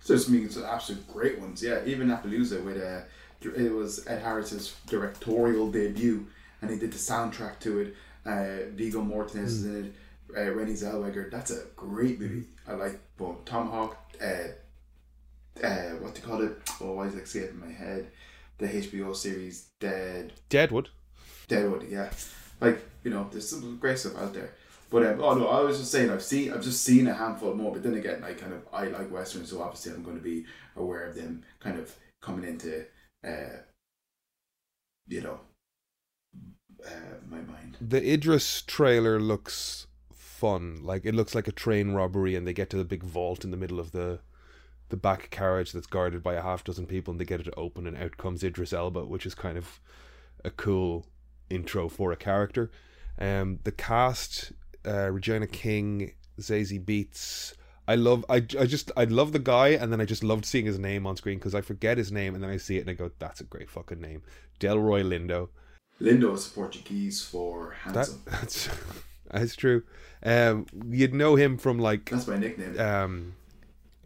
So 0.00 0.14
it's 0.14 0.28
mean 0.28 0.48
some 0.50 0.64
absolute 0.64 1.06
great 1.12 1.38
ones. 1.40 1.62
Yeah, 1.62 1.84
even 1.84 2.08
Appaloosa 2.08 2.62
with 2.64 2.80
uh, 2.80 3.00
it 3.42 3.72
was 3.72 4.06
Ed 4.06 4.20
Harris's 4.22 4.76
directorial 4.86 5.70
debut, 5.70 6.26
and 6.60 6.70
he 6.70 6.78
did 6.78 6.92
the 6.92 6.98
soundtrack 6.98 7.58
to 7.60 7.80
it. 7.80 7.96
Uh, 8.24 8.70
Viggo 8.74 9.02
Mortensen 9.02 9.44
is 9.44 9.64
in 9.64 9.84
it. 9.86 9.94
Uh, 10.36 10.50
Renée 10.50 10.72
Zellweger. 10.72 11.30
That's 11.30 11.50
a 11.50 11.64
great 11.74 12.20
movie. 12.20 12.44
I 12.66 12.74
like 12.74 13.00
Bone 13.16 13.38
Tomahawk. 13.44 13.96
Uh, 14.22 15.64
uh, 15.64 15.90
what 16.00 16.14
do 16.14 16.20
you 16.20 16.26
call 16.26 16.42
it? 16.42 16.58
Oh, 16.80 16.92
why 16.92 17.06
is 17.06 17.14
it 17.14 17.22
escaping 17.22 17.60
my 17.60 17.72
head? 17.72 18.10
The 18.58 18.66
HBO 18.66 19.14
series 19.14 19.68
Dead 19.80 20.32
Deadwood. 20.48 20.90
Deadwood, 21.46 21.88
yeah. 21.88 22.10
Like, 22.60 22.84
you 23.04 23.10
know, 23.10 23.28
there's 23.30 23.48
some 23.48 23.78
great 23.78 23.98
stuff 23.98 24.16
out 24.18 24.34
there. 24.34 24.52
But 24.90 25.06
um, 25.06 25.20
oh 25.22 25.34
no, 25.34 25.48
I 25.48 25.60
was 25.60 25.78
just 25.78 25.92
saying 25.92 26.10
I've 26.10 26.22
seen 26.22 26.52
I've 26.52 26.62
just 26.62 26.82
seen 26.82 27.06
a 27.08 27.14
handful 27.14 27.54
more, 27.54 27.72
but 27.72 27.82
then 27.82 27.94
again, 27.94 28.24
I 28.24 28.32
kind 28.32 28.54
of 28.54 28.62
I 28.72 28.86
like 28.86 29.12
westerns, 29.12 29.50
so 29.50 29.60
obviously 29.60 29.92
I'm 29.92 30.02
going 30.02 30.16
to 30.16 30.22
be 30.22 30.46
aware 30.76 31.06
of 31.06 31.14
them 31.14 31.44
kind 31.60 31.78
of 31.78 31.94
coming 32.22 32.48
into, 32.48 32.86
uh, 33.22 33.58
you 35.06 35.20
know, 35.20 35.40
uh, 36.86 36.90
my 37.28 37.40
mind. 37.40 37.76
The 37.80 38.12
Idris 38.12 38.62
trailer 38.62 39.20
looks 39.20 39.86
fun. 40.12 40.80
Like 40.82 41.04
it 41.04 41.14
looks 41.14 41.34
like 41.34 41.48
a 41.48 41.52
train 41.52 41.92
robbery, 41.92 42.34
and 42.34 42.46
they 42.46 42.52
get 42.52 42.70
to 42.70 42.76
the 42.76 42.84
big 42.84 43.02
vault 43.02 43.44
in 43.44 43.50
the 43.50 43.56
middle 43.56 43.80
of 43.80 43.92
the 43.92 44.20
the 44.90 44.96
back 44.96 45.30
carriage 45.30 45.72
that's 45.72 45.86
guarded 45.86 46.22
by 46.22 46.34
a 46.34 46.42
half 46.42 46.64
dozen 46.64 46.86
people, 46.86 47.12
and 47.12 47.20
they 47.20 47.24
get 47.24 47.40
it 47.40 47.52
open, 47.56 47.86
and 47.86 47.96
out 47.96 48.16
comes 48.16 48.42
Idris 48.42 48.72
Elba, 48.72 49.04
which 49.04 49.26
is 49.26 49.34
kind 49.34 49.58
of 49.58 49.80
a 50.44 50.50
cool 50.50 51.06
intro 51.50 51.88
for 51.88 52.12
a 52.12 52.16
character. 52.16 52.70
Um, 53.18 53.58
the 53.64 53.72
cast: 53.72 54.52
uh, 54.86 55.10
Regina 55.10 55.46
King, 55.46 56.12
Zazie 56.40 56.82
Beetz. 56.82 57.54
I 57.86 57.94
love. 57.94 58.24
I, 58.28 58.36
I 58.36 58.66
just 58.66 58.92
I 58.96 59.04
love 59.04 59.32
the 59.32 59.38
guy, 59.38 59.68
and 59.68 59.92
then 59.92 60.00
I 60.00 60.04
just 60.04 60.22
loved 60.22 60.44
seeing 60.44 60.66
his 60.66 60.78
name 60.78 61.06
on 61.06 61.16
screen 61.16 61.38
because 61.38 61.54
I 61.54 61.62
forget 61.62 61.98
his 61.98 62.12
name, 62.12 62.34
and 62.34 62.42
then 62.42 62.50
I 62.50 62.58
see 62.58 62.76
it 62.76 62.82
and 62.82 62.90
I 62.90 62.94
go, 62.94 63.10
"That's 63.18 63.40
a 63.40 63.44
great 63.44 63.70
fucking 63.70 64.00
name." 64.00 64.22
Delroy 64.60 65.02
Lindo. 65.02 65.48
Lindo 66.00 66.34
is 66.34 66.46
Portuguese 66.48 67.22
for 67.24 67.74
That 67.86 67.94
handsome. 67.96 68.22
that's 68.26 68.68
that's 69.30 69.56
true. 69.56 69.82
Um, 70.22 70.66
you'd 70.88 71.14
know 71.14 71.36
him 71.36 71.58
from 71.58 71.78
like 71.78 72.10
That's 72.10 72.26
my 72.26 72.36
nickname. 72.38 72.78
um, 72.80 73.34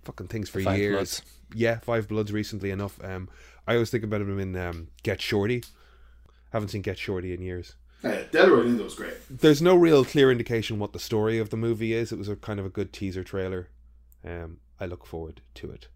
fucking 0.04 0.28
things 0.28 0.48
for 0.48 0.60
Five 0.60 0.78
years. 0.78 0.94
Bloods. 0.94 1.22
Yeah, 1.54 1.78
Five 1.80 2.08
Bloods. 2.08 2.32
Recently 2.32 2.70
enough, 2.70 3.02
um, 3.04 3.28
I 3.66 3.74
always 3.74 3.90
think 3.90 4.04
about 4.04 4.20
him 4.22 4.38
in 4.38 4.56
um, 4.56 4.88
Get 5.02 5.20
Shorty. 5.20 5.62
Haven't 6.52 6.68
seen 6.68 6.82
Get 6.82 6.98
Shorty 6.98 7.32
in 7.32 7.40
years. 7.42 7.74
Uh, 8.04 8.08
Delroy 8.32 8.64
Lindo's 8.64 8.94
great. 8.96 9.14
There's 9.30 9.62
no 9.62 9.76
real 9.76 10.04
clear 10.04 10.32
indication 10.32 10.78
what 10.78 10.92
the 10.92 10.98
story 10.98 11.38
of 11.38 11.50
the 11.50 11.56
movie 11.56 11.92
is. 11.92 12.10
It 12.10 12.18
was 12.18 12.28
a 12.28 12.34
kind 12.36 12.58
of 12.58 12.66
a 12.66 12.70
good 12.70 12.92
teaser 12.92 13.22
trailer. 13.22 13.68
Um, 14.24 14.58
I 14.80 14.86
look 14.86 15.06
forward 15.06 15.40
to 15.54 15.70
it. 15.70 15.86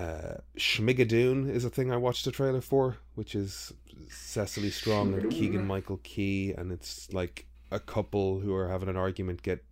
Uh, 0.00 0.38
Schmigadoon 0.56 1.50
is 1.50 1.66
a 1.66 1.70
thing 1.70 1.92
I 1.92 1.98
watched 1.98 2.24
the 2.24 2.30
trailer 2.30 2.62
for, 2.62 2.96
which 3.16 3.34
is 3.34 3.74
Cecily 4.08 4.70
Strong 4.70 5.12
and 5.12 5.30
Keegan. 5.30 5.66
Michael 5.66 6.00
Key, 6.02 6.54
and 6.56 6.72
it's 6.72 7.12
like 7.12 7.44
a 7.70 7.78
couple 7.78 8.40
who 8.40 8.54
are 8.54 8.68
having 8.68 8.88
an 8.88 8.96
argument 8.96 9.42
get 9.42 9.62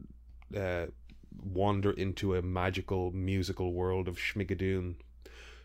uh, 0.55 0.87
wander 1.43 1.93
into 1.93 2.35
a 2.35 2.43
magical 2.43 3.11
musical 3.13 3.73
world 3.73 4.07
of 4.07 4.19
Schmigadoon, 4.19 4.97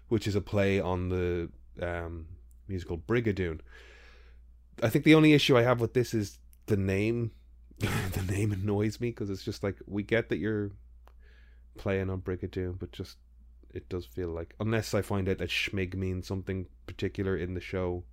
which 0.08 0.28
is 0.28 0.36
a 0.36 0.42
play 0.42 0.80
on 0.80 1.10
the 1.10 1.50
um, 1.82 2.28
musical 2.70 2.98
Brigadoon. 2.98 3.60
I 4.82 4.88
think 4.88 5.04
the 5.04 5.16
only 5.16 5.34
issue 5.34 5.58
I 5.58 5.64
have 5.64 5.82
with 5.82 5.94
this 5.94 6.14
is 6.14 6.40
the 6.68 6.78
name. 6.78 7.32
the 7.80 8.24
name 8.30 8.54
annoys 8.54 9.02
me 9.02 9.10
because 9.10 9.30
it's 9.30 9.44
just 9.44 9.62
like 9.62 9.76
we 9.88 10.04
get 10.04 10.30
that 10.30 10.38
you're 10.38 10.72
playing 11.78 12.10
on 12.10 12.22
Brigadoon, 12.22 12.80
but 12.80 12.94
just 12.94 13.18
it 13.74 13.90
does 13.90 14.06
feel 14.06 14.30
like 14.30 14.56
unless 14.60 14.94
I 14.94 15.02
find 15.02 15.28
out 15.28 15.40
that 15.40 15.50
Schmig 15.50 15.96
means 15.96 16.28
something 16.28 16.68
particular 16.88 17.36
in 17.36 17.54
the 17.54 17.62
show. 17.62 18.04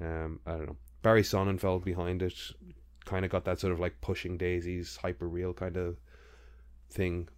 Um, 0.00 0.40
I 0.46 0.52
don't 0.52 0.66
know. 0.66 0.76
Barry 1.02 1.22
Sonnenfeld 1.22 1.84
behind 1.84 2.22
it 2.22 2.34
kind 3.06 3.24
of 3.24 3.30
got 3.30 3.44
that 3.44 3.60
sort 3.60 3.72
of 3.72 3.80
like 3.80 4.00
pushing 4.00 4.36
daisies, 4.36 4.98
hyper 5.00 5.28
real 5.28 5.54
kind 5.54 5.76
of 5.76 5.96
thing 6.90 7.28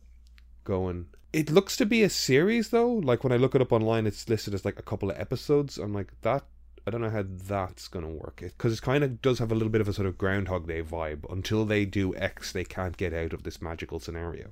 going. 0.65 1.07
It 1.33 1.51
looks 1.51 1.77
to 1.77 1.87
be 1.87 2.03
a 2.03 2.11
series 2.11 2.71
though. 2.71 2.95
Like 2.95 3.23
when 3.23 3.33
I 3.33 3.37
look 3.37 3.55
it 3.55 3.63
up 3.63 3.73
online, 3.73 4.07
it's 4.07 4.29
listed 4.29 4.55
as 4.55 4.65
like 4.65 4.79
a 4.79 4.83
couple 4.83 5.11
of 5.11 5.21
episodes. 5.21 5.79
I'm 5.79 5.93
like 5.93 6.13
that. 6.23 6.45
I 6.87 6.91
don't 6.91 7.03
know 7.03 7.11
how 7.11 7.25
that's 7.27 7.87
gonna 7.87 8.09
work. 8.09 8.41
Because 8.41 8.73
it, 8.73 8.79
it 8.79 8.83
kind 8.83 9.05
of 9.05 9.21
does 9.21 9.39
have 9.39 9.53
a 9.53 9.55
little 9.55 9.69
bit 9.69 9.83
of 9.83 9.89
a 9.89 9.93
sort 9.93 10.09
of 10.09 10.17
Groundhog 10.17 10.67
Day 10.67 10.83
vibe. 10.83 11.31
Until 11.31 11.67
they 11.67 11.85
do 11.85 12.17
X, 12.17 12.53
they 12.53 12.65
can't 12.65 12.97
get 12.97 13.13
out 13.13 13.35
of 13.35 13.43
this 13.43 13.61
magical 13.61 14.01
scenario. 14.01 14.49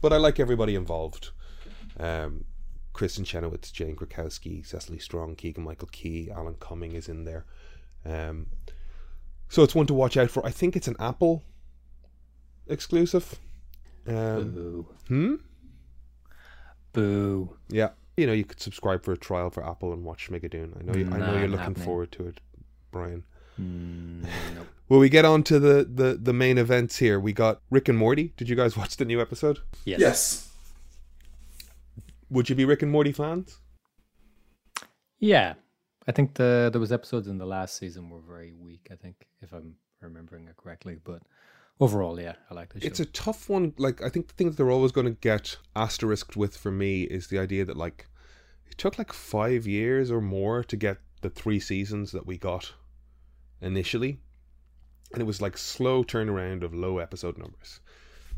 But 0.00 0.12
I 0.12 0.18
like 0.18 0.38
everybody 0.38 0.76
involved. 0.76 1.30
Um, 1.98 2.44
Kristin 2.94 3.26
Chenoweth, 3.26 3.72
Jane 3.72 3.94
Krakowski, 3.96 4.64
Cecily 4.66 4.98
Strong, 4.98 5.36
Keegan 5.36 5.64
Michael 5.64 5.88
Key, 5.92 6.30
Alan 6.34 6.54
Cumming 6.60 6.92
is 6.92 7.08
in 7.08 7.24
there. 7.24 7.44
Um, 8.04 8.46
so 9.48 9.62
it's 9.62 9.74
one 9.74 9.86
to 9.86 9.94
watch 9.94 10.16
out 10.16 10.30
for. 10.30 10.44
I 10.46 10.50
think 10.50 10.76
it's 10.76 10.88
an 10.88 10.96
Apple 10.98 11.42
exclusive. 12.66 13.38
Um, 14.06 14.50
Boo. 14.52 14.86
hmm. 15.08 15.34
Boo. 16.92 17.56
Yeah. 17.68 17.90
You 18.16 18.26
know, 18.26 18.32
you 18.32 18.44
could 18.44 18.60
subscribe 18.60 19.02
for 19.04 19.12
a 19.12 19.18
trial 19.18 19.50
for 19.50 19.66
Apple 19.66 19.92
and 19.92 20.04
watch 20.04 20.28
Schmigadoon. 20.28 20.78
I 20.80 20.82
know. 20.84 20.94
you, 20.94 21.06
I 21.12 21.18
know, 21.18 21.32
you're 21.38 21.48
looking 21.48 21.58
happening. 21.58 21.84
forward 21.84 22.12
to 22.12 22.28
it, 22.28 22.40
Brian. 22.90 23.24
Mm, 23.60 24.22
nope. 24.54 24.66
Well, 24.88 25.00
we 25.00 25.08
get 25.08 25.24
on 25.24 25.42
to 25.44 25.58
the, 25.58 25.84
the 25.92 26.14
the 26.14 26.32
main 26.32 26.58
events 26.58 26.98
here. 26.98 27.18
We 27.18 27.32
got 27.32 27.60
Rick 27.70 27.88
and 27.88 27.98
Morty. 27.98 28.32
Did 28.36 28.48
you 28.48 28.54
guys 28.54 28.76
watch 28.76 28.96
the 28.98 29.04
new 29.04 29.20
episode? 29.20 29.58
Yes. 29.84 29.98
Yes. 29.98 30.45
Would 32.30 32.48
you 32.48 32.54
be 32.54 32.64
Rick 32.64 32.82
and 32.82 32.90
Morty 32.90 33.12
fans? 33.12 33.60
Yeah. 35.18 35.54
I 36.08 36.12
think 36.12 36.34
the 36.34 36.68
there 36.70 36.80
was 36.80 36.92
episodes 36.92 37.26
in 37.26 37.38
the 37.38 37.46
last 37.46 37.76
season 37.76 38.10
were 38.10 38.20
very 38.20 38.52
weak. 38.52 38.88
I 38.92 38.94
think 38.94 39.26
if 39.42 39.52
I'm 39.52 39.74
remembering 40.00 40.46
it 40.46 40.56
correctly, 40.56 40.98
but 41.02 41.22
overall, 41.80 42.20
yeah, 42.20 42.34
I 42.50 42.54
like 42.54 42.72
the 42.72 42.80
show. 42.80 42.86
It's 42.86 43.00
a 43.00 43.06
tough 43.06 43.48
one. 43.48 43.74
Like 43.76 44.02
I 44.02 44.08
think 44.08 44.28
the 44.28 44.34
thing 44.34 44.48
that 44.48 44.56
they're 44.56 44.70
always 44.70 44.92
going 44.92 45.06
to 45.06 45.20
get 45.20 45.56
asterisked 45.74 46.36
with 46.36 46.56
for 46.56 46.70
me 46.70 47.02
is 47.02 47.26
the 47.26 47.38
idea 47.38 47.64
that 47.64 47.76
like 47.76 48.06
it 48.70 48.78
took 48.78 48.98
like 48.98 49.12
five 49.12 49.66
years 49.66 50.10
or 50.10 50.20
more 50.20 50.62
to 50.64 50.76
get 50.76 50.98
the 51.22 51.30
three 51.30 51.58
seasons 51.58 52.12
that 52.12 52.26
we 52.26 52.38
got 52.38 52.72
initially, 53.60 54.20
and 55.12 55.20
it 55.20 55.26
was 55.26 55.42
like 55.42 55.58
slow 55.58 56.04
turnaround 56.04 56.62
of 56.62 56.74
low 56.74 56.98
episode 56.98 57.36
numbers, 57.36 57.80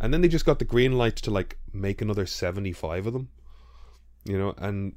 and 0.01 0.15
then 0.15 0.23
they 0.23 0.29
just 0.29 0.47
got 0.47 0.59
the 0.59 0.65
green 0.65 0.97
light 0.97 1.17
to 1.17 1.31
like 1.31 1.59
make 1.73 2.01
another 2.01 2.25
seventy 2.25 2.73
five 2.73 3.07
of 3.07 3.13
them, 3.13 3.29
you 4.25 4.39
know, 4.39 4.55
and 4.59 4.95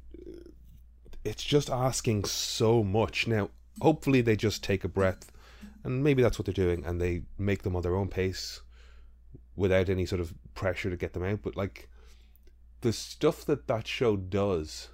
it's 1.24 1.44
just 1.44 1.70
asking 1.70 2.24
so 2.24 2.82
much 2.82 3.26
now. 3.26 3.50
Hopefully, 3.80 4.20
they 4.20 4.36
just 4.36 4.62
take 4.62 4.84
a 4.84 4.88
breath, 4.88 5.30
and 5.84 6.02
maybe 6.02 6.22
that's 6.22 6.38
what 6.38 6.46
they're 6.46 6.52
doing, 6.52 6.84
and 6.84 7.00
they 7.00 7.22
make 7.38 7.62
them 7.62 7.76
on 7.76 7.82
their 7.82 7.96
own 7.96 8.08
pace 8.08 8.60
without 9.56 9.88
any 9.88 10.06
sort 10.06 10.20
of 10.20 10.34
pressure 10.54 10.90
to 10.90 10.96
get 10.96 11.12
them 11.12 11.24
out. 11.24 11.40
But 11.42 11.56
like 11.56 11.88
the 12.80 12.92
stuff 12.92 13.44
that 13.46 13.68
that 13.68 13.86
show 13.86 14.16
does 14.16 14.88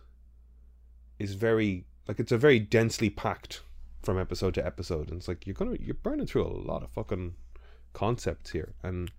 is 1.18 1.34
very 1.34 1.86
like 2.06 2.20
it's 2.20 2.32
a 2.32 2.38
very 2.38 2.58
densely 2.58 3.10
packed 3.10 3.62
from 4.02 4.18
episode 4.18 4.54
to 4.54 4.64
episode, 4.64 5.08
and 5.08 5.18
it's 5.18 5.28
like 5.28 5.46
you're 5.46 5.54
gonna 5.54 5.76
you're 5.80 5.94
burning 5.94 6.26
through 6.26 6.44
a 6.44 6.48
lot 6.48 6.82
of 6.82 6.90
fucking 6.90 7.34
concepts 7.92 8.50
here, 8.50 8.74
and 8.82 9.10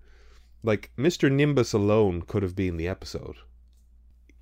like 0.63 0.91
Mr. 0.97 1.31
Nimbus 1.31 1.73
alone 1.73 2.21
could 2.21 2.43
have 2.43 2.55
been 2.55 2.77
the 2.77 2.87
episode 2.87 3.37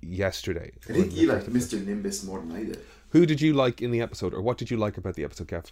yesterday. 0.00 0.72
I 0.88 0.92
think 0.92 1.14
you 1.14 1.26
the 1.26 1.34
like 1.34 1.44
first 1.44 1.56
episode. 1.72 1.80
Mr. 1.82 1.86
Nimbus 1.86 2.24
more 2.24 2.40
than 2.40 2.52
I 2.52 2.64
did. 2.64 2.84
Who 3.10 3.26
did 3.26 3.40
you 3.40 3.54
like 3.54 3.80
in 3.82 3.90
the 3.90 4.00
episode, 4.00 4.34
or 4.34 4.42
what 4.42 4.58
did 4.58 4.70
you 4.70 4.76
like 4.76 4.96
about 4.98 5.14
the 5.14 5.24
episode, 5.24 5.48
Kev? 5.48 5.66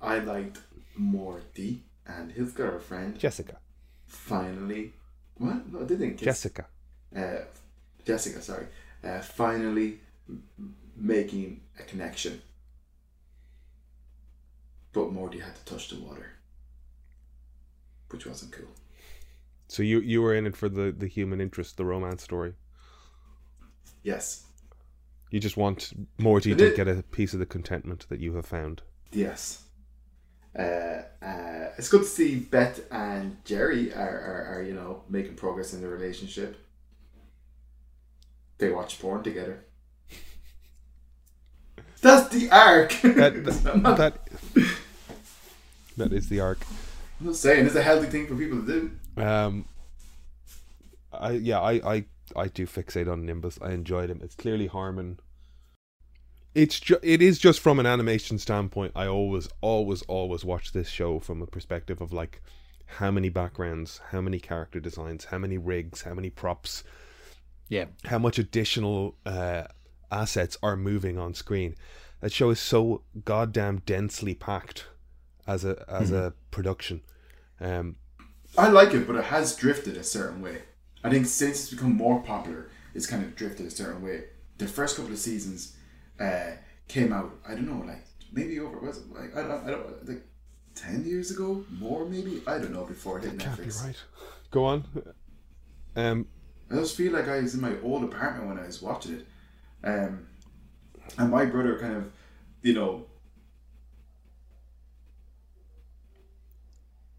I 0.00 0.18
liked 0.20 0.58
Morty 0.96 1.82
and 2.06 2.30
his 2.32 2.52
girlfriend 2.52 3.18
Jessica. 3.18 3.58
finally. 4.06 4.92
What? 5.36 5.72
No, 5.72 5.80
I 5.80 5.84
didn't 5.84 6.14
kiss. 6.16 6.24
Jessica. 6.24 6.66
Uh, 7.14 7.38
Jessica, 8.04 8.40
sorry. 8.42 8.66
Uh, 9.04 9.20
finally 9.20 10.00
making 10.96 11.60
a 11.78 11.82
connection. 11.84 12.42
But 14.92 15.12
Morty 15.12 15.38
had 15.38 15.54
to 15.54 15.64
touch 15.64 15.90
the 15.90 15.96
water, 16.00 16.32
which 18.10 18.26
wasn't 18.26 18.52
cool. 18.52 18.68
So 19.68 19.82
you 19.82 20.00
you 20.00 20.22
were 20.22 20.34
in 20.34 20.46
it 20.46 20.56
for 20.56 20.68
the 20.68 20.90
the 20.96 21.06
human 21.06 21.40
interest, 21.40 21.76
the 21.76 21.84
romance 21.84 22.22
story. 22.22 22.54
Yes, 24.08 24.44
You 25.30 25.38
just 25.38 25.58
want 25.58 25.92
Morty 26.16 26.54
to 26.54 26.74
get 26.74 26.88
a 26.88 27.02
piece 27.02 27.34
of 27.34 27.40
the 27.40 27.44
contentment 27.44 28.06
that 28.08 28.20
you 28.20 28.36
have 28.36 28.46
found. 28.46 28.80
yes. 29.12 29.64
Uh, 30.58 31.02
uh, 31.22 31.68
it's 31.76 31.90
good 31.90 32.00
to 32.00 32.06
see 32.08 32.36
Beth 32.36 32.80
and 32.90 33.36
Jerry 33.44 33.92
are, 33.92 33.98
are, 34.00 34.54
are, 34.54 34.62
you 34.62 34.72
know, 34.72 35.02
making 35.10 35.34
progress 35.34 35.74
in 35.74 35.82
their 35.82 35.90
relationship. 35.90 36.56
They 38.56 38.70
watch 38.70 38.98
porn 38.98 39.22
together. 39.22 39.66
That's 42.00 42.28
the 42.34 42.48
arc. 42.50 42.92
That 43.02 43.36
not, 43.82 43.98
that, 43.98 44.28
that 45.98 46.12
is 46.14 46.30
the 46.30 46.40
arc. 46.40 46.60
I'm 47.20 47.26
not 47.26 47.36
saying 47.36 47.66
it's 47.66 47.74
a 47.74 47.82
healthy 47.82 48.08
thing 48.08 48.26
for 48.26 48.34
people 48.34 48.62
to 48.62 48.66
do. 48.66 49.22
Um, 49.22 49.66
I 51.12 51.32
yeah, 51.32 51.60
I 51.60 51.72
I 51.94 52.04
I 52.36 52.48
do 52.48 52.66
fixate 52.66 53.10
on 53.10 53.26
Nimbus. 53.26 53.58
I 53.62 53.72
enjoyed 53.72 54.10
him. 54.10 54.20
It's 54.22 54.34
clearly 54.34 54.66
Harmon. 54.66 55.20
It's 56.54 56.80
ju- 56.80 57.00
it 57.02 57.22
is 57.22 57.38
just 57.38 57.60
from 57.60 57.78
an 57.78 57.86
animation 57.86 58.38
standpoint. 58.38 58.92
I 58.96 59.06
always 59.06 59.48
always 59.60 60.02
always 60.02 60.44
watch 60.44 60.72
this 60.72 60.88
show 60.88 61.20
from 61.20 61.42
a 61.42 61.46
perspective 61.46 62.00
of 62.00 62.12
like 62.12 62.42
how 62.86 63.10
many 63.10 63.28
backgrounds, 63.28 64.00
how 64.10 64.20
many 64.20 64.38
character 64.38 64.80
designs, 64.80 65.26
how 65.26 65.38
many 65.38 65.58
rigs, 65.58 66.02
how 66.02 66.14
many 66.14 66.30
props, 66.30 66.84
yeah. 67.68 67.86
how 68.04 68.18
much 68.18 68.38
additional 68.38 69.16
uh, 69.26 69.64
assets 70.10 70.56
are 70.62 70.76
moving 70.76 71.18
on 71.18 71.34
screen. 71.34 71.74
That 72.20 72.32
show 72.32 72.50
is 72.50 72.58
so 72.58 73.02
goddamn 73.24 73.82
densely 73.84 74.34
packed 74.34 74.86
as 75.46 75.64
a 75.64 75.84
as 75.88 76.10
a 76.10 76.34
production. 76.50 77.02
Um, 77.60 77.96
I 78.56 78.68
like 78.68 78.94
it, 78.94 79.06
but 79.06 79.16
it 79.16 79.24
has 79.24 79.54
drifted 79.54 79.96
a 79.96 80.02
certain 80.02 80.40
way. 80.40 80.62
I 81.04 81.10
think 81.10 81.26
since 81.26 81.62
it's 81.62 81.70
become 81.70 81.94
more 81.94 82.20
popular, 82.20 82.70
it's 82.94 83.06
kind 83.06 83.22
of 83.24 83.36
drifted 83.36 83.66
a 83.66 83.70
certain 83.70 84.02
way. 84.02 84.24
The 84.58 84.66
first 84.66 84.96
couple 84.96 85.12
of 85.12 85.18
seasons 85.18 85.76
uh, 86.18 86.52
came 86.88 87.12
out, 87.12 87.38
I 87.46 87.54
don't 87.54 87.68
know, 87.68 87.86
like 87.86 88.04
maybe 88.32 88.58
over 88.58 88.78
was 88.78 88.98
it 88.98 89.04
like 89.12 89.36
I 89.36 89.42
don't, 89.42 89.66
I 89.66 89.70
don't 89.70 90.08
like 90.08 90.26
ten 90.74 91.04
years 91.04 91.30
ago, 91.30 91.64
more 91.70 92.04
maybe 92.04 92.42
I 92.46 92.58
don't 92.58 92.72
know 92.72 92.84
before 92.84 93.18
it 93.18 93.24
hit 93.24 93.38
can't 93.38 93.56
be 93.56 93.64
Netflix. 93.64 93.84
right. 93.84 93.96
Go 94.50 94.64
on. 94.64 94.84
Um, 95.96 96.26
I 96.70 96.74
just 96.76 96.96
feel 96.96 97.12
like 97.12 97.28
I 97.28 97.40
was 97.40 97.54
in 97.54 97.60
my 97.60 97.74
old 97.82 98.04
apartment 98.04 98.48
when 98.48 98.58
I 98.58 98.66
was 98.66 98.82
watching 98.82 99.14
it, 99.16 99.26
um, 99.84 100.26
and 101.16 101.30
my 101.30 101.44
brother 101.44 101.78
kind 101.78 101.96
of, 101.96 102.12
you 102.62 102.74
know. 102.74 103.06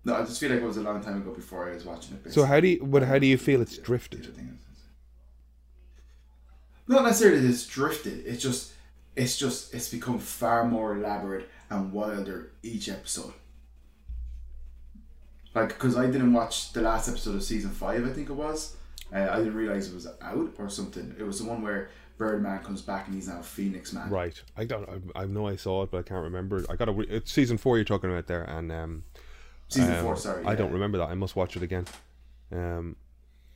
No, 0.05 0.15
I 0.15 0.23
just 0.23 0.39
feel 0.39 0.51
like 0.51 0.61
it 0.61 0.65
was 0.65 0.77
a 0.77 0.81
long 0.81 1.01
time 1.03 1.17
ago 1.17 1.33
before 1.33 1.69
I 1.69 1.73
was 1.73 1.85
watching 1.85 2.19
it. 2.23 2.31
so 2.31 2.45
how 2.45 2.59
do 2.59 2.67
you? 2.67 2.83
But 2.83 3.03
how 3.03 3.19
do 3.19 3.27
you 3.27 3.37
feel 3.37 3.61
it's 3.61 3.77
drifted? 3.77 4.33
Not 6.87 7.03
necessarily 7.03 7.41
that 7.41 7.49
it's 7.49 7.67
drifted. 7.67 8.25
It's 8.25 8.41
just, 8.41 8.73
it's 9.15 9.37
just, 9.37 9.73
it's 9.75 9.89
become 9.89 10.17
far 10.17 10.65
more 10.65 10.95
elaborate 10.97 11.47
and 11.69 11.93
wilder 11.93 12.51
each 12.63 12.89
episode. 12.89 13.33
Like, 15.53 15.69
because 15.69 15.95
I 15.95 16.07
didn't 16.07 16.33
watch 16.33 16.73
the 16.73 16.81
last 16.81 17.07
episode 17.07 17.35
of 17.35 17.43
season 17.43 17.69
five, 17.69 18.05
I 18.07 18.09
think 18.11 18.29
it 18.29 18.33
was. 18.33 18.75
Uh, 19.13 19.27
I 19.31 19.37
didn't 19.37 19.55
realize 19.55 19.87
it 19.87 19.93
was 19.93 20.07
out 20.21 20.53
or 20.57 20.69
something. 20.69 21.15
It 21.19 21.23
was 21.23 21.39
the 21.39 21.45
one 21.47 21.61
where 21.61 21.89
Birdman 22.17 22.59
comes 22.63 22.81
back 22.81 23.05
and 23.05 23.15
he's 23.15 23.27
now 23.27 23.41
Phoenix 23.41 23.93
Man. 23.93 24.09
Right. 24.09 24.41
I 24.57 24.65
don't. 24.65 24.87
I, 25.15 25.21
I 25.21 25.25
know 25.25 25.47
I 25.47 25.55
saw 25.55 25.83
it, 25.83 25.91
but 25.91 25.99
I 25.99 26.03
can't 26.03 26.23
remember. 26.23 26.65
I 26.69 26.75
got. 26.75 26.95
Re- 26.95 27.07
it's 27.09 27.31
season 27.31 27.57
four 27.57 27.77
you're 27.77 27.85
talking 27.85 28.11
about 28.11 28.27
there, 28.27 28.43
and 28.43 28.71
um, 28.71 29.03
Season 29.69 29.95
um, 29.95 30.03
four, 30.03 30.17
sorry. 30.17 30.45
I 30.45 30.55
don't 30.55 30.71
remember 30.71 30.97
that. 30.97 31.09
I 31.09 31.13
must 31.15 31.35
watch 31.35 31.55
it 31.55 31.63
again. 31.63 31.85
Um, 32.51 32.95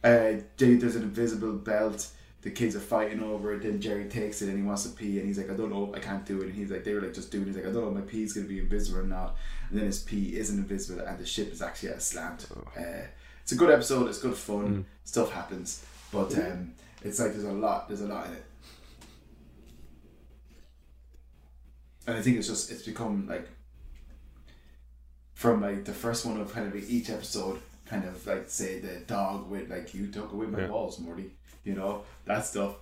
Uh, 0.04 0.38
there's 0.58 0.96
an 0.96 1.04
invisible 1.04 1.54
belt. 1.54 2.08
The 2.42 2.52
kids 2.52 2.76
are 2.76 2.82
fighting 2.82 3.24
over 3.24 3.54
it. 3.54 3.64
Then 3.64 3.80
Jerry 3.80 4.06
takes 4.06 4.42
it 4.42 4.50
and 4.50 4.58
he 4.58 4.64
wants 4.64 4.84
to 4.84 4.90
pee, 4.90 5.18
and 5.18 5.28
he's 5.28 5.38
like, 5.38 5.50
"I 5.50 5.56
don't 5.56 5.70
know, 5.70 5.94
I 5.96 6.00
can't 6.00 6.26
do 6.26 6.42
it." 6.42 6.48
And 6.48 6.54
he's 6.54 6.70
like, 6.70 6.84
"They 6.84 6.94
were 6.94 7.02
like, 7.02 7.14
just 7.14 7.32
do 7.32 7.42
it." 7.42 7.48
He's 7.48 7.56
like, 7.56 7.66
"I 7.66 7.72
don't 7.72 7.84
know, 7.86 7.92
my 7.92 8.02
pee 8.02 8.24
is 8.24 8.34
gonna 8.34 8.48
be 8.48 8.60
invisible 8.60 9.00
or 9.00 9.04
not." 9.04 9.38
And 9.70 9.80
then 9.80 9.86
his 9.86 10.02
pee 10.04 10.38
isn't 10.38 10.58
invisible, 10.58 11.04
and 11.06 11.18
the 11.18 11.26
ship 11.26 11.52
is 11.52 11.62
actually 11.62 11.90
at 11.90 11.98
a 11.98 12.02
slant. 12.02 12.48
Uh, 12.78 13.08
it's 13.42 13.54
a 13.54 13.56
good 13.56 13.70
episode. 13.70 14.08
It's 14.10 14.20
good 14.20 14.36
fun. 14.36 14.86
Stuff 15.06 15.32
happens, 15.32 15.86
but 16.12 16.38
um, 16.38 16.74
it's 17.02 17.20
like 17.20 17.32
there's 17.32 17.46
a 17.46 17.52
lot. 17.54 17.88
There's 17.88 18.02
a 18.02 18.08
lot 18.08 18.28
in 18.28 18.34
it. 18.34 18.44
and 22.06 22.18
I 22.18 22.22
think 22.22 22.38
it's 22.38 22.48
just 22.48 22.72
it's 22.72 22.84
become 22.84 23.28
like 23.28 23.48
from 25.34 25.62
like 25.62 25.86
the 25.86 25.94
first 25.94 26.26
one 26.26 26.40
of 26.40 26.54
kind 26.54 26.68
of 26.68 26.76
like 26.76 26.90
each 26.90 27.10
episode, 27.10 27.60
kind 27.86 28.06
of 28.06 28.26
like 28.28 28.50
say 28.50 28.80
the 28.80 29.00
dog 29.08 29.50
with 29.50 29.70
like 29.70 29.94
you 29.94 30.08
took 30.08 30.32
away 30.32 30.46
my 30.48 30.62
Yeah. 30.62 30.68
balls, 30.68 31.00
Morty, 31.00 31.32
you 31.64 31.74
know 31.76 32.04
that 32.26 32.46
stuff, 32.46 32.76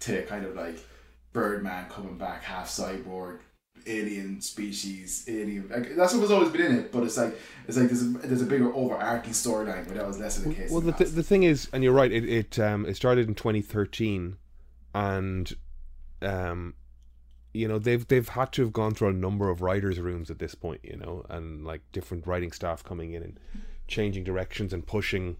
to 0.00 0.22
kind 0.26 0.44
of 0.44 0.54
like 0.56 0.78
Birdman 1.32 1.88
coming 1.88 2.18
back 2.18 2.42
half 2.42 2.68
cyborg, 2.68 3.38
alien 3.86 4.40
species, 4.40 5.24
alien 5.28 5.68
like 5.68 5.96
that's 5.96 6.12
what 6.12 6.22
was 6.22 6.30
always 6.30 6.50
been 6.50 6.60
in 6.62 6.76
it. 6.78 6.92
But 6.92 7.04
it's 7.04 7.16
like 7.16 7.38
it's 7.66 7.76
like 7.76 7.86
there's 7.88 8.02
a, 8.02 8.06
there's 8.08 8.42
a 8.42 8.46
bigger 8.46 8.72
overarching 8.74 9.32
storyline, 9.32 9.86
but 9.86 9.94
that 9.96 10.06
was 10.06 10.18
less 10.18 10.38
of 10.38 10.44
the 10.44 10.54
case. 10.54 10.70
Well, 10.70 10.80
the, 10.80 10.92
the 10.92 10.98
th- 10.98 11.10
the 11.12 11.22
thing 11.22 11.44
is, 11.44 11.68
and 11.72 11.82
you're 11.82 11.92
right. 11.92 12.12
It 12.12 12.28
it 12.28 12.58
um 12.58 12.84
it 12.86 12.96
started 12.96 13.28
in 13.28 13.34
2013, 13.34 14.36
and 14.94 15.52
um, 16.20 16.74
you 17.52 17.68
know 17.68 17.78
they've 17.78 18.06
they've 18.08 18.28
had 18.28 18.52
to 18.52 18.62
have 18.62 18.72
gone 18.72 18.94
through 18.94 19.08
a 19.08 19.12
number 19.12 19.50
of 19.50 19.60
writers' 19.60 20.00
rooms 20.00 20.30
at 20.30 20.38
this 20.38 20.54
point. 20.54 20.80
You 20.82 20.96
know, 20.96 21.24
and 21.28 21.64
like 21.64 21.82
different 21.92 22.26
writing 22.26 22.52
staff 22.52 22.82
coming 22.82 23.12
in 23.12 23.22
and 23.22 23.40
changing 23.86 24.24
directions 24.24 24.72
and 24.72 24.86
pushing 24.86 25.36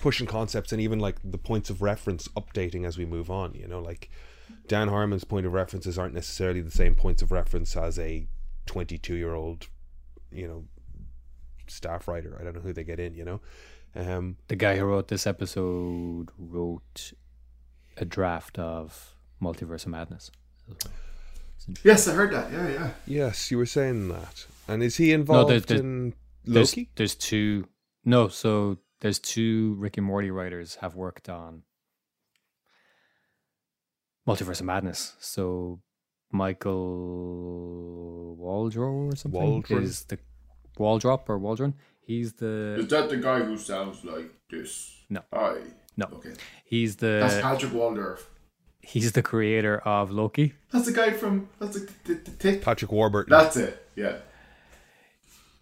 pushing 0.00 0.26
concepts 0.26 0.72
and 0.72 0.80
even 0.80 0.98
like 0.98 1.16
the 1.24 1.38
points 1.38 1.70
of 1.70 1.80
reference 1.80 2.28
updating 2.28 2.84
as 2.84 2.98
we 2.98 3.04
move 3.04 3.30
on. 3.30 3.54
You 3.54 3.66
know, 3.66 3.80
like 3.80 4.10
Dan 4.66 4.88
Harmon's 4.88 5.24
point 5.24 5.46
of 5.46 5.52
references 5.52 5.98
aren't 5.98 6.14
necessarily 6.14 6.60
the 6.60 6.70
same 6.70 6.94
points 6.94 7.22
of 7.22 7.32
reference 7.32 7.76
as 7.76 7.98
a 7.98 8.26
22 8.66 9.14
year 9.14 9.34
old, 9.34 9.68
you 10.30 10.46
know, 10.46 10.64
staff 11.66 12.08
writer. 12.08 12.36
I 12.38 12.44
don't 12.44 12.54
know 12.54 12.60
who 12.60 12.72
they 12.72 12.84
get 12.84 13.00
in. 13.00 13.14
You 13.14 13.24
know. 13.24 13.40
Um, 13.96 14.36
The 14.48 14.56
guy 14.56 14.76
who 14.76 14.84
wrote 14.84 15.08
this 15.08 15.26
episode 15.26 16.30
wrote 16.36 17.12
a 17.96 18.04
draft 18.04 18.58
of 18.58 19.14
Multiverse 19.40 19.84
of 19.84 19.92
Madness. 19.92 20.30
Yes, 21.82 22.08
I 22.08 22.12
heard 22.14 22.32
that. 22.32 22.52
Yeah, 22.52 22.68
yeah. 22.68 22.90
Yes, 23.06 23.50
you 23.50 23.58
were 23.58 23.66
saying 23.66 24.08
that. 24.08 24.46
And 24.68 24.82
is 24.82 24.96
he 24.96 25.12
involved 25.12 25.50
there's- 25.50 25.64
there's- 25.66 25.80
in 25.80 26.14
Loki? 26.46 26.90
there's 26.96 27.14
two. 27.14 27.68
No, 28.04 28.28
so 28.28 28.78
there's 29.00 29.18
two 29.18 29.74
Rick 29.78 29.96
and 29.98 30.06
Morty 30.06 30.30
writers 30.30 30.76
have 30.76 30.94
worked 30.94 31.28
on 31.28 31.62
Multiverse 34.26 34.60
of 34.60 34.66
Madness. 34.66 35.14
So 35.20 35.80
Michael 36.32 38.36
Waldron 38.36 39.12
or 39.12 39.16
something 39.16 39.40
Waldron? 39.40 39.82
is 39.82 40.04
the 40.04 40.18
Waldrop 40.78 41.28
or 41.28 41.38
Waldron. 41.38 41.74
He's 42.00 42.34
the 42.34 42.76
Is 42.78 42.88
that 42.88 43.08
the 43.08 43.16
guy 43.16 43.40
who 43.42 43.56
sounds 43.56 44.04
like 44.04 44.30
this? 44.50 44.94
No. 45.08 45.22
I. 45.32 45.62
no. 45.96 46.06
Okay. 46.14 46.34
He's 46.64 46.96
the. 46.96 47.18
That's 47.22 47.36
the 47.36 47.42
Patrick 47.42 47.72
Waldorf. 47.72 48.28
He's 48.86 49.12
the 49.12 49.22
creator 49.22 49.78
of 49.78 50.10
Loki. 50.10 50.54
That's 50.72 50.86
the 50.86 50.92
guy 50.92 51.10
from. 51.12 51.48
That's 51.58 51.78
the, 51.80 51.90
the, 52.04 52.14
the 52.14 52.30
tick. 52.32 52.62
Patrick 52.62 52.92
Warburton. 52.92 53.30
That's 53.30 53.56
it. 53.56 53.86
Yeah. 53.96 54.16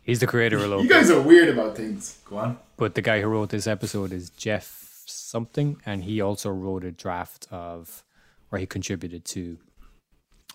He's 0.03 0.19
the 0.21 0.27
creator 0.27 0.57
of 0.59 0.67
Loki. 0.69 0.85
You 0.85 0.89
guys 0.91 1.11
are 1.11 1.21
weird 1.23 1.49
about 1.49 1.77
things. 1.77 2.19
Go 2.25 2.39
on. 2.39 2.59
But 2.77 2.95
the 2.97 3.03
guy 3.03 3.21
who 3.21 3.29
wrote 3.29 3.51
this 3.51 3.67
episode 3.67 4.13
is 4.13 4.31
Jeff 4.31 5.03
something, 5.07 5.81
and 5.87 6.03
he 6.05 6.21
also 6.21 6.51
wrote 6.51 6.85
a 6.85 6.91
draft 6.91 7.47
of, 7.51 8.03
or 8.51 8.59
he 8.59 8.67
contributed 8.67 9.25
to 9.27 9.59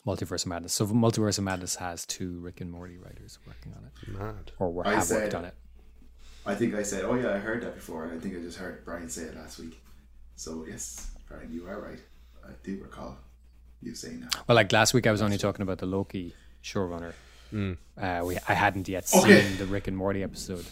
Multiverse 0.05 0.41
of 0.43 0.47
Madness. 0.47 0.73
So 0.73 0.85
Multiverse 0.87 1.37
of 1.37 1.45
Madness 1.45 1.75
has 1.75 2.05
two 2.05 2.39
Rick 2.39 2.59
and 2.61 2.69
Morty 2.71 2.97
writers 2.97 3.39
working 3.47 3.73
on 3.77 3.85
it, 3.85 4.19
Mad. 4.19 4.51
or 4.59 4.69
were, 4.71 4.83
have 4.83 5.03
said- 5.03 5.23
worked 5.23 5.35
on 5.35 5.45
it. 5.45 5.53
I 6.45 6.55
think 6.55 6.75
I 6.75 6.83
said, 6.83 7.03
oh 7.03 7.15
yeah, 7.15 7.33
I 7.33 7.39
heard 7.39 7.61
that 7.63 7.75
before, 7.75 8.05
and 8.05 8.17
I 8.17 8.21
think 8.21 8.33
I 8.37 8.39
just 8.39 8.57
heard 8.57 8.85
Brian 8.85 9.09
say 9.09 9.23
it 9.23 9.35
last 9.35 9.59
week. 9.59 9.81
So 10.37 10.65
yes, 10.69 11.11
Brian, 11.27 11.51
you 11.51 11.67
are 11.67 11.77
right. 11.81 11.99
I 12.47 12.51
do 12.63 12.79
recall 12.81 13.17
you 13.81 13.93
saying 13.95 14.21
that. 14.21 14.35
Well, 14.47 14.55
like 14.55 14.71
last 14.71 14.93
week, 14.93 15.05
I 15.07 15.11
was 15.11 15.21
only 15.21 15.37
talking 15.37 15.61
about 15.61 15.77
the 15.79 15.85
Loki 15.85 16.33
showrunner. 16.63 17.13
Uh, 17.53 18.23
we 18.25 18.37
I 18.47 18.53
hadn't 18.53 18.87
yet 18.89 19.09
Okay. 19.13 19.41
seen 19.41 19.57
the 19.57 19.65
Rick 19.65 19.87
and 19.87 19.95
Morty 19.95 20.23
episode, 20.23 20.65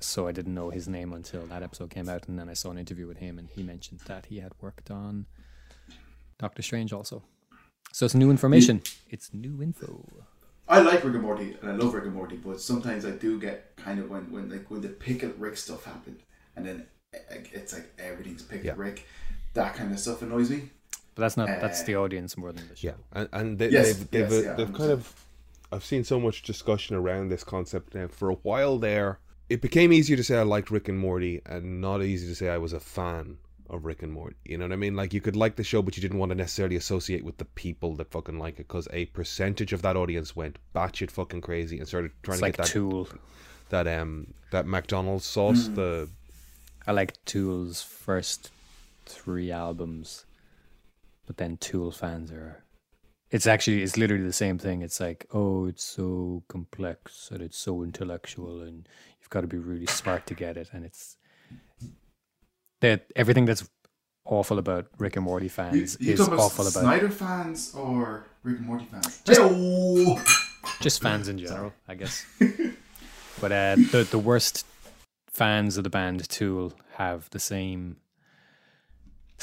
so 0.00 0.26
I 0.26 0.32
didn't 0.32 0.54
know 0.54 0.70
his 0.70 0.88
name 0.88 1.12
until 1.12 1.46
that 1.46 1.62
episode 1.62 1.90
came 1.90 2.08
out, 2.08 2.26
and 2.28 2.38
then 2.38 2.48
I 2.48 2.54
saw 2.54 2.70
an 2.70 2.78
interview 2.78 3.06
with 3.06 3.18
him, 3.18 3.38
and 3.38 3.48
he 3.48 3.62
mentioned 3.62 4.00
that 4.06 4.26
he 4.26 4.40
had 4.40 4.52
worked 4.60 4.90
on 4.90 5.26
Doctor 6.38 6.62
Strange 6.62 6.92
also. 6.92 7.22
So 7.92 8.04
it's 8.06 8.14
new 8.14 8.30
information. 8.30 8.82
It's 9.10 9.32
new 9.34 9.62
info. 9.62 10.04
I 10.68 10.80
like 10.80 11.04
Rick 11.04 11.14
and 11.14 11.22
Morty, 11.22 11.56
and 11.60 11.70
I 11.70 11.74
love 11.74 11.92
Rick 11.94 12.04
and 12.06 12.14
Morty, 12.14 12.36
but 12.36 12.60
sometimes 12.60 13.04
I 13.04 13.10
do 13.10 13.38
get 13.38 13.76
kind 13.76 13.98
of 14.00 14.08
when 14.10 14.30
when 14.32 14.48
like 14.50 14.70
when 14.70 14.80
the 14.80 14.88
Pickle 14.88 15.32
Rick 15.38 15.56
stuff 15.56 15.84
happened, 15.84 16.22
and 16.56 16.66
then 16.66 16.86
it's 17.12 17.72
like 17.74 17.92
everything's 17.98 18.42
Pickle 18.42 18.66
Yeah. 18.66 18.74
Rick. 18.76 19.06
That 19.54 19.74
kind 19.74 19.92
of 19.92 19.98
stuff 20.00 20.22
annoys 20.22 20.48
me. 20.50 20.70
But 21.14 21.22
that's 21.22 21.36
not 21.36 21.46
that's 21.60 21.82
Uh, 21.82 21.86
the 21.86 21.96
audience 21.96 22.36
more 22.36 22.52
than 22.52 22.68
the 22.68 22.76
show. 22.76 22.88
Yeah, 22.88 22.94
and, 23.12 23.28
and 23.32 23.58
they, 23.58 23.68
Yes, 23.68 23.86
they've 23.96 24.10
they've, 24.10 24.30
yes, 24.30 24.32
uh, 24.32 24.42
yeah, 24.48 24.52
they've 24.54 24.72
kind 24.72 24.90
of. 24.90 25.14
I've 25.70 25.84
seen 25.84 26.04
so 26.04 26.20
much 26.20 26.42
discussion 26.42 26.96
around 26.96 27.28
this 27.28 27.44
concept 27.44 27.94
now. 27.94 28.06
For 28.08 28.28
a 28.30 28.34
while 28.34 28.78
there, 28.78 29.18
it 29.48 29.60
became 29.62 29.92
easier 29.92 30.16
to 30.16 30.24
say 30.24 30.36
I 30.38 30.42
liked 30.42 30.70
Rick 30.70 30.88
and 30.88 30.98
Morty, 30.98 31.40
and 31.46 31.80
not 31.80 32.02
easy 32.02 32.26
to 32.28 32.34
say 32.34 32.48
I 32.48 32.58
was 32.58 32.72
a 32.72 32.80
fan 32.80 33.38
of 33.70 33.86
Rick 33.86 34.02
and 34.02 34.12
Morty. 34.12 34.36
You 34.44 34.58
know 34.58 34.66
what 34.66 34.72
I 34.72 34.76
mean? 34.76 34.96
Like 34.96 35.14
you 35.14 35.20
could 35.22 35.36
like 35.36 35.56
the 35.56 35.64
show, 35.64 35.80
but 35.80 35.96
you 35.96 36.02
didn't 36.02 36.18
want 36.18 36.28
to 36.30 36.34
necessarily 36.34 36.76
associate 36.76 37.24
with 37.24 37.38
the 37.38 37.46
people 37.46 37.94
that 37.96 38.10
fucking 38.10 38.38
like 38.38 38.54
it, 38.60 38.68
because 38.68 38.86
a 38.92 39.06
percentage 39.06 39.72
of 39.72 39.80
that 39.82 39.96
audience 39.96 40.36
went 40.36 40.58
batshit 40.74 41.10
fucking 41.10 41.40
crazy 41.40 41.78
and 41.78 41.88
started 41.88 42.10
trying 42.22 42.34
It's 42.34 42.40
to 42.40 42.44
like 42.46 42.56
get 42.58 42.66
that 42.66 42.72
Tool. 42.72 43.08
that 43.70 43.86
um 43.88 44.34
that 44.50 44.66
McDonald's 44.66 45.24
sauce. 45.24 45.68
Mm. 45.68 45.74
The 45.76 46.08
I 46.86 46.92
like 46.92 47.14
Tool's 47.24 47.80
first 47.82 48.50
three 49.06 49.50
albums, 49.50 50.26
but 51.26 51.36
then 51.36 51.56
Tool 51.56 51.90
fans 51.90 52.30
are. 52.30 52.64
It's 53.30 53.46
actually 53.46 53.82
it's 53.82 53.96
literally 53.96 54.24
the 54.24 54.32
same 54.32 54.58
thing. 54.58 54.82
It's 54.82 55.00
like 55.00 55.26
oh, 55.32 55.66
it's 55.66 55.84
so 55.84 56.42
complex 56.48 57.30
and 57.30 57.40
it's 57.40 57.58
so 57.58 57.82
intellectual, 57.82 58.60
and 58.60 58.88
you've 59.20 59.30
got 59.30 59.40
to 59.40 59.46
be 59.46 59.58
really 59.58 59.86
smart 59.86 60.26
to 60.26 60.34
get 60.34 60.56
it. 60.56 60.68
And 60.72 60.84
it's 60.84 61.16
that 62.80 63.06
everything 63.16 63.46
that's 63.46 63.68
awful 64.24 64.58
about 64.58 64.86
Rick 64.98 65.16
and 65.16 65.24
Morty 65.24 65.48
fans 65.48 65.96
you 66.00 66.12
is 66.12 66.18
talking 66.18 66.34
about 66.34 66.44
awful 66.44 66.66
about 66.66 66.80
Snyder 66.80 67.10
fans 67.10 67.74
or 67.74 68.26
Rick 68.42 68.58
and 68.58 68.66
Morty 68.66 68.86
fans? 68.90 69.22
Hey-oh! 69.26 70.22
just 70.80 71.00
fans 71.00 71.28
in 71.28 71.38
general, 71.38 71.72
I 71.88 71.94
guess. 71.94 72.24
but 73.40 73.52
uh, 73.52 73.76
the 73.76 74.06
the 74.10 74.18
worst 74.18 74.66
fans 75.28 75.78
of 75.78 75.84
the 75.84 75.90
band 75.90 76.28
Tool 76.28 76.72
have 76.96 77.30
the 77.30 77.40
same 77.40 77.96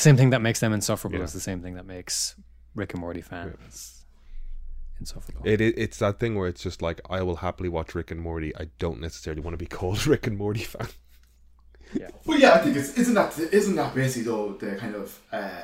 same 0.01 0.17
thing 0.17 0.29
that 0.31 0.41
makes 0.41 0.59
them 0.59 0.73
insufferable 0.73 1.17
Yeah. 1.19 1.25
is 1.25 1.33
the 1.33 1.39
same 1.39 1.61
thing 1.61 1.75
that 1.75 1.85
makes 1.85 2.35
Rick 2.75 2.93
and 2.93 3.01
Morty 3.01 3.21
fans 3.21 4.05
insufferable. 4.99 5.41
it, 5.45 5.61
it 5.61 5.73
it's 5.77 5.97
that 5.99 6.19
thing 6.19 6.35
where 6.35 6.47
it's 6.47 6.61
just 6.63 6.81
like 6.81 7.01
I 7.09 7.21
will 7.21 7.37
happily 7.37 7.69
watch 7.69 7.95
Rick 7.95 8.11
and 8.11 8.21
Morty. 8.21 8.55
I 8.55 8.69
don't 8.79 8.99
necessarily 9.01 9.41
want 9.41 9.53
to 9.53 9.57
be 9.57 9.65
called 9.67 10.05
Rick 10.13 10.27
and 10.27 10.37
Morty 10.37 10.61
fan. 10.63 10.87
Yeah. 11.93 12.09
Well, 12.25 12.39
yeah, 12.39 12.53
I 12.53 12.59
think 12.59 12.75
it's 12.77 12.93
isn't 12.97 13.15
that 13.15 13.37
isn't 13.39 13.75
that 13.75 13.95
basically 13.95 14.23
though 14.23 14.53
the 14.53 14.75
kind 14.75 14.95
of 14.95 15.19
uh, 15.31 15.63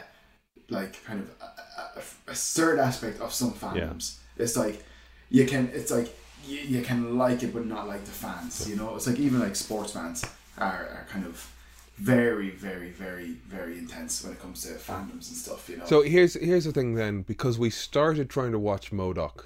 like 0.69 1.03
kind 1.05 1.19
of 1.21 1.29
a, 1.41 1.99
a, 1.99 2.31
a 2.31 2.36
third 2.36 2.79
aspect 2.79 3.19
of 3.21 3.31
some 3.31 3.51
fandoms. 3.53 4.17
It's 4.38 4.57
like 4.57 4.83
you 5.29 5.45
can 5.45 5.69
it's 5.73 5.91
like 5.91 6.09
you, 6.47 6.57
you 6.59 6.81
can 6.81 7.17
like 7.17 7.43
it 7.43 7.53
but 7.53 7.65
not 7.67 7.88
like 7.88 8.03
the 8.05 8.11
fans. 8.11 8.67
You 8.69 8.75
know, 8.75 8.95
it's 8.95 9.05
like 9.07 9.19
even 9.19 9.39
like 9.39 9.55
sports 9.55 9.91
fans 9.93 10.25
are, 10.57 10.88
are 10.95 11.05
kind 11.09 11.25
of 11.27 11.51
very 11.97 12.49
very 12.51 12.89
very 12.89 13.33
very 13.47 13.77
intense 13.77 14.23
when 14.23 14.33
it 14.33 14.39
comes 14.39 14.63
to 14.63 14.69
fandoms 14.73 15.29
and 15.29 15.37
stuff. 15.37 15.69
You 15.69 15.77
know, 15.77 15.85
So 15.85 16.01
here's 16.01 16.33
here's 16.35 16.65
the 16.65 16.71
thing 16.71 16.95
then, 16.95 17.21
because 17.21 17.57
we 17.57 17.69
started 17.69 18.29
trying 18.29 18.51
to 18.51 18.59
watch 18.59 18.91
MODOK. 18.91 19.45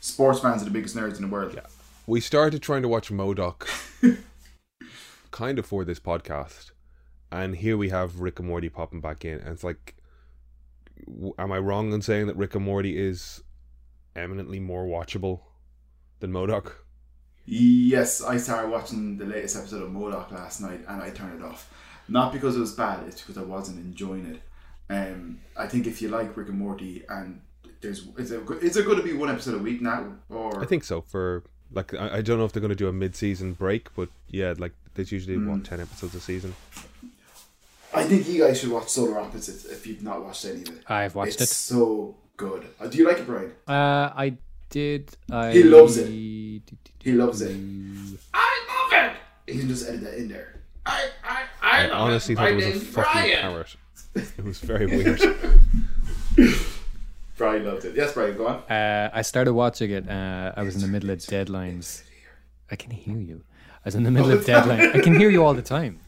sports 0.00 0.40
fans 0.40 0.62
are 0.62 0.66
the 0.66 0.70
biggest 0.70 0.96
nerds 0.96 1.16
in 1.16 1.22
the 1.22 1.28
world. 1.28 1.52
Yeah. 1.54 1.66
We 2.06 2.20
started 2.20 2.62
trying 2.62 2.82
to 2.82 2.88
watch 2.88 3.10
MODOK 3.10 3.66
kind 5.30 5.58
of 5.58 5.66
for 5.66 5.84
this 5.84 6.00
podcast. 6.00 6.70
And 7.30 7.56
here 7.56 7.76
we 7.76 7.90
have 7.90 8.20
Rick 8.20 8.38
and 8.38 8.48
Morty 8.48 8.70
popping 8.70 9.00
back 9.00 9.24
in. 9.24 9.38
And 9.40 9.48
it's 9.48 9.64
like 9.64 9.96
am 11.38 11.52
I 11.52 11.58
wrong 11.58 11.92
in 11.92 12.02
saying 12.02 12.26
that 12.26 12.36
Rick 12.36 12.54
and 12.54 12.64
Morty 12.64 12.96
is 12.98 13.42
eminently 14.16 14.60
more 14.60 14.86
watchable 14.86 15.40
than 16.20 16.32
MODOK? 16.32 16.72
Yes, 17.50 18.22
I 18.22 18.36
started 18.36 18.70
watching 18.70 19.16
the 19.16 19.24
latest 19.24 19.56
episode 19.56 19.82
of 19.82 19.88
MODOK 19.90 20.30
last 20.32 20.60
night 20.60 20.80
and 20.86 21.02
I 21.02 21.08
turned 21.10 21.40
it 21.40 21.44
off. 21.44 21.72
Not 22.06 22.32
because 22.32 22.56
it 22.56 22.60
was 22.60 22.72
bad, 22.74 23.06
it's 23.08 23.20
because 23.22 23.38
I 23.38 23.42
wasn't 23.42 23.78
enjoying 23.78 24.26
it. 24.26 24.42
Um, 24.90 25.40
I 25.56 25.66
think 25.66 25.86
if 25.86 26.02
you 26.02 26.08
like 26.08 26.36
Rick 26.36 26.48
and 26.48 26.58
Morty 26.58 27.04
and 27.08 27.40
there's 27.80 28.06
is 28.16 28.32
it 28.32 28.42
is 28.62 28.74
there 28.74 28.82
going 28.82 28.96
to 28.98 29.02
be 29.02 29.12
one 29.12 29.30
episode 29.30 29.54
a 29.54 29.58
week 29.62 29.80
now 29.80 30.12
or 30.28 30.60
I 30.62 30.66
think 30.66 30.82
so 30.84 31.00
for 31.00 31.44
like 31.72 31.94
I, 31.94 32.16
I 32.18 32.20
don't 32.22 32.38
know 32.38 32.44
if 32.44 32.52
they're 32.52 32.60
going 32.60 32.70
to 32.70 32.74
do 32.76 32.88
a 32.88 32.92
mid-season 32.92 33.52
break, 33.54 33.94
but 33.94 34.08
yeah, 34.28 34.54
like 34.58 34.72
there's 34.94 35.12
usually 35.12 35.38
what 35.38 35.64
10 35.64 35.80
episodes 35.80 36.14
a 36.14 36.20
season. 36.20 36.54
I 37.94 38.04
think 38.04 38.28
you 38.28 38.42
guys 38.44 38.60
should 38.60 38.70
watch 38.70 38.88
Solar 38.88 39.18
Opposites 39.18 39.64
if 39.64 39.86
you've 39.86 40.02
not 40.02 40.22
watched 40.22 40.44
any 40.44 40.62
of 40.62 40.68
it. 40.68 40.82
I've 40.86 41.14
watched 41.14 41.36
it. 41.36 41.42
it's 41.42 41.56
so 41.56 42.16
good. 42.36 42.66
Uh, 42.78 42.86
do 42.88 42.98
you 42.98 43.06
like 43.06 43.18
it, 43.18 43.26
Brian? 43.26 43.52
Uh, 43.66 44.12
I 44.14 44.36
did. 44.70 45.16
I, 45.30 45.52
He 45.52 45.62
loves 45.62 45.96
it. 45.96 46.08
He 47.08 47.14
loves 47.14 47.40
it. 47.40 47.56
I 48.34 48.66
love 48.68 48.92
it. 49.46 49.52
He 49.54 49.60
can 49.60 49.68
just 49.68 49.88
edit 49.88 50.02
that 50.02 50.14
in 50.18 50.28
there. 50.28 50.60
I 50.84 51.08
I 51.24 51.42
I, 51.62 51.84
I 51.84 51.86
love 51.86 52.00
honestly 52.02 52.34
it. 52.34 52.36
thought 52.36 52.42
My 52.44 52.50
it 52.50 52.54
was 52.56 52.64
a 52.66 52.68
name's 52.68 52.82
fucking 52.88 53.12
Brian. 53.12 53.40
parrot. 53.40 53.76
It 54.14 54.44
was 54.44 54.58
very 54.60 54.86
weird. 54.96 55.20
Brian, 57.38 57.62
I 57.62 57.70
loved 57.70 57.84
it. 57.86 57.94
Yes, 57.96 58.12
Brian, 58.12 58.36
go 58.36 58.46
on. 58.48 58.56
Uh, 58.70 59.10
I 59.14 59.22
started 59.22 59.54
watching 59.54 59.90
it. 59.90 60.06
Uh, 60.06 60.52
I 60.54 60.62
was 60.64 60.74
in 60.74 60.82
the 60.82 60.88
middle 60.88 61.08
of 61.08 61.18
deadlines. 61.20 62.02
I 62.70 62.76
can 62.76 62.90
hear 62.90 63.16
you. 63.16 63.42
I 63.76 63.86
was 63.86 63.94
in 63.94 64.02
the 64.02 64.10
middle 64.10 64.30
of 64.32 64.44
deadline. 64.52 64.90
I 64.94 65.00
can 65.00 65.14
hear 65.18 65.30
you 65.30 65.42
all 65.44 65.54
the 65.54 65.62
time. 65.62 66.00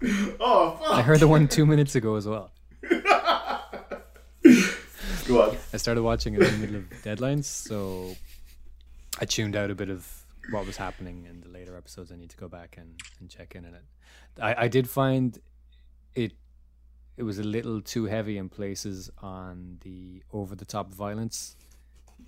Oh, 0.38 0.76
fuck. 0.78 0.90
I 0.98 1.02
heard 1.02 1.18
the 1.18 1.26
one 1.26 1.48
two 1.48 1.66
minutes 1.66 1.94
ago 1.96 2.14
as 2.16 2.28
well. 2.28 2.52
Go 5.26 5.40
on. 5.42 5.56
I 5.72 5.78
started 5.78 6.02
watching 6.02 6.34
it 6.34 6.42
in 6.42 6.52
the 6.52 6.58
middle 6.58 6.76
of 6.76 6.84
deadlines, 7.02 7.44
so 7.46 8.14
I 9.18 9.24
tuned 9.24 9.56
out 9.56 9.70
a 9.70 9.74
bit 9.74 9.88
of 9.88 10.06
what 10.50 10.66
was 10.66 10.76
happening 10.76 11.26
in 11.28 11.40
the 11.40 11.48
later 11.48 11.76
episodes. 11.76 12.12
I 12.12 12.16
need 12.16 12.30
to 12.30 12.36
go 12.36 12.48
back 12.48 12.76
and, 12.78 13.00
and 13.20 13.28
check 13.28 13.54
in 13.54 13.64
on 13.64 13.74
it. 13.74 13.84
I, 14.40 14.64
I 14.64 14.68
did 14.68 14.88
find 14.88 15.38
it 16.14 16.32
it 17.16 17.22
was 17.22 17.38
a 17.38 17.44
little 17.44 17.80
too 17.80 18.06
heavy 18.06 18.38
in 18.38 18.48
places 18.48 19.10
on 19.18 19.78
the 19.82 20.22
over 20.32 20.56
the 20.56 20.64
top 20.64 20.92
violence. 20.92 21.56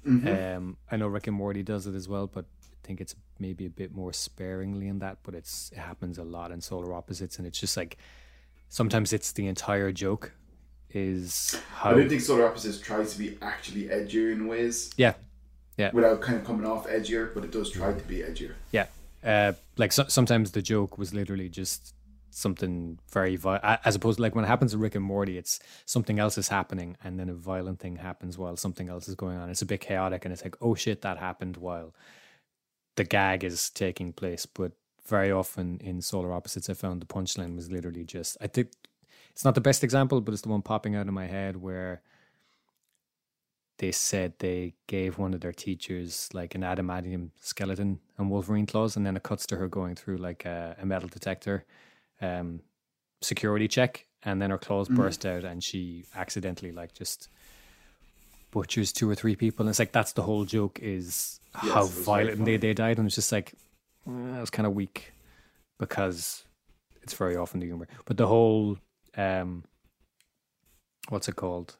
Um, 0.07 0.77
I 0.91 0.97
know 0.97 1.09
Rick 1.09 1.27
and 1.27 1.37
Morty 1.37 1.65
does 1.65 1.87
it 1.89 1.95
as 1.95 2.09
well, 2.09 2.29
but 2.29 2.45
I 2.63 2.87
think 2.87 3.01
it's 3.01 3.17
maybe 3.41 3.67
a 3.67 3.71
bit 3.71 3.93
more 3.93 4.13
sparingly 4.13 4.87
in 4.87 5.01
that. 5.01 5.19
But 5.25 5.35
it's 5.35 5.71
it 5.73 5.79
happens 5.79 6.19
a 6.19 6.23
lot 6.23 6.53
in 6.53 6.61
Solar 6.61 6.95
Opposites, 6.95 7.39
and 7.39 7.47
it's 7.47 7.59
just 7.59 7.77
like 7.77 7.97
sometimes 8.69 9.13
it's 9.13 9.33
the 9.33 9.47
entire 9.49 9.91
joke 9.91 10.33
is 10.91 11.61
how 11.75 11.91
I 11.91 11.95
don't 11.95 12.09
think 12.09 12.21
Solar 12.21 12.47
Opposites 12.47 12.79
tries 12.79 13.13
to 13.13 13.19
be 13.19 13.37
actually 13.43 13.85
edgier 13.89 14.33
in 14.33 14.47
ways 14.47 14.91
yeah 14.97 15.15
yeah 15.77 15.91
without 15.93 16.21
kind 16.21 16.39
of 16.39 16.45
coming 16.45 16.67
off 16.67 16.87
edgier, 16.87 17.33
but 17.35 17.45
it 17.45 17.53
does 17.53 17.71
try 17.71 17.93
to 17.93 18.05
be 18.05 18.19
edgier. 18.19 18.55
Yeah, 18.73 18.87
uh, 19.25 19.53
like 19.77 19.93
so, 19.93 20.05
sometimes 20.09 20.53
the 20.53 20.63
joke 20.63 20.99
was 20.99 21.13
literally 21.15 21.49
just 21.49 21.95
something 22.37 22.99
very 23.11 23.35
vi- 23.37 23.79
as 23.83 23.95
opposed 23.95 24.19
to 24.19 24.23
like 24.23 24.35
when 24.35 24.45
it 24.45 24.49
happens 24.49 24.73
to 24.73 24.79
Rick 24.79 24.95
and 24.95 25.05
Morty, 25.05 25.39
it's 25.39 25.59
something 25.87 26.19
else 26.19 26.37
is 26.37 26.49
happening 26.49 26.95
and 27.03 27.19
then 27.19 27.31
a 27.31 27.35
violent 27.35 27.81
thing 27.81 27.97
happens 27.97 28.37
while 28.37 28.57
something 28.59 28.91
else 28.91 29.09
is 29.09 29.15
going 29.15 29.39
on. 29.39 29.49
It's 29.49 29.63
a 29.63 29.67
bit 29.67 29.81
chaotic 29.81 30.25
and 30.25 30.33
it's 30.33 30.45
like 30.45 30.57
oh 30.61 30.75
shit 30.75 31.01
that 31.01 31.17
happened 31.19 31.57
while 31.57 31.95
the 32.97 33.05
gag 33.05 33.43
is 33.43 33.71
taking 33.71 34.13
place. 34.13 34.45
But 34.45 34.73
very 35.07 35.33
often 35.33 35.79
in 35.83 36.03
Solar 36.03 36.33
Opposites, 36.33 36.69
I 36.69 36.75
found 36.75 37.01
the 37.01 37.07
punchline 37.07 37.57
was 37.57 37.71
literally 37.71 38.05
just 38.05 38.37
I 38.41 38.49
think 38.49 38.69
it's 39.31 39.45
not 39.45 39.55
the 39.55 39.61
best 39.63 39.83
example, 39.83 40.21
but 40.21 40.33
it's 40.33 40.43
the 40.43 40.51
one 40.51 40.63
popping 40.63 40.95
out 40.95 41.09
of 41.09 41.15
my 41.15 41.27
head 41.27 41.57
where 41.57 42.03
they 43.79 43.93
said 43.93 44.35
they 44.39 44.75
gave 44.87 45.19
one 45.19 45.35
of 45.35 45.41
their 45.41 45.53
teachers 45.53 46.29
like 46.33 46.55
an 46.55 46.63
adamantium 46.63 47.31
skeleton 47.41 48.01
and 48.17 48.31
Wolverine 48.31 48.67
claws, 48.67 48.97
and 48.97 49.05
then 49.05 49.17
it 49.17 49.23
cuts 49.23 49.47
to 49.47 49.57
her 49.57 49.69
going 49.69 49.95
through 49.95 50.17
like 50.17 50.45
a, 50.45 50.77
a 50.81 50.87
metal 50.87 51.09
detector 51.09 51.65
um, 52.21 52.61
security 53.21 53.69
check, 53.69 54.07
and 54.23 54.41
then 54.41 54.51
her 54.51 54.59
claws 54.59 54.89
burst 54.89 55.27
out, 55.27 55.45
and 55.45 55.63
she 55.63 56.05
accidentally 56.15 56.73
like 56.73 56.95
just 56.95 57.29
butchers 58.51 58.93
two 58.93 59.09
or 59.09 59.15
three 59.15 59.37
people. 59.37 59.65
And 59.65 59.71
it's 59.71 59.79
like 59.79 59.93
that's 59.93 60.13
the 60.13 60.23
whole 60.23 60.45
joke 60.45 60.79
is 60.81 61.41
Yes, 61.63 61.73
how 61.73 61.87
violent 61.87 62.45
they, 62.45 62.57
they 62.57 62.75
died, 62.75 62.99
and 62.99 63.07
it's 63.07 63.15
just 63.15 63.33
like 63.33 63.53
eh, 64.09 64.33
that 64.33 64.41
was 64.41 64.51
kind 64.51 64.67
of 64.67 64.75
weak 64.75 65.13
because 65.79 66.45
it's 67.03 67.15
very 67.15 67.37
often 67.37 67.61
the 67.61 67.67
humor, 67.67 67.89
but 68.07 68.17
the 68.17 68.27
whole 68.27 68.79
um, 69.17 69.65
what's 71.09 71.29
it 71.29 71.37
called? 71.37 71.77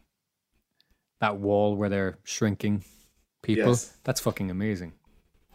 That 1.21 1.39
wall 1.39 1.77
where 1.77 1.89
they're 1.89 2.19
shrinking 2.25 2.85
people. 3.43 3.71
Yes. 3.71 3.97
That's 4.05 4.21
fucking 4.21 4.51
amazing. 4.51 4.93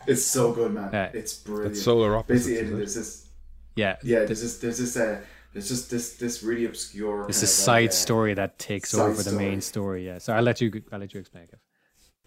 It's 0.07 0.25
so 0.25 0.51
good, 0.53 0.73
man. 0.73 0.89
Yeah. 0.91 1.11
It's 1.13 1.33
brilliant. 1.35 1.73
It's 1.73 1.83
solar 1.83 2.15
opposites. 2.15 2.47
Basically, 2.47 2.65
isn't 2.65 2.75
it? 2.75 2.77
there's 2.77 2.95
this. 2.95 3.27
Yeah. 3.75 3.95
Yeah, 4.03 4.25
there's 4.25 4.41
this. 4.41 4.57
There's 4.57 4.77
this. 4.79 4.97
Uh, 4.97 5.21
there's 5.53 5.67
just 5.67 5.91
this. 5.91 6.15
This 6.17 6.41
really 6.41 6.65
obscure. 6.65 7.27
It's 7.29 7.41
a 7.41 7.45
of 7.45 7.49
side 7.49 7.81
like, 7.81 7.89
uh, 7.89 7.93
story 7.93 8.33
that 8.33 8.57
takes 8.57 8.91
side 8.91 9.01
over 9.01 9.21
the 9.21 9.33
main 9.33 9.61
story. 9.61 10.05
Yeah. 10.07 10.17
So 10.17 10.33
I'll 10.33 10.41
let 10.41 10.61
you. 10.61 10.81
I'll 10.91 10.99
let 10.99 11.13
you 11.13 11.19
explain. 11.19 11.45
Kev. 11.45 11.59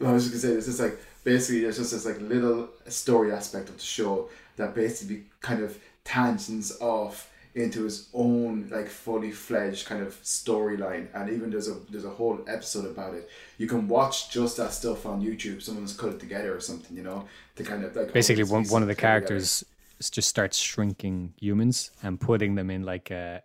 I 0.06 0.12
was 0.12 0.28
just 0.28 0.42
gonna 0.42 0.54
say, 0.54 0.58
it's 0.58 0.66
just 0.66 0.80
like 0.80 0.98
basically 1.22 1.62
there's 1.62 1.78
just 1.78 1.92
this 1.92 2.04
like 2.04 2.20
little 2.20 2.68
story 2.88 3.32
aspect 3.32 3.68
of 3.68 3.76
the 3.76 3.82
show 3.82 4.28
that 4.56 4.74
basically 4.74 5.24
kind 5.40 5.62
of 5.62 5.78
tangents 6.04 6.76
off 6.80 7.30
into 7.54 7.84
his 7.84 8.08
own 8.12 8.68
like 8.70 8.88
fully 8.88 9.30
fledged 9.30 9.86
kind 9.86 10.02
of 10.02 10.20
storyline, 10.22 11.06
and 11.14 11.30
even 11.30 11.50
there's 11.50 11.68
a 11.68 11.74
there's 11.90 12.04
a 12.04 12.10
whole 12.10 12.40
episode 12.48 12.84
about 12.84 13.14
it. 13.14 13.28
You 13.58 13.68
can 13.68 13.86
watch 13.86 14.30
just 14.30 14.56
that 14.56 14.72
stuff 14.72 15.06
on 15.06 15.22
YouTube. 15.22 15.62
Someone's 15.62 15.96
cut 15.96 16.14
it 16.14 16.20
together 16.20 16.54
or 16.54 16.60
something, 16.60 16.96
you 16.96 17.02
know, 17.02 17.26
to 17.56 17.62
kind 17.62 17.84
of 17.84 17.94
like 17.94 18.12
Basically, 18.12 18.44
one 18.44 18.62
it's 18.62 18.70
one 18.70 18.82
of 18.82 18.88
the 18.88 18.94
put 18.94 19.02
together. 19.02 19.26
characters 19.26 19.64
just 20.10 20.28
starts 20.28 20.58
shrinking 20.58 21.32
humans 21.40 21.92
and 22.02 22.20
putting 22.20 22.56
them 22.56 22.70
in 22.70 22.82
like 22.82 23.10
a 23.10 23.42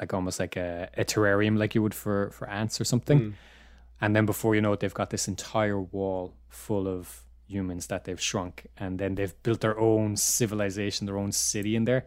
like 0.00 0.12
almost 0.12 0.40
like 0.40 0.56
a, 0.56 0.88
a 0.96 1.04
terrarium, 1.04 1.56
like 1.56 1.74
you 1.74 1.82
would 1.82 1.94
for 1.94 2.30
for 2.30 2.48
ants 2.48 2.80
or 2.80 2.84
something. 2.84 3.18
Hmm. 3.18 3.30
And 4.00 4.16
then 4.16 4.26
before 4.26 4.56
you 4.56 4.60
know 4.60 4.72
it, 4.72 4.80
they've 4.80 4.92
got 4.92 5.10
this 5.10 5.28
entire 5.28 5.80
wall 5.80 6.34
full 6.48 6.88
of 6.88 7.22
humans 7.46 7.86
that 7.86 8.04
they've 8.04 8.20
shrunk, 8.20 8.66
and 8.76 8.98
then 8.98 9.14
they've 9.14 9.40
built 9.44 9.60
their 9.60 9.78
own 9.78 10.16
civilization, 10.16 11.06
their 11.06 11.18
own 11.18 11.30
city 11.30 11.76
in 11.76 11.84
there. 11.84 12.04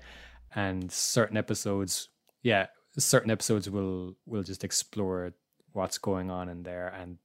And 0.56 0.92
certain 0.92 1.38
episodes, 1.38 2.10
yeah, 2.42 2.68
certain 2.98 3.30
episodes 3.32 3.70
will 3.70 4.16
will 4.26 4.44
just 4.44 4.64
explore 4.64 5.34
what's 5.74 5.98
going 5.98 6.32
on 6.32 6.48
in 6.50 6.64
there, 6.64 6.88
and 6.88 7.18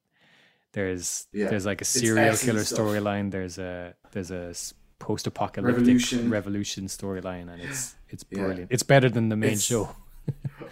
there's 0.72 1.26
Yeah. 1.32 1.48
there's 1.48 1.66
like 1.66 1.80
a 1.80 1.84
serial 1.84 2.36
killer 2.36 2.60
storyline. 2.62 3.30
There's 3.30 3.58
a 3.58 3.94
there's 4.12 4.30
a 4.32 4.52
post-apocalyptic 4.98 5.78
Revolution. 5.78 6.30
revolution, 6.30 6.84
storyline, 6.86 7.48
and 7.52 7.62
it's 7.62 7.94
it's 8.08 8.24
Yeah. 8.30 8.38
brilliant. 8.44 8.70
It's 8.72 8.82
better 8.82 9.08
than 9.08 9.28
the 9.28 9.36
main 9.36 9.50
It's- 9.52 9.62
show. 9.62 9.94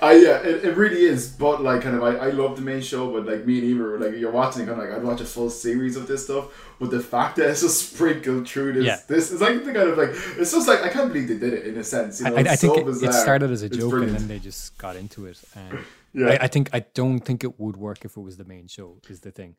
Uh, 0.01 0.11
yeah, 0.11 0.39
it, 0.39 0.65
it 0.65 0.77
really 0.77 1.03
is. 1.03 1.29
But 1.29 1.63
like, 1.63 1.83
kind 1.83 1.97
of, 1.97 2.03
I, 2.05 2.17
I 2.17 2.31
love 2.31 2.57
the 2.57 2.63
main 2.63 2.81
show. 2.81 3.11
But 3.13 3.27
like, 3.27 3.45
me 3.47 3.59
and 3.59 3.65
Eva 3.67 3.83
were 3.83 3.99
like, 3.99 4.15
you're 4.17 4.31
watching, 4.31 4.67
kind 4.67 4.81
of 4.81 4.89
like, 4.89 4.97
I'd 4.97 5.03
watch 5.03 5.21
a 5.21 5.25
full 5.25 5.51
series 5.51 5.97
of 5.97 6.07
this 6.07 6.25
stuff. 6.25 6.47
But 6.79 6.91
the 6.91 7.01
fact 7.01 7.37
that 7.37 7.51
it's 7.51 7.63
just 7.63 7.95
sprinkled 7.95 8.49
through 8.49 8.75
this, 8.75 8.85
Yeah. 8.85 8.99
this 9.09 9.33
is 9.33 9.41
like 9.41 9.65
the 9.65 9.73
kind 9.73 9.89
of 9.89 9.99
like, 9.99 10.11
it's 10.39 10.53
just 10.53 10.69
like 10.69 10.83
I 10.83 10.89
can't 10.89 11.13
believe 11.13 11.29
they 11.29 11.39
did 11.39 11.53
it 11.53 11.67
in 11.67 11.77
a 11.79 11.83
sense. 11.85 12.21
You 12.21 12.31
know, 12.31 12.37
I, 12.37 12.41
I 12.41 12.57
think 12.57 12.75
so 12.77 12.89
it, 12.89 13.03
it 13.03 13.13
started 13.13 13.51
as 13.51 13.63
a 13.63 13.67
It's 13.67 13.77
joke, 13.77 13.91
brilliant. 13.91 14.13
and 14.13 14.21
then 14.21 14.29
they 14.29 14.39
just 14.39 14.79
got 14.79 14.95
into 14.95 15.27
it. 15.27 15.41
And 15.57 15.79
Yeah. 16.15 16.29
I, 16.29 16.45
I 16.45 16.47
think 16.49 16.71
I 16.73 16.81
don't 16.95 17.19
think 17.21 17.43
it 17.43 17.59
would 17.59 17.77
work 17.77 18.05
if 18.05 18.17
it 18.17 18.21
was 18.21 18.37
the 18.37 18.45
main 18.45 18.69
show. 18.69 18.99
Is 19.09 19.21
the 19.21 19.31
thing, 19.33 19.57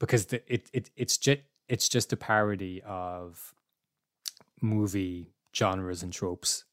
because 0.00 0.26
the, 0.26 0.42
it 0.52 0.68
it 0.72 0.90
it's 0.96 1.16
just 1.16 1.40
it's 1.68 1.88
just 1.88 2.12
a 2.12 2.16
parody 2.16 2.82
of 2.84 3.54
movie 4.60 5.30
genres 5.54 6.02
and 6.02 6.12
tropes. 6.12 6.64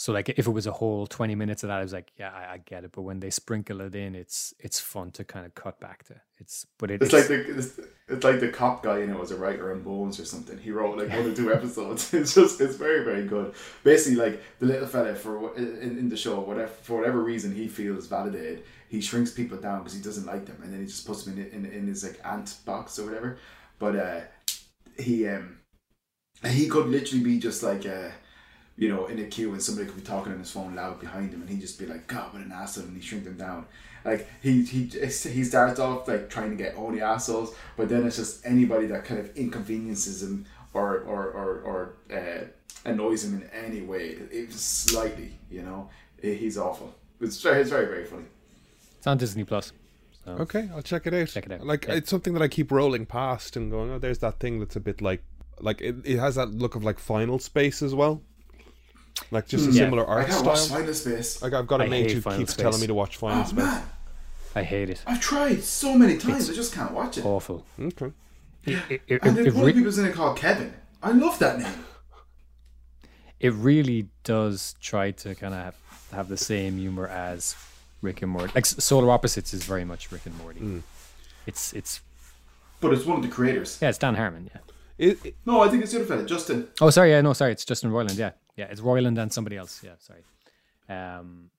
So 0.00 0.14
like 0.14 0.30
if 0.30 0.46
it 0.46 0.50
was 0.50 0.66
a 0.66 0.72
whole 0.72 1.06
twenty 1.06 1.34
minutes 1.34 1.62
of 1.62 1.68
that, 1.68 1.80
I 1.80 1.82
was 1.82 1.92
like, 1.92 2.10
yeah, 2.18 2.30
I, 2.30 2.54
I 2.54 2.58
get 2.64 2.84
it. 2.84 2.92
But 2.92 3.02
when 3.02 3.20
they 3.20 3.28
sprinkle 3.28 3.82
it 3.82 3.94
in, 3.94 4.14
it's 4.14 4.54
it's 4.58 4.80
fun 4.80 5.10
to 5.10 5.24
kind 5.24 5.44
of 5.44 5.54
cut 5.54 5.78
back 5.78 6.04
to. 6.04 6.14
It's 6.38 6.64
but 6.78 6.90
it, 6.90 7.02
It's 7.02 7.12
like 7.12 7.28
the 7.28 7.58
it's, 7.58 7.78
it's 8.08 8.24
like 8.24 8.40
the 8.40 8.48
cop 8.48 8.82
guy, 8.82 9.00
you 9.00 9.08
know, 9.08 9.18
was 9.18 9.30
a 9.30 9.36
writer 9.36 9.70
on 9.70 9.82
Bones 9.82 10.18
or 10.18 10.24
something. 10.24 10.56
He 10.56 10.70
wrote 10.70 10.96
like 10.96 11.10
one 11.10 11.30
or 11.30 11.34
two 11.34 11.52
episodes. 11.58 12.14
It's 12.14 12.34
just 12.34 12.62
it's 12.62 12.76
very 12.76 13.04
very 13.04 13.26
good. 13.26 13.52
Basically, 13.84 14.16
like 14.16 14.42
the 14.58 14.64
little 14.64 14.86
fella 14.86 15.14
for 15.14 15.54
in, 15.58 15.98
in 15.98 16.08
the 16.08 16.16
show, 16.16 16.40
whatever 16.40 16.68
for 16.68 16.96
whatever 16.96 17.22
reason 17.22 17.54
he 17.54 17.68
feels 17.68 18.06
validated, 18.06 18.64
he 18.88 19.02
shrinks 19.02 19.32
people 19.32 19.58
down 19.58 19.80
because 19.80 19.92
he 19.92 20.02
doesn't 20.02 20.24
like 20.24 20.46
them, 20.46 20.56
and 20.62 20.72
then 20.72 20.80
he 20.80 20.86
just 20.86 21.06
puts 21.06 21.24
them 21.24 21.36
in 21.36 21.44
in, 21.48 21.66
in 21.66 21.86
his 21.86 22.04
like 22.04 22.18
ant 22.24 22.56
box 22.64 22.98
or 22.98 23.04
whatever. 23.04 23.36
But 23.78 23.96
uh, 23.96 24.20
he 24.98 25.28
um 25.28 25.58
he 26.46 26.68
could 26.68 26.86
literally 26.86 27.22
be 27.22 27.38
just 27.38 27.62
like 27.62 27.84
uh 27.84 28.08
you 28.80 28.88
know, 28.88 29.04
in 29.08 29.18
a 29.18 29.24
queue 29.24 29.52
and 29.52 29.62
somebody 29.62 29.86
could 29.86 29.96
be 29.96 30.02
talking 30.02 30.32
on 30.32 30.38
his 30.38 30.50
phone 30.50 30.74
loud 30.74 30.98
behind 30.98 31.34
him 31.34 31.42
and 31.42 31.50
he'd 31.50 31.60
just 31.60 31.78
be 31.78 31.84
like, 31.84 32.06
God, 32.06 32.32
what 32.32 32.40
an 32.40 32.50
asshole, 32.50 32.84
and 32.84 32.96
he 32.96 33.02
shrink 33.02 33.24
them 33.24 33.36
down. 33.36 33.66
Like, 34.06 34.26
he, 34.42 34.64
he, 34.64 34.84
he 34.86 35.44
starts 35.44 35.78
off 35.78 36.08
like 36.08 36.30
trying 36.30 36.48
to 36.48 36.56
get 36.56 36.74
only 36.78 37.02
assholes, 37.02 37.54
but 37.76 37.90
then 37.90 38.06
it's 38.06 38.16
just 38.16 38.44
anybody 38.46 38.86
that 38.86 39.04
kind 39.04 39.20
of 39.20 39.36
inconveniences 39.36 40.22
him 40.22 40.46
or, 40.72 41.00
or, 41.00 41.30
or, 41.30 41.92
or 42.10 42.16
uh, 42.16 42.44
annoys 42.88 43.22
him 43.22 43.42
in 43.42 43.50
any 43.50 43.82
way, 43.82 44.16
even 44.32 44.50
slightly, 44.50 45.32
you 45.50 45.60
know, 45.60 45.90
he's 46.22 46.56
awful. 46.56 46.94
It's 47.20 47.38
very, 47.42 47.60
it's 47.60 47.68
very, 47.68 47.84
very 47.84 48.06
funny. 48.06 48.24
it's 48.96 49.06
on 49.06 49.18
Disney 49.18 49.44
Plus. 49.44 49.74
So 50.24 50.32
Okay, 50.32 50.70
I'll 50.74 50.80
check 50.80 51.06
it 51.06 51.12
out. 51.12 51.28
Check 51.28 51.44
it 51.44 51.52
out, 51.52 51.66
Like 51.66 51.84
yeah. 51.84 51.96
it's 51.96 52.08
something 52.08 52.32
that 52.32 52.40
I 52.40 52.48
keep 52.48 52.72
rolling 52.72 53.04
past 53.04 53.56
and 53.56 53.70
going, 53.70 53.90
oh, 53.90 53.98
there's 53.98 54.20
that 54.20 54.40
thing 54.40 54.58
that's 54.58 54.76
a 54.76 54.80
bit 54.80 55.02
like, 55.02 55.22
like 55.60 55.82
it, 55.82 55.96
it 56.04 56.18
has 56.18 56.36
that 56.36 56.48
look 56.54 56.76
of 56.76 56.82
like 56.82 56.98
Final 56.98 57.38
Space 57.38 57.82
as 57.82 57.94
well, 57.94 58.22
like 59.30 59.46
just 59.48 59.66
a 59.66 59.68
mm. 59.70 59.74
Yeah. 59.74 59.78
similar 59.84 60.08
I 60.08 60.12
art 60.20 60.28
can't 60.28 60.46
watch 60.46 60.58
style. 60.60 60.78
Final 60.78 60.94
Space. 60.94 61.42
Like 61.42 61.52
I've 61.52 61.66
got 61.66 61.80
a 61.80 61.84
I 61.84 61.88
mate 61.88 62.02
hate 62.04 62.12
who 62.12 62.20
Final 62.20 62.38
keeps 62.40 62.52
Space. 62.52 62.62
telling 62.62 62.80
me 62.80 62.86
to 62.86 62.94
watch 62.94 63.16
oh, 63.16 63.20
Final 63.28 63.40
Oh, 63.42 63.44
Space. 63.44 63.56
man. 63.58 63.82
I 64.54 64.62
hate 64.64 64.90
it. 64.90 65.02
I've 65.06 65.20
tried 65.20 65.62
so 65.62 65.94
many 65.96 66.16
times, 66.18 66.50
I 66.50 66.54
just 66.54 66.74
can't 66.74 66.92
watch 66.92 67.18
it. 67.18 67.24
Awful. 67.24 67.64
Okay. 67.78 68.12
It, 68.66 68.78
it, 68.90 69.02
it, 69.06 69.22
And 69.22 69.36
there's 69.36 69.54
one 69.54 69.64
re- 69.64 69.70
of 69.70 69.76
the 69.76 69.80
people's 69.80 69.98
in 69.98 70.06
it 70.06 70.12
called 70.14 70.36
Kevin. 70.36 70.74
I 71.02 71.12
love 71.12 71.38
that 71.38 71.58
name. 71.60 71.84
it 73.38 73.52
really 73.54 74.08
does 74.24 74.74
try 74.80 75.10
to 75.12 75.34
kind 75.34 75.54
of 75.54 75.60
have, 75.64 75.76
have 76.12 76.28
the 76.28 76.36
same 76.36 76.76
humor 76.78 77.06
as 77.06 77.54
Rick 78.02 78.22
and 78.22 78.30
Morty. 78.32 78.52
Like 78.54 78.66
Solar 78.66 79.10
Opposites 79.10 79.54
is 79.54 79.64
very 79.64 79.84
much 79.84 80.10
Rick 80.12 80.26
and 80.26 80.36
Morty. 80.38 80.60
Mm. 80.60 80.82
It's 81.46 81.72
it's 81.72 82.00
But 82.80 82.92
it's 82.92 83.06
one 83.06 83.16
of 83.16 83.22
the 83.22 83.28
creators. 83.28 83.78
yeah, 83.80 83.88
it's 83.88 83.98
Dan 83.98 84.14
Harmon. 84.14 84.50
Yeah. 84.52 84.60
It, 85.10 85.24
it- 85.24 85.34
No, 85.46 85.60
I 85.62 85.68
think 85.68 85.82
it's 85.82 85.92
the 85.92 85.98
other 85.98 86.06
fella, 86.06 86.24
Justin. 86.26 86.68
Oh, 86.80 86.90
sorry. 86.90 87.10
Yeah, 87.12 87.20
no, 87.22 87.32
sorry. 87.32 87.52
It's 87.52 87.64
Justin 87.64 87.90
Roiland. 87.90 88.16
Yeah, 88.18 88.32
yeah. 88.60 88.68
It's 88.72 88.80
Roiland 88.80 89.18
and 89.22 89.32
somebody 89.32 89.56
else. 89.56 89.82
Yeah, 89.82 89.96
sorry. 90.08 90.24
Um. 90.88 91.50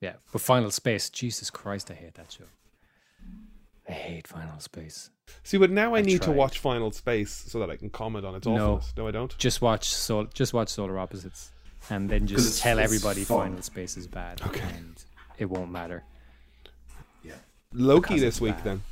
Yeah, 0.00 0.14
but 0.32 0.40
Final 0.42 0.70
Space. 0.70 1.08
Jesus 1.10 1.48
Christ, 1.50 1.90
I 1.90 1.94
hate 1.94 2.14
that 2.14 2.30
show. 2.32 2.44
I 3.88 3.92
hate 3.92 4.26
Final 4.28 4.58
Space. 4.60 5.10
See, 5.42 5.56
but 5.58 5.70
now 5.70 5.94
I, 5.94 5.98
I 5.98 6.02
need 6.02 6.20
to 6.22 6.30
watch 6.32 6.58
Final 6.58 6.90
Space 6.90 7.30
so 7.32 7.58
that 7.60 7.70
I 7.70 7.76
can 7.76 7.88
comment 7.90 8.24
on 8.26 8.34
its 8.34 8.46
No. 8.46 8.54
awfulness. 8.54 8.92
No, 8.96 9.08
I 9.08 9.10
don't. 9.10 9.36
Just 9.38 9.62
watch 9.62 9.84
Sol- 9.94 10.28
just 10.34 10.52
watch 10.52 10.68
Solar 10.68 10.98
Opposites, 10.98 11.52
and 11.90 12.10
then 12.10 12.26
just 12.26 12.40
it's- 12.46 12.60
tell 12.60 12.78
it's 12.78 12.84
everybody 12.84 13.24
fun. 13.24 13.38
Final 13.48 13.62
Space 13.62 13.96
is 13.96 14.06
bad, 14.06 14.42
Okay. 14.42 14.68
and 14.76 15.02
it 15.38 15.46
won't 15.46 15.70
matter. 15.70 16.02
Yeah. 17.22 17.32
Loki 17.72 18.08
because 18.14 18.20
this 18.20 18.40
week 18.40 18.56
bad. 18.56 18.64
then. 18.64 18.82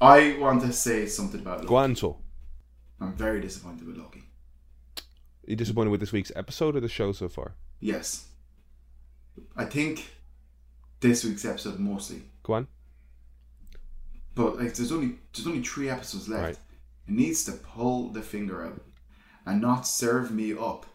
I 0.00 0.36
want 0.38 0.60
to 0.62 0.72
say 0.72 1.06
something 1.06 1.40
about 1.40 1.58
Loki. 1.58 1.68
Guanto. 1.68 2.16
I'm 3.00 3.14
very 3.14 3.40
disappointed 3.40 3.86
with 3.86 3.96
Loki. 3.96 4.21
You 5.44 5.56
disappointed 5.56 5.90
with 5.90 6.00
this 6.00 6.12
week's 6.12 6.32
episode 6.36 6.76
or 6.76 6.80
the 6.80 6.88
show 6.88 7.12
so 7.12 7.28
far? 7.28 7.54
Yes. 7.80 8.26
I 9.56 9.64
think 9.64 10.10
this 11.00 11.24
week's 11.24 11.44
episode 11.44 11.78
mostly. 11.78 12.22
Go 12.42 12.54
on. 12.54 12.68
But 14.34 14.58
like 14.58 14.74
there's 14.74 14.92
only 14.92 15.16
there's 15.34 15.46
only 15.46 15.62
three 15.62 15.90
episodes 15.90 16.28
left. 16.28 16.42
Right. 16.42 16.58
It 17.08 17.14
needs 17.14 17.44
to 17.44 17.52
pull 17.52 18.08
the 18.08 18.22
finger 18.22 18.64
out 18.64 18.80
and 19.44 19.60
not 19.60 19.86
serve 19.86 20.30
me 20.30 20.52
up 20.52 20.86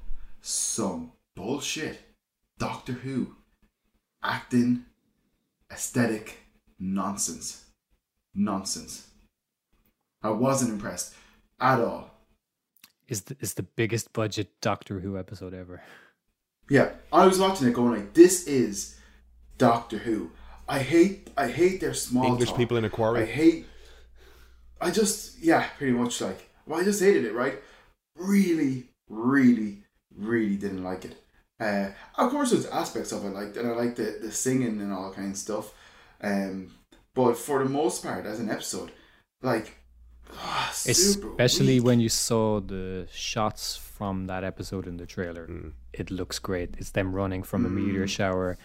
some 0.42 1.12
bullshit. 1.36 2.00
Doctor 2.58 2.94
Who. 2.94 3.36
Acting 4.24 4.86
aesthetic 5.72 6.40
nonsense. 6.80 7.66
Nonsense. 8.34 9.08
I 10.24 10.30
wasn't 10.30 10.72
impressed 10.72 11.14
at 11.60 11.80
all. 11.80 12.17
Is 13.08 13.22
the, 13.24 13.38
is 13.40 13.54
the 13.54 13.64
biggest 13.64 14.12
budget 14.14 14.50
Doctor 14.62 15.00
Who 15.00 15.18
episode 15.18 15.54
ever? 15.54 15.82
Yeah, 16.70 16.92
I 17.12 17.26
was 17.26 17.40
watching 17.40 17.68
it 17.68 17.74
going 17.74 17.92
like, 17.94 18.14
this 18.14 18.46
is 18.48 18.98
Doctor 19.58 20.00
Who. 20.00 20.32
I 20.68 20.80
hate 20.80 21.30
I 21.38 21.48
hate 21.48 21.80
their 21.80 21.94
small 21.94 22.26
English 22.26 22.50
talk. 22.50 22.58
people 22.58 22.76
in 22.78 22.84
a 22.84 22.88
I 22.88 22.90
quarry. 22.90 23.22
I 23.22 23.26
hate. 23.26 23.66
I 24.82 24.92
just 24.92 25.40
yeah, 25.40 25.66
pretty 25.78 25.94
much 25.94 26.20
like. 26.20 26.50
Well, 26.66 26.82
I 26.82 26.84
just 26.84 27.02
hated 27.02 27.24
it. 27.24 27.34
Right, 27.34 27.60
really, 28.18 28.90
really, 29.08 29.84
really 30.14 30.58
didn't 30.58 30.84
like 30.84 31.06
it. 31.06 31.16
Uh, 31.60 31.92
of 32.18 32.32
course, 32.32 32.52
there's 32.52 32.66
aspects 32.68 33.14
of 33.14 33.24
it 33.24 33.30
like, 33.30 33.56
and 33.56 33.68
I 33.68 33.72
like 33.72 33.96
the 33.96 34.20
the 34.22 34.32
singing 34.32 34.82
and 34.82 34.92
all 34.92 35.14
kind 35.14 35.32
of 35.32 35.38
stuff. 35.38 35.74
Um, 36.22 36.72
but 37.14 37.38
for 37.38 37.64
the 37.64 37.70
most 37.70 38.04
part, 38.04 38.26
as 38.26 38.40
an 38.42 38.50
episode, 38.50 38.92
like, 39.42 39.78
ah, 40.36 40.70
Especially 40.86 41.80
weak. 41.80 41.86
when 41.86 42.00
you 42.00 42.10
saw 42.10 42.60
the 42.60 43.08
shots 43.12 43.76
from 43.76 44.28
that 44.28 44.44
episode 44.44 44.88
in 44.88 44.98
the 44.98 45.06
trailer, 45.06 45.48
Mm. 45.48 45.74
it 45.94 46.12
looks 46.12 46.40
great. 46.40 46.76
It's 46.78 46.92
them 46.92 47.14
running 47.16 47.44
from 47.44 47.66
a 47.66 47.70
meteor 47.70 48.06
Mm. 48.06 48.10
shower. 48.10 48.58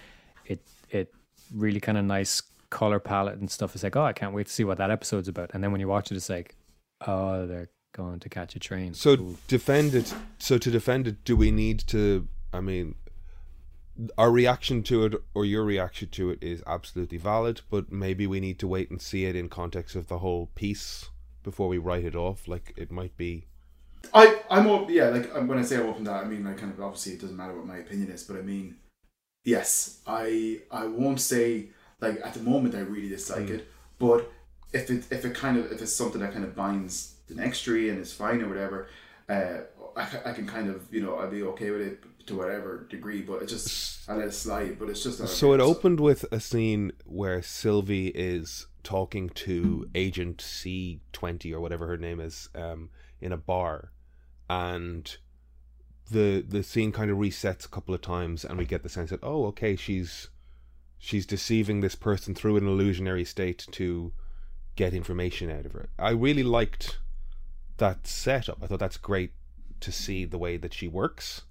It 0.46 0.60
it 0.90 1.12
really 1.54 1.80
kind 1.80 1.98
of 1.98 2.04
nice 2.04 2.42
color 2.70 2.98
palette 3.00 3.38
and 3.38 3.50
stuff. 3.50 3.74
It's 3.74 3.84
like, 3.84 3.96
oh, 3.96 4.04
I 4.04 4.12
can't 4.12 4.34
wait 4.34 4.46
to 4.46 4.52
see 4.52 4.64
what 4.64 4.78
that 4.78 4.90
episode's 4.90 5.28
about. 5.28 5.50
And 5.54 5.62
then 5.62 5.72
when 5.72 5.80
you 5.80 5.88
watch 5.88 6.10
it, 6.10 6.16
it's 6.16 6.28
like, 6.30 6.54
oh, 7.06 7.46
they're 7.46 7.68
going 7.92 8.20
to 8.20 8.28
catch 8.28 8.56
a 8.56 8.58
train. 8.58 8.94
So 8.94 9.16
Cool. 9.16 9.36
defend 9.48 9.94
it. 9.94 10.14
So 10.38 10.56
to 10.58 10.70
defend 10.70 11.06
it, 11.06 11.24
do 11.24 11.36
we 11.36 11.50
need 11.50 11.80
to? 11.88 12.28
I 12.52 12.60
mean, 12.60 12.94
our 14.16 14.30
reaction 14.30 14.82
to 14.84 15.04
it 15.04 15.14
or 15.34 15.44
your 15.44 15.64
reaction 15.64 16.08
to 16.10 16.30
it 16.30 16.42
is 16.42 16.62
absolutely 16.66 17.18
valid, 17.18 17.60
but 17.70 17.92
maybe 17.92 18.26
we 18.26 18.40
need 18.40 18.58
to 18.60 18.66
wait 18.66 18.90
and 18.90 19.00
see 19.00 19.26
it 19.26 19.36
in 19.36 19.48
context 19.50 19.94
of 19.94 20.08
the 20.08 20.18
whole 20.18 20.46
piece 20.54 21.10
before 21.42 21.68
we 21.68 21.78
write 21.78 22.04
it 22.04 22.14
off. 22.16 22.46
Like 22.48 22.72
it 22.76 22.90
might 22.90 23.16
be. 23.16 23.46
I 24.12 24.40
I'm 24.50 24.66
op- 24.66 24.90
yeah 24.90 25.08
like 25.10 25.32
um, 25.34 25.46
when 25.46 25.58
I 25.58 25.62
say 25.62 25.76
I'm 25.76 25.86
open 25.86 26.04
to 26.04 26.10
that 26.10 26.24
I 26.24 26.28
mean 26.28 26.44
like 26.44 26.58
kind 26.58 26.72
of 26.72 26.80
obviously 26.80 27.12
it 27.12 27.20
doesn't 27.20 27.36
matter 27.36 27.54
what 27.54 27.66
my 27.66 27.76
opinion 27.78 28.10
is 28.10 28.24
but 28.24 28.36
I 28.36 28.42
mean 28.42 28.76
yes 29.44 30.00
I 30.06 30.60
I 30.70 30.86
won't 30.86 31.20
say 31.20 31.68
like 32.00 32.20
at 32.24 32.34
the 32.34 32.40
moment 32.42 32.74
I 32.74 32.80
really 32.80 33.08
dislike 33.08 33.46
Mm. 33.46 33.50
it 33.56 33.68
but 34.00 34.30
if 34.72 34.90
it 34.90 35.04
if 35.10 35.24
it 35.24 35.34
kind 35.34 35.56
of 35.56 35.70
if 35.70 35.80
it's 35.80 35.92
something 35.92 36.20
that 36.20 36.32
kind 36.32 36.44
of 36.44 36.54
binds 36.56 37.14
the 37.28 37.36
next 37.36 37.62
tree 37.62 37.90
and 37.90 38.00
is 38.00 38.12
fine 38.12 38.42
or 38.42 38.48
whatever 38.48 38.88
uh 39.28 39.58
I, 39.96 40.08
I 40.30 40.32
can 40.32 40.46
kind 40.48 40.68
of 40.68 40.92
you 40.92 41.00
know 41.00 41.14
I'll 41.16 41.30
be 41.30 41.42
okay 41.44 41.70
with 41.70 41.82
it 41.82 42.26
to 42.26 42.36
whatever 42.36 42.86
degree 42.90 43.22
but 43.22 43.42
it 43.42 43.46
just 43.46 44.08
I 44.08 44.14
let 44.16 44.28
it 44.28 44.32
slide 44.34 44.78
but 44.80 44.88
it's 44.88 45.02
just 45.04 45.26
So 45.28 45.52
it 45.52 45.60
opened 45.60 46.00
with 46.00 46.24
a 46.32 46.40
scene 46.40 46.92
where 47.04 47.40
Sylvie 47.40 48.08
is 48.08 48.66
talking 48.82 49.28
to 49.30 49.88
Agent 49.94 50.40
C 50.40 51.00
twenty 51.12 51.52
or 51.52 51.60
whatever 51.60 51.86
her 51.86 51.96
name 51.96 52.20
is 52.20 52.48
um, 52.54 52.90
in 53.20 53.32
a 53.32 53.36
bar, 53.36 53.92
and 54.48 55.16
the 56.10 56.44
the 56.46 56.62
scene 56.62 56.92
kind 56.92 57.10
of 57.10 57.18
resets 57.18 57.64
a 57.64 57.68
couple 57.68 57.94
of 57.94 58.00
times, 58.00 58.44
and 58.44 58.58
we 58.58 58.64
get 58.64 58.82
the 58.82 58.88
sense 58.88 59.10
that 59.10 59.20
oh, 59.22 59.46
okay, 59.46 59.76
she's 59.76 60.28
she's 60.98 61.26
deceiving 61.26 61.80
this 61.80 61.94
person 61.94 62.34
through 62.34 62.56
an 62.56 62.66
illusionary 62.66 63.24
state 63.24 63.66
to 63.72 64.12
get 64.76 64.94
information 64.94 65.50
out 65.50 65.66
of 65.66 65.72
her. 65.72 65.88
I 65.98 66.10
really 66.10 66.42
liked 66.42 66.98
that 67.78 68.06
setup. 68.06 68.58
I 68.62 68.66
thought 68.66 68.78
that's 68.78 68.96
great 68.96 69.32
to 69.80 69.92
see 69.92 70.24
the 70.24 70.38
way 70.38 70.56
that 70.56 70.72
she 70.72 70.88
works. 70.88 71.42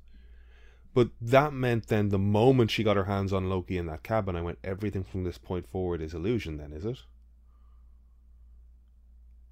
But 0.93 1.09
that 1.21 1.53
meant 1.53 1.87
then 1.87 2.09
the 2.09 2.19
moment 2.19 2.71
she 2.71 2.83
got 2.83 2.97
her 2.97 3.05
hands 3.05 3.31
on 3.31 3.49
Loki 3.49 3.77
in 3.77 3.85
that 3.85 4.03
cabin, 4.03 4.35
I 4.35 4.41
went, 4.41 4.59
everything 4.63 5.03
from 5.03 5.23
this 5.23 5.37
point 5.37 5.67
forward 5.67 6.01
is 6.01 6.13
illusion, 6.13 6.57
then, 6.57 6.73
is 6.73 6.85
it? 6.85 6.97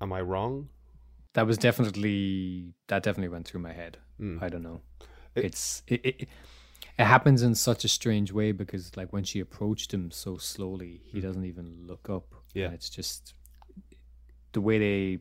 Am 0.01 0.13
I 0.13 0.21
wrong? 0.21 0.69
that 1.33 1.45
was 1.45 1.59
definitely 1.59 2.73
that 2.87 3.03
definitely 3.03 3.29
went 3.29 3.47
through 3.47 3.61
my 3.61 3.71
head. 3.71 3.97
Mm. 4.19 4.41
I 4.41 4.49
don't 4.49 4.63
know. 4.63 4.81
It- 5.35 5.45
it's 5.45 5.83
it, 5.87 6.05
it 6.05 6.27
it 6.97 7.05
happens 7.05 7.43
in 7.43 7.55
such 7.55 7.85
a 7.85 7.87
strange 7.87 8.31
way 8.33 8.51
because 8.51 8.97
like 8.97 9.13
when 9.13 9.23
she 9.23 9.39
approached 9.39 9.93
him 9.93 10.11
so 10.11 10.37
slowly, 10.37 11.01
he 11.05 11.21
doesn't 11.21 11.45
even 11.45 11.85
look 11.85 12.09
up. 12.09 12.33
Yeah. 12.53 12.65
And 12.65 12.73
it's 12.73 12.89
just 12.89 13.33
the 14.53 14.59
way 14.61 14.79
they 14.79 15.19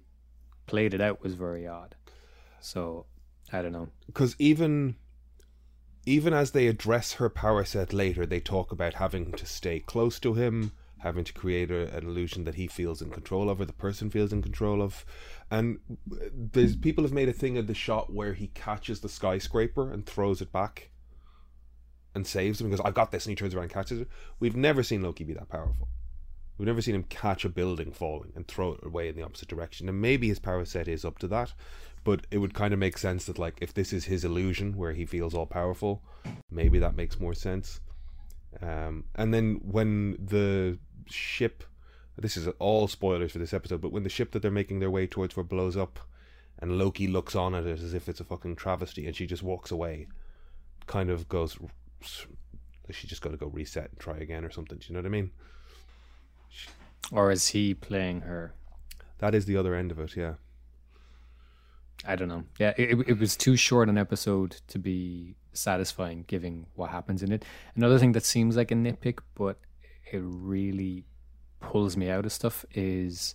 played 0.66 0.94
it 0.94 1.00
out 1.00 1.22
was 1.22 1.34
very 1.34 1.66
odd. 1.68 1.94
So 2.60 3.06
I 3.52 3.62
don't 3.62 3.72
know. 3.72 3.88
Because 4.06 4.34
even 4.38 4.96
even 6.06 6.32
as 6.32 6.52
they 6.52 6.66
address 6.68 7.12
her 7.14 7.28
power 7.28 7.64
set 7.64 7.92
later, 7.92 8.24
they 8.24 8.40
talk 8.40 8.72
about 8.72 8.94
having 8.94 9.32
to 9.32 9.44
stay 9.46 9.78
close 9.78 10.18
to 10.20 10.34
him, 10.34 10.72
having 10.98 11.24
to 11.24 11.32
create 11.32 11.70
a, 11.70 11.94
an 11.96 12.04
illusion 12.04 12.44
that 12.44 12.56
he 12.56 12.66
feels 12.66 13.00
in 13.00 13.10
control 13.10 13.48
of, 13.50 13.60
or 13.60 13.64
the 13.64 13.72
person 13.72 14.10
feels 14.10 14.32
in 14.32 14.42
control 14.42 14.82
of. 14.82 15.04
And 15.50 15.78
there's 16.06 16.76
people 16.76 17.04
have 17.04 17.12
made 17.12 17.28
a 17.28 17.32
thing 17.32 17.56
of 17.56 17.66
the 17.66 17.74
shot 17.74 18.12
where 18.12 18.34
he 18.34 18.48
catches 18.48 19.00
the 19.00 19.08
skyscraper 19.08 19.92
and 19.92 20.04
throws 20.04 20.40
it 20.40 20.52
back 20.52 20.90
and 22.14 22.26
saves 22.26 22.60
him 22.60 22.68
because 22.68 22.84
I've 22.84 22.94
got 22.94 23.12
this, 23.12 23.26
and 23.26 23.30
he 23.30 23.36
turns 23.36 23.54
around 23.54 23.64
and 23.64 23.72
catches 23.72 24.00
it. 24.00 24.08
We've 24.40 24.56
never 24.56 24.82
seen 24.82 25.02
Loki 25.02 25.24
be 25.24 25.34
that 25.34 25.48
powerful. 25.48 25.88
We've 26.58 26.66
never 26.66 26.82
seen 26.82 26.96
him 26.96 27.04
catch 27.04 27.44
a 27.44 27.48
building 27.48 27.92
falling 27.92 28.32
and 28.34 28.46
throw 28.46 28.72
it 28.72 28.84
away 28.84 29.08
in 29.08 29.14
the 29.14 29.22
opposite 29.22 29.48
direction. 29.48 29.88
And 29.88 30.00
maybe 30.00 30.28
his 30.28 30.40
power 30.40 30.64
set 30.64 30.88
is 30.88 31.04
up 31.04 31.18
to 31.20 31.28
that, 31.28 31.52
but 32.02 32.26
it 32.32 32.38
would 32.38 32.52
kind 32.52 32.74
of 32.74 32.80
make 32.80 32.98
sense 32.98 33.26
that 33.26 33.38
like 33.38 33.58
if 33.60 33.74
this 33.74 33.92
is 33.92 34.06
his 34.06 34.24
illusion 34.24 34.76
where 34.76 34.92
he 34.92 35.06
feels 35.06 35.34
all 35.34 35.46
powerful, 35.46 36.02
maybe 36.50 36.80
that 36.80 36.96
makes 36.96 37.20
more 37.20 37.34
sense. 37.34 37.80
Um, 38.60 39.04
and 39.14 39.32
then 39.32 39.60
when 39.62 40.16
the 40.18 40.78
ship, 41.10 41.64
this 42.16 42.36
is 42.36 42.48
all 42.58 42.88
spoilers 42.88 43.32
for 43.32 43.38
this 43.38 43.54
episode, 43.54 43.80
but 43.80 43.92
when 43.92 44.02
the 44.02 44.08
ship 44.08 44.32
that 44.32 44.42
they're 44.42 44.50
making 44.50 44.80
their 44.80 44.90
way 44.90 45.06
towards 45.06 45.34
for 45.34 45.42
blows 45.44 45.76
up, 45.76 45.98
and 46.60 46.76
Loki 46.78 47.06
looks 47.06 47.34
on 47.36 47.54
at 47.54 47.66
it 47.66 47.80
as 47.80 47.94
if 47.94 48.08
it's 48.08 48.20
a 48.20 48.24
fucking 48.24 48.56
travesty, 48.56 49.06
and 49.06 49.14
she 49.14 49.26
just 49.26 49.42
walks 49.42 49.70
away, 49.70 50.08
kind 50.86 51.10
of 51.10 51.28
goes, 51.28 51.56
she 52.90 53.06
just 53.06 53.22
got 53.22 53.30
to 53.30 53.36
go 53.36 53.46
reset 53.46 53.90
and 53.90 53.98
try 54.00 54.16
again 54.16 54.44
or 54.44 54.50
something. 54.50 54.78
Do 54.78 54.86
you 54.88 54.94
know 54.94 55.00
what 55.00 55.06
I 55.06 55.10
mean? 55.10 55.30
Or 57.12 57.30
is 57.30 57.48
he 57.48 57.74
playing 57.74 58.22
her? 58.22 58.54
That 59.18 59.34
is 59.34 59.44
the 59.46 59.56
other 59.56 59.74
end 59.74 59.90
of 59.92 59.98
it, 60.00 60.16
yeah. 60.16 60.34
I 62.06 62.16
don't 62.16 62.28
know. 62.28 62.44
Yeah, 62.58 62.74
it, 62.76 62.90
it- 62.98 63.08
it 63.08 63.18
was 63.18 63.36
too 63.36 63.56
short 63.56 63.88
an 63.88 63.98
episode 63.98 64.60
to 64.68 64.78
be 64.78 65.34
satisfying, 65.52 66.24
given 66.28 66.66
what 66.74 66.90
happens 66.90 67.22
in 67.22 67.32
it. 67.32 67.44
Another 67.74 67.98
thing 67.98 68.12
that 68.12 68.24
seems 68.24 68.56
like 68.56 68.70
a 68.70 68.74
nitpick, 68.74 69.18
but 69.34 69.58
it 70.12 70.22
really 70.22 71.04
pulls 71.60 71.96
me 71.96 72.08
out 72.08 72.24
of 72.24 72.32
stuff 72.32 72.64
is 72.74 73.34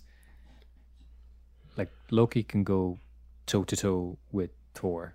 like 1.76 1.90
Loki 2.10 2.42
can 2.42 2.64
go 2.64 2.98
toe 3.46 3.64
to 3.64 3.76
toe 3.76 4.18
with 4.32 4.50
Thor. 4.74 5.14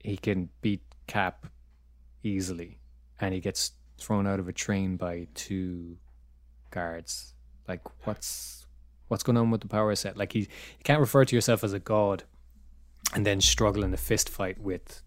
He 0.00 0.16
can 0.16 0.48
beat 0.62 0.82
Cap 1.06 1.46
easily, 2.22 2.78
and 3.20 3.34
he 3.34 3.40
gets 3.40 3.72
thrown 3.98 4.26
out 4.26 4.38
of 4.38 4.48
a 4.48 4.52
train 4.52 4.96
by 4.96 5.26
two 5.34 5.96
guards. 6.70 7.34
Like, 7.66 7.80
what's 8.06 8.66
what's 9.08 9.22
going 9.22 9.38
on 9.38 9.50
with 9.50 9.62
the 9.62 9.68
power 9.68 9.94
set? 9.94 10.16
Like, 10.16 10.32
he 10.32 10.40
you 10.40 10.84
can't 10.84 11.00
refer 11.00 11.24
to 11.24 11.34
yourself 11.34 11.64
as 11.64 11.72
a 11.72 11.78
god 11.78 12.24
and 13.14 13.24
then 13.24 13.40
struggle 13.40 13.84
in 13.84 13.92
a 13.94 13.96
fist 13.96 14.28
fight 14.28 14.60
with 14.60 15.02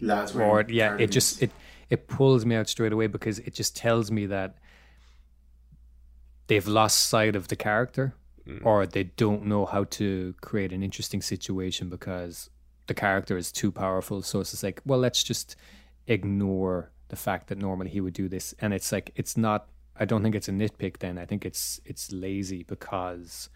lads 0.00 0.34
or 0.34 0.38
wearing 0.38 0.68
yeah 0.70 0.96
it 0.98 1.10
just 1.10 1.42
it 1.42 1.50
it 1.90 2.06
pulls 2.08 2.44
me 2.44 2.54
out 2.54 2.68
straight 2.68 2.92
away 2.92 3.06
because 3.06 3.38
it 3.40 3.54
just 3.54 3.76
tells 3.76 4.10
me 4.10 4.26
that 4.26 4.56
they've 6.48 6.66
lost 6.66 7.08
sight 7.08 7.34
of 7.34 7.48
the 7.48 7.56
character 7.56 8.14
mm. 8.46 8.64
or 8.64 8.86
they 8.86 9.04
don't 9.04 9.44
know 9.46 9.66
how 9.66 9.84
to 9.84 10.34
create 10.40 10.72
an 10.72 10.82
interesting 10.82 11.22
situation 11.22 11.88
because 11.88 12.50
the 12.86 12.94
character 12.94 13.36
is 13.36 13.52
too 13.52 13.70
powerful. 13.70 14.22
So 14.22 14.40
it's 14.40 14.50
just 14.50 14.62
like 14.62 14.80
well 14.84 14.98
let's 14.98 15.22
just 15.22 15.56
ignore 16.06 16.90
the 17.08 17.16
fact 17.16 17.48
that 17.48 17.58
normally 17.58 17.90
he 17.90 18.00
would 18.00 18.14
do 18.14 18.28
this. 18.28 18.54
And 18.60 18.74
it's 18.74 18.92
like 18.92 19.12
it's 19.14 19.36
not 19.36 19.68
I 20.00 20.04
don't 20.04 20.22
think 20.22 20.34
it's 20.34 20.48
a 20.48 20.52
nitpick. 20.52 20.98
Then. 20.98 21.18
I 21.18 21.24
think 21.24 21.44
it's 21.44 21.80
it's 21.84 22.12
lazy 22.12 22.62
because 22.62 23.48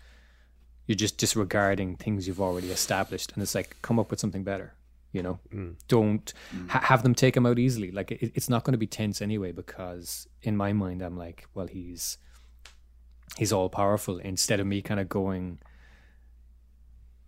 you're 0.87 0.97
just 0.97 1.17
disregarding 1.17 1.97
things 1.97 2.27
you've 2.27 2.41
already 2.41 2.71
established, 2.71 3.33
and 3.33 3.43
it's 3.43 3.55
like 3.55 3.77
come 3.83 3.99
up 3.99 4.11
with 4.11 4.21
something 4.21 4.43
better. 4.43 4.75
You 5.13 5.23
know, 5.23 5.39
Mm. 5.55 5.77
don't 5.89 6.33
ha- 6.69 6.81
have 6.81 7.03
them 7.03 7.15
take 7.15 7.37
him 7.37 7.45
out 7.47 7.59
easily. 7.59 7.91
Like 7.91 8.11
it, 8.13 8.33
it's 8.35 8.49
not 8.49 8.65
going 8.65 8.73
to 8.73 8.79
be 8.79 8.87
tense 8.87 9.21
anyway 9.21 9.53
because 9.53 10.27
in 10.43 10.57
my 10.57 10.73
mind 10.73 11.03
I'm 11.03 11.17
like, 11.19 11.47
well, 11.55 11.67
he's 11.67 12.17
he's 13.37 13.53
all 13.53 13.69
powerful. 13.69 14.19
Instead 14.19 14.59
of 14.61 14.67
me 14.67 14.81
kind 14.83 14.99
of 15.01 15.09
going, 15.11 15.59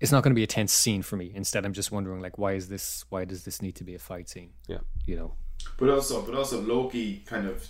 it's 0.01 0.13
not 0.13 0.23
going 0.23 0.31
to 0.33 0.39
be 0.39 0.43
a 0.43 0.47
tense 0.47 0.73
scene 0.73 1.03
for 1.03 1.17
me. 1.17 1.31
Instead, 1.35 1.65
I'm 1.67 1.73
just 1.75 1.93
wondering 1.93 2.21
like, 2.21 2.39
why 2.39 2.53
is 2.55 2.69
this? 2.69 3.05
Why 3.11 3.25
does 3.25 3.45
this 3.45 3.61
need 3.63 3.75
to 3.77 3.85
be 3.85 3.95
a 3.95 3.99
fight 3.99 4.29
scene? 4.29 4.51
Yeah. 4.67 4.81
You 5.07 5.17
know, 5.17 5.35
But 5.79 5.89
also, 5.91 6.23
but 6.23 6.35
also 6.35 6.61
Loki 6.63 7.19
kind 7.27 7.47
of 7.47 7.67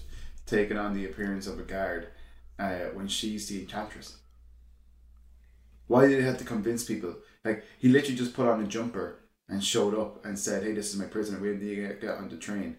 taking 0.47 0.77
on 0.77 0.95
the 0.95 1.05
appearance 1.07 1.47
of 1.47 1.59
a 1.59 1.63
guard 1.63 2.09
uh, 2.59 2.87
when 2.95 3.09
she's 3.09 3.49
the 3.49 3.61
enchantress. 3.63 4.17
Why 5.87 6.07
did 6.07 6.21
he 6.21 6.25
have 6.27 6.39
to 6.39 6.45
convince 6.45 6.85
people? 6.85 7.17
Like 7.45 7.65
he 7.79 7.89
literally 7.89 8.17
just 8.17 8.35
put 8.35 8.47
on 8.49 8.63
a 8.63 8.67
jumper 8.67 9.19
and 9.49 9.63
showed 9.63 9.95
up 9.95 10.25
and 10.25 10.39
said, 10.39 10.63
"Hey, 10.63 10.73
this 10.73 10.93
is 10.93 10.99
my 10.99 11.07
prisoner. 11.07 11.39
We 11.39 11.51
need 11.51 11.75
to 11.77 11.97
get, 12.01 12.15
on 12.17 12.29
the 12.29 12.37
train." 12.37 12.77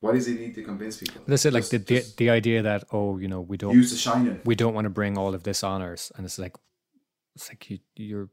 Why 0.00 0.12
does 0.12 0.26
he 0.26 0.34
need 0.34 0.54
to 0.54 0.62
convince 0.62 0.98
people? 0.98 1.22
But 1.26 1.32
I 1.32 1.36
said 1.36 1.52
like 1.52 1.68
the, 1.68 1.78
the 1.78 2.04
the 2.16 2.30
idea 2.30 2.62
that 2.62 2.84
oh, 2.92 3.18
you 3.18 3.28
know, 3.28 3.40
we 3.40 3.56
don't 3.56 3.74
use 3.74 3.90
the 3.90 3.96
shining. 3.96 4.40
we 4.44 4.54
don't 4.54 4.74
want 4.74 4.84
to 4.84 4.90
bring 4.90 5.18
all 5.18 5.34
of 5.34 5.42
this 5.42 5.64
on 5.64 5.82
us, 5.82 6.12
and 6.16 6.24
it's 6.24 6.38
like 6.38 6.56
it's 7.34 7.48
like 7.48 7.68
you 7.70 7.78
you're 7.96 8.28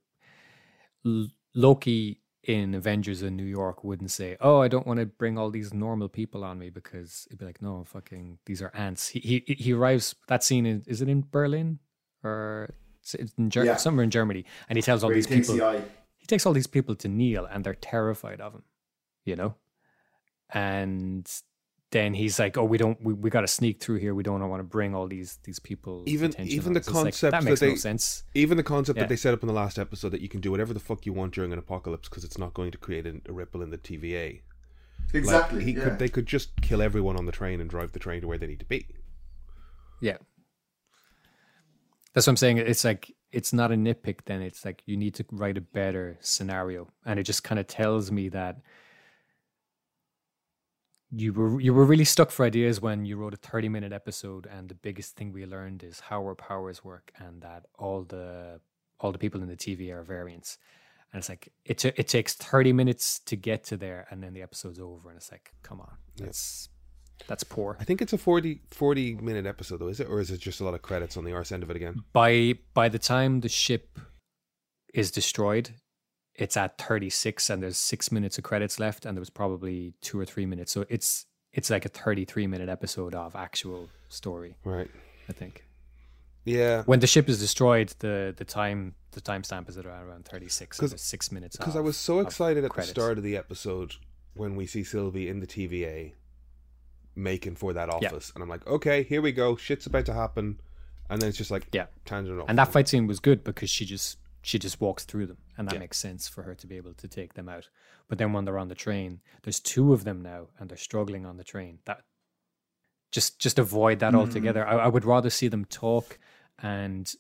L- 1.06 1.28
Loki 1.56 2.22
in 2.44 2.76
Avengers 2.76 3.24
in 3.24 3.36
New 3.36 3.46
York 3.46 3.84
wouldn't 3.84 4.12
say, 4.12 4.38
"Oh, 4.40 4.60
I 4.62 4.68
don't 4.68 4.86
want 4.86 5.00
to 5.00 5.08
bring 5.08 5.38
all 5.40 5.50
these 5.50 5.74
normal 5.74 6.08
people 6.10 6.44
on 6.44 6.60
me," 6.60 6.70
because 6.70 7.26
it'd 7.28 7.40
be 7.40 7.46
like, 7.46 7.62
"No, 7.62 7.84
fucking, 7.86 8.38
these 8.46 8.62
are 8.62 8.72
ants." 8.76 9.08
He 9.08 9.20
he 9.20 9.54
he 9.56 9.74
arrives. 9.74 10.14
That 10.28 10.44
scene 10.44 10.66
in, 10.68 10.84
is 10.86 11.02
it 11.02 11.10
in 11.10 11.26
Berlin 11.32 11.80
or 12.24 12.70
it's 13.02 13.16
in 13.16 13.50
Ger- 13.50 13.66
Yeah. 13.66 13.76
somewhere 13.78 14.04
in 14.04 14.12
Germany, 14.12 14.46
and 14.70 14.78
he 14.78 14.84
tells 14.84 15.04
all 15.04 15.10
Where 15.10 15.16
these 15.16 15.28
people 15.28 15.56
the. 15.56 15.82
He 16.26 16.28
takes 16.28 16.46
all 16.48 16.54
these 16.54 16.66
people 16.66 16.96
to 16.96 17.08
kneel 17.08 17.46
and 17.46 17.64
they're 17.64 17.76
terrified 17.76 18.42
of 18.42 18.54
him, 18.54 18.64
you 19.26 19.36
know? 19.36 19.54
And 20.50 21.32
then 21.92 22.16
he's 22.16 22.40
like, 22.40 22.58
Oh, 22.58 22.64
we 22.64 22.80
don't 22.80 23.00
we, 23.00 23.14
we 23.14 23.30
gotta 23.30 23.48
sneak 23.48 23.80
through 23.80 23.98
here. 24.00 24.16
We 24.16 24.24
don't 24.24 24.42
want 24.50 24.60
to 24.60 24.64
bring 24.64 24.96
all 24.96 25.06
these 25.08 25.38
these 25.44 25.60
people. 25.60 26.02
Even- 26.08 26.34
even 26.42 26.74
the 26.74 26.82
concept 26.82 27.22
that 27.22 27.32
that 27.32 27.44
makes 27.44 27.62
no 27.62 27.70
they- 27.70 27.76
sense. 27.76 28.24
Even 28.34 28.58
the 28.58 28.64
concept 28.64 28.98
Yeah. 28.98 29.04
that 29.04 29.10
they 29.10 29.16
set 29.16 29.36
up 29.36 29.44
in 29.44 29.48
the 29.48 29.54
last 29.54 29.78
episode 29.78 30.10
that 30.10 30.22
you 30.22 30.30
can 30.30 30.42
do 30.42 30.50
whatever 30.50 30.74
the 30.74 30.80
fuck 30.80 31.06
you 31.06 31.14
want 31.14 31.36
during 31.36 31.54
an 31.54 31.60
apocalypse 31.60 32.10
because 32.10 32.24
it's 32.24 32.40
not 32.40 32.56
going 32.56 32.72
to 32.72 32.78
create 32.80 33.06
a, 33.06 33.22
a 33.30 33.32
ripple 33.32 33.62
in 33.62 33.70
the 33.70 33.78
TVA. 33.78 34.42
Like, 35.14 35.14
Exactly. 35.14 35.64
he 35.64 35.72
yeah. 35.74 35.84
could, 35.84 36.00
they 36.00 36.10
could 36.10 36.26
just 36.26 36.60
kill 36.62 36.82
everyone 36.82 37.18
on 37.18 37.28
the 37.28 37.32
train 37.32 37.62
and 37.62 37.70
drive 37.70 37.92
the 37.92 38.00
train 38.00 38.22
to 38.22 38.28
where 38.28 38.40
they 38.40 38.48
need 38.48 38.60
to 38.62 38.66
be. 38.66 38.88
Yeah. 40.02 40.18
That's 42.14 42.26
what 42.26 42.32
I'm 42.32 42.38
saying. 42.38 42.58
It's 42.58 42.84
like 42.84 43.15
it's 43.32 43.54
not 43.54 43.72
a 43.72 43.76
nitpick 43.76 44.20
then. 44.26 44.42
It's 44.42 44.66
like 44.66 44.84
you 44.86 44.98
need 44.98 45.16
to 45.16 45.26
write 45.32 45.58
a 45.58 45.62
better 45.62 46.18
scenario. 46.22 46.88
And 47.06 47.20
it 47.20 47.24
just 47.24 47.44
kind 47.44 47.60
of 47.60 47.68
tells 47.68 48.12
me 48.12 48.30
that 48.30 48.58
you 51.12 51.34
were 51.34 51.60
you 51.62 51.74
were 51.74 51.86
really 51.86 52.06
stuck 52.06 52.32
for 52.32 52.46
ideas 52.46 52.82
when 52.82 53.06
you 53.06 53.18
wrote 53.18 53.34
a 53.34 53.38
30 53.38 53.70
minute 53.70 53.94
episode 53.94 54.48
and 54.48 54.70
the 54.70 54.76
biggest 54.76 55.16
thing 55.16 55.32
we 55.32 55.46
learned 55.46 55.84
is 55.84 56.00
how 56.00 56.22
our 56.22 56.36
powers 56.36 56.84
work 56.84 57.12
and 57.18 57.42
that 57.42 57.66
all 57.78 58.04
the 58.04 58.60
all 59.00 59.12
the 59.12 59.20
people 59.20 59.42
in 59.42 59.48
the 59.48 59.56
TV 59.56 59.92
are 59.92 60.04
variants. 60.04 60.58
And 61.12 61.20
it's 61.20 61.30
like 61.30 61.52
it 61.64 61.78
ta- 61.78 61.96
it 61.96 62.08
takes 62.08 62.34
30 62.34 62.74
minutes 62.74 63.20
to 63.20 63.36
get 63.36 63.64
to 63.66 63.78
there 63.78 64.08
and 64.10 64.22
then 64.24 64.34
the 64.34 64.42
episode's 64.42 64.80
over 64.80 65.10
and 65.10 65.18
it's 65.18 65.32
like 65.32 65.54
come 65.62 65.80
on. 65.80 65.98
That's 66.18 66.70
that's 67.28 67.44
poor. 67.44 67.78
I 67.80 67.84
think 67.86 68.02
it's 68.02 68.14
a 68.14 68.18
40, 68.18 68.62
40 68.72 69.16
minute 69.16 69.46
episode 69.46 69.78
though, 69.78 69.88
is 69.88 70.00
it? 70.00 70.08
Or 70.10 70.20
is 70.20 70.32
it 70.32 70.40
just 70.40 70.60
a 70.60 70.64
lot 70.64 70.74
of 70.74 70.82
credits 70.82 71.18
on 71.18 71.24
the 71.24 71.34
arse 71.34 71.52
end 71.52 71.64
of 71.64 71.70
it 71.70 71.76
again? 71.76 72.04
by 72.14 72.56
by 72.74 72.90
the 72.90 73.00
time 73.00 73.42
the 73.42 73.50
ship 73.50 73.98
is 74.94 75.12
destroyed 75.12 75.72
it's 76.36 76.58
at 76.58 76.78
36 76.78 77.50
and 77.50 77.64
there's 77.64 77.78
six 77.78 78.12
minutes 78.12 78.38
of 78.38 78.44
credits 78.44 78.80
left 78.80 79.06
and 79.06 79.16
there 79.16 79.22
was 79.22 79.30
probably 79.30 79.94
two 80.02 80.20
or 80.20 80.26
three 80.26 80.46
minutes 80.46 80.72
so 80.72 80.86
it's 80.90 81.26
it's 81.54 81.70
like 81.70 81.86
a 81.86 81.90
33 81.90 82.48
minute 82.48 82.68
episode 82.70 83.16
of 83.16 83.36
actual 83.36 83.90
story 84.10 84.56
Right. 84.66 84.90
i 85.30 85.34
think 85.34 85.66
Yeah. 86.44 86.84
when 86.84 87.00
the 87.00 87.08
ship 87.08 87.28
is 87.30 87.40
destroyed 87.40 87.94
the 88.00 88.34
the 88.38 88.46
time 88.46 88.96
the 89.12 89.22
timestamp 89.22 89.70
is 89.70 89.78
at 89.78 89.86
around 89.86 90.26
36 90.26 90.78
'Cause- 90.78 90.84
and 90.84 90.92
there's 90.92 91.02
six 91.02 91.32
minutes 91.32 91.56
Because 91.58 91.76
I 91.78 91.80
was 91.82 91.96
so 91.98 92.20
excited 92.20 92.64
at 92.66 92.72
credits. 92.72 92.94
the 92.94 93.00
start 93.02 93.18
of 93.18 93.24
the 93.24 93.38
episode 93.38 93.94
when 94.34 94.56
we 94.58 94.66
see 94.68 94.84
Sylvie 94.84 95.30
in 95.30 95.40
the 95.40 95.48
TVA 95.48 96.14
making 97.16 97.56
for 97.56 97.74
that 97.74 97.90
Yeah. 98.02 98.10
office. 98.10 98.32
And 98.36 98.44
I'm 98.44 98.50
like, 98.50 98.66
okay, 98.68 99.04
here 99.04 99.22
we 99.22 99.32
go. 99.32 99.56
Shit's 99.56 99.86
about 99.86 100.06
to 100.08 100.14
happen. 100.14 100.60
And 101.10 101.22
then 101.22 101.30
it's 101.30 101.38
just 101.38 101.52
like, 101.52 101.68
Yeah. 101.72 101.88
tangent 102.06 102.40
off. 102.42 102.50
and 102.50 102.58
that 102.58 102.72
fight 102.72 102.88
scene 102.88 103.08
was 103.08 103.20
good 103.20 103.44
because 103.44 103.70
she 103.70 103.86
just 103.86 104.18
she 104.42 104.60
just 104.60 104.80
walks 104.80 105.06
through 105.06 105.26
them 105.26 105.38
and 105.58 105.68
that 105.68 105.74
Yeah. 105.74 105.80
makes 105.80 105.98
sense 105.98 106.28
for 106.28 106.44
her 106.44 106.54
to 106.54 106.68
be 106.68 106.78
able 106.78 106.94
to 106.94 107.08
take 107.08 107.34
them 107.34 107.50
out 107.50 107.68
but 108.08 108.20
then 108.20 108.32
when 108.32 108.46
they're 108.46 108.60
on 108.60 108.68
the 108.68 108.76
train 108.76 109.20
there's 109.42 109.60
two 109.60 109.92
of 109.92 110.04
them 110.04 110.22
now 110.22 110.50
and 110.60 110.70
they're 110.70 110.78
struggling 110.78 111.26
on 111.26 111.38
the 111.38 111.44
train 111.44 111.80
that 111.86 112.04
just 113.12 113.40
just 113.40 113.58
avoid 113.58 113.98
that 114.00 114.14
Mhm. 114.14 114.18
altogether 114.18 114.64
I, 114.68 114.76
I 114.76 114.88
would 114.88 115.04
rather 115.06 115.32
see 115.32 115.48
them 115.48 115.66
talk 115.66 116.20
and 116.60 117.12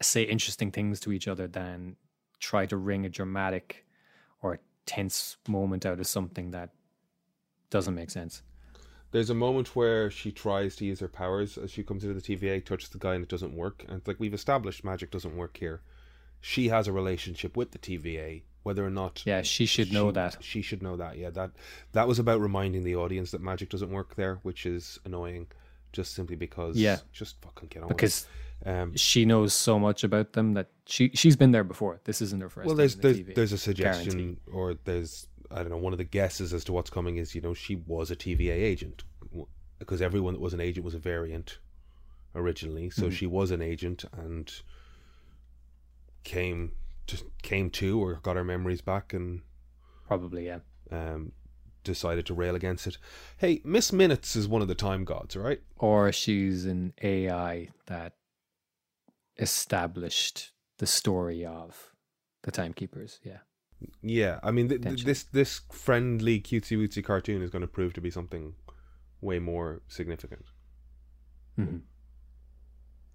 say 0.00 0.22
interesting 0.22 0.70
things 0.70 1.00
to 1.00 1.10
each 1.12 1.26
other 1.26 1.48
than 1.48 1.96
try 2.38 2.66
to 2.66 2.76
wring 2.76 3.04
a 3.04 3.08
dramatic 3.08 3.84
or 4.40 4.54
a 4.54 4.58
tense 4.86 5.36
moment 5.48 5.84
out 5.84 5.98
of 5.98 6.06
something 6.06 6.52
that 6.52 6.70
doesn't 7.70 7.96
make 7.96 8.10
sense 8.10 8.42
There's 9.14 9.30
a 9.30 9.34
moment 9.34 9.76
where 9.76 10.10
she 10.10 10.32
tries 10.32 10.74
to 10.74 10.84
use 10.84 10.98
her 10.98 11.06
powers 11.06 11.56
as 11.56 11.70
she 11.70 11.84
comes 11.84 12.02
into 12.02 12.20
the 12.20 12.36
TVA, 12.36 12.64
touches 12.64 12.88
the 12.88 12.98
guy, 12.98 13.14
and 13.14 13.22
it 13.22 13.28
doesn't 13.28 13.54
work. 13.54 13.84
And 13.86 13.98
it's 13.98 14.08
like, 14.08 14.18
we've 14.18 14.34
established 14.34 14.82
magic 14.82 15.12
doesn't 15.12 15.36
work 15.36 15.56
here. 15.56 15.82
She 16.40 16.66
has 16.70 16.88
a 16.88 16.92
relationship 16.92 17.56
with 17.56 17.70
the 17.70 17.78
TVA, 17.78 18.42
whether 18.64 18.84
or 18.84 18.90
not. 18.90 19.22
yeah 19.24 19.42
she 19.42 19.66
should 19.66 19.92
know 19.92 20.10
that 20.10 20.38
She 20.40 20.62
should 20.62 20.82
know 20.82 20.96
that. 20.96 21.16
Yeah, 21.16 21.30
that 21.30 21.52
that 21.92 22.08
was 22.08 22.18
about 22.18 22.40
reminding 22.40 22.82
the 22.82 22.96
audience 22.96 23.30
that 23.30 23.40
magic 23.40 23.70
doesn't 23.70 23.90
work 23.90 24.16
there, 24.16 24.40
which 24.42 24.66
is 24.66 24.98
annoying, 25.04 25.46
just 25.92 26.12
simply 26.16 26.34
because. 26.34 26.76
Yeah. 26.76 26.96
Just 27.12 27.40
fucking 27.40 27.68
get 27.68 27.84
on. 27.84 27.88
with 27.90 27.96
because 27.96 28.26
it. 28.66 28.68
um, 28.68 28.96
she 28.96 29.24
knows 29.24 29.54
so 29.54 29.78
much 29.78 30.02
about 30.02 30.32
them 30.32 30.54
that 30.54 30.70
she 30.86 31.10
she's 31.14 31.36
been 31.36 31.52
there 31.52 31.62
before. 31.62 32.00
This 32.02 32.20
isn't 32.20 32.40
her 32.42 32.48
first. 32.48 32.66
well, 32.66 32.74
time 32.74 32.78
there's 32.78 32.96
the 32.96 33.12
there's 33.22 33.36
there's 33.36 33.52
a 33.52 33.58
suggestion, 33.58 34.10
Guarantee. 34.10 34.40
or 34.52 34.74
there's 34.84 35.28
I 35.54 35.58
don't 35.58 35.70
know. 35.70 35.76
One 35.76 35.92
of 35.94 35.98
the 35.98 36.04
guesses 36.04 36.52
as 36.52 36.64
to 36.64 36.72
what's 36.72 36.90
coming 36.90 37.16
is 37.16 37.34
you 37.34 37.40
know 37.40 37.54
she 37.54 37.76
was 37.76 38.10
a 38.10 38.16
TVA 38.16 38.50
agent 38.52 39.04
because 39.78 40.02
everyone 40.02 40.34
that 40.34 40.40
was 40.40 40.52
an 40.54 40.60
agent 40.60 40.84
was 40.84 40.94
a 40.94 40.98
variant 40.98 41.58
originally. 42.34 42.90
So 42.90 43.04
Mhm. 43.04 43.12
she 43.12 43.26
was 43.26 43.50
an 43.52 43.62
agent 43.62 44.04
and 44.12 44.52
came 46.24 46.72
to 47.06 47.18
came 47.42 47.70
to 47.70 48.00
or 48.00 48.14
got 48.14 48.36
her 48.36 48.44
memories 48.44 48.80
back 48.80 49.12
and 49.12 49.42
probably 50.06 50.46
yeah. 50.46 50.60
um, 50.90 51.32
decided 51.84 52.24
to 52.26 52.34
rail 52.34 52.54
against 52.54 52.86
it. 52.86 52.96
Hey, 53.36 53.60
Miss 53.64 53.92
Minutes 53.92 54.34
is 54.36 54.48
one 54.48 54.62
of 54.62 54.68
the 54.68 54.74
time 54.74 55.04
gods, 55.04 55.36
right? 55.36 55.62
Or 55.76 56.10
she's 56.12 56.64
an 56.64 56.94
AI 57.02 57.68
that 57.86 58.14
established 59.38 60.52
the 60.78 60.86
story 60.86 61.44
of 61.44 61.92
the 62.42 62.50
timekeepers. 62.50 63.20
Yeah, 63.22 63.38
Yeah, 64.02 64.40
I 64.42 64.50
mean 64.50 64.68
th- 64.68 64.82
th- 64.82 65.04
this 65.04 65.22
this 65.24 65.60
friendly 65.70 66.40
cutesy 66.40 66.76
wootsy 66.78 67.04
cartoon 67.04 67.42
is 67.42 67.50
going 67.50 67.62
to 67.62 67.68
prove 67.68 67.92
to 67.94 68.00
be 68.00 68.10
something 68.10 68.54
way 69.20 69.38
more 69.38 69.82
significant. 69.88 70.44
Mhm. 71.58 71.80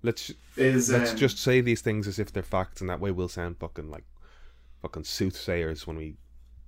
Let's 0.01 0.31
Is 0.55 0.89
let's 0.89 1.11
um, 1.11 1.17
just 1.17 1.37
say 1.39 1.59
these 1.61 1.81
things 1.81 2.07
as 2.07 2.19
if 2.19 2.31
they're 2.31 2.43
facts, 2.43 2.81
and 2.81 2.89
that 2.89 2.99
way 3.01 3.11
we'll 3.11 3.27
sound 3.29 3.57
fucking 3.57 3.89
like 3.89 4.05
fucking 4.81 5.03
soothsayers 5.03 5.85
when 5.85 5.97
we 5.97 6.15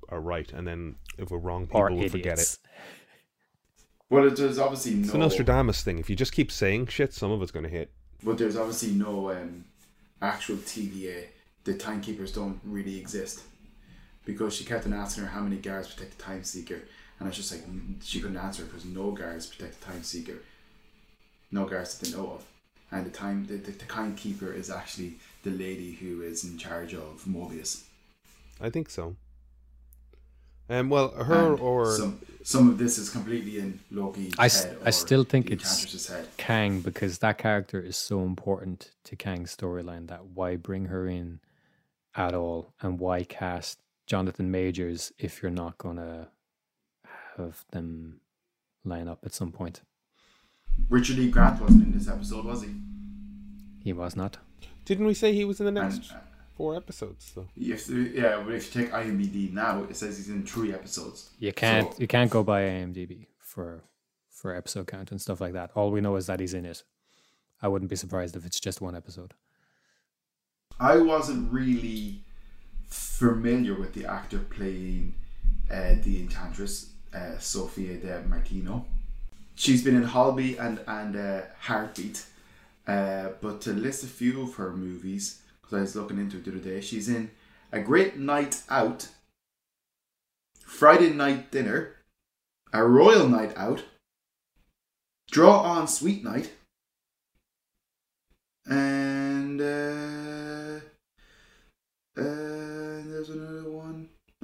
are 0.10 0.20
right, 0.20 0.52
and 0.52 0.68
then 0.68 0.96
if 1.18 1.32
we're 1.32 1.38
wrong, 1.38 1.66
people 1.68 1.82
or 1.82 1.90
will 1.92 1.98
idiots. 2.04 2.12
forget 2.12 2.40
it. 2.40 2.58
Well, 4.10 4.28
it- 4.28 4.36
there's 4.36 4.60
obviously 4.60 4.96
no. 4.96 5.00
It's 5.00 5.08
no. 5.08 5.14
the 5.14 5.18
Nostradamus 5.20 5.84
thing. 5.84 5.98
If 5.98 6.10
you 6.10 6.18
just 6.18 6.34
keep 6.34 6.52
saying 6.52 6.88
shit, 6.88 7.14
some 7.14 7.32
of 7.32 7.42
it's 7.42 7.52
going 7.52 7.64
to 7.64 7.70
hit. 7.70 7.92
But 8.22 8.38
there's 8.38 8.58
obviously 8.58 8.92
no 8.92 9.32
um, 9.32 9.64
actual 10.22 10.58
TVA. 10.58 11.28
The 11.64 11.76
timekeepers 11.76 12.34
don't 12.34 12.60
really 12.66 12.98
exist 13.00 13.44
because 14.32 14.54
she 14.56 14.64
kept 14.66 14.86
on 14.86 14.94
asking 14.94 15.24
her 15.24 15.30
how 15.30 15.42
many 15.42 15.58
guards 15.58 15.94
protect 15.94 16.18
the 16.18 16.24
timekeeper, 16.24 16.76
and 16.76 17.22
I 17.22 17.26
was 17.26 17.36
just 17.38 17.52
like 17.52 17.62
mm, 17.68 17.96
she 18.04 18.20
couldn't 18.22 18.38
answer 18.38 18.64
because 18.64 18.86
no 18.86 19.12
guards 19.12 19.48
protect 19.48 19.80
the 19.80 19.86
timekeeper. 19.88 20.40
No 21.52 21.66
guards 21.66 21.98
that 21.98 22.06
they 22.10 22.18
know 22.18 22.32
of, 22.32 22.46
and 22.92 23.06
the 23.06 23.10
time 23.10 23.46
the, 23.48 23.56
the, 23.58 23.72
the 23.72 23.86
timekeeper 23.86 24.52
is 24.54 24.70
actually 24.70 25.16
the 25.44 25.52
lady 25.52 25.92
who 25.94 26.22
is 26.22 26.44
in 26.44 26.58
charge 26.58 26.94
of 26.94 27.24
Mobius. 27.28 27.84
I 28.60 28.70
think 28.70 28.90
so. 28.90 29.16
Um, 30.70 30.90
well, 30.90 31.10
her 31.12 31.52
And 31.52 31.60
or 31.60 31.98
some 31.98 32.20
some 32.44 32.70
of 32.70 32.78
this 32.78 32.98
is 32.98 33.10
completely 33.10 33.60
in 33.60 33.80
Loki's 33.92 34.34
I 34.40 34.46
s- 34.46 34.64
head. 34.64 34.78
I 34.86 34.92
still 34.92 35.24
think 35.26 35.52
it's- 35.52 36.26
Kang 36.38 36.80
because 36.82 37.18
that 37.20 37.38
character 37.38 37.80
is 37.82 37.98
so 37.98 38.22
important 38.22 38.92
to 39.04 39.16
Kang's 39.18 39.56
storyline 39.56 40.08
that 40.08 40.26
why 40.28 40.56
bring 40.56 40.86
her 40.86 41.08
in 41.08 41.40
at 42.16 42.34
all 42.34 42.74
and 42.82 43.00
why 43.00 43.24
cast 43.26 43.80
Jonathan 44.08 44.52
Majors 44.52 45.12
if 45.18 45.42
you're 45.42 45.52
not 45.52 45.78
gonna 45.78 46.30
have 47.38 47.66
them 47.72 48.20
line 48.84 49.08
up 49.08 49.20
at 49.26 49.34
some 49.34 49.52
point. 49.52 49.82
Richard 50.90 51.20
E. 51.20 51.30
Grant 51.30 51.62
wasn't 51.62 51.84
in 51.84 51.92
this 51.98 52.08
episode, 52.08 52.46
was 52.46 52.64
he? 52.64 52.70
He 53.84 53.94
was 53.94 54.16
not. 54.16 54.38
Didn't 54.86 55.06
we 55.06 55.14
say 55.14 55.34
he 55.34 55.46
was 55.46 55.60
in 55.60 55.66
the 55.66 55.72
next 55.72 56.10
And, 56.12 56.20
uh, 56.20 56.24
four 56.56 56.76
episodes 56.76 57.32
though? 57.36 57.48
If 57.56 57.90
yeah, 57.90 58.42
but 58.44 58.54
if 58.56 58.74
you 58.76 58.84
take 58.84 58.92
IMDb 58.94 59.52
now, 59.54 59.84
it 59.84 59.96
says 59.96 60.18
he's 60.18 60.30
in 60.30 60.46
three 60.46 60.74
episodes. 60.74 61.30
You 61.40 61.54
can't 61.54 61.94
So- 61.94 62.00
you 62.00 62.08
can't 62.08 62.30
go 62.32 62.44
by 62.44 62.64
IMDb 62.64 63.28
for 63.40 63.84
for 64.30 64.56
episode 64.56 64.88
count 64.88 65.12
and 65.12 65.22
stuff 65.22 65.40
like 65.40 65.54
that. 65.54 65.72
All 65.76 65.92
we 65.92 66.02
know 66.02 66.16
is 66.16 66.26
that 66.28 66.40
he's 66.40 66.54
in 66.54 66.66
it. 66.66 66.84
I 67.62 67.68
wouldn't 67.68 67.90
be 67.90 67.96
surprised 67.96 68.36
if 68.36 68.46
it's 68.46 68.60
just 68.60 68.82
one 68.82 68.96
episode. 68.96 69.36
I 70.80 70.98
wasn't 70.98 71.52
really 71.54 72.24
familiar 72.92 73.74
with 73.74 73.94
the 73.94 74.06
actor 74.06 74.40
playing 74.40 75.16
uh, 75.72 75.96
the 76.04 76.22
Enchantress, 76.22 76.92
uh, 77.14 77.38
Sophia 77.40 77.98
Di 77.98 78.28
Martino. 78.28 78.86
She's 79.56 79.84
been 79.84 79.96
in 79.96 80.04
Holby 80.04 80.58
and 80.58 80.80
and 80.88 81.16
uh, 81.16 81.42
Heartbeat, 81.62 82.26
uh, 82.88 83.30
but 83.42 83.62
to 83.62 83.72
list 83.72 84.04
a 84.04 84.08
few 84.08 84.42
of 84.42 84.56
her 84.56 84.72
movies, 84.72 85.42
because 85.62 85.78
I 85.78 85.82
was 85.82 85.96
looking 85.96 86.20
into 86.20 86.38
it 86.38 86.46
the 86.46 86.52
other 86.52 86.60
day, 86.60 86.82
she's 86.82 87.08
in 87.08 87.32
A 87.72 87.80
Great 87.80 88.18
Night 88.18 88.64
Out, 88.70 89.10
Friday 90.66 91.12
Night 91.12 91.52
Dinner, 91.52 91.96
A 92.74 92.84
Royal 92.84 93.28
Night 93.28 93.54
Out, 93.56 93.84
Draw 95.30 95.62
On 95.62 95.88
Sweet 95.88 96.24
Night, 96.24 96.52
and 98.66 99.62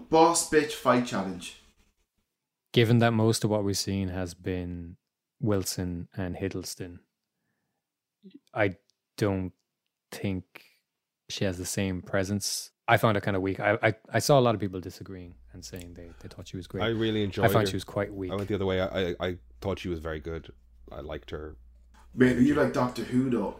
Boss 0.09 0.49
Bitch 0.49 0.73
Fight 0.73 1.05
Challenge. 1.05 1.61
Given 2.73 2.99
that 2.99 3.11
most 3.11 3.43
of 3.43 3.49
what 3.49 3.63
we've 3.63 3.77
seen 3.77 4.09
has 4.09 4.34
been 4.34 4.97
Wilson 5.39 6.07
and 6.15 6.35
Hiddleston, 6.35 6.99
I 8.53 8.75
don't 9.17 9.53
think 10.11 10.63
she 11.29 11.45
has 11.45 11.57
the 11.57 11.65
same 11.65 12.01
presence. 12.01 12.71
I 12.88 12.97
found 12.97 13.17
it 13.17 13.21
kind 13.21 13.35
of 13.35 13.41
weak. 13.43 13.59
I, 13.59 13.77
I, 13.84 13.93
I 14.13 14.19
saw 14.19 14.39
a 14.39 14.41
lot 14.41 14.55
of 14.55 14.61
people 14.61 14.79
disagreeing 14.79 15.35
and 15.53 15.63
saying 15.63 15.95
they, 15.95 16.09
they 16.21 16.29
thought 16.29 16.47
she 16.47 16.57
was 16.57 16.67
great. 16.67 16.84
I 16.84 16.88
I, 16.88 16.89
really 16.89 17.23
enjoyed 17.23 17.45
I 17.45 17.49
found 17.49 17.67
her. 17.67 17.71
she 17.71 17.75
was 17.75 17.84
quite 17.84 18.13
weak. 18.13 18.31
I 18.31 18.35
went 18.35 18.47
the 18.47 18.55
other 18.55 18.65
way. 18.65 18.81
I, 18.81 19.09
I 19.09 19.15
I 19.19 19.38
thought 19.59 19.79
she 19.79 19.89
was 19.89 19.99
very 19.99 20.19
good. 20.19 20.51
I 20.91 21.01
liked 21.01 21.31
her. 21.31 21.57
Wait, 22.15 22.38
you 22.38 22.55
like 22.55 22.73
Doctor 22.73 23.03
Who 23.03 23.29
though? 23.29 23.55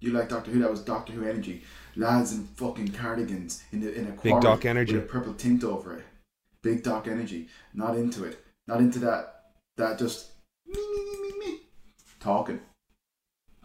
You 0.00 0.12
like 0.12 0.28
Doctor 0.28 0.50
Who? 0.50 0.60
That 0.60 0.70
was 0.70 0.80
Doctor 0.80 1.12
Who 1.12 1.24
energy. 1.24 1.62
Lads 1.96 2.32
in 2.32 2.44
fucking 2.46 2.88
cardigans 2.92 3.62
in 3.72 3.80
the 3.80 3.92
in 3.94 4.06
a 4.06 4.10
Big 4.10 4.18
quarry 4.18 4.40
Doc 4.42 4.64
energy. 4.64 4.94
with 4.94 5.04
a 5.04 5.06
purple 5.06 5.34
tint 5.34 5.64
over 5.64 5.96
it. 5.98 6.04
Big 6.62 6.82
Doc 6.82 7.06
energy. 7.08 7.48
Not 7.74 7.96
into 7.96 8.24
it. 8.24 8.44
Not 8.66 8.80
into 8.80 8.98
that. 9.00 9.52
That 9.76 9.98
just 9.98 10.30
me 10.66 10.74
me 10.78 11.04
me 11.04 11.20
me 11.22 11.38
me 11.52 11.58
talking. 12.20 12.60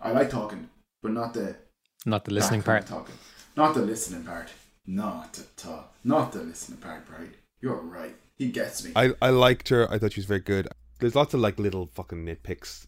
I 0.02 0.12
like 0.12 0.30
talking, 0.30 0.70
but 1.02 1.12
not 1.12 1.34
the 1.34 1.56
Not 2.06 2.26
the 2.26 2.34
listening 2.34 2.62
that 2.62 2.66
kind 2.66 2.86
part. 2.88 3.02
of 3.02 3.08
talking. 3.08 3.16
Not 3.56 3.74
the 3.74 3.82
listening 3.82 4.24
part. 4.24 4.50
Not 4.86 5.40
at 5.40 5.66
all. 5.68 5.94
Not 6.04 6.32
the 6.34 6.44
listening 6.44 6.80
part, 6.80 7.04
right? 7.18 7.34
You're 7.62 7.78
right. 7.78 8.16
He 8.38 8.52
gets 8.52 8.84
me. 8.84 8.92
I 8.96 9.14
I 9.22 9.30
liked 9.30 9.70
her. 9.70 9.90
I 9.92 9.98
thought 9.98 10.14
she 10.14 10.20
was 10.20 10.26
very 10.26 10.42
good. 10.42 10.68
There's 11.00 11.16
lots 11.16 11.34
of 11.34 11.40
like 11.40 11.58
little 11.60 11.88
fucking 11.94 12.26
nitpicks 12.26 12.88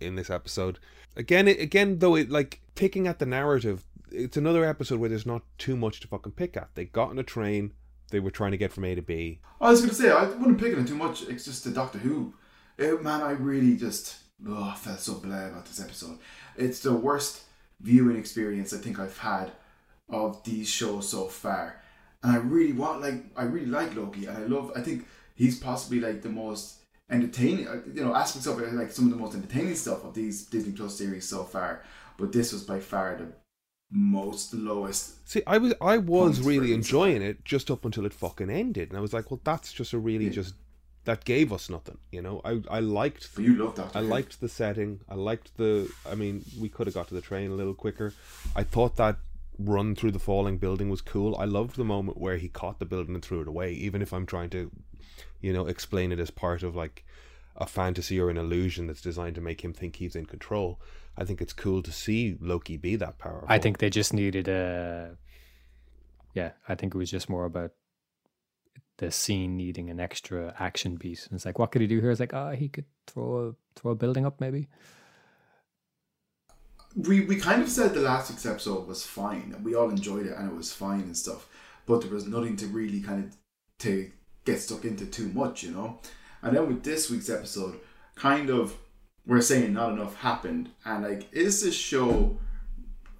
in 0.00 0.16
this 0.16 0.30
episode. 0.30 0.78
Again, 1.16 1.46
it, 1.48 1.60
again 1.60 1.98
though, 1.98 2.14
it 2.16 2.30
like 2.30 2.60
picking 2.74 3.06
at 3.06 3.18
the 3.18 3.26
narrative. 3.26 3.84
It's 4.10 4.36
another 4.36 4.64
episode 4.64 5.00
where 5.00 5.08
there's 5.08 5.26
not 5.26 5.42
too 5.58 5.76
much 5.76 6.00
to 6.00 6.08
fucking 6.08 6.32
pick 6.32 6.56
at. 6.56 6.74
They 6.74 6.84
got 6.84 7.10
on 7.10 7.18
a 7.18 7.22
train. 7.22 7.72
They 8.10 8.20
were 8.20 8.30
trying 8.30 8.50
to 8.50 8.58
get 8.58 8.72
from 8.72 8.84
A 8.84 8.94
to 8.94 9.02
B. 9.02 9.40
I 9.60 9.70
was 9.70 9.80
gonna 9.80 9.94
say 9.94 10.10
I 10.10 10.24
wouldn't 10.24 10.60
pick 10.60 10.74
on 10.74 10.82
it 10.82 10.88
too 10.88 10.94
much. 10.96 11.22
It's 11.22 11.44
just 11.44 11.64
the 11.64 11.70
Doctor 11.70 11.98
Who. 11.98 12.34
Eh, 12.78 12.92
man, 13.00 13.22
I 13.22 13.32
really 13.32 13.76
just 13.76 14.16
oh, 14.46 14.74
felt 14.76 15.00
so 15.00 15.14
blah 15.14 15.46
about 15.46 15.64
this 15.66 15.80
episode. 15.80 16.18
It's 16.56 16.80
the 16.80 16.92
worst 16.92 17.42
viewing 17.80 18.16
experience 18.16 18.72
I 18.72 18.78
think 18.78 18.98
I've 18.98 19.18
had 19.18 19.52
of 20.08 20.42
these 20.44 20.68
shows 20.68 21.08
so 21.08 21.26
far. 21.28 21.80
And 22.22 22.32
I 22.32 22.36
really 22.36 22.72
want 22.72 23.00
like 23.00 23.24
I 23.36 23.44
really 23.44 23.66
like 23.66 23.96
Loki, 23.96 24.26
and 24.26 24.36
I 24.36 24.42
love. 24.42 24.72
I 24.76 24.82
think 24.82 25.06
he's 25.34 25.58
possibly 25.58 26.00
like 26.00 26.22
the 26.22 26.28
most 26.28 26.80
entertaining. 27.10 27.66
uh, 27.66 27.80
You 27.92 28.04
know, 28.04 28.14
aspects 28.14 28.46
of 28.46 28.60
it 28.60 28.72
like 28.74 28.90
some 28.92 29.06
of 29.06 29.10
the 29.10 29.16
most 29.16 29.34
entertaining 29.34 29.74
stuff 29.74 30.04
of 30.04 30.14
these 30.14 30.44
Disney 30.44 30.72
Plus 30.72 30.96
series 30.96 31.26
so 31.28 31.44
far. 31.44 31.82
But 32.18 32.32
this 32.32 32.52
was 32.52 32.62
by 32.62 32.80
far 32.80 33.16
the 33.16 33.32
most 33.90 34.54
lowest. 34.54 35.28
See, 35.28 35.42
I 35.46 35.58
was 35.58 35.74
I 35.80 35.98
was 35.98 36.40
really 36.40 36.72
enjoying 36.72 37.22
it 37.22 37.44
just 37.44 37.70
up 37.70 37.84
until 37.84 38.06
it 38.06 38.14
fucking 38.14 38.50
ended, 38.50 38.88
and 38.88 38.98
I 38.98 39.00
was 39.00 39.12
like, 39.12 39.30
well, 39.30 39.40
that's 39.44 39.72
just 39.72 39.92
a 39.92 39.98
really 39.98 40.26
Yeah. 40.26 40.30
just 40.32 40.54
that 41.04 41.24
gave 41.24 41.52
us 41.52 41.68
nothing. 41.68 41.98
You 42.10 42.22
know, 42.22 42.40
I 42.44 42.62
I 42.70 42.80
liked 42.80 43.28
you 43.36 43.56
love 43.56 43.74
Doctor. 43.74 43.98
I 43.98 44.02
liked 44.02 44.40
the 44.40 44.48
setting. 44.48 45.00
I 45.08 45.14
liked 45.14 45.56
the. 45.56 45.90
I 46.10 46.14
mean, 46.14 46.44
we 46.60 46.68
could 46.68 46.86
have 46.86 46.94
got 46.94 47.08
to 47.08 47.14
the 47.14 47.20
train 47.20 47.50
a 47.50 47.54
little 47.54 47.74
quicker. 47.74 48.14
I 48.56 48.62
thought 48.62 48.96
that 48.96 49.18
run 49.58 49.94
through 49.94 50.12
the 50.12 50.18
falling 50.18 50.56
building 50.58 50.88
was 50.88 51.00
cool. 51.02 51.36
I 51.36 51.44
loved 51.44 51.76
the 51.76 51.84
moment 51.84 52.18
where 52.18 52.38
he 52.38 52.48
caught 52.48 52.78
the 52.78 52.86
building 52.86 53.14
and 53.14 53.24
threw 53.24 53.42
it 53.42 53.48
away. 53.48 53.72
Even 53.72 54.00
if 54.00 54.12
I'm 54.12 54.26
trying 54.26 54.50
to, 54.50 54.70
you 55.40 55.52
know, 55.52 55.66
explain 55.66 56.12
it 56.12 56.18
as 56.18 56.30
part 56.30 56.62
of 56.62 56.74
like 56.74 57.04
a 57.56 57.66
fantasy 57.66 58.18
or 58.18 58.30
an 58.30 58.38
illusion 58.38 58.86
that's 58.86 59.02
designed 59.02 59.34
to 59.34 59.40
make 59.42 59.62
him 59.62 59.72
think 59.74 59.96
he's 59.96 60.16
in 60.16 60.24
control. 60.24 60.80
I 61.16 61.24
think 61.24 61.40
it's 61.40 61.52
cool 61.52 61.82
to 61.82 61.92
see 61.92 62.36
Loki 62.40 62.76
be 62.76 62.96
that 62.96 63.18
powerful. 63.18 63.46
I 63.48 63.58
think 63.58 63.78
they 63.78 63.90
just 63.90 64.12
needed 64.12 64.48
a. 64.48 65.16
Yeah, 66.34 66.52
I 66.68 66.74
think 66.74 66.94
it 66.94 66.98
was 66.98 67.10
just 67.10 67.28
more 67.28 67.44
about 67.44 67.72
the 68.96 69.10
scene 69.10 69.56
needing 69.56 69.90
an 69.90 70.00
extra 70.00 70.54
action 70.58 70.96
beat. 70.96 71.26
And 71.26 71.36
it's 71.36 71.44
like, 71.44 71.58
what 71.58 71.70
could 71.72 71.82
he 71.82 71.86
do 71.86 72.00
here? 72.00 72.10
It's 72.10 72.20
like, 72.20 72.32
ah, 72.34 72.52
he 72.52 72.68
could 72.68 72.86
throw 73.06 73.48
a 73.48 73.78
throw 73.78 73.92
a 73.92 73.94
building 73.94 74.24
up, 74.24 74.40
maybe. 74.40 74.68
we 76.96 77.20
we 77.22 77.36
kind 77.36 77.62
of 77.62 77.68
said 77.68 77.94
the 77.94 78.00
last 78.00 78.30
week's 78.30 78.46
episode 78.46 78.86
was 78.86 79.04
fine 79.04 79.52
and 79.54 79.64
we 79.64 79.74
all 79.74 79.90
enjoyed 79.90 80.26
it 80.26 80.36
and 80.36 80.50
it 80.50 80.54
was 80.54 80.72
fine 80.72 81.00
and 81.00 81.16
stuff 81.16 81.48
but 81.86 82.02
there 82.02 82.10
was 82.10 82.26
nothing 82.26 82.56
to 82.56 82.66
really 82.66 83.00
kind 83.00 83.24
of 83.24 83.36
to 83.78 84.10
get 84.44 84.60
stuck 84.60 84.84
into 84.84 85.06
too 85.06 85.28
much 85.28 85.62
you 85.62 85.70
know 85.70 85.98
and 86.42 86.54
then 86.56 86.66
with 86.68 86.82
this 86.82 87.10
week's 87.10 87.30
episode 87.30 87.78
kind 88.14 88.50
of 88.50 88.76
we're 89.26 89.40
saying 89.40 89.72
not 89.72 89.92
enough 89.92 90.16
happened 90.16 90.68
and 90.84 91.04
like 91.04 91.28
is 91.32 91.62
this 91.62 91.74
show 91.74 92.36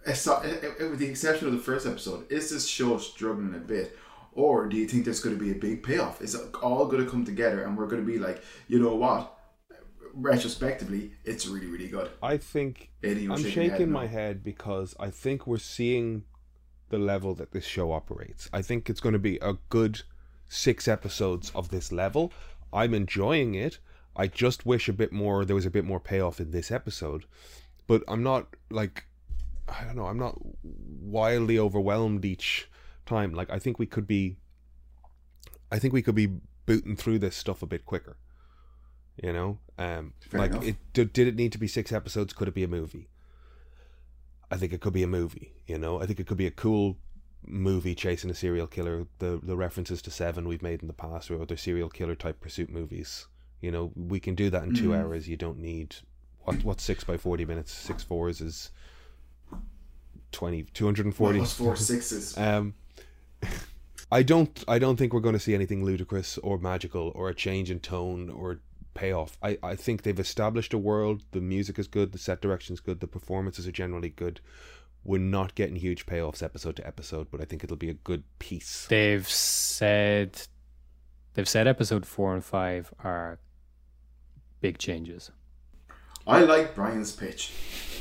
aside- 0.06 0.46
eh, 0.46 0.68
eh, 0.80 0.88
with 0.88 0.98
the 0.98 1.06
exception 1.06 1.46
of 1.46 1.52
the 1.52 1.58
first 1.60 1.86
episode 1.86 2.30
is 2.30 2.50
this 2.50 2.66
show 2.66 2.98
struggling 2.98 3.54
a 3.54 3.58
bit 3.58 3.96
or 4.32 4.66
do 4.68 4.76
you 4.76 4.86
think 4.88 5.04
there's 5.04 5.20
going 5.20 5.36
to 5.36 5.42
be 5.42 5.50
a 5.52 5.54
big 5.54 5.82
payoff 5.82 6.20
is 6.20 6.34
it 6.34 6.54
all 6.62 6.86
going 6.86 7.04
to 7.04 7.10
come 7.10 7.24
together 7.24 7.62
and 7.64 7.76
we're 7.76 7.86
going 7.86 8.04
to 8.04 8.06
be 8.12 8.18
like 8.18 8.42
you 8.68 8.78
know 8.80 8.94
what 8.94 9.38
retrospectively 10.14 11.12
it's 11.24 11.46
really 11.46 11.66
really 11.66 11.88
good 11.88 12.10
I 12.22 12.36
think 12.36 12.90
I'm 13.02 13.36
shaking 13.38 13.70
shaking 13.70 13.90
my 13.92 14.06
head 14.06 14.42
because 14.44 14.94
I 15.00 15.10
think 15.10 15.46
we're 15.46 15.58
seeing 15.58 16.24
the 16.90 16.98
level 16.98 17.34
that 17.36 17.52
this 17.52 17.64
show 17.64 17.90
operates. 17.90 18.50
I 18.52 18.60
think 18.60 18.90
it's 18.90 19.00
going 19.00 19.14
to 19.14 19.18
be 19.18 19.38
a 19.40 19.54
good 19.70 20.02
six 20.46 20.86
episodes 20.86 21.50
of 21.54 21.70
this 21.70 21.90
level. 21.90 22.30
I'm 22.70 22.92
enjoying 22.92 23.54
it. 23.54 23.78
I 24.16 24.26
just 24.26 24.66
wish 24.66 24.88
a 24.88 24.92
bit 24.92 25.12
more. 25.12 25.44
There 25.44 25.56
was 25.56 25.66
a 25.66 25.70
bit 25.70 25.84
more 25.84 26.00
payoff 26.00 26.40
in 26.40 26.50
this 26.50 26.70
episode, 26.70 27.24
but 27.86 28.02
I'm 28.08 28.22
not 28.22 28.48
like 28.70 29.06
I 29.68 29.84
don't 29.84 29.96
know. 29.96 30.06
I'm 30.06 30.18
not 30.18 30.38
wildly 30.62 31.58
overwhelmed 31.58 32.24
each 32.24 32.68
time. 33.06 33.32
Like 33.32 33.50
I 33.50 33.58
think 33.58 33.78
we 33.78 33.86
could 33.86 34.06
be. 34.06 34.36
I 35.70 35.78
think 35.78 35.94
we 35.94 36.02
could 36.02 36.14
be 36.14 36.28
booting 36.66 36.96
through 36.96 37.18
this 37.20 37.36
stuff 37.36 37.62
a 37.62 37.66
bit 37.66 37.86
quicker. 37.86 38.16
You 39.22 39.32
know, 39.32 39.58
um, 39.78 40.14
Fair 40.20 40.40
like 40.40 40.50
enough. 40.52 40.64
it 40.64 40.76
did, 40.92 41.12
did 41.12 41.28
it 41.28 41.36
need 41.36 41.52
to 41.52 41.58
be 41.58 41.68
six 41.68 41.92
episodes? 41.92 42.32
Could 42.32 42.48
it 42.48 42.54
be 42.54 42.64
a 42.64 42.68
movie? 42.68 43.08
I 44.50 44.56
think 44.56 44.72
it 44.72 44.80
could 44.80 44.92
be 44.92 45.02
a 45.02 45.08
movie. 45.08 45.52
You 45.66 45.78
know, 45.78 46.00
I 46.00 46.06
think 46.06 46.20
it 46.20 46.26
could 46.26 46.38
be 46.38 46.46
a 46.46 46.50
cool 46.50 46.98
movie 47.44 47.94
chasing 47.94 48.30
a 48.30 48.34
serial 48.34 48.66
killer. 48.66 49.06
The 49.18 49.40
the 49.42 49.56
references 49.56 50.02
to 50.02 50.10
Seven 50.10 50.48
we've 50.48 50.62
made 50.62 50.82
in 50.82 50.88
the 50.88 50.94
past, 50.94 51.30
or 51.30 51.40
other 51.40 51.56
serial 51.56 51.88
killer 51.88 52.14
type 52.14 52.40
pursuit 52.40 52.70
movies. 52.70 53.26
You 53.62 53.70
know, 53.70 53.92
we 53.96 54.20
can 54.20 54.34
do 54.34 54.50
that 54.50 54.64
in 54.64 54.74
two 54.74 54.90
Mhm. 54.90 54.98
hours. 55.00 55.28
You 55.28 55.36
don't 55.38 55.58
need 55.58 55.96
what 56.40 56.62
what's 56.64 56.82
six 56.82 57.04
by 57.04 57.16
forty 57.16 57.44
minutes. 57.46 57.72
Six 57.72 58.02
fours 58.02 58.40
is 58.42 58.70
20, 60.32 60.64
240. 60.74 61.38
Plus 61.38 61.54
four 61.54 61.76
sixes. 61.76 62.36
Um, 62.38 62.74
I 64.10 64.22
don't. 64.22 64.62
I 64.68 64.78
don't 64.78 64.96
think 64.96 65.14
we're 65.14 65.20
going 65.20 65.32
to 65.34 65.38
see 65.40 65.54
anything 65.54 65.84
ludicrous 65.84 66.36
or 66.38 66.58
magical 66.58 67.12
or 67.14 67.30
a 67.30 67.34
change 67.34 67.70
in 67.70 67.80
tone 67.80 68.28
or 68.28 68.60
payoff. 68.92 69.38
I, 69.42 69.58
I 69.62 69.74
think 69.74 70.02
they've 70.02 70.20
established 70.20 70.74
a 70.74 70.78
world. 70.78 71.22
The 71.30 71.40
music 71.40 71.78
is 71.78 71.86
good. 71.88 72.12
The 72.12 72.18
set 72.18 72.42
direction 72.42 72.74
is 72.74 72.80
good. 72.80 73.00
The 73.00 73.06
performances 73.06 73.66
are 73.66 73.72
generally 73.72 74.10
good. 74.10 74.40
We're 75.02 75.16
not 75.18 75.54
getting 75.54 75.76
huge 75.76 76.04
payoffs 76.04 76.42
episode 76.42 76.76
to 76.76 76.86
episode, 76.86 77.28
but 77.30 77.40
I 77.40 77.44
think 77.46 77.64
it'll 77.64 77.76
be 77.78 77.88
a 77.88 77.94
good 77.94 78.24
piece. 78.38 78.86
They've 78.86 79.26
said 79.26 80.42
they've 81.32 81.48
said 81.48 81.66
episode 81.66 82.04
four 82.04 82.34
and 82.34 82.44
five 82.44 82.92
are 83.02 83.38
big 84.62 84.78
changes. 84.78 85.30
I 86.26 86.40
like 86.44 86.74
Brian's 86.74 87.12
pitch 87.14 87.50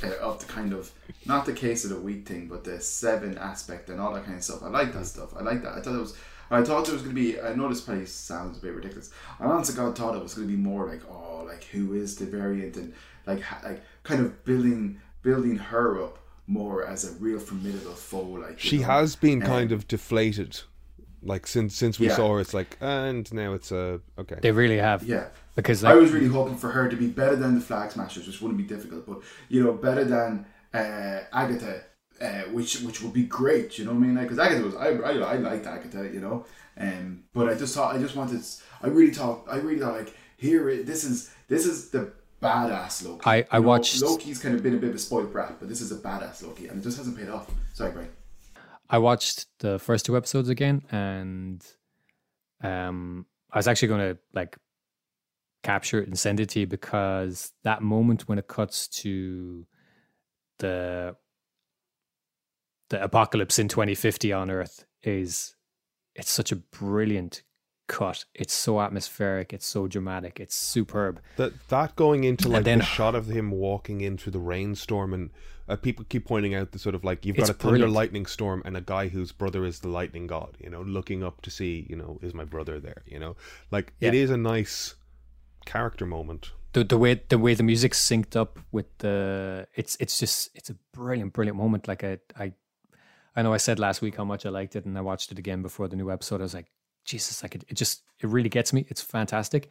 uh, 0.03 0.15
of 0.21 0.39
the 0.39 0.45
kind 0.45 0.73
of 0.73 0.91
not 1.25 1.45
the 1.45 1.53
case 1.53 1.83
of 1.83 1.89
the 1.89 1.99
week 1.99 2.27
thing, 2.27 2.47
but 2.47 2.63
the 2.63 2.79
seven 2.79 3.37
aspect 3.37 3.89
and 3.89 3.99
all 3.99 4.13
that 4.13 4.25
kind 4.25 4.37
of 4.37 4.43
stuff. 4.43 4.61
I 4.63 4.67
like 4.69 4.93
that 4.93 5.05
stuff. 5.07 5.35
I 5.35 5.41
like 5.41 5.63
that. 5.63 5.73
I 5.73 5.81
thought 5.81 5.95
it 5.95 5.99
was. 5.99 6.15
I 6.51 6.61
thought 6.63 6.85
there 6.85 6.93
was 6.93 7.01
going 7.03 7.15
to 7.15 7.21
be. 7.21 7.39
I 7.41 7.55
know 7.55 7.67
this 7.69 7.81
probably 7.81 8.05
sounds 8.05 8.57
a 8.57 8.61
bit 8.61 8.73
ridiculous. 8.75 9.09
I 9.39 9.45
honestly 9.45 9.75
God 9.75 9.97
thought 9.97 10.15
it 10.15 10.21
was 10.21 10.33
going 10.35 10.47
to 10.47 10.53
be 10.55 10.61
more 10.61 10.85
like, 10.85 11.01
oh, 11.09 11.43
like 11.47 11.63
who 11.65 11.93
is 11.93 12.15
the 12.17 12.25
variant 12.25 12.75
and 12.77 12.93
like 13.25 13.41
like 13.63 13.81
kind 14.03 14.21
of 14.21 14.45
building 14.45 15.01
building 15.23 15.55
her 15.57 16.03
up 16.03 16.19
more 16.47 16.85
as 16.85 17.05
a 17.09 17.13
real 17.19 17.39
formidable 17.39 17.93
foe. 17.93 18.21
Like 18.21 18.59
She 18.59 18.79
know. 18.79 18.85
has 18.87 19.15
been 19.15 19.41
Um, 19.41 19.47
kind 19.47 19.71
of 19.71 19.87
deflated, 19.87 20.59
like 21.23 21.47
since 21.47 21.75
since 21.75 21.99
we 21.99 22.07
Yeah. 22.07 22.15
saw 22.17 22.33
her. 22.35 22.39
It's 22.41 22.53
like, 22.53 22.77
and 22.81 23.31
now 23.33 23.53
it's 23.53 23.71
a 23.71 24.01
okay. 24.19 24.37
They 24.41 24.51
really 24.51 24.77
have. 24.77 25.03
Yeah. 25.03 25.27
Because 25.55 25.83
I 25.83 25.93
was 25.95 26.11
really 26.11 26.27
hoping 26.27 26.55
for 26.57 26.69
her 26.71 26.87
to 26.89 26.95
be 26.95 27.07
better 27.07 27.35
than 27.35 27.55
the 27.55 27.61
Flag 27.61 27.91
Smashers, 27.91 28.25
which 28.27 28.41
wouldn't 28.41 28.57
be 28.57 28.63
difficult, 28.63 29.05
but 29.05 29.19
you 29.49 29.63
know, 29.63 29.73
better 29.73 30.05
than 30.05 30.45
uh, 30.73 31.19
Agatha, 31.33 31.83
uh, 32.21 32.43
which 32.51 32.81
which 32.81 33.01
would 33.01 33.13
be 33.13 33.23
great. 33.23 33.77
You 33.77 33.85
know 33.85 33.91
what 33.91 33.97
I 33.97 34.01
mean? 34.01 34.15
Like, 34.15 34.25
because 34.29 34.39
Agatha 34.39 34.63
was, 34.63 34.75
I, 34.75 34.87
I 34.89 35.11
I 35.33 35.35
liked 35.35 35.65
Agatha, 35.67 36.09
you 36.13 36.21
know, 36.21 36.45
um, 36.77 37.23
but 37.33 37.49
I 37.49 37.55
just 37.55 37.75
thought 37.75 37.93
I 37.95 37.99
just 37.99 38.15
wanted, 38.15 38.41
I 38.81 38.87
really 38.87 39.13
thought, 39.13 39.45
I 39.51 39.57
really 39.57 39.79
thought 39.79 39.93
like 39.97 40.15
here 40.37 40.69
it- 40.69 40.85
this 40.85 41.03
is 41.03 41.29
this 41.49 41.65
is 41.65 41.89
the 41.89 42.13
badass 42.41 43.05
Loki. 43.05 43.21
I- 43.25 43.45
I 43.51 43.57
You 43.57 43.61
know, 43.61 43.67
watched- 43.67 44.01
Loki's 44.01 44.39
kind 44.39 44.55
of 44.55 44.63
been 44.63 44.73
a 44.75 44.77
bit 44.77 44.89
of 44.91 44.95
a 44.95 44.99
spoiled 44.99 45.31
brat, 45.33 45.57
but 45.59 45.67
this 45.67 45.81
is 45.81 45.91
a 45.91 45.97
badass 45.97 46.41
Loki, 46.43 46.67
and 46.69 46.79
it 46.79 46.83
just 46.83 46.97
hasn't 46.97 47.17
paid 47.17 47.27
off. 47.29 47.51
Sorry, 47.73 47.91
Brian. 47.91 48.09
I 48.89 48.97
watched 48.99 49.47
the 49.59 49.77
first 49.79 50.05
two 50.05 50.15
episodes 50.17 50.47
again, 50.49 50.81
and 50.91 51.61
um, 52.63 53.25
I 53.51 53.57
was 53.59 53.67
actually 53.67 53.89
going 53.89 54.13
to 54.15 54.17
like 54.33 54.57
capture 55.63 56.01
it 56.01 56.07
and 56.07 56.17
send 56.17 56.39
it 56.39 56.49
to 56.49 56.59
you 56.61 56.67
because 56.67 57.51
that 57.63 57.81
moment 57.81 58.27
when 58.27 58.39
it 58.39 58.47
cuts 58.47 58.87
to 58.87 59.65
the 60.59 61.15
the 62.89 63.01
apocalypse 63.03 63.57
in 63.59 63.67
2050 63.67 64.33
on 64.33 64.51
Earth 64.51 64.85
is 65.03 65.55
it's 66.15 66.29
such 66.29 66.51
a 66.51 66.55
brilliant 66.57 67.43
cut. 67.87 68.25
It's 68.33 68.53
so 68.53 68.81
atmospheric. 68.81 69.53
It's 69.53 69.65
so 69.65 69.87
dramatic. 69.87 70.39
It's 70.39 70.55
superb. 70.55 71.21
That 71.37 71.53
that 71.69 71.95
going 71.95 72.23
into 72.25 72.49
like 72.49 72.63
then- 72.65 72.79
the 72.79 72.85
shot 72.85 73.15
of 73.15 73.27
him 73.27 73.51
walking 73.51 74.01
into 74.01 74.29
the 74.29 74.39
rainstorm, 74.39 75.13
and 75.13 75.29
uh, 75.69 75.77
people 75.77 76.03
keep 76.09 76.25
pointing 76.25 76.53
out 76.53 76.71
the 76.71 76.79
sort 76.79 76.95
of 76.95 77.03
like 77.05 77.25
you've 77.25 77.37
got 77.37 77.49
a 77.49 77.53
thunder 77.53 77.69
brilliant. 77.77 77.93
lightning 77.93 78.25
storm 78.25 78.61
and 78.65 78.75
a 78.75 78.81
guy 78.81 79.07
whose 79.07 79.31
brother 79.31 79.63
is 79.65 79.79
the 79.79 79.87
lightning 79.87 80.27
god. 80.27 80.57
You 80.59 80.69
know, 80.69 80.81
looking 80.81 81.23
up 81.23 81.41
to 81.43 81.49
see, 81.51 81.85
you 81.89 81.95
know, 81.95 82.19
is 82.21 82.33
my 82.33 82.43
brother 82.45 82.79
there? 82.79 83.03
You 83.05 83.19
know, 83.19 83.35
like 83.71 83.93
it 84.01 84.13
Yeah. 84.13 84.21
is 84.21 84.29
a 84.31 84.37
nice 84.37 84.95
character 85.65 86.05
moment. 86.05 86.51
the 86.73 86.83
the 86.83 86.97
way 86.97 87.21
the 87.27 87.37
way 87.37 87.53
the 87.53 87.63
music's 87.63 87.99
synced 88.01 88.35
up 88.35 88.59
with 88.71 88.85
the 88.99 89.67
it's 89.75 89.97
it's 89.99 90.17
just 90.19 90.49
it's 90.55 90.69
a 90.69 90.75
brilliant 90.93 91.33
brilliant 91.33 91.57
moment. 91.57 91.87
Like 91.87 92.03
I 92.03 92.19
I 92.37 92.53
I 93.35 93.41
know 93.41 93.53
I 93.53 93.57
said 93.57 93.79
last 93.79 94.01
week 94.01 94.15
how 94.15 94.25
much 94.25 94.45
I 94.45 94.49
liked 94.49 94.75
it 94.75 94.85
and 94.85 94.97
I 94.97 95.01
watched 95.01 95.31
it 95.31 95.39
again 95.39 95.61
before 95.61 95.87
the 95.87 95.95
new 95.95 96.11
episode. 96.11 96.41
I 96.41 96.43
was 96.43 96.53
like 96.53 96.71
Jesus 97.05 97.43
like 97.43 97.55
it, 97.55 97.63
it 97.67 97.75
just 97.75 98.03
it 98.19 98.27
really 98.27 98.49
gets 98.49 98.73
me. 98.73 98.85
It's 98.89 99.01
fantastic. 99.01 99.69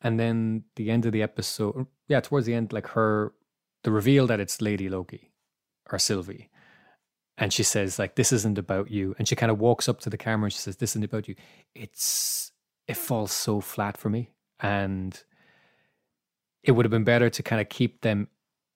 And 0.00 0.18
then 0.18 0.64
the 0.76 0.90
end 0.90 1.06
of 1.06 1.12
the 1.12 1.22
episode 1.22 1.86
yeah 2.08 2.20
towards 2.20 2.46
the 2.46 2.54
end 2.54 2.72
like 2.72 2.88
her 2.88 3.32
the 3.82 3.90
reveal 3.90 4.26
that 4.26 4.40
it's 4.40 4.62
Lady 4.62 4.88
Loki 4.88 5.32
or 5.90 5.98
Sylvie. 5.98 6.50
And 7.36 7.52
she 7.52 7.64
says 7.64 7.98
like 7.98 8.14
this 8.14 8.32
isn't 8.32 8.58
about 8.58 8.90
you. 8.90 9.14
And 9.18 9.28
she 9.28 9.36
kind 9.36 9.52
of 9.52 9.58
walks 9.58 9.88
up 9.88 10.00
to 10.00 10.10
the 10.10 10.18
camera 10.18 10.46
and 10.46 10.52
she 10.52 10.58
says 10.58 10.76
this 10.76 10.92
isn't 10.92 11.04
about 11.04 11.28
you. 11.28 11.34
It's 11.74 12.52
it 12.86 12.96
falls 12.96 13.32
so 13.32 13.60
flat 13.60 13.96
for 13.96 14.08
me 14.10 14.30
and 14.60 15.22
it 16.62 16.72
would 16.72 16.84
have 16.84 16.90
been 16.90 17.04
better 17.04 17.28
to 17.30 17.42
kind 17.42 17.60
of 17.60 17.68
keep 17.68 18.00
them 18.02 18.28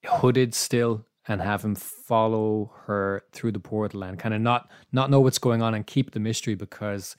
hooded 0.07 0.55
still 0.55 1.07
and 1.27 1.41
have 1.41 1.65
him 1.65 1.75
follow 1.75 2.73
her 2.87 3.23
through 3.33 3.53
the 3.53 3.61
portal 3.61 4.03
and 4.03 4.19
kind 4.19 4.35
of 4.35 4.41
not 4.41 4.71
not 4.93 5.11
know 5.11 5.21
what's 5.21 5.39
going 5.39 5.63
on 5.63 5.75
and 5.75 5.87
keep 5.87 6.13
the 6.13 6.21
mystery 6.21 6.55
because 6.55 7.17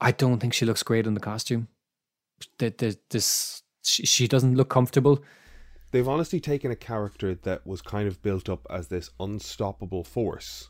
I 0.00 0.12
don't 0.12 0.40
think 0.40 0.52
she 0.52 0.66
looks 0.66 0.82
great 0.82 1.06
in 1.06 1.14
the 1.14 1.20
costume. 1.20 1.68
That 2.58 2.78
this 3.10 3.62
she, 3.84 4.04
she 4.04 4.28
doesn't 4.28 4.56
look 4.56 4.68
comfortable. 4.68 5.22
They've 5.92 6.06
honestly 6.08 6.40
taken 6.40 6.70
a 6.70 6.76
character 6.76 7.34
that 7.34 7.66
was 7.66 7.80
kind 7.80 8.08
of 8.08 8.20
built 8.20 8.48
up 8.48 8.66
as 8.68 8.88
this 8.88 9.10
unstoppable 9.20 10.04
force 10.04 10.68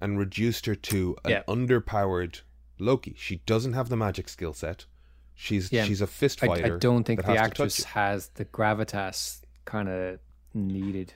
and 0.00 0.18
reduced 0.18 0.66
her 0.66 0.74
to 0.74 1.16
an 1.24 1.30
Yeah. 1.30 1.42
underpowered 1.46 2.40
Loki. 2.78 3.14
She 3.16 3.36
doesn't 3.46 3.74
have 3.74 3.88
the 3.88 3.96
magic 3.96 4.28
skill 4.28 4.52
set. 4.54 4.86
She's 5.36 5.70
Yeah. 5.70 5.84
she's 5.84 6.00
a 6.00 6.06
fist 6.06 6.42
I, 6.42 6.46
fighter. 6.46 6.76
I 6.76 6.78
don't 6.78 7.04
think 7.04 7.24
the 7.24 7.36
actress 7.36 7.84
has 7.84 8.28
the 8.34 8.46
gravitas 8.46 9.42
kind 9.66 9.88
of 9.88 10.18
needed. 10.54 11.12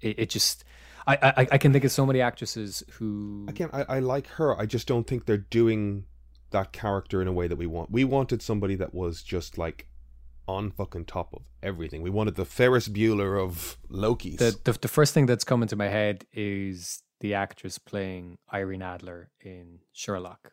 It, 0.00 0.18
it 0.20 0.30
just 0.30 0.64
I, 1.06 1.18
I 1.36 1.48
I 1.52 1.58
can 1.58 1.72
think 1.72 1.84
of 1.84 1.92
so 1.92 2.06
many 2.06 2.20
actresses 2.20 2.82
who 2.92 3.44
Again, 3.48 3.70
I, 3.72 3.96
I 3.96 3.98
like 3.98 4.28
her. 4.28 4.58
I 4.58 4.66
just 4.66 4.86
don't 4.86 5.06
think 5.06 5.26
they're 5.26 5.36
doing 5.36 6.04
that 6.50 6.72
character 6.72 7.20
in 7.20 7.28
a 7.28 7.32
way 7.32 7.48
that 7.48 7.56
we 7.56 7.66
want. 7.66 7.90
We 7.90 8.04
wanted 8.04 8.40
somebody 8.40 8.76
that 8.76 8.94
was 8.94 9.22
just 9.22 9.58
like 9.58 9.88
on 10.46 10.70
fucking 10.70 11.06
top 11.06 11.34
of 11.34 11.42
everything. 11.62 12.02
We 12.02 12.10
wanted 12.10 12.36
the 12.36 12.44
Ferris 12.44 12.88
Bueller 12.88 13.40
of 13.42 13.78
Loki's. 13.88 14.36
the, 14.36 14.56
the 14.62 14.72
the 14.72 14.88
first 14.88 15.12
thing 15.12 15.26
that's 15.26 15.44
come 15.44 15.62
into 15.62 15.74
my 15.74 15.88
head 15.88 16.24
is 16.32 17.02
the 17.18 17.34
actress 17.34 17.78
playing 17.78 18.38
Irene 18.52 18.82
Adler 18.82 19.30
in 19.40 19.80
Sherlock. 19.92 20.52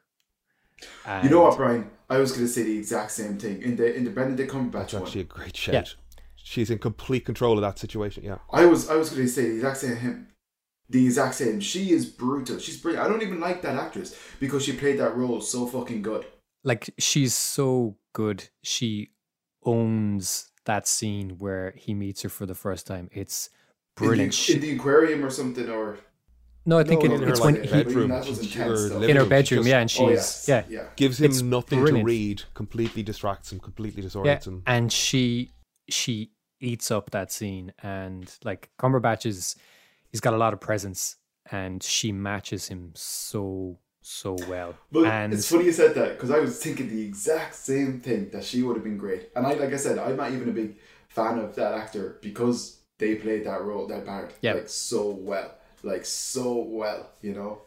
You 1.24 1.30
know 1.30 1.42
what, 1.42 1.58
Brian? 1.58 1.90
I 2.10 2.18
was 2.20 2.32
going 2.32 2.46
to 2.46 2.52
say 2.52 2.64
the 2.64 2.78
exact 2.78 3.12
same 3.12 3.38
thing 3.38 3.62
in 3.62 3.76
the 3.76 3.94
in 3.96 4.04
the 4.06 4.12
Benedict 4.12 4.52
Cumberbatch 4.52 4.72
That's 4.72 4.94
one. 4.94 5.04
actually 5.04 5.22
a 5.22 5.26
great 5.26 5.56
shout. 5.58 5.74
Yeah. 5.74 5.84
She's 6.36 6.70
in 6.70 6.78
complete 6.78 7.26
control 7.26 7.56
of 7.56 7.62
that 7.62 7.78
situation. 7.80 8.24
Yeah. 8.24 8.38
I 8.52 8.66
was 8.66 8.90
I 8.90 8.96
was 8.96 9.10
going 9.10 9.24
to 9.24 9.28
say 9.28 9.44
the 9.50 9.56
exact 9.56 9.78
same 9.78 9.98
him, 9.98 10.28
the 10.90 11.06
exact 11.06 11.36
same. 11.36 11.60
She 11.60 11.92
is 11.92 12.06
brutal. 12.06 12.60
She's 12.60 12.80
brilliant. 12.80 13.06
I 13.06 13.10
don't 13.10 13.22
even 13.22 13.40
like 13.42 13.62
that 13.64 13.76
actress 13.76 14.16
because 14.40 14.64
she 14.64 14.72
played 14.74 15.00
that 15.00 15.18
role 15.18 15.42
so 15.42 15.66
fucking 15.68 16.02
good. 16.02 16.26
like 16.64 16.90
she's 16.98 17.34
so 17.34 17.98
good. 18.14 18.50
She 18.64 19.12
owns 19.64 20.52
that 20.66 20.88
scene 20.88 21.32
where 21.40 21.74
he 21.76 21.94
meets 21.94 22.22
her 22.22 22.30
for 22.30 22.46
the 22.46 22.56
first 22.56 22.88
time. 22.88 23.10
It's 23.12 23.50
brilliant. 23.96 24.50
In 24.50 24.60
the, 24.62 24.68
in 24.68 24.76
the 24.76 24.80
aquarium 24.80 25.26
or 25.26 25.30
something, 25.30 25.70
or 25.70 25.98
no, 26.68 26.78
I 26.78 26.84
think 26.84 27.04
No, 27.04 27.12
it, 27.12 27.16
in 27.16 27.22
her 27.24 27.30
it's 27.30 27.40
like 27.40 27.56
when 27.56 27.64
he, 27.64 27.70
bedroom, 27.84 28.10
That 28.10 28.28
was 28.28 28.38
she- 28.40 28.46
intense 28.46 28.72
or 28.72 28.78
stuff. 28.88 29.00
living 29.00 29.10
in 29.10 29.22
her 29.24 29.26
bedroom, 29.26 29.60
just 29.64 29.70
yeah, 29.70 29.80
and 29.80 29.90
she's 29.92 30.02
oh 30.02 30.10
yes, 30.10 30.46
yeah, 30.48 30.64
yeah. 30.70 30.84
Gives 30.96 31.20
him 31.20 31.26
It's 31.32 31.42
nothing 31.42 31.80
brilliant. 31.80 32.06
to 32.06 32.06
read, 32.06 32.44
completely 32.54 33.02
distracts 33.04 33.52
him, 33.52 33.60
completely 33.60 34.04
yeah, 34.04 34.10
disorients 34.10 34.46
him. 34.48 34.64
and 34.68 34.92
she 34.92 35.52
she 35.90 36.32
eats 36.60 36.92
up 36.92 37.12
that 37.12 37.32
scene, 37.32 37.72
and 37.82 38.32
like 38.44 38.70
Cumberbatch 38.80 39.26
is 39.26 39.56
he's 40.12 40.22
got 40.22 40.34
a 40.34 40.38
lot 40.38 40.54
of 40.54 40.60
presence, 40.60 41.16
and 41.52 41.82
she 41.82 42.12
matches 42.12 42.68
him 42.68 42.92
so 42.96 43.80
so 44.02 44.36
well. 44.50 44.74
But 44.92 45.06
and 45.06 45.34
it's 45.34 45.50
funny 45.50 45.66
you 45.66 45.72
said 45.74 45.94
that 45.96 46.14
because 46.16 46.32
I 46.32 46.40
was 46.40 46.58
thinking 46.62 46.90
the 46.90 47.02
exact 47.04 47.56
same 47.56 48.00
thing 48.02 48.30
that 48.32 48.44
she 48.44 48.64
would 48.64 48.76
have 48.76 48.84
been 48.84 48.98
great. 48.98 49.30
And 49.36 49.46
I, 49.46 49.54
like 49.54 49.74
I 49.74 49.78
said, 49.78 49.98
I'm 49.98 50.16
not 50.18 50.32
even 50.32 50.48
a 50.50 50.54
big 50.54 50.78
fan 51.10 51.40
of 51.40 51.56
that 51.56 51.74
actor 51.74 52.18
because 52.22 52.80
they 53.00 53.16
played 53.16 53.46
that 53.46 53.62
role, 53.62 53.86
that 53.88 54.06
part, 54.06 54.34
Yeah. 54.42 54.54
like 54.54 54.70
so 54.70 55.10
well, 55.12 55.56
like 55.84 56.06
so 56.06 56.58
well. 56.68 57.10
You 57.22 57.34
know, 57.34 57.62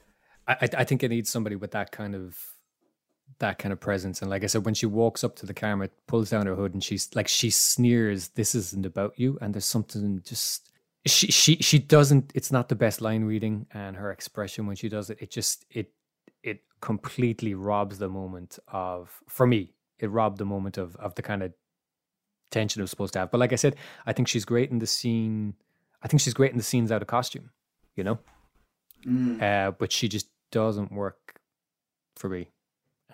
I, 0.47 0.69
I- 0.77 0.85
think 0.85 1.03
it 1.03 1.09
needs 1.09 1.31
somebody 1.31 1.57
with 1.57 1.71
that 1.73 1.93
kind 1.93 2.15
of 2.15 2.39
that 3.39 3.59
kind 3.59 3.73
of 3.73 3.81
presence. 3.81 4.21
And 4.21 4.31
like 4.31 4.43
I 4.45 4.47
said, 4.49 4.65
when 4.65 4.75
she 4.75 4.87
walks 4.87 5.23
up 5.25 5.37
to 5.37 5.47
the 5.47 5.55
camera, 5.55 5.89
pulls 6.07 6.31
down 6.31 6.47
her 6.47 6.55
hood, 6.55 6.75
and 6.75 6.83
she's 6.85 7.09
like 7.15 7.29
she 7.29 7.51
sneers, 7.51 8.29
"This 8.29 8.55
isn't 8.55 8.87
about 8.87 9.19
you." 9.19 9.39
And 9.41 9.55
there's 9.55 9.65
something 9.65 10.21
just 10.25 10.71
she 11.07 11.29
she 11.29 11.57
she 11.57 11.79
doesn't. 11.79 12.33
It's 12.35 12.53
not 12.53 12.69
the 12.69 12.75
best 12.75 13.01
line 13.01 13.25
reading, 13.25 13.67
and 13.73 13.97
her 13.97 14.11
expression 14.11 14.67
when 14.67 14.77
she 14.77 14.89
does 14.89 15.11
it, 15.11 15.19
it 15.21 15.31
just 15.31 15.65
it 15.71 15.93
it 16.43 16.63
completely 16.81 17.55
robs 17.55 17.99
the 17.99 18.09
moment 18.09 18.59
of 18.69 19.23
for 19.29 19.47
me. 19.47 19.73
It 19.99 20.11
robbed 20.11 20.39
the 20.39 20.45
moment 20.47 20.79
of 20.79 20.97
of 20.97 21.15
the 21.15 21.23
kind 21.23 21.43
of 21.43 21.53
tension 22.51 22.81
it 22.81 22.83
was 22.83 22.91
supposed 22.91 23.13
to 23.13 23.21
have. 23.21 23.31
But 23.31 23.39
like 23.39 23.53
I 23.53 23.57
said, 23.57 23.77
I 24.07 24.13
think 24.13 24.27
she's 24.29 24.45
great 24.45 24.71
in 24.71 24.79
the 24.81 24.87
scene. 24.87 25.55
I 26.03 26.09
think 26.09 26.21
she's 26.21 26.35
great 26.35 26.51
in 26.51 26.57
the 26.57 26.65
scenes 26.65 26.91
out 26.91 27.01
of 27.03 27.09
costume. 27.09 27.51
You 27.97 28.05
know 28.05 28.19
Mm. 29.07 29.41
uh, 29.41 29.71
but 29.71 29.93
she 29.93 30.09
just 30.09 30.29
doesn't 30.53 30.93
work 30.93 31.41
for 32.17 32.29
me. 32.29 32.51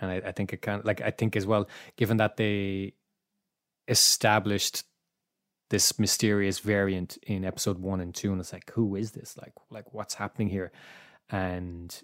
And 0.01 0.11
I, 0.11 0.16
I 0.16 0.32
think 0.32 0.53
it 0.53 0.61
kind 0.61 0.81
of 0.81 0.85
like 0.85 1.01
I 1.01 1.11
think 1.12 1.36
as 1.36 1.47
well, 1.47 1.69
given 1.97 2.16
that 2.16 2.36
they 2.36 2.94
established 3.89 4.85
this 5.70 5.98
mysterious 5.98 6.59
variant 6.59 7.19
in 7.23 7.44
episode 7.44 7.78
one 7.78 8.01
and 8.01 8.15
two, 8.15 8.32
and 8.32 8.40
it's 8.40 8.53
like, 8.53 8.70
who 8.73 8.97
is 8.97 9.12
this? 9.12 9.36
Like, 9.36 9.53
like 9.70 9.94
what's 9.94 10.15
happening 10.15 10.48
here? 10.48 10.73
And 11.31 11.97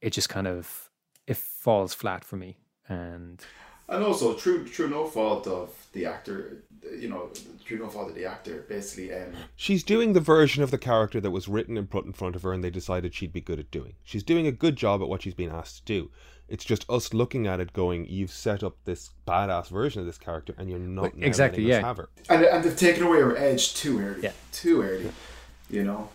it 0.00 0.10
just 0.14 0.28
kind 0.28 0.46
of 0.46 0.90
it 1.26 1.36
falls 1.36 1.94
flat 1.94 2.24
for 2.24 2.36
me. 2.36 2.56
And 2.88 3.44
and 3.88 4.04
also 4.04 4.34
true, 4.34 4.64
true, 4.66 4.88
no 4.88 5.06
fault 5.06 5.46
of 5.46 5.70
the 5.92 6.06
actor. 6.06 6.58
You 6.98 7.08
know, 7.08 7.30
true, 7.64 7.78
no 7.78 7.88
fault 7.88 8.08
of 8.08 8.14
the 8.14 8.24
actor. 8.24 8.64
Basically, 8.68 9.12
um, 9.12 9.32
She's 9.56 9.82
doing 9.84 10.12
the 10.14 10.20
version 10.20 10.62
of 10.62 10.70
the 10.70 10.78
character 10.78 11.20
that 11.20 11.30
was 11.30 11.48
written 11.48 11.76
and 11.76 11.90
put 11.90 12.06
in 12.06 12.12
front 12.12 12.34
of 12.36 12.42
her, 12.42 12.52
and 12.52 12.64
they 12.64 12.70
decided 12.70 13.14
she'd 13.14 13.32
be 13.32 13.40
good 13.42 13.58
at 13.58 13.70
doing. 13.70 13.94
She's 14.04 14.22
doing 14.22 14.46
a 14.46 14.52
good 14.52 14.76
job 14.76 15.02
at 15.02 15.08
what 15.08 15.22
she's 15.22 15.34
been 15.34 15.50
asked 15.50 15.84
to 15.86 15.92
do. 16.00 16.10
It's 16.48 16.64
just 16.64 16.88
us 16.88 17.12
looking 17.12 17.46
at 17.46 17.60
it, 17.60 17.74
going, 17.74 18.06
"You've 18.08 18.30
set 18.30 18.62
up 18.62 18.76
this 18.84 19.10
badass 19.26 19.68
version 19.68 20.00
of 20.00 20.06
this 20.06 20.16
character, 20.16 20.54
and 20.56 20.70
you're 20.70 20.78
not 20.78 21.14
Well, 21.14 21.22
exactly, 21.24 21.62
letting 21.64 21.76
us 21.76 21.82
yeah. 21.82 21.86
have 21.86 21.96
her." 21.98 22.08
and 22.30 22.44
and 22.44 22.64
they've 22.64 22.76
taken 22.76 23.02
away 23.02 23.18
her 23.20 23.36
edge 23.36 23.74
too 23.74 24.00
early. 24.00 24.22
Yeah. 24.22 24.32
too 24.52 24.80
early. 24.82 25.10
You 25.68 25.84
know, 25.84 26.08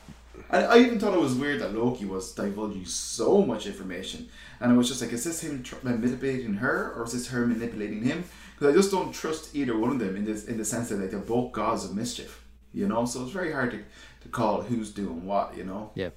I, 0.49 0.63
I 0.63 0.77
even 0.79 0.99
thought 0.99 1.13
it 1.13 1.19
was 1.19 1.35
weird 1.35 1.61
that 1.61 1.73
Loki 1.75 2.05
was 2.05 2.31
divulging 2.33 2.85
so 2.85 3.43
much 3.43 3.65
information, 3.67 4.29
and 4.59 4.71
I 4.71 4.75
was 4.75 4.87
just 4.87 5.01
like, 5.01 5.11
is 5.13 5.23
this 5.23 5.41
him 5.41 5.63
tr- 5.63 5.75
manipulating 5.83 6.55
her, 6.55 6.93
or 6.95 7.03
is 7.05 7.13
this 7.13 7.27
her 7.27 7.45
manipulating 7.45 8.03
him? 8.03 8.23
Because 8.55 8.73
I 8.73 8.77
just 8.77 8.91
don't 8.91 9.11
trust 9.13 9.55
either 9.55 9.77
one 9.77 9.91
of 9.91 9.99
them 9.99 10.15
in 10.15 10.25
this 10.25 10.45
in 10.45 10.57
the 10.57 10.65
sense 10.65 10.89
that 10.89 10.99
like 10.99 11.11
they're 11.11 11.19
both 11.19 11.51
gods 11.51 11.85
of 11.85 11.95
mischief, 11.95 12.43
you 12.73 12.87
know. 12.87 13.05
So 13.05 13.23
it's 13.23 13.31
very 13.31 13.51
hard 13.51 13.71
to, 13.71 13.79
to 14.21 14.29
call 14.29 14.61
who's 14.61 14.91
doing 14.91 15.25
what, 15.25 15.55
you 15.57 15.63
know. 15.63 15.91
Yeah. 15.95 16.09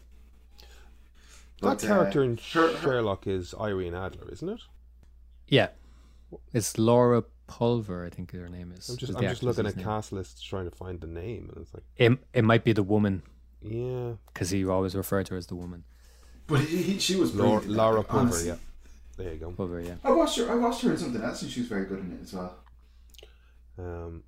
But, 1.60 1.78
that 1.78 1.90
uh, 1.90 1.94
character 1.94 2.22
in 2.22 2.38
her- 2.52 2.72
her- 2.72 2.78
Sherlock 2.82 3.26
is 3.26 3.54
Irene 3.58 3.94
Adler, 3.94 4.30
isn't 4.30 4.48
it? 4.48 4.60
Yeah. 5.48 5.68
It's 6.52 6.76
Lara 6.78 7.22
Pulver, 7.46 8.04
I 8.04 8.10
think 8.10 8.32
her 8.32 8.48
name 8.48 8.72
is. 8.76 8.88
I'm 8.88 8.96
just 8.96 9.10
is 9.10 9.16
I'm 9.16 9.22
just 9.22 9.42
looking 9.42 9.66
at 9.66 9.76
name. 9.76 9.84
cast 9.84 10.12
lists 10.12 10.42
trying 10.42 10.68
to 10.68 10.76
find 10.76 11.00
the 11.00 11.06
name, 11.06 11.48
and 11.54 11.62
it's 11.62 11.72
like, 11.72 11.84
It, 11.96 12.18
it 12.34 12.44
might 12.44 12.64
be 12.64 12.72
the 12.72 12.82
woman, 12.82 13.22
yeah, 13.68 14.12
because 14.32 14.50
he 14.50 14.64
always 14.66 14.94
referred 14.94 15.26
to 15.26 15.34
her 15.34 15.38
as 15.38 15.46
the 15.46 15.54
woman. 15.56 15.84
But 16.46 16.60
he, 16.60 16.82
he, 16.82 16.98
she 16.98 17.16
was 17.16 17.34
Laura, 17.34 17.60
brilliant 17.60 17.76
Laura 17.76 17.96
like, 17.98 18.08
Pulver. 18.08 18.44
Yeah, 18.44 18.56
there 19.16 19.32
you 19.32 19.38
go. 19.38 19.50
Pulver, 19.50 19.80
yeah. 19.80 19.94
I 20.04 20.12
watched 20.12 20.38
her. 20.38 20.50
I 20.50 20.54
watched 20.54 20.82
her 20.82 20.92
in 20.92 20.98
something 20.98 21.22
else, 21.22 21.42
and 21.42 21.50
she 21.50 21.60
was 21.60 21.68
very 21.68 21.86
good 21.86 21.98
in 22.00 22.12
it 22.12 22.22
as 22.22 22.32
well. 22.32 22.54
Um, 23.78 24.22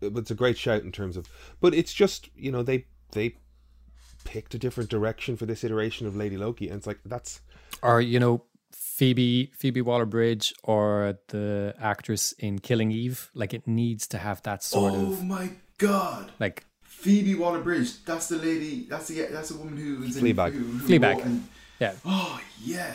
it- 0.00 0.16
it's 0.16 0.30
a 0.30 0.34
great 0.34 0.58
shout 0.58 0.82
in 0.82 0.92
terms 0.92 1.16
of, 1.16 1.26
but 1.60 1.74
it's 1.74 1.92
just 1.92 2.28
you 2.36 2.52
know 2.52 2.62
they 2.62 2.86
they 3.12 3.36
picked 4.24 4.54
a 4.54 4.58
different 4.58 4.90
direction 4.90 5.36
for 5.36 5.46
this 5.46 5.64
iteration 5.64 6.06
of 6.06 6.16
Lady 6.16 6.36
Loki, 6.36 6.68
and 6.68 6.76
it's 6.78 6.86
like 6.86 6.98
that's 7.04 7.40
Or, 7.82 8.00
you 8.00 8.18
know, 8.18 8.44
Phoebe 8.72 9.50
Phoebe 9.56 9.82
Waller 9.82 10.06
Bridge 10.06 10.54
or 10.62 11.18
the 11.28 11.74
actress 11.80 12.32
in 12.38 12.58
Killing 12.58 12.90
Eve. 12.90 13.30
Like, 13.34 13.52
it 13.52 13.66
needs 13.66 14.06
to 14.08 14.18
have 14.18 14.42
that 14.42 14.62
sort 14.62 14.92
oh 14.94 15.06
of, 15.12 15.20
Oh 15.20 15.24
my 15.24 15.50
god! 15.78 16.32
like, 16.38 16.64
Phoebe 17.04 17.34
Waller 17.34 17.60
Bridge. 17.60 18.02
That's 18.04 18.28
the 18.28 18.36
lady. 18.38 18.86
That's 18.88 19.08
the 19.08 19.16
that's 19.30 19.50
the 19.50 19.58
woman 19.58 19.76
who 19.76 20.00
was 20.00 20.16
in 20.16 20.24
Fleabag. 20.24 20.52
Who, 20.52 20.58
who 20.64 20.88
Fleabag. 20.88 21.16
wrote 21.16 21.24
and- 21.24 21.48
yeah. 21.80 21.92
oh 22.04 22.40
yeah, 22.62 22.92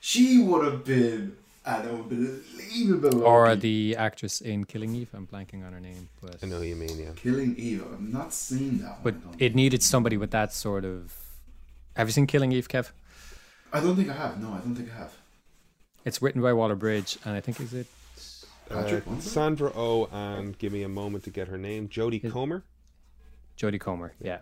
she 0.00 0.42
would 0.42 0.64
have 0.64 0.84
been 0.84 1.36
an 1.64 1.82
unbelievable. 1.88 3.22
Or 3.24 3.46
Loki. 3.48 3.60
the 3.60 3.96
actress 3.96 4.40
in 4.40 4.64
Killing 4.64 4.94
Eve. 4.96 5.10
I'm 5.14 5.26
blanking 5.26 5.64
on 5.66 5.72
her 5.72 5.80
name. 5.80 6.08
But, 6.20 6.36
I 6.42 6.46
know 6.46 6.58
what 6.58 6.66
you 6.66 6.74
mean, 6.76 6.98
yeah. 6.98 7.10
Killing 7.14 7.54
Eve. 7.56 7.84
I've 7.92 8.00
not 8.00 8.32
seen 8.32 8.78
that. 8.82 9.04
but 9.04 9.14
one, 9.14 9.36
I 9.40 9.44
it 9.44 9.54
needed 9.54 9.82
somebody 9.82 10.16
with 10.16 10.30
that 10.32 10.52
sort 10.52 10.84
of. 10.84 11.14
Have 11.96 12.08
you 12.08 12.12
seen 12.12 12.26
Killing 12.26 12.52
Eve, 12.52 12.68
Kev? 12.68 12.90
I 13.72 13.80
don't 13.80 13.94
think 13.96 14.08
I 14.08 14.14
have. 14.14 14.40
No, 14.42 14.48
I 14.52 14.58
don't 14.58 14.74
think 14.74 14.90
I 14.90 14.96
have. 14.98 15.12
It's 16.04 16.20
written 16.20 16.42
by 16.42 16.52
Waller 16.52 16.74
Bridge, 16.74 17.18
and 17.24 17.36
I 17.36 17.40
think 17.40 17.60
is 17.60 17.72
it 17.74 17.86
Uh, 18.70 19.00
Sandra 19.20 19.70
O 19.76 20.06
and 20.10 20.58
give 20.58 20.72
me 20.72 20.82
a 20.82 20.88
moment 20.88 21.24
to 21.24 21.30
get 21.30 21.48
her 21.48 21.58
name. 21.58 21.88
Jodie 21.88 22.28
Comer. 22.32 22.64
Jodie 23.62 23.80
Comer. 23.80 24.12
Yeah, 24.20 24.38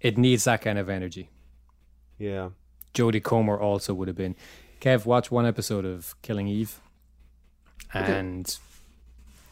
it 0.00 0.16
needs 0.16 0.44
that 0.44 0.60
kind 0.62 0.78
of 0.78 0.88
energy. 0.88 1.28
Yeah, 2.18 2.50
Jodie 2.94 3.22
Comer 3.22 3.58
also 3.58 3.92
would 3.94 4.08
have 4.08 4.16
been. 4.16 4.36
Kev, 4.80 5.04
watch 5.06 5.30
one 5.30 5.46
episode 5.46 5.84
of 5.84 6.14
Killing 6.22 6.46
Eve, 6.48 6.80
and 7.92 8.58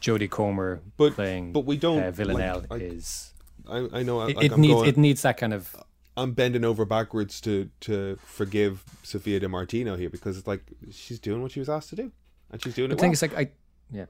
Jodie 0.01 0.29
Comer 0.29 0.81
But- 0.97 1.13
playing 1.15 1.51
but 1.53 1.65
we 1.65 1.77
don't, 1.77 2.03
uh, 2.03 2.11
Villanelle 2.11 2.65
like, 2.69 2.81
I- 2.81 2.85
is. 2.85 3.33
I, 3.69 3.87
I 3.93 4.03
know. 4.03 4.21
It, 4.21 4.35
like, 4.37 4.45
it 4.45 4.51
I'm 4.53 4.61
needs 4.61 4.73
going, 4.73 4.89
it 4.89 4.97
needs 4.97 5.21
that 5.21 5.37
kind 5.37 5.53
of. 5.53 5.75
I'm 6.17 6.33
bending 6.33 6.65
over 6.65 6.83
backwards 6.83 7.39
to 7.41 7.69
to 7.81 8.17
forgive 8.25 8.83
Sophia 9.03 9.39
Di 9.39 9.47
Martino 9.47 9.95
here 9.95 10.09
because 10.09 10.37
it's 10.37 10.47
like 10.47 10.63
she's 10.91 11.19
doing 11.19 11.41
what 11.41 11.51
she 11.51 11.59
was 11.59 11.69
asked 11.69 11.89
to 11.91 11.95
do, 11.95 12.11
and 12.51 12.61
she's 12.61 12.73
doing 12.75 12.89
The 12.89 12.95
it 12.95 12.99
thing 12.99 13.09
well. 13.09 13.13
is, 13.13 13.21
like, 13.21 13.37
I 13.37 13.49
yeah, 13.91 14.05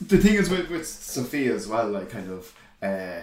The 0.00 0.18
thing 0.18 0.34
is 0.34 0.48
with, 0.48 0.70
with 0.70 0.86
Sophia 0.86 1.52
as 1.54 1.66
well, 1.66 1.88
like 1.90 2.10
kind 2.10 2.30
of, 2.30 2.54
uh, 2.80 3.20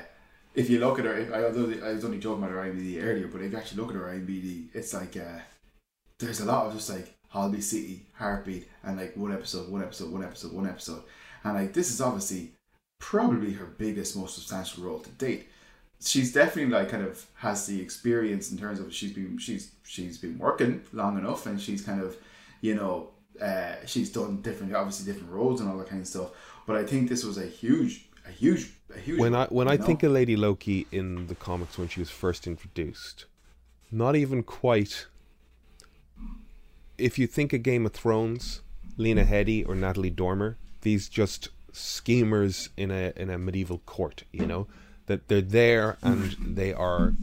if 0.56 0.70
you 0.70 0.80
look 0.80 1.00
at 1.00 1.06
her, 1.06 1.30
I, 1.34 1.44
although 1.44 1.86
I 1.86 1.94
was 1.94 2.06
only 2.06 2.20
joking 2.20 2.44
about 2.44 2.52
her 2.52 2.64
IMDb 2.64 3.04
earlier, 3.04 3.28
but 3.28 3.42
if 3.42 3.52
you 3.52 3.58
actually 3.58 3.82
look 3.82 3.92
at 3.92 3.96
her 3.96 4.08
IMDb, 4.08 4.68
it's 4.74 4.94
like 4.94 5.16
uh, 5.18 5.40
there's 6.20 6.42
a 6.42 6.46
lot 6.46 6.68
of 6.68 6.74
just 6.74 6.90
like 6.90 7.16
Holby 7.30 7.62
City, 7.62 8.06
Heartbeat, 8.14 8.68
and 8.84 8.98
like 8.98 9.16
one 9.16 9.34
episode, 9.34 9.70
one 9.70 9.84
episode, 9.84 10.12
one 10.12 10.24
episode, 10.24 10.52
one 10.52 10.68
episode, 10.68 11.04
and 11.44 11.56
like 11.56 11.74
this 11.74 11.92
is 11.92 12.02
obviously 12.02 12.52
probably 13.00 13.54
her 13.54 13.66
biggest, 13.66 14.18
most 14.18 14.36
substantial 14.36 14.84
role 14.84 15.00
to 15.00 15.10
date. 15.12 15.48
She's 16.02 16.34
definitely 16.34 16.74
like 16.74 16.90
kind 16.90 17.06
of 17.06 17.26
has 17.36 17.66
the 17.66 17.82
experience 17.82 18.52
in 18.52 18.58
terms 18.58 18.80
of 18.80 18.94
she's 18.94 19.14
been 19.14 19.38
she's 19.38 19.72
she's 19.84 20.18
been 20.18 20.38
working 20.38 20.82
long 20.94 21.18
enough, 21.18 21.46
and 21.46 21.62
she's 21.62 21.82
kind 21.82 22.02
of 22.02 22.18
you 22.62 22.76
know 22.76 23.10
uh, 23.42 23.76
she's 23.86 24.12
done 24.12 24.42
different 24.42 24.74
obviously 24.74 25.12
different 25.12 25.32
roles 25.32 25.62
and 25.62 25.70
all 25.70 25.78
that 25.78 25.90
kind 25.90 26.02
of 26.02 26.08
stuff. 26.08 26.32
But 26.66 26.76
I 26.76 26.86
think 26.86 27.10
this 27.10 27.24
was 27.24 27.38
a 27.38 27.46
huge 27.46 28.09
a 28.30 28.32
huge 28.32 28.72
a 28.96 29.00
huge 29.00 29.20
when 29.20 29.36
I 29.36 29.46
when 29.48 29.68
I 29.68 29.76
know? 29.76 29.86
think 29.86 30.04
of 30.04 30.12
Lady 30.12 30.36
Loki 30.36 30.88
in 30.92 31.28
the 31.28 31.36
comics 31.36 31.78
when 31.78 31.88
she 31.88 32.00
was 32.00 32.10
first 32.10 32.48
introduced, 32.48 33.26
not 33.92 34.16
even 34.16 34.44
quite. 34.44 35.08
If 36.98 37.18
you 37.18 37.28
think 37.28 37.54
of 37.54 37.64
Game 37.64 37.86
of 37.86 37.94
Thrones, 37.94 38.62
Lena 38.98 39.24
Headey 39.24 39.68
or 39.68 39.74
Natalie 39.76 40.10
Dormer, 40.10 40.58
these 40.82 41.08
just 41.08 41.50
schemers 41.72 42.70
in 42.78 42.92
a 42.92 43.14
in 43.16 43.30
a 43.30 43.38
medieval 43.38 43.80
court, 43.86 44.24
you 44.32 44.46
know, 44.46 44.68
that 45.08 45.28
they're 45.28 45.42
there 45.42 45.98
and 46.02 46.36
they 46.42 46.74
are 46.74 47.14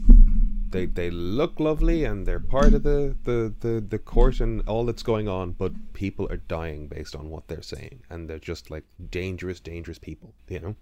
they 0.69 0.85
they 0.85 1.09
look 1.09 1.59
lovely 1.59 2.03
and 2.03 2.25
they're 2.25 2.39
part 2.39 2.73
of 2.73 2.83
the, 2.83 3.15
the, 3.23 3.53
the, 3.61 3.79
the 3.79 3.97
court 3.97 4.39
and 4.39 4.61
all 4.67 4.85
that's 4.85 5.03
going 5.03 5.27
on, 5.27 5.51
but 5.51 5.71
people 5.93 6.27
are 6.29 6.37
dying 6.37 6.87
based 6.87 7.15
on 7.15 7.29
what 7.29 7.47
they're 7.47 7.61
saying, 7.61 8.03
and 8.09 8.29
they're 8.29 8.39
just 8.39 8.69
like 8.69 8.83
dangerous, 9.09 9.59
dangerous 9.59 9.97
people, 9.97 10.33
you 10.47 10.59
know. 10.59 10.75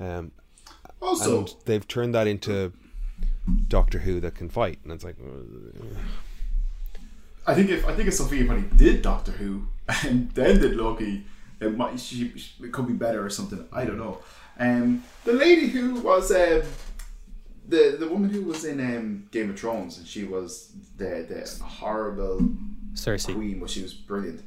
Um, 0.00 0.32
also 1.00 1.40
and 1.40 1.54
they've 1.64 1.86
turned 1.86 2.14
that 2.14 2.26
into 2.26 2.72
Doctor 3.68 3.98
Who 3.98 4.20
that 4.20 4.34
can 4.34 4.48
fight, 4.48 4.78
and 4.84 4.92
it's 4.92 5.04
like, 5.04 5.16
uh, 5.20 5.98
I 7.46 7.54
think 7.54 7.70
if 7.70 7.86
I 7.86 7.94
think 7.94 8.08
if 8.08 8.14
Sophia 8.14 8.44
probably 8.44 8.68
did 8.76 9.02
Doctor 9.02 9.32
Who 9.32 9.66
and 10.04 10.30
then 10.30 10.60
did 10.60 10.76
Loki, 10.76 11.26
it 11.60 11.76
might 11.76 11.98
she, 12.00 12.32
it 12.62 12.72
could 12.72 12.86
be 12.86 12.94
better 12.94 13.24
or 13.24 13.30
something. 13.30 13.66
I 13.72 13.84
don't 13.84 13.98
know. 13.98 14.18
Um, 14.58 15.02
the 15.24 15.32
lady 15.32 15.68
who 15.68 15.94
was 16.00 16.30
um, 16.30 16.62
the 17.68 17.96
the 17.98 18.08
woman 18.08 18.30
who 18.30 18.42
was 18.42 18.64
in 18.64 18.80
um, 18.80 19.28
Game 19.30 19.50
of 19.50 19.58
Thrones 19.58 19.98
and 19.98 20.06
she 20.06 20.24
was 20.24 20.72
the 20.96 21.26
the 21.28 21.64
horrible 21.64 22.40
Cersei. 22.94 23.34
queen, 23.34 23.60
but 23.60 23.70
she 23.70 23.82
was 23.82 23.94
brilliant. 23.94 24.42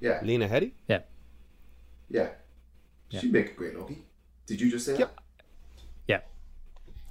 Yeah, 0.00 0.20
Lena 0.22 0.48
Headey. 0.48 0.72
Yeah, 0.88 1.00
yeah. 2.08 2.28
She'd 3.10 3.32
make 3.32 3.50
a 3.50 3.54
great 3.54 3.76
Loki. 3.78 3.98
Did 4.46 4.60
you 4.60 4.70
just 4.70 4.86
say 4.86 4.96
Yep. 4.98 5.14
that? 5.16 5.22
yeah. 6.06 6.20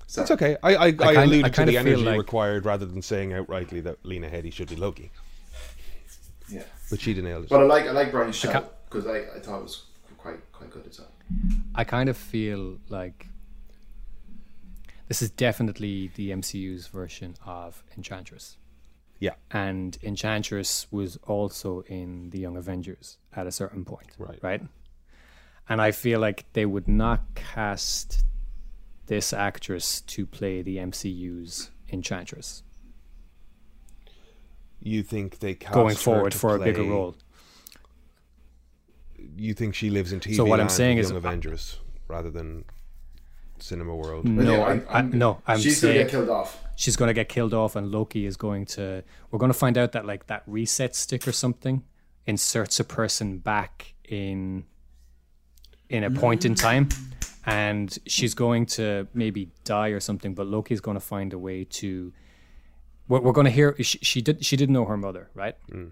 So, 0.07 0.21
It's 0.23 0.31
okay. 0.31 0.57
I 0.63 0.75
I, 0.75 0.85
I, 0.85 0.91
kind- 0.93 1.17
I 1.17 1.23
alluded 1.23 1.45
to 1.45 1.51
kinda 1.51 1.71
the 1.71 1.77
feel 1.77 1.87
energy 1.87 2.03
like- 2.05 2.17
required 2.17 2.65
rather 2.65 2.85
than 2.85 3.01
saying 3.01 3.29
outrightly 3.31 3.83
that 3.83 3.97
Lena 4.05 4.29
Headey 4.29 4.51
should 4.51 4.69
be 4.69 4.75
Loki, 4.75 5.11
Yeah, 6.49 6.63
but 6.89 6.99
she 7.01 7.13
nailed 7.13 7.43
it. 7.45 7.49
but 7.49 7.61
I 7.61 7.65
like 7.65 7.85
I 7.85 7.91
like 7.91 8.11
Brian 8.11 8.27
ca- 8.31 8.51
Shaw 8.51 8.63
because 8.89 9.05
I, 9.05 9.17
I 9.35 9.39
thought 9.39 9.59
it 9.59 9.63
was 9.63 9.83
quite 10.17 10.39
quite 10.51 10.71
good 10.71 10.87
as 10.87 10.99
well. 10.99 11.09
I 11.75 11.83
kind 11.83 12.09
of 12.09 12.17
feel 12.17 12.79
like 12.89 13.27
this 15.09 15.21
is 15.21 15.29
definitely 15.29 16.11
the 16.15 16.29
MCU's 16.31 16.87
version 16.87 17.35
of 17.45 17.83
Enchantress. 17.97 18.55
Yeah, 19.19 19.33
And 19.51 19.97
Enchantress 20.01 20.87
was 20.91 21.17
also 21.27 21.81
in 21.81 22.29
the 22.29 22.39
Young 22.39 22.55
Avengers 22.55 23.17
at 23.33 23.45
a 23.47 23.51
certain 23.51 23.83
point. 23.83 24.15
Right. 24.17 24.39
Right. 24.41 24.61
And 25.67 25.81
I 25.81 25.91
feel 25.91 26.21
like 26.21 26.45
they 26.53 26.65
would 26.65 26.87
not 26.87 27.35
cast 27.35 28.23
this 29.07 29.33
actress 29.33 29.99
to 30.01 30.25
play 30.25 30.61
the 30.61 30.77
MCU's 30.77 31.69
Enchantress 31.91 32.63
you 34.81 35.03
think 35.03 35.39
they 35.39 35.53
cast 35.53 35.73
going 35.73 35.89
her 35.95 35.95
forward 35.95 36.33
for 36.33 36.55
a 36.55 36.59
bigger 36.59 36.83
role. 36.83 37.15
You 39.35 39.53
think 39.53 39.75
she 39.75 39.89
lives 39.89 40.13
in 40.13 40.19
TV 40.19 40.35
So 40.35 40.45
what 40.45 40.59
I'm 40.59 40.69
saying 40.69 40.97
is- 40.97 41.09
Young 41.09 41.17
Avengers 41.17 41.79
rather 42.07 42.29
than 42.29 42.65
Cinema 43.61 43.95
World. 43.95 44.25
No, 44.25 44.51
yeah, 44.57 44.63
I'm, 44.65 44.85
I, 44.89 45.01
no, 45.01 45.41
I'm 45.47 45.59
she's 45.59 45.79
saying 45.79 45.93
gonna 45.93 46.03
get 46.03 46.11
killed 46.11 46.29
off. 46.29 46.57
she's 46.75 46.95
going 46.95 47.07
to 47.09 47.13
get 47.13 47.29
killed 47.29 47.53
off 47.53 47.75
and 47.75 47.91
Loki 47.91 48.25
is 48.25 48.37
going 48.37 48.65
to 48.67 49.03
we're 49.31 49.39
going 49.39 49.51
to 49.51 49.57
find 49.57 49.77
out 49.77 49.91
that 49.93 50.05
like 50.05 50.27
that 50.27 50.43
reset 50.47 50.95
stick 50.95 51.27
or 51.27 51.31
something 51.31 51.83
inserts 52.25 52.79
a 52.79 52.83
person 52.83 53.37
back 53.39 53.93
in 54.07 54.65
in 55.89 56.03
a 56.03 56.11
point 56.11 56.45
in 56.45 56.55
time 56.55 56.89
and 57.45 57.97
she's 58.05 58.33
going 58.33 58.65
to 58.65 59.07
maybe 59.13 59.49
die 59.63 59.89
or 59.89 59.99
something 59.99 60.33
but 60.35 60.45
Loki's 60.47 60.81
going 60.81 60.95
to 60.95 61.01
find 61.01 61.33
a 61.33 61.39
way 61.39 61.63
to 61.63 62.13
we're, 63.07 63.21
we're 63.21 63.31
going 63.31 63.45
to 63.45 63.51
hear 63.51 63.75
she, 63.81 63.97
she 64.01 64.21
did 64.21 64.45
she 64.45 64.55
didn't 64.55 64.73
know 64.73 64.85
her 64.85 64.97
mother 64.97 65.29
right? 65.33 65.55
Mm. 65.71 65.91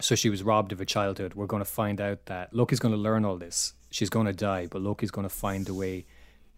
So 0.00 0.14
she 0.16 0.28
was 0.28 0.42
robbed 0.42 0.72
of 0.72 0.80
a 0.80 0.84
childhood. 0.84 1.34
We're 1.34 1.46
going 1.46 1.62
to 1.62 1.70
find 1.70 2.00
out 2.00 2.26
that 2.26 2.52
Loki's 2.52 2.80
going 2.80 2.94
to 2.94 3.00
learn 3.00 3.24
all 3.24 3.36
this. 3.36 3.74
She's 3.90 4.10
going 4.10 4.26
to 4.26 4.32
die 4.32 4.66
but 4.66 4.80
Loki's 4.82 5.10
going 5.10 5.28
to 5.28 5.34
find 5.34 5.68
a 5.68 5.74
way 5.74 6.06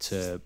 to 0.00 0.40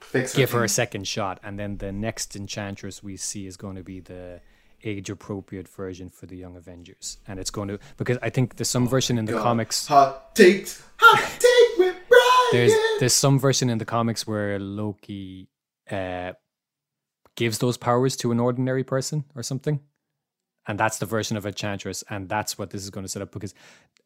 Fix 0.00 0.34
give 0.34 0.50
her 0.52 0.64
a 0.64 0.68
second 0.68 1.06
shot, 1.06 1.40
and 1.42 1.58
then 1.58 1.78
the 1.78 1.92
next 1.92 2.36
enchantress 2.36 3.02
we 3.02 3.16
see 3.16 3.46
is 3.46 3.56
going 3.56 3.76
to 3.76 3.82
be 3.82 4.00
the 4.00 4.40
age 4.82 5.10
appropriate 5.10 5.68
version 5.68 6.08
for 6.08 6.26
the 6.26 6.36
Young 6.36 6.56
Avengers, 6.56 7.18
and 7.26 7.38
it's 7.38 7.50
going 7.50 7.68
to 7.68 7.78
because 7.96 8.18
I 8.22 8.30
think 8.30 8.56
there's 8.56 8.70
some 8.70 8.88
version 8.88 9.18
in 9.18 9.26
the 9.26 9.32
God. 9.32 9.42
comics. 9.42 9.86
Hot 9.86 10.34
takes, 10.34 10.82
hot 10.96 11.30
take 11.38 11.78
with 11.78 11.96
Brian. 12.08 12.50
There's 12.52 12.72
there's 12.98 13.14
some 13.14 13.38
version 13.38 13.70
in 13.70 13.78
the 13.78 13.84
comics 13.84 14.26
where 14.26 14.58
Loki 14.58 15.48
uh, 15.90 16.32
gives 17.36 17.58
those 17.58 17.76
powers 17.76 18.16
to 18.16 18.32
an 18.32 18.40
ordinary 18.40 18.84
person 18.84 19.24
or 19.34 19.42
something. 19.42 19.80
And 20.66 20.78
that's 20.78 20.98
the 20.98 21.06
version 21.06 21.36
of 21.36 21.46
Enchantress, 21.46 22.04
and 22.10 22.28
that's 22.28 22.58
what 22.58 22.70
this 22.70 22.82
is 22.82 22.90
going 22.90 23.04
to 23.04 23.08
set 23.08 23.22
up. 23.22 23.32
Because 23.32 23.54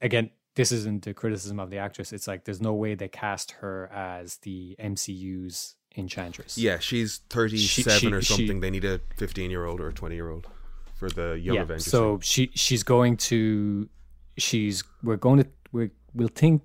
again, 0.00 0.30
this 0.54 0.70
isn't 0.72 1.06
a 1.06 1.14
criticism 1.14 1.58
of 1.58 1.70
the 1.70 1.78
actress. 1.78 2.12
It's 2.12 2.28
like 2.28 2.44
there's 2.44 2.60
no 2.60 2.74
way 2.74 2.94
they 2.94 3.08
cast 3.08 3.52
her 3.52 3.90
as 3.92 4.36
the 4.38 4.76
MCU's 4.78 5.76
Enchantress. 5.96 6.58
Yeah, 6.58 6.78
she's 6.80 7.18
37 7.30 7.98
she- 8.00 8.12
or 8.12 8.20
she- 8.20 8.34
something. 8.34 8.60
they 8.60 8.70
need 8.70 8.84
a 8.84 9.00
15 9.16 9.50
year 9.50 9.64
old 9.64 9.80
or 9.80 9.88
a 9.88 9.92
20 9.92 10.14
year 10.16 10.28
old 10.28 10.48
for 10.96 11.08
the 11.08 11.38
Young 11.40 11.56
yeah. 11.56 11.62
Avengers. 11.62 11.86
So 11.86 12.18
she 12.20 12.50
she's 12.54 12.82
going 12.82 13.16
to 13.28 13.88
she's 14.36 14.82
we're 15.04 15.16
going 15.16 15.38
to 15.44 15.48
we 15.72 15.90
we'll 16.14 16.28
think 16.28 16.62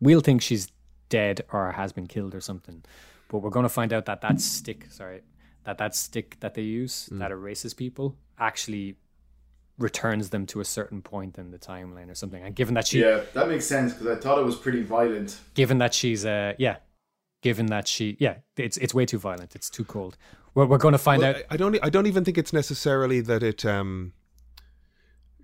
we'll 0.00 0.20
think 0.20 0.42
she's 0.42 0.68
dead 1.08 1.42
or 1.52 1.70
has 1.72 1.92
been 1.92 2.06
killed 2.08 2.34
or 2.34 2.40
something, 2.40 2.82
but 3.28 3.38
we're 3.38 3.50
going 3.50 3.62
to 3.64 3.68
find 3.68 3.92
out 3.92 4.06
that 4.06 4.20
that 4.22 4.40
stick 4.40 4.86
sorry 4.90 5.20
that 5.64 5.78
that 5.78 5.94
stick 5.94 6.38
that 6.40 6.54
they 6.54 6.62
use 6.62 7.08
Mm. 7.12 7.18
that 7.20 7.30
erases 7.30 7.74
people 7.74 8.16
actually 8.38 8.96
returns 9.78 10.30
them 10.30 10.46
to 10.46 10.60
a 10.60 10.64
certain 10.64 11.02
point 11.02 11.38
in 11.38 11.50
the 11.50 11.58
timeline 11.58 12.10
or 12.10 12.14
something. 12.14 12.42
And 12.42 12.54
given 12.54 12.74
that 12.74 12.86
she 12.86 13.00
Yeah, 13.00 13.22
that 13.34 13.48
makes 13.48 13.64
sense 13.66 13.92
because 13.94 14.06
I 14.16 14.20
thought 14.20 14.38
it 14.38 14.44
was 14.44 14.56
pretty 14.56 14.82
violent. 14.82 15.38
given 15.54 15.78
that 15.78 15.94
she's 15.94 16.24
uh 16.26 16.52
yeah 16.58 16.76
given 17.40 17.66
that 17.66 17.88
she 17.88 18.16
yeah 18.20 18.36
it's 18.56 18.76
it's 18.76 18.94
way 18.94 19.04
too 19.06 19.18
violent 19.18 19.54
it's 19.56 19.68
too 19.70 19.84
cold 19.84 20.16
we're, 20.54 20.66
we're 20.66 20.78
going 20.78 20.92
to 20.92 20.98
find 20.98 21.22
Well, 21.22 21.30
out 21.30 21.36
I 21.50 21.54
I 21.54 21.56
don't. 21.56 21.78
I 21.82 21.88
don't 21.88 22.06
even 22.06 22.24
think 22.24 22.36
it's 22.38 22.52
necessarily 22.52 23.20
that 23.22 23.42
it. 23.42 23.64
Um, 23.64 24.12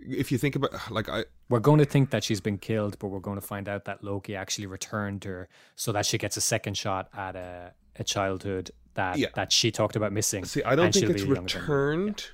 if 0.01 0.31
you 0.31 0.39
think 0.39 0.55
about, 0.55 0.71
like, 0.91 1.09
I 1.09 1.25
we're 1.49 1.61
going 1.61 1.79
to 1.79 1.85
think 1.85 2.11
that 2.11 2.23
she's 2.23 2.41
been 2.43 2.59
killed, 2.59 2.99
but 2.99 3.09
we're 3.09 3.19
going 3.21 3.41
to 3.41 3.47
find 3.47 3.69
out 3.69 3.87
that 3.87 4.05
Loki 4.05 4.37
actually 4.37 4.67
returned 4.67 5.25
her 5.25 5.49
so 5.77 5.93
that 5.93 6.05
she 6.07 6.19
gets 6.19 6.37
a 6.37 6.41
second 6.43 6.77
shot 6.77 7.09
at 7.17 7.37
a, 7.37 7.73
a 7.99 8.05
childhood 8.05 8.71
that 8.95 9.17
Yeah. 9.19 9.29
that 9.35 9.51
she 9.51 9.71
talked 9.71 9.97
about 9.97 10.13
missing. 10.13 10.45
see. 10.45 10.63
I 10.63 10.77
don't 10.77 10.87
and 10.87 10.95
think 10.95 11.07
she'll 11.07 11.11
it's 11.13 11.25
be 11.25 11.31
a 11.31 11.35
young 11.35 11.45
returned. 11.45 12.27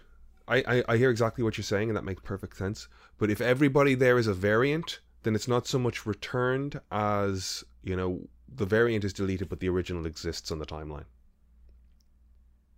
I, 0.46 0.56
I 0.66 0.84
I 0.88 0.96
hear 0.96 1.10
exactly 1.10 1.42
what 1.44 1.56
you're 1.56 1.64
saying, 1.64 1.88
and 1.88 1.96
that 1.96 2.04
makes 2.04 2.22
perfect 2.22 2.56
sense. 2.56 2.88
But 3.18 3.30
if 3.30 3.40
everybody 3.40 3.94
there 3.94 4.18
is 4.18 4.26
a 4.26 4.34
variant, 4.34 5.00
then 5.22 5.34
it's 5.34 5.48
not 5.48 5.66
so 5.66 5.78
much 5.78 6.06
returned 6.06 6.80
as 6.90 7.64
you 7.82 7.96
know 7.96 8.28
the 8.56 8.66
variant 8.66 9.04
is 9.04 9.12
deleted, 9.12 9.48
but 9.48 9.60
the 9.60 9.68
original 9.68 10.06
exists 10.06 10.50
on 10.50 10.58
the 10.58 10.66
timeline. 10.66 11.06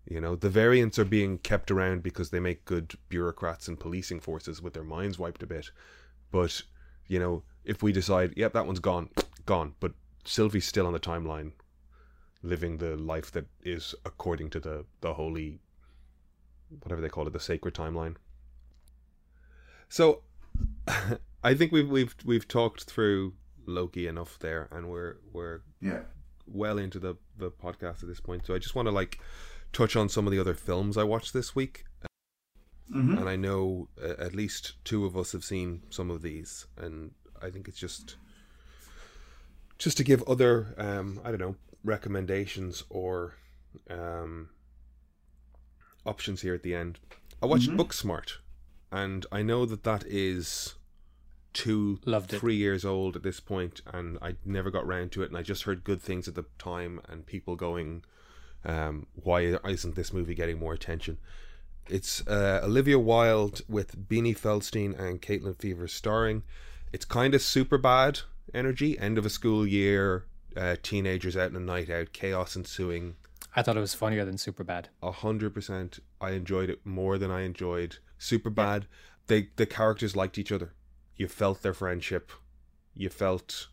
You 0.09 0.21
know, 0.21 0.37
the 0.37 0.49
variants 0.49 0.99
are 0.99 1.05
being 1.05 1.39
kept 1.39 1.71
around 1.71 2.03
because 2.03 2.31
they 2.31 2.39
make 2.39 2.65
good 2.65 2.95
bureaucrats 3.09 3.67
and 3.67 3.79
policing 3.79 4.21
forces 4.21 4.63
with 4.63 4.73
their 4.73 4.85
minds 4.85 5.19
wiped 5.19 5.43
a 5.43 5.47
bit. 5.47 5.71
But, 6.31 6.63
you 7.09 7.19
know, 7.19 7.43
if 7.65 7.83
we 7.83 7.93
decide, 7.93 8.33
yep, 8.37 8.53
that 8.53 8.67
one's 8.67 8.79
gone, 8.79 9.11
gone, 9.47 9.75
but 9.81 9.95
Sylvie's 10.25 10.67
still 10.67 10.87
on 10.87 10.93
the 10.93 11.01
timeline, 11.01 11.53
living 12.43 12.79
the 12.79 12.97
life 12.97 13.33
that 13.33 13.47
is 13.65 13.97
according 14.05 14.51
to 14.51 14.61
the, 14.61 14.85
the 15.01 15.15
holy, 15.15 15.59
whatever 16.83 17.01
they 17.01 17.09
call 17.09 17.27
it, 17.27 17.33
the 17.33 17.41
sacred 17.41 17.75
timeline. 17.75 18.17
So, 19.89 20.23
I 21.45 21.55
think 21.55 21.73
we've 21.73 21.89
we've 21.89 22.15
we've 22.25 22.49
talked 22.49 22.85
through 22.85 23.35
Loki 23.67 24.07
enough 24.07 24.39
there, 24.39 24.69
and 24.73 24.89
we're 24.91 25.17
we're 25.33 25.61
Yeah. 25.81 26.01
well 26.47 26.79
into 26.79 26.99
the 26.99 27.17
the 27.39 27.51
podcast 27.51 28.03
at 28.03 28.09
this 28.09 28.21
point. 28.21 28.47
So 28.47 28.55
I 28.55 28.59
just 28.59 28.75
want 28.75 28.87
to 28.87 28.93
like 28.93 29.19
touch 29.73 29.97
on 29.97 30.09
some 30.09 30.27
of 30.27 30.33
the 30.33 30.39
other 30.41 30.55
films 30.55 30.97
I 30.97 31.05
watched 31.05 31.33
this 31.33 31.55
week, 31.55 31.85
hmm 32.91 33.17
and 33.19 33.29
I 33.29 33.37
know 33.37 33.89
uh, 34.03 34.15
at 34.19 34.35
least 34.35 34.75
two 34.85 35.05
of 35.05 35.17
us 35.17 35.33
have 35.33 35.45
seen 35.45 35.83
some 35.91 36.11
of 36.11 36.23
these, 36.23 36.67
and 36.77 37.13
I 37.43 37.51
think 37.51 37.69
it's 37.69 37.79
just 37.79 38.17
just 39.79 39.97
to 39.99 40.05
give 40.05 40.23
other 40.25 40.75
um, 40.79 41.21
I 41.25 41.31
don't 41.31 41.41
know 41.41 41.57
recommendations 41.85 42.83
or 42.91 43.35
um, 43.91 44.49
options 46.07 46.43
here 46.43 46.55
at 46.55 46.63
the 46.63 46.75
end. 46.75 46.99
I 47.43 47.47
watched 47.47 47.69
Mhm. 47.71 47.77
Booksmart, 47.77 48.39
and 48.91 49.27
I 49.31 49.43
know 49.43 49.67
that 49.67 49.83
that 49.85 50.05
is 50.07 50.75
two, 51.53 51.99
Loved 52.05 52.33
it. 52.35 52.39
three 52.41 52.57
years 52.57 52.85
old 52.85 53.17
at 53.17 53.23
this 53.23 53.41
point, 53.41 53.81
and 53.87 54.19
I 54.21 54.37
never 54.45 54.71
got 54.71 54.87
round 54.87 55.13
to 55.13 55.23
it, 55.23 55.29
and 55.29 55.37
I 55.37 55.43
just 55.43 55.63
heard 55.65 55.85
good 55.85 56.03
things 56.03 56.29
at 56.29 56.35
the 56.35 56.45
time, 56.59 57.01
and 57.09 57.25
people 57.27 57.57
going, 57.57 58.05
um, 58.65 59.07
"Why 59.15 59.41
isn't 59.67 59.95
this 59.97 60.13
movie 60.13 60.35
getting 60.35 60.59
more 60.59 60.75
attention?" 60.75 61.19
It's 61.89 62.27
uh, 62.27 62.61
Olivia 62.65 62.99
Wilde 62.99 63.63
with 63.69 64.09
Beanie 64.09 64.37
Feldstein 64.37 64.99
and 64.99 65.23
Kaitlyn 65.23 65.57
Dever 65.57 65.89
starring. 65.89 66.43
It's 66.93 67.05
kind 67.05 67.35
of 67.35 67.41
super 67.43 67.79
bad 67.79 68.21
energy, 68.53 68.99
end 68.99 69.19
of 69.19 69.25
a 69.27 69.31
school 69.31 69.67
year, 69.67 70.25
uh, 70.57 70.77
teenagers 70.83 71.37
out 71.37 71.51
on 71.51 71.57
a 71.57 71.61
night 71.61 71.89
out, 71.91 72.13
chaos 72.13 72.57
ensuing. 72.57 73.17
I 73.57 73.63
thought 73.63 73.79
it 73.79 73.81
was 73.81 73.95
funnier 73.95 74.27
than 74.27 74.37
Superbad. 74.37 74.87
A 75.03 75.11
hundred 75.11 75.55
percent. 75.55 75.99
I 76.21 76.33
enjoyed 76.33 76.69
it 76.69 76.85
more 76.85 77.17
than 77.17 77.31
I 77.31 77.41
enjoyed 77.41 77.97
Super 78.19 78.51
Bad. 78.51 78.87
They 79.29 79.49
the 79.57 79.65
characters 79.65 80.15
liked 80.15 80.37
each 80.37 80.53
other. 80.53 80.75
You 81.17 81.27
felt 81.27 81.63
their 81.63 81.73
friendship. 81.73 82.31
You 82.95 83.09
felt 83.09 83.69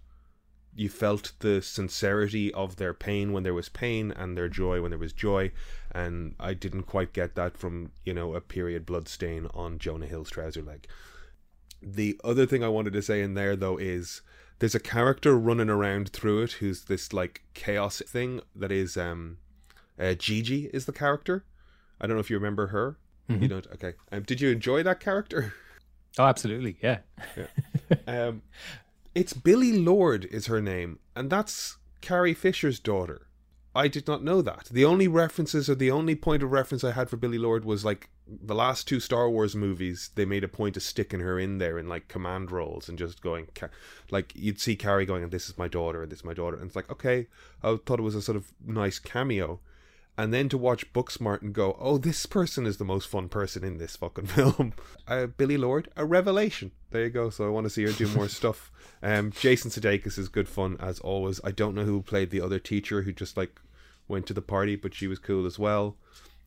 you 0.76 0.90
felt 0.90 1.34
the 1.40 1.62
sincerity 1.62 2.52
of 2.54 2.78
their 2.78 2.94
pain 2.94 3.32
when 3.34 3.44
there 3.44 3.54
was 3.54 3.70
pain 3.70 4.12
and 4.12 4.36
their 4.36 4.50
joy 4.50 4.82
when 4.82 4.92
there 4.92 4.98
was 4.98 5.14
joy. 5.14 5.52
And 5.92 6.36
I 6.40 6.54
didn't 6.54 6.84
quite 6.84 7.14
get 7.14 7.36
that 7.36 7.58
from, 7.58 7.92
you 8.06 8.14
know, 8.14 8.34
a 8.34 8.42
period 8.42 8.86
blood 8.86 9.08
stain 9.08 9.48
on 9.54 9.78
Jonah 9.78 10.08
Hill's 10.08 10.32
trouser 10.32 10.64
leg. 10.64 10.88
The 11.82 12.20
other 12.24 12.46
thing 12.46 12.64
I 12.64 12.70
wanted 12.70 12.94
to 12.94 13.02
say 13.02 13.22
in 13.22 13.34
there 13.34 13.58
though 13.58 13.78
is 13.78 14.22
there's 14.60 14.74
a 14.74 14.80
character 14.80 15.38
running 15.38 15.70
around 15.70 16.10
through 16.10 16.44
it 16.44 16.54
who's 16.54 16.86
this 16.86 17.12
like 17.12 17.44
chaos 17.54 18.02
thing 18.08 18.40
that 18.56 18.72
is 18.72 18.96
um 18.96 19.38
uh, 20.00 20.14
Gigi 20.14 20.70
is 20.74 20.86
the 20.86 20.92
character. 20.92 21.46
I 22.00 22.08
don't 22.08 22.16
know 22.16 22.22
if 22.22 22.30
you 22.30 22.38
remember 22.38 22.68
her. 22.68 22.98
You 23.30 23.48
don't. 23.48 23.68
Okay. 23.74 23.94
Um, 24.12 24.24
did 24.24 24.42
you 24.42 24.50
enjoy 24.50 24.84
that 24.84 25.00
character? 25.00 25.54
Oh, 26.20 26.26
absolutely, 26.26 26.78
yeah. 26.80 27.00
um, 28.08 28.44
it's 29.16 29.34
Billie 29.34 29.72
Lourd 29.72 30.26
is 30.26 30.46
her 30.46 30.62
name, 30.62 31.00
and 31.16 31.28
that's 31.28 31.78
Carrie 32.02 32.36
Fisher's 32.36 32.80
daughter. 32.80 33.30
I 33.76 33.88
did 33.88 34.06
not 34.06 34.24
know 34.24 34.44
that. 34.44 34.68
The 34.70 34.86
only 34.86 35.08
references 35.08 35.70
or 35.70 35.76
the 35.76 35.90
only 35.90 36.14
point 36.14 36.44
of 36.44 36.52
reference 36.52 36.84
I 36.84 36.92
had 36.92 37.10
for 37.10 37.18
Billie 37.18 37.40
Lourd 37.40 37.66
was 37.66 37.84
like 37.84 38.10
the 38.28 38.54
last 38.54 38.88
two 38.88 39.00
Star 39.00 39.28
Wars 39.28 39.56
movies. 39.56 40.12
They 40.14 40.26
made 40.26 40.44
a 40.44 40.48
point 40.48 40.78
of 40.78 40.84
sticking 40.84 41.22
her 41.22 41.40
in 41.40 41.58
there 41.58 41.80
in 41.80 41.90
like 41.90 42.08
command 42.08 42.52
roles 42.52 42.88
and 42.88 42.98
just 42.98 43.22
going, 43.22 43.48
like 44.12 44.34
you'd 44.36 44.60
see 44.60 44.76
Carrie 44.76 45.08
going, 45.08 45.24
and 45.24 45.32
this 45.32 45.50
is 45.50 45.58
my 45.58 45.68
daughter, 45.68 46.04
and 46.04 46.12
this 46.12 46.20
is 46.20 46.26
my 46.26 46.36
daughter, 46.36 46.58
and 46.58 46.68
it's 46.68 46.76
like 46.76 46.92
okay, 46.92 47.26
I 47.64 47.76
thought 47.84 48.00
it 48.00 48.04
was 48.04 48.14
a 48.14 48.22
sort 48.22 48.36
of 48.36 48.54
nice 48.64 49.00
cameo. 49.00 49.60
And 50.16 50.32
then 50.32 50.48
to 50.50 50.60
watch 50.60 50.94
Booksmart 50.94 51.42
and 51.42 51.54
go, 51.54 51.76
oh, 51.80 51.98
this 51.98 52.28
person 52.28 52.68
is 52.68 52.78
the 52.78 52.86
most 52.86 53.08
fun 53.08 53.30
person 53.30 53.64
in 53.64 53.80
this 53.80 53.96
fucking 53.96 54.26
film. 54.38 54.74
Uh, 55.08 55.26
Billie 55.26 55.58
Lourd, 55.58 55.90
a 55.98 56.06
revelation. 56.06 56.72
There 56.92 57.04
you 57.06 57.10
go. 57.10 57.32
So 57.32 57.46
I 57.48 57.50
want 57.50 57.66
to 57.66 57.70
see 57.72 57.82
her 57.84 57.92
do 57.92 58.08
more 58.10 58.28
stuff. 58.30 58.72
Um, 59.02 59.32
Jason 59.32 59.72
Sudeikis 59.72 60.20
is 60.20 60.30
good 60.30 60.48
fun 60.48 60.78
as 60.80 61.00
always. 61.00 61.42
I 61.44 61.50
don't 61.52 61.74
know 61.74 61.86
who 61.86 62.02
played 62.04 62.30
the 62.30 62.42
other 62.42 62.60
teacher 62.60 63.02
who 63.02 63.12
just 63.12 63.36
like 63.38 63.60
went 64.08 64.28
to 64.28 64.34
the 64.36 64.42
party, 64.44 64.76
but 64.76 64.94
she 64.94 65.08
was 65.08 65.18
cool 65.18 65.48
as 65.48 65.58
well. 65.58 65.98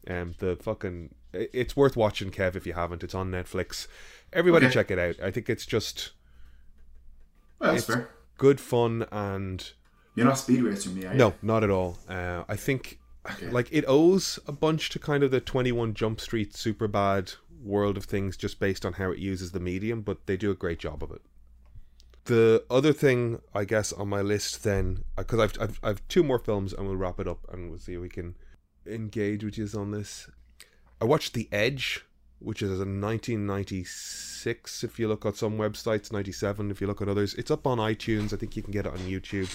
Um, 0.09 0.37
the 0.39 0.55
fucking, 0.55 1.13
it's 1.33 1.77
worth 1.77 1.97
watching, 1.97 2.31
Kev. 2.31 2.55
If 2.55 2.69
you 2.69 2.75
haven't, 2.75 3.03
it's 3.03 3.17
on 3.17 3.33
Netflix. 3.33 3.89
Everybody 4.33 4.67
Okay. 4.67 4.75
check 4.75 4.93
it 4.93 4.99
out. 5.01 5.17
I 5.21 5.33
think 5.33 5.51
it's 5.51 5.67
just 5.67 6.13
Well, 7.59 7.71
It's- 7.71 7.87
fair. 7.87 8.11
good 8.39 8.61
fun 8.61 9.07
and 9.11 9.73
You're 10.15 10.27
not 10.27 10.39
speed 10.39 10.63
racing 10.63 10.95
me, 10.95 11.05
are 11.07 11.13
you? 11.13 11.19
no, 11.19 11.35
not 11.43 11.65
at 11.65 11.71
all. 11.71 11.99
Uh, 12.09 12.45
I 12.49 12.55
think 12.55 13.01
Okay. 13.33 13.51
like 13.51 13.69
it 13.73 13.85
owes 13.89 14.39
a 14.47 14.53
bunch 14.53 14.91
to 14.91 14.99
kind 14.99 15.23
of 15.23 15.31
the 15.31 15.41
21 15.41 15.95
Jump 15.95 16.21
Street 16.21 16.55
super 16.55 16.89
bad 16.89 17.33
world 17.63 17.97
of 17.97 18.05
things 18.05 18.37
just 18.37 18.61
based 18.61 18.85
on 18.87 18.95
how 18.95 19.11
it 19.11 19.19
uses 19.19 19.53
the 19.53 19.61
medium, 19.61 20.03
but 20.03 20.27
they 20.27 20.37
do 20.37 20.51
a 20.51 20.55
great 20.55 20.79
job 20.79 21.03
of 21.03 21.11
it. 21.11 21.23
The 22.25 22.65
other 22.69 22.93
thing, 22.93 23.41
I 23.55 23.65
guess, 23.65 23.93
on 23.93 24.09
my 24.09 24.21
list 24.21 24.65
then, 24.65 25.05
uh, 25.17 25.23
because 25.23 25.39
I've, 25.39 25.61
I've, 25.61 25.81
I've 25.83 26.09
two 26.09 26.25
more 26.25 26.39
films 26.39 26.73
and 26.73 26.87
we'll 26.87 26.97
wrap 26.97 27.21
it 27.21 27.29
up 27.29 27.47
and 27.53 27.71
we'll 27.71 27.79
see 27.79 27.95
if 27.95 28.01
we 28.01 28.09
can 28.09 28.35
engage 28.87 29.45
with 29.45 29.57
you 29.57 29.69
on 29.77 29.93
this. 29.93 30.29
I 31.01 31.05
watched 31.05 31.35
The 31.35 31.49
Edge, 31.53 32.05
which 32.41 32.63
is 32.63 32.71
a 32.71 32.85
1996 32.85 34.85
if 34.85 34.99
you 34.99 35.09
look 35.09 35.25
at 35.25 35.37
some 35.37 35.57
websites, 35.57 36.13
97 36.13 36.71
if 36.71 36.81
you 36.81 36.89
look 36.89 37.01
at 37.01 37.09
others. 37.09 37.35
It's 37.35 37.51
up 37.51 37.67
on 37.67 37.79
iTunes. 37.79 38.33
I 38.33 38.37
think 38.37 38.57
you 38.57 38.63
can 38.63 38.73
get 38.73 38.87
it 38.87 38.93
on 38.93 38.99
YouTube. 38.99 39.49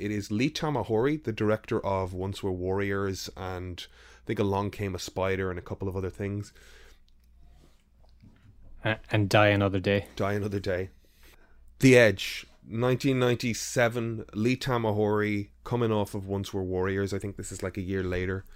It 0.00 0.10
is 0.10 0.30
Lee 0.30 0.48
Tamahori, 0.48 1.22
the 1.22 1.32
director 1.32 1.84
of 1.84 2.14
Once 2.14 2.42
Were 2.42 2.50
Warriors 2.50 3.28
and 3.36 3.86
I 4.24 4.26
think 4.26 4.38
Along 4.38 4.70
Came 4.70 4.94
a 4.94 4.98
Spider 4.98 5.50
and 5.50 5.58
a 5.58 5.62
couple 5.62 5.88
of 5.88 5.96
other 5.96 6.08
things. 6.08 6.54
And 8.82 9.28
Die 9.28 9.48
Another 9.48 9.78
Day. 9.78 10.06
Die 10.16 10.32
Another 10.32 10.58
Day. 10.58 10.88
The 11.80 11.98
Edge, 11.98 12.46
1997. 12.62 14.24
Lee 14.32 14.56
Tamahori, 14.56 15.48
coming 15.64 15.92
off 15.92 16.14
of 16.14 16.26
Once 16.26 16.54
Were 16.54 16.62
Warriors. 16.62 17.12
I 17.12 17.18
think 17.18 17.36
this 17.36 17.52
is 17.52 17.62
like 17.62 17.76
a 17.76 17.82
year 17.82 18.02
later. 18.02 18.46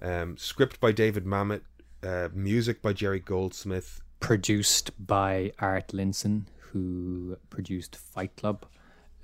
Um, 0.00 0.36
script 0.36 0.78
by 0.78 0.92
David 0.92 1.24
Mamet, 1.24 1.62
uh, 2.04 2.28
music 2.32 2.80
by 2.80 2.92
Jerry 2.92 3.18
Goldsmith. 3.18 4.00
Produced 4.20 4.92
by 5.04 5.52
Art 5.58 5.88
Linson, 5.88 6.44
who 6.58 7.38
produced 7.50 7.96
Fight 7.96 8.36
Club. 8.36 8.66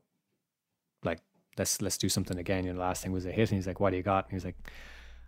like 1.03 1.21
let's 1.59 1.83
let's 1.83 1.99
do 1.99 2.09
something 2.09 2.39
again. 2.39 2.65
You 2.65 2.71
know, 2.71 2.79
the 2.79 2.85
last 2.85 3.03
thing 3.03 3.13
was 3.13 3.27
a 3.27 3.33
hit, 3.33 3.51
and 3.51 3.59
he's 3.59 3.67
like, 3.67 3.81
"What 3.81 3.91
do 3.91 3.97
you 3.97 4.03
got?" 4.03 4.27
And 4.27 4.33
he's 4.33 4.45
like, 4.45 4.57
"I 4.65 4.71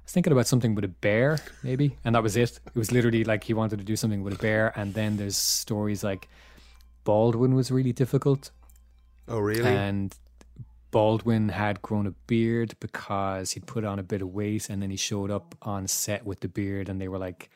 was 0.09 0.13
thinking 0.15 0.33
about 0.33 0.47
something 0.47 0.75
with 0.75 0.85
a 0.85 0.89
bear, 1.07 1.39
maybe." 1.63 1.97
And 2.05 2.15
that 2.15 2.23
was 2.23 2.37
it. 2.37 2.61
It 2.67 2.79
was 2.79 2.91
literally 2.91 3.25
like 3.25 3.45
he 3.45 3.55
wanted 3.55 3.79
to 3.79 3.85
do 3.85 3.97
something 3.97 4.23
with 4.25 4.35
a 4.35 4.39
bear. 4.39 4.73
And 4.75 4.95
then 4.95 5.17
there's 5.19 5.37
stories 5.37 6.03
like 6.03 6.29
Baldwin 7.05 7.55
was 7.55 7.71
really 7.71 7.93
difficult, 7.93 8.51
Oh, 9.29 9.39
really? 9.39 9.69
and 9.69 10.15
Baldwin 10.91 11.51
had 11.51 11.83
grown 11.83 12.07
a 12.07 12.13
beard 12.27 12.75
because 12.81 13.53
he'd 13.53 13.67
put 13.67 13.85
on 13.85 13.99
a 13.99 14.03
bit 14.03 14.23
of 14.23 14.29
weight, 14.33 14.71
and 14.71 14.81
then 14.83 14.91
he 14.91 14.97
showed 14.97 15.31
up 15.31 15.55
on 15.63 15.87
set 15.87 16.25
with 16.25 16.41
the 16.41 16.49
beard, 16.49 16.89
and 16.89 17.01
they 17.01 17.09
were 17.09 17.19
like. 17.19 17.51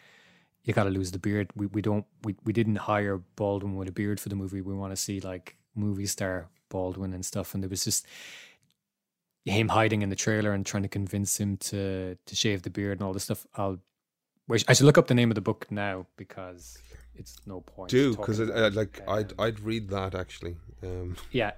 You 0.64 0.72
got 0.72 0.84
to 0.84 0.90
lose 0.90 1.10
the 1.10 1.18
beard. 1.18 1.48
We 1.56 1.66
we 1.66 1.82
don't 1.82 2.06
we, 2.22 2.36
we 2.44 2.52
didn't 2.52 2.76
hire 2.76 3.18
Baldwin 3.34 3.74
with 3.74 3.88
a 3.88 3.92
beard 3.92 4.20
for 4.20 4.28
the 4.28 4.36
movie. 4.36 4.60
We 4.60 4.72
want 4.72 4.92
to 4.92 4.96
see 4.96 5.18
like 5.18 5.56
movie 5.74 6.06
star 6.06 6.46
Baldwin 6.68 7.12
and 7.14 7.26
stuff. 7.26 7.52
And 7.52 7.64
there 7.64 7.68
was 7.68 7.82
just 7.82 8.06
him 9.44 9.68
hiding 9.68 10.02
in 10.02 10.08
the 10.08 10.16
trailer 10.16 10.52
and 10.52 10.64
trying 10.64 10.84
to 10.84 10.88
convince 10.88 11.38
him 11.38 11.56
to 11.56 12.16
to 12.24 12.36
shave 12.36 12.62
the 12.62 12.70
beard 12.70 12.98
and 12.98 13.06
all 13.06 13.12
this 13.12 13.24
stuff. 13.24 13.46
I'll 13.54 13.78
wait, 14.48 14.64
I 14.68 14.72
should 14.72 14.86
look 14.86 14.98
up 14.98 15.08
the 15.08 15.14
name 15.14 15.30
of 15.30 15.34
the 15.34 15.40
book 15.40 15.66
now 15.70 16.06
because 16.16 16.78
it's 17.14 17.36
no 17.46 17.60
point. 17.60 17.90
Do 17.90 18.16
because 18.16 18.40
uh, 18.40 18.70
like 18.72 18.98
it. 18.98 19.08
I'd 19.08 19.32
Um, 19.32 19.40
I'd 19.40 19.60
read 19.60 19.88
that 19.90 20.14
actually, 20.14 20.56
um, 20.82 21.16
yeah. 21.30 21.52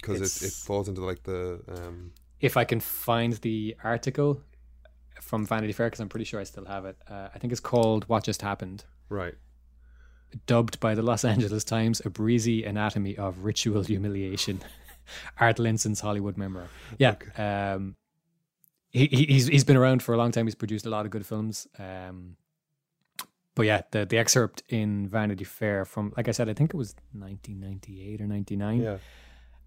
because 0.00 0.20
it, 0.20 0.46
it 0.46 0.52
falls 0.52 0.88
into 0.88 1.04
like 1.04 1.22
the 1.22 1.60
um, 1.68 2.12
If 2.40 2.56
I 2.56 2.64
can 2.64 2.80
find 2.80 3.34
the 3.34 3.76
article 3.82 4.40
from 5.20 5.46
Vanity 5.46 5.72
Fair, 5.72 5.86
because 5.86 6.00
I'm 6.00 6.08
pretty 6.08 6.24
sure 6.24 6.40
I 6.40 6.44
still 6.44 6.66
have 6.66 6.84
it. 6.84 6.96
Uh, 7.08 7.28
I 7.34 7.38
think 7.38 7.52
it's 7.52 7.60
called 7.60 8.04
"What 8.08 8.24
Just 8.24 8.42
Happened." 8.42 8.84
right. 9.08 9.34
dubbed 10.46 10.80
by 10.80 10.94
the 10.94 11.02
Los 11.02 11.24
Angeles 11.24 11.62
Times 11.62 12.02
a 12.04 12.10
breezy 12.10 12.64
anatomy 12.64 13.16
of 13.16 13.44
ritual 13.44 13.84
humiliation. 13.84 14.60
Art 15.40 15.58
Linson's 15.58 16.00
Hollywood 16.00 16.36
memoir. 16.36 16.68
Yeah. 16.98 17.14
Um, 17.36 17.96
he, 18.90 19.06
he- 19.06 19.26
he's 19.26 19.46
he's 19.48 19.64
been 19.64 19.76
around 19.76 20.02
for 20.02 20.14
a 20.14 20.16
long 20.18 20.30
time. 20.32 20.46
He's 20.46 20.54
produced 20.54 20.86
a 20.86 20.90
lot 20.90 21.04
of 21.04 21.10
good 21.10 21.26
films. 21.26 21.66
Um, 21.78 22.36
but 23.56 23.66
yeah, 23.66 23.82
the 23.90 24.04
the 24.06 24.18
excerpt 24.18 24.62
in 24.68 25.08
Vanity 25.08 25.44
Fair 25.44 25.84
from, 25.84 26.12
like 26.16 26.28
I 26.28 26.32
said, 26.32 26.48
I 26.48 26.54
think 26.54 26.74
it 26.74 26.76
was 26.76 26.94
1998 27.12 28.20
or 28.20 28.26
99. 28.26 28.80
Yeah. 28.82 28.96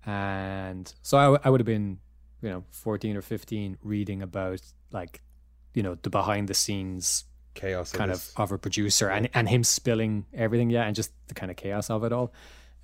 And 0.06 0.94
so 1.02 1.18
I, 1.18 1.24
w- 1.24 1.40
I 1.44 1.50
would 1.50 1.60
have 1.60 1.66
been, 1.66 2.00
you 2.42 2.50
know, 2.50 2.64
14 2.72 3.18
or 3.18 3.22
15 3.22 3.78
reading 3.82 4.22
about 4.22 4.62
like, 4.92 5.22
you 5.74 5.84
know, 5.84 5.96
the 6.02 6.10
behind 6.10 6.48
the 6.48 6.54
scenes 6.54 7.26
Chaos. 7.54 7.92
kind 7.92 8.12
of 8.12 8.30
of 8.38 8.52
a 8.52 8.58
producer 8.58 9.10
and 9.10 9.30
and 9.34 9.50
him 9.50 9.64
spilling 9.64 10.26
everything, 10.34 10.70
yeah, 10.70 10.84
and 10.84 10.96
just 10.96 11.12
the 11.28 11.34
kind 11.34 11.50
of 11.52 11.58
chaos 11.58 11.90
of 11.90 12.04
it 12.04 12.14
all. 12.14 12.32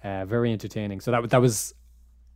Uh, 0.04 0.26
very 0.26 0.52
entertaining. 0.52 1.00
So 1.00 1.12
that 1.12 1.30
that 1.30 1.42
was, 1.42 1.74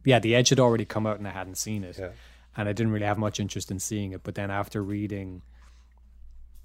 yeah, 0.09 0.19
the 0.19 0.33
Edge 0.35 0.49
had 0.49 0.59
already 0.59 0.85
come 0.85 1.05
out 1.09 1.17
and 1.19 1.27
I 1.27 1.31
hadn't 1.31 1.57
seen 1.57 1.83
it, 1.83 1.97
Yeah. 1.99 2.11
and 2.55 2.69
I 2.69 2.73
didn't 2.73 2.93
really 2.93 3.05
have 3.05 3.17
much 3.17 3.39
interest 3.39 3.71
in 3.71 3.79
seeing 3.79 4.13
it. 4.13 4.21
But 4.23 4.35
then 4.35 4.49
after 4.49 4.81
reading 4.81 5.41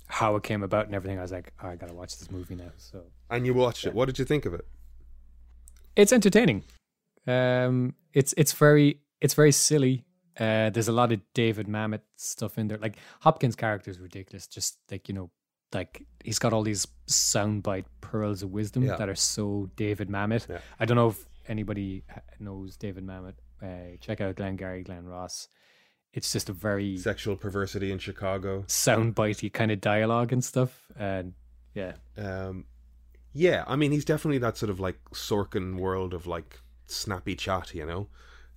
how 0.06 0.36
it 0.36 0.42
came 0.42 0.62
about 0.62 0.86
and 0.86 0.94
everything, 0.94 1.18
I 1.18 1.22
was 1.22 1.32
like, 1.32 1.52
oh, 1.62 1.68
I 1.68 1.76
gotta 1.76 1.94
watch 1.94 2.18
this 2.18 2.30
movie 2.30 2.54
now. 2.54 2.72
So 2.76 3.02
And 3.30 3.44
you 3.46 3.54
watched 3.54 3.84
it. 3.86 3.94
What 3.94 4.06
did 4.06 4.18
you 4.18 4.24
think 4.24 4.44
of 4.46 4.54
it? 4.54 4.64
it's 5.96 6.12
entertaining. 6.12 6.64
Um, 7.26 7.94
it's 8.14 8.32
it's 8.36 8.52
very 8.52 9.00
it's 9.20 9.34
very 9.34 9.52
silly. 9.52 10.04
Uh, 10.40 10.70
there's 10.70 10.88
a 10.88 10.92
lot 11.00 11.12
of 11.12 11.20
David 11.34 11.66
Mamet 11.66 12.00
stuff 12.16 12.56
in 12.58 12.68
there. 12.68 12.78
Like 12.78 12.96
Hopkins' 13.20 13.54
character 13.56 13.90
is 13.90 13.98
ridiculous. 14.00 14.46
Just 14.46 14.78
like 14.90 15.08
you 15.08 15.14
know, 15.14 15.30
like 15.74 16.06
he's 16.24 16.38
got 16.38 16.52
all 16.52 16.62
these 16.62 16.86
soundbite 17.08 17.84
pearls 18.00 18.42
of 18.42 18.50
wisdom 18.52 18.82
Yeah. 18.84 18.96
that 18.96 19.08
are 19.08 19.14
so 19.14 19.68
David 19.76 20.08
Mamet. 20.08 20.48
Yeah. 20.48 20.58
I 20.80 20.84
don't 20.86 20.96
know 20.96 21.08
if 21.08 21.26
anybody 21.52 22.02
knows 22.40 22.76
David 22.76 23.06
Mamet. 23.06 23.34
Uh, 23.62 23.96
check 24.00 24.20
out 24.20 24.34
Glengarry, 24.34 24.82
Glen 24.82 25.04
Ross. 25.06 25.46
It's 26.12 26.32
just 26.32 26.48
a 26.48 26.52
very 26.52 26.96
Sexual 26.98 27.36
perversity 27.36 27.92
in 27.92 27.98
Chicago. 27.98 28.62
soundbitey 28.66 29.52
kind 29.52 29.70
of 29.70 29.80
dialogue 29.80 30.32
and 30.32 30.42
stuff. 30.44 30.82
And 30.96 31.34
yeah, 31.74 31.92
Um, 32.18 32.64
yeah, 33.32 33.64
I 33.66 33.76
mean, 33.76 33.92
he's 33.92 34.04
definitely 34.04 34.38
that 34.38 34.56
sort 34.56 34.70
of 34.70 34.80
like 34.80 34.98
Sorkin 35.14 35.78
world 35.78 36.12
of 36.12 36.26
like 36.26 36.60
snappy 36.86 37.34
chat. 37.36 37.74
You 37.74 37.86
know, 37.86 38.08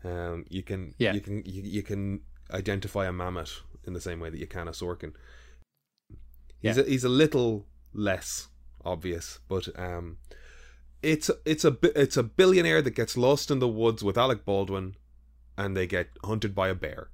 um, 0.04 0.46
you 0.50 0.64
can 0.64 0.96
Yeah. 0.98 1.14
you 1.14 1.22
can 1.22 1.44
you, 1.46 1.62
you 1.64 1.84
can 1.84 2.22
identify 2.52 3.06
a 3.06 3.12
Mamet 3.12 3.62
in 3.86 3.94
the 3.94 4.02
same 4.02 4.20
way 4.20 4.30
that 4.30 4.40
you 4.40 4.48
can 4.48 4.68
a 4.68 4.72
Sorkin. 4.72 5.14
He's 6.60 6.78
Yeah. 6.78 6.84
a, 6.84 6.88
he's 6.90 7.04
a 7.04 7.10
little 7.10 7.68
less 7.94 8.50
obvious, 8.84 9.40
but 9.48 9.70
um, 9.80 10.18
it's 11.02 11.30
it's 11.46 11.66
a 11.66 11.78
it's 12.00 12.18
a 12.18 12.24
billionaire 12.24 12.82
that 12.82 12.96
gets 12.96 13.16
lost 13.18 13.52
in 13.52 13.60
the 13.60 13.68
woods 13.68 14.04
with 14.04 14.18
Alec 14.18 14.46
Baldwin, 14.46 14.96
and 15.58 15.76
they 15.76 15.88
get 15.88 16.10
hunted 16.24 16.54
by 16.56 16.70
a 16.70 16.76
bear. 16.76 17.10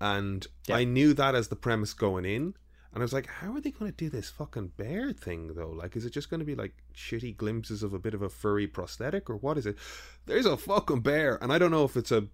And 0.00 0.46
Yeah. 0.66 0.76
I 0.76 0.84
knew 0.84 1.12
that 1.14 1.34
as 1.34 1.48
the 1.48 1.56
premise 1.56 1.92
going 1.92 2.24
in, 2.24 2.54
and 2.92 2.96
I 2.96 3.00
was 3.00 3.12
like, 3.12 3.26
how 3.26 3.54
are 3.54 3.60
they 3.60 3.70
going 3.70 3.90
to 3.90 3.96
do 3.96 4.08
this 4.08 4.30
fucking 4.30 4.72
bear 4.76 5.12
thing 5.12 5.54
though? 5.54 5.70
Like, 5.70 5.94
is 5.96 6.04
it 6.06 6.10
just 6.10 6.30
going 6.30 6.40
to 6.40 6.46
be 6.46 6.54
like 6.54 6.74
shitty 6.94 7.36
glimpses 7.36 7.82
of 7.82 7.92
a 7.92 7.98
bit 7.98 8.14
of 8.14 8.22
a 8.22 8.30
furry 8.30 8.66
prosthetic, 8.66 9.28
or 9.28 9.36
what 9.36 9.58
is 9.58 9.66
it? 9.66 9.76
There's 10.26 10.46
a 10.46 10.56
fucking 10.56 11.00
bear, 11.00 11.38
and 11.42 11.52
I 11.52 11.58
don't 11.58 11.70
know 11.70 11.84
if 11.84 11.96
it's 11.96 12.12
a 12.12 12.28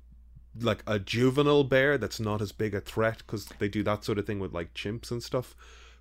like 0.58 0.82
a 0.86 0.98
juvenile 0.98 1.64
bear 1.64 1.98
that's 1.98 2.18
not 2.18 2.40
as 2.40 2.52
big 2.52 2.74
a 2.74 2.80
threat 2.80 3.18
because 3.18 3.44
they 3.58 3.68
do 3.68 3.82
that 3.82 4.04
sort 4.04 4.18
of 4.18 4.26
thing 4.26 4.38
with 4.38 4.54
like 4.54 4.72
chimps 4.72 5.10
and 5.10 5.22
stuff. 5.22 5.54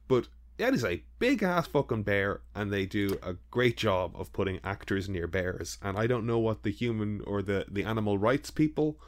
But 0.08 0.28
it 0.58 0.74
is 0.74 0.86
a 0.86 1.04
big 1.20 1.44
ass 1.44 1.68
fucking 1.68 2.04
bear, 2.04 2.42
and 2.54 2.72
they 2.72 2.86
do 2.86 3.20
a 3.22 3.36
great 3.52 3.78
job 3.78 4.16
of 4.16 4.32
putting 4.32 4.60
actors 4.64 5.10
near 5.10 5.28
bears. 5.28 5.78
And 5.82 5.98
I 5.98 6.08
don't 6.08 6.26
know 6.26 6.40
what 6.40 6.64
the 6.64 6.72
human 6.72 7.22
or 7.26 7.42
the 7.42 7.66
the 7.70 7.84
animal 7.84 8.18
rights 8.18 8.52
people 8.52 9.00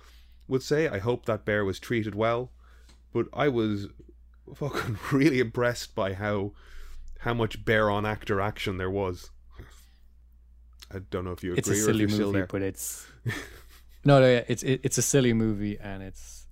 would 0.47 0.63
say. 0.63 0.87
I 0.87 0.99
hope 0.99 1.25
that 1.25 1.45
bear 1.45 1.63
was 1.63 1.79
treated 1.79 2.15
well, 2.15 2.51
but 3.13 3.27
I 3.33 3.47
was 3.47 3.87
fucking 4.55 4.97
really 5.11 5.39
impressed 5.39 5.95
by 5.95 6.13
how 6.13 6.51
how 7.19 7.33
much 7.33 7.63
bear 7.63 7.89
on 7.89 8.05
actor 8.05 8.41
action 8.41 8.77
there 8.77 8.91
was. 8.91 9.31
I 10.93 10.99
don't 10.99 11.25
know 11.25 11.31
if 11.31 11.43
you 11.43 11.51
agree 11.51 11.59
it's 11.59 11.69
a 11.69 11.75
silly 11.75 12.07
movie, 12.07 12.45
but 12.47 12.61
it's 12.61 13.07
no, 14.05 14.19
no, 14.19 14.25
yeah, 14.25 14.43
it's 14.47 14.63
it, 14.63 14.81
it's 14.83 14.97
a 14.97 15.01
silly 15.01 15.33
movie, 15.33 15.77
and 15.79 16.03
it's 16.03 16.47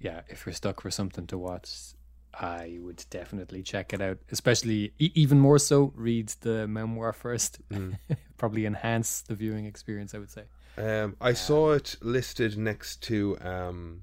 yeah. 0.00 0.22
If 0.28 0.46
you're 0.46 0.52
stuck 0.52 0.80
for 0.80 0.90
something 0.90 1.26
to 1.28 1.38
watch, 1.38 1.94
I 2.38 2.78
would 2.80 3.04
definitely 3.08 3.62
check 3.62 3.92
it 3.92 4.00
out. 4.00 4.18
Especially 4.30 4.92
e- 4.98 5.12
even 5.14 5.40
more 5.40 5.58
so, 5.58 5.92
read 5.96 6.28
the 6.40 6.68
memoir 6.68 7.12
first. 7.12 7.58
Mm. 7.70 7.98
Probably 8.36 8.66
enhance 8.66 9.22
the 9.22 9.34
viewing 9.34 9.64
experience. 9.64 10.14
I 10.14 10.18
would 10.18 10.30
say. 10.30 10.42
Um, 10.76 11.16
I 11.20 11.32
saw 11.32 11.72
it 11.72 11.96
listed 12.02 12.58
next 12.58 13.02
to 13.04 13.38
um, 13.40 14.02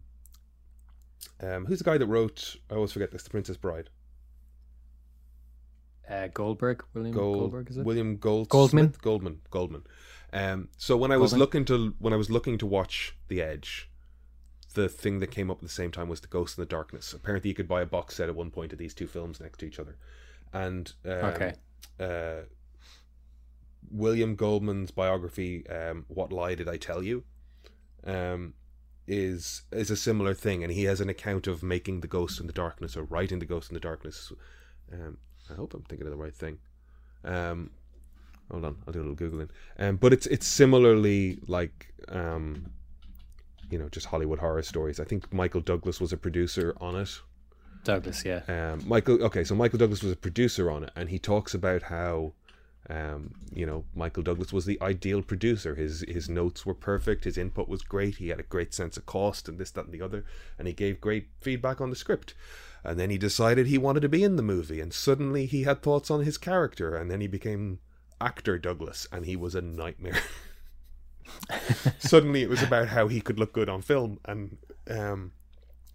um, 1.42 1.66
who's 1.66 1.80
the 1.80 1.86
guy 1.86 1.98
that 1.98 2.08
wrote? 2.08 2.56
I 2.70 2.76
always 2.76 2.92
forget 2.92 3.12
this. 3.12 3.24
The 3.24 3.30
Princess 3.30 3.58
Bride. 3.58 3.90
Uh, 6.10 6.28
Goldberg, 6.34 6.84
William 6.94 7.16
Gold, 7.16 7.40
Goldberg, 7.40 7.70
is 7.70 7.78
it? 7.78 7.86
William 7.86 8.18
Gold 8.18 8.50
Goldman? 8.50 8.94
Goldman 9.02 9.40
Goldman. 9.50 9.84
Um, 10.34 10.70
so 10.78 10.98
when 10.98 11.12
I 11.12 11.18
was 11.18 11.34
looking 11.34 11.64
to 11.66 11.94
when 12.00 12.12
I 12.12 12.18
was 12.18 12.30
looking 12.30 12.58
to 12.58 12.66
watch 12.66 13.16
The 13.28 13.42
Edge, 13.42 13.90
the 14.74 14.90
thing 14.90 15.20
that 15.20 15.28
came 15.32 15.50
up 15.52 15.58
at 15.58 15.64
the 15.64 15.70
same 15.70 15.92
time 15.92 16.10
was 16.10 16.22
the 16.22 16.28
Ghost 16.28 16.58
in 16.58 16.62
the 16.62 16.66
Darkness. 16.68 17.14
Apparently, 17.14 17.50
you 17.50 17.56
could 17.56 17.68
buy 17.68 17.82
a 17.82 17.86
box 17.86 18.16
set 18.16 18.30
at 18.30 18.36
one 18.36 18.52
point 18.52 18.74
of 18.74 18.80
these 18.80 18.94
two 18.94 19.08
films 19.08 19.40
next 19.40 19.60
to 19.60 19.66
each 19.66 19.80
other, 19.80 19.98
and 20.52 20.94
um, 21.06 21.12
Okay. 21.12 21.54
uh, 22.00 22.42
William 23.92 24.36
Goldman's 24.36 24.92
biography, 24.92 25.68
um, 25.68 26.06
"What 26.08 26.32
Lie 26.32 26.56
Did 26.56 26.68
I 26.68 26.78
Tell 26.78 27.04
You," 27.04 27.24
um, 28.06 28.54
is 29.08 29.64
is 29.72 29.92
a 29.92 29.96
similar 29.98 30.34
thing, 30.34 30.64
and 30.64 30.72
he 30.72 30.86
has 30.86 31.02
an 31.02 31.10
account 31.10 31.48
of 31.48 31.62
making 31.64 32.02
the 32.02 32.08
Ghost 32.08 32.40
in 32.40 32.48
the 32.48 32.54
Darkness 32.54 32.96
or 32.98 33.04
writing 33.04 33.40
the 33.40 33.46
Ghost 33.46 33.70
in 33.70 33.74
the 33.74 33.80
Darkness. 33.80 34.32
Um, 34.92 35.18
I 35.50 35.54
hope 35.56 35.74
I'm 35.74 35.84
thinking 35.84 36.08
of 36.08 36.12
the 36.12 36.18
right 36.18 36.36
thing. 36.36 36.60
Um, 37.24 37.72
hold 38.50 38.66
on, 38.66 38.78
I'll 38.88 38.94
do 38.94 39.02
a 39.02 39.06
little 39.06 39.16
googling. 39.16 39.50
Um, 39.78 39.98
but 39.98 40.14
it's 40.14 40.26
it's 40.28 40.48
similarly 40.48 41.40
like 41.48 41.94
um, 42.08 42.72
you 43.74 43.80
know, 43.80 43.90
just 43.90 44.06
Hollywood 44.06 44.38
horror 44.38 44.62
stories. 44.62 45.00
I 45.00 45.04
think 45.04 45.34
Michael 45.34 45.62
Douglas 45.62 46.00
was 46.00 46.14
a 46.14 46.18
producer 46.18 46.76
on 46.80 46.96
it. 46.96 47.20
Douglas, 47.84 48.24
yeah. 48.24 48.42
Um, 48.48 48.88
Michael, 48.88 49.24
okay, 49.24 49.44
so 49.44 49.56
Michael 49.56 49.80
Douglas 49.80 50.04
was 50.04 50.12
a 50.12 50.16
producer 50.16 50.70
on 50.70 50.84
it, 50.84 50.92
and 50.96 51.10
he 51.10 51.18
talks 51.18 51.56
about 51.56 51.82
how, 51.82 52.34
um, 52.88 53.34
you 53.52 53.66
know, 53.66 53.84
Michael 53.96 54.22
Douglas 54.22 54.54
was 54.54 54.68
the 54.68 54.80
ideal 54.80 55.24
producer. 55.24 55.74
His 55.74 56.06
his 56.08 56.30
notes 56.30 56.68
were 56.68 56.76
perfect, 56.76 57.24
his 57.24 57.36
input 57.36 57.68
was 57.68 57.82
great, 57.82 58.18
he 58.18 58.30
had 58.30 58.40
a 58.40 58.44
great 58.44 58.76
sense 58.76 58.96
of 58.96 59.08
cost, 59.08 59.50
and 59.50 59.58
this, 59.58 59.72
that, 59.72 59.86
and 59.86 59.94
the 59.94 60.04
other, 60.04 60.24
and 60.60 60.68
he 60.68 60.74
gave 60.76 61.02
great 61.02 61.30
feedback 61.42 61.82
on 61.82 61.90
the 61.90 61.96
script. 61.96 62.36
And 62.84 63.00
then 63.00 63.10
he 63.10 63.18
decided 63.18 63.66
he 63.66 63.80
wanted 63.80 64.02
to 64.02 64.10
be 64.10 64.24
in 64.24 64.36
the 64.36 64.44
movie, 64.44 64.82
and 64.82 64.94
suddenly 64.94 65.48
he 65.48 65.64
had 65.64 65.82
thoughts 65.82 66.12
on 66.12 66.24
his 66.24 66.38
character, 66.38 66.96
and 66.96 67.10
then 67.10 67.22
he 67.22 67.28
became 67.28 67.80
actor 68.22 68.60
Douglas, 68.60 69.08
and 69.12 69.26
he 69.26 69.36
was 69.36 69.56
a 69.56 69.62
nightmare. 69.62 70.20
suddenly 72.00 72.42
it 72.42 72.50
was 72.50 72.62
about 72.62 72.90
how 72.90 73.08
he 73.08 73.22
could 73.22 73.40
look 73.40 73.54
good 73.54 73.70
on 73.70 73.82
film, 73.82 74.20
and 74.26 74.58
um, 74.90 75.32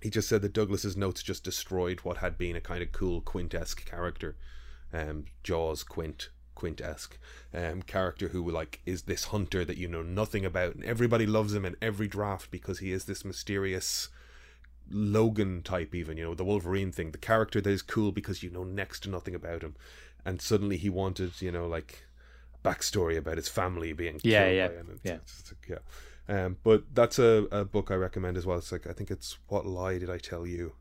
he 0.00 0.10
just 0.10 0.28
said 0.28 0.42
that 0.42 0.52
Douglas's 0.52 0.96
notes 0.96 1.22
just 1.22 1.44
destroyed 1.44 2.00
what 2.00 2.18
had 2.18 2.38
been 2.38 2.56
a 2.56 2.60
kind 2.60 2.82
of 2.82 2.92
cool 2.92 3.20
Quint-esque 3.20 3.84
character, 3.84 4.36
um, 4.92 5.26
Jaws 5.42 5.82
Quint 5.82 6.30
Quint-esque. 6.55 7.18
Um, 7.55 7.82
character 7.82 8.28
who 8.28 8.48
like 8.50 8.80
is 8.84 9.02
this 9.02 9.24
hunter 9.24 9.64
that 9.64 9.78
you 9.78 9.88
know 9.88 10.02
nothing 10.02 10.44
about, 10.44 10.74
and 10.74 10.84
everybody 10.84 11.26
loves 11.26 11.55
him 11.55 11.64
in 11.64 11.76
every 11.80 12.09
draft 12.09 12.50
because 12.50 12.78
he 12.80 12.92
is 12.92 13.05
this 13.05 13.24
mysterious 13.24 14.09
Logan 14.90 15.62
type, 15.62 15.94
even 15.94 16.16
you 16.16 16.24
know 16.24 16.34
the 16.34 16.44
Wolverine 16.44 16.92
thing, 16.92 17.10
the 17.10 17.18
character 17.18 17.60
that 17.60 17.70
is 17.70 17.82
cool 17.82 18.12
because 18.12 18.42
you 18.42 18.50
know 18.50 18.64
next 18.64 19.00
to 19.00 19.10
nothing 19.10 19.34
about 19.34 19.62
him, 19.62 19.76
and 20.24 20.40
suddenly 20.40 20.76
he 20.76 20.88
wanted 20.88 21.40
you 21.42 21.52
know 21.52 21.66
like 21.66 22.05
backstory 22.69 23.16
about 23.16 23.36
his 23.36 23.49
family 23.49 23.93
being 23.93 24.20
Yeah, 24.23 24.45
killed 24.45 24.57
yeah, 24.57 24.69
by 24.69 24.74
him. 24.74 24.86
It's- 24.90 25.01
yeah. 25.05 25.15
it's- 25.15 25.53
like, 25.53 25.69
yeah. 26.28 26.45
Um, 26.45 26.59
but 26.62 26.85
that's 26.95 27.19
a, 27.19 27.47
a 27.51 27.65
book 27.65 27.90
I 27.90 27.95
recommend 27.95 28.36
as 28.36 28.45
well. 28.45 28.59
It's 28.59 28.70
like 28.73 28.86
I 28.86 28.93
think 28.93 29.11
it's 29.11 29.39
What 29.49 29.65
Lie 29.66 29.99
Did 29.99 30.11
I 30.11 30.19
Tell 30.19 30.47
You? 30.47 30.74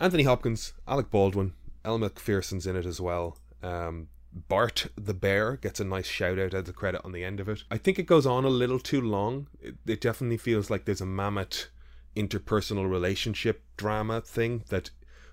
Anthony 0.00 0.22
Hopkins, 0.22 0.72
Alec 0.86 1.10
Baldwin, 1.10 1.54
Elle 1.84 1.98
Macpherson's 1.98 2.66
in 2.66 2.76
it 2.76 2.86
as 2.86 3.00
well. 3.00 3.36
Um, 3.62 4.06
Bart 4.32 4.86
the 4.94 5.14
Bear 5.14 5.56
gets 5.56 5.80
a 5.80 5.84
nice 5.84 6.06
shout 6.06 6.38
out 6.38 6.54
as 6.54 6.68
a 6.68 6.72
credit 6.72 7.00
on 7.04 7.10
the 7.10 7.24
end 7.24 7.40
of 7.40 7.48
it. 7.48 7.64
I 7.72 7.78
think 7.78 7.98
it 7.98 8.04
goes 8.06 8.24
on 8.26 8.44
a 8.44 8.48
little 8.48 8.78
too 8.78 9.00
long. 9.00 9.48
It, 9.60 9.74
it 9.86 10.00
definitely 10.00 10.36
feels 10.36 10.70
like 10.70 10.84
there's 10.84 11.00
a 11.00 11.06
mammoth 11.06 11.66
interpersonal 12.14 12.88
relationship 12.88 13.62
drama 13.76 14.20
thing 14.20 14.62
that 14.68 14.90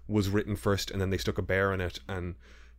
was 0.07 0.29
written 0.29 0.55
first 0.55 0.91
and 0.91 1.01
then 1.01 1.09
they 1.09 1.17
stuck 1.17 1.37
a 1.37 1.41
bear 1.41 1.73
in 1.73 1.81
it 1.81 1.99
and 2.07 2.35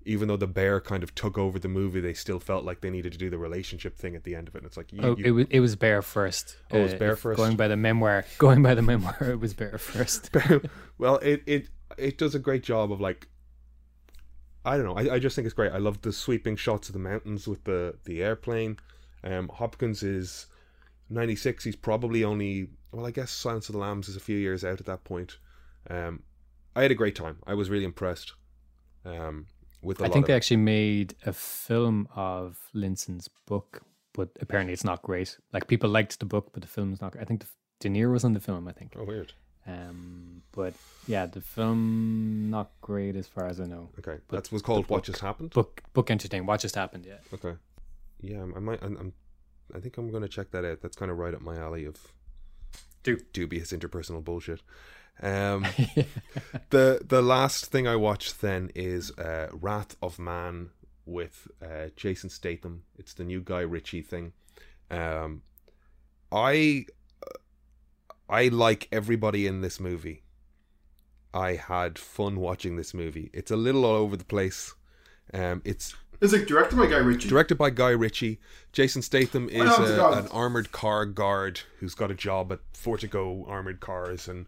even 0.07 0.28
though 0.28 0.37
the 0.37 0.47
bear 0.47 0.81
kind 0.81 1.03
of 1.03 1.15
took 1.15 1.37
over 1.37 1.59
the 1.59 1.69
movie 1.69 2.01
they 2.01 2.15
still 2.15 2.39
felt 2.41 2.65
like 2.65 2.81
they 2.81 2.91
needed 2.91 3.12
to 3.12 3.19
do 3.19 3.28
the 3.28 3.39
relationship 3.39 3.97
thing 3.99 4.15
at 4.16 4.24
the 4.24 4.35
end 4.35 4.49
of 4.49 4.55
it 4.55 4.59
and 4.59 4.66
it's 4.66 4.77
like 4.77 4.93
you, 4.93 5.01
Oh, 5.03 5.16
you- 5.16 5.24
it 5.24 5.31
was 5.33 5.47
it 5.51 5.61
was 5.61 5.77
Bear 5.77 6.01
first. 6.03 6.57
Oh, 6.70 6.78
it 6.78 6.83
was 6.83 6.95
Bear 6.95 7.12
if 7.12 7.19
first? 7.19 7.37
Going 7.37 7.57
by 7.57 7.69
the 7.69 7.77
memoir, 7.77 8.24
going 8.39 8.62
by 8.62 8.74
the 8.74 8.83
memoir, 8.83 9.16
it 9.20 9.41
was 9.41 9.53
Bear 9.55 9.77
first. 9.78 10.31
well, 10.99 11.16
it 11.19 11.43
it 11.47 11.69
it 11.99 12.19
does 12.19 12.35
a 12.35 12.39
great 12.39 12.62
job 12.62 12.91
of 12.93 13.01
like. 13.01 13.28
I 14.65 14.77
don't 14.77 14.87
know. 14.87 14.97
I, 14.97 15.15
I 15.15 15.19
just 15.20 15.37
think 15.37 15.47
it's 15.47 15.55
great. 15.55 15.73
I 15.73 15.78
love 15.78 16.03
the 16.03 16.12
sweeping 16.12 16.57
shots 16.57 16.89
of 16.89 16.93
the 16.93 16.99
mountains 16.99 17.47
with 17.47 17.65
the 17.65 17.95
the 18.05 18.23
airplane. 18.23 18.78
Um, 19.23 19.49
Hopkins 19.49 20.03
is 20.03 20.47
ninety 21.09 21.37
six. 21.37 21.62
He's 21.65 21.77
probably 21.77 22.24
only 22.24 22.70
well, 22.93 23.07
I 23.07 23.11
guess 23.12 23.31
Silence 23.31 23.69
of 23.69 23.74
the 23.74 23.78
Lambs 23.78 24.09
is 24.09 24.16
a 24.16 24.20
few 24.20 24.37
years 24.37 24.65
out 24.65 24.81
at 24.81 24.87
that 24.87 25.05
point. 25.05 25.39
Um, 25.89 26.23
I 26.74 26.83
had 26.83 26.91
a 26.91 26.95
great 26.97 27.15
time. 27.15 27.39
I 27.47 27.55
was 27.55 27.70
really 27.70 27.85
impressed. 27.85 28.33
Um, 29.05 29.47
with 29.86 30.02
I 30.02 30.08
think 30.08 30.26
they 30.26 30.34
actually 30.34 30.58
made 30.58 31.14
a 31.24 31.32
film 31.32 32.08
of 32.14 32.58
Linson's 32.74 33.28
book, 33.46 33.82
but 34.12 34.28
apparently 34.40 34.72
it's 34.72 34.84
not 34.84 35.00
great. 35.02 35.38
Like 35.52 35.68
people 35.68 35.88
liked 35.88 36.18
the 36.18 36.26
book, 36.26 36.50
but 36.52 36.62
the 36.62 36.68
film's 36.68 37.00
not. 37.00 37.16
I 37.18 37.24
think 37.24 37.40
the, 37.40 37.46
De 37.80 37.88
Niro 37.88 38.12
was 38.12 38.24
on 38.24 38.32
the 38.32 38.40
film. 38.40 38.66
I 38.68 38.72
think. 38.72 38.94
oh 38.98 39.04
weird. 39.04 39.32
Um, 39.68 40.42
but 40.52 40.74
yeah, 41.06 41.26
the 41.26 41.40
film 41.40 42.50
not 42.50 42.70
great 42.80 43.16
as 43.16 43.26
far 43.26 43.46
as 43.46 43.60
I 43.60 43.66
know. 43.66 43.88
Okay, 43.98 44.18
But 44.28 44.44
that 44.44 44.52
was 44.52 44.62
called 44.62 44.86
the 44.86 44.92
What 44.92 45.04
Just 45.04 45.20
Happened. 45.20 45.50
Book 45.50 45.82
book 45.92 46.10
entertaining. 46.10 46.46
What 46.46 46.60
just 46.60 46.74
happened? 46.76 47.04
Yeah. 47.06 47.18
Okay. 47.34 47.56
Yeah, 48.20 48.42
I 48.42 48.60
might. 48.60 48.82
I'm, 48.82 48.96
I'm. 48.96 49.12
I 49.74 49.80
think 49.80 49.98
I'm 49.98 50.10
going 50.10 50.22
to 50.22 50.28
check 50.28 50.50
that 50.52 50.64
out. 50.64 50.80
That's 50.82 50.96
kind 50.96 51.10
of 51.10 51.18
right 51.18 51.34
up 51.34 51.42
my 51.42 51.56
alley 51.56 51.84
of 51.84 51.96
Do. 53.02 53.18
dubious 53.32 53.72
interpersonal 53.72 54.22
bullshit. 54.22 54.62
Um, 55.22 55.64
the 56.70 57.01
the 57.06 57.22
last 57.22 57.66
thing 57.66 57.86
I 57.86 57.97
watched 57.97 58.40
then 58.40 58.70
is 58.74 59.10
uh, 59.12 59.48
Wrath 59.52 59.97
of 60.02 60.18
Man 60.18 60.70
with 61.05 61.48
uh, 61.62 61.86
Jason 61.97 62.28
Statham. 62.30 62.82
It's 62.98 63.14
the 63.14 63.24
new 63.24 63.40
Guy 63.40 63.60
Ritchie 63.60 64.02
thing. 64.02 64.32
Um, 64.90 65.43
I 66.30 66.86
I 68.28 68.48
like 68.48 68.88
everybody 68.93 69.47
in 69.47 69.60
this 69.60 69.78
movie. 69.80 70.22
I 71.32 71.55
had 71.55 71.98
fun 71.98 72.36
watching 72.40 72.76
this 72.76 72.94
movie. 72.94 73.30
It's 73.32 73.51
a 73.51 73.56
little 73.56 73.84
all 73.84 73.97
over 73.97 74.16
the 74.16 74.24
place. 74.24 74.74
Um, 75.34 75.60
it's 75.64 75.94
It's 76.20 76.32
like 76.32 76.47
directed 76.47 76.76
by 76.76 76.86
Guy 76.86 76.97
Ritchie. 76.98 77.28
directed 77.28 77.56
by 77.56 77.70
Guy 77.70 77.90
Ritchie. 77.90 78.40
Jason 78.72 79.02
Statham 79.02 79.48
is 79.48 79.70
a, 79.78 80.09
an 80.12 80.28
armored 80.28 80.72
car 80.72 81.05
guard 81.05 81.60
who's 81.78 81.94
got 81.94 82.10
a 82.10 82.14
job 82.14 82.52
at 82.52 82.60
Fortico 82.72 83.48
Armored 83.48 83.80
Cars 83.80 84.28
and 84.28 84.47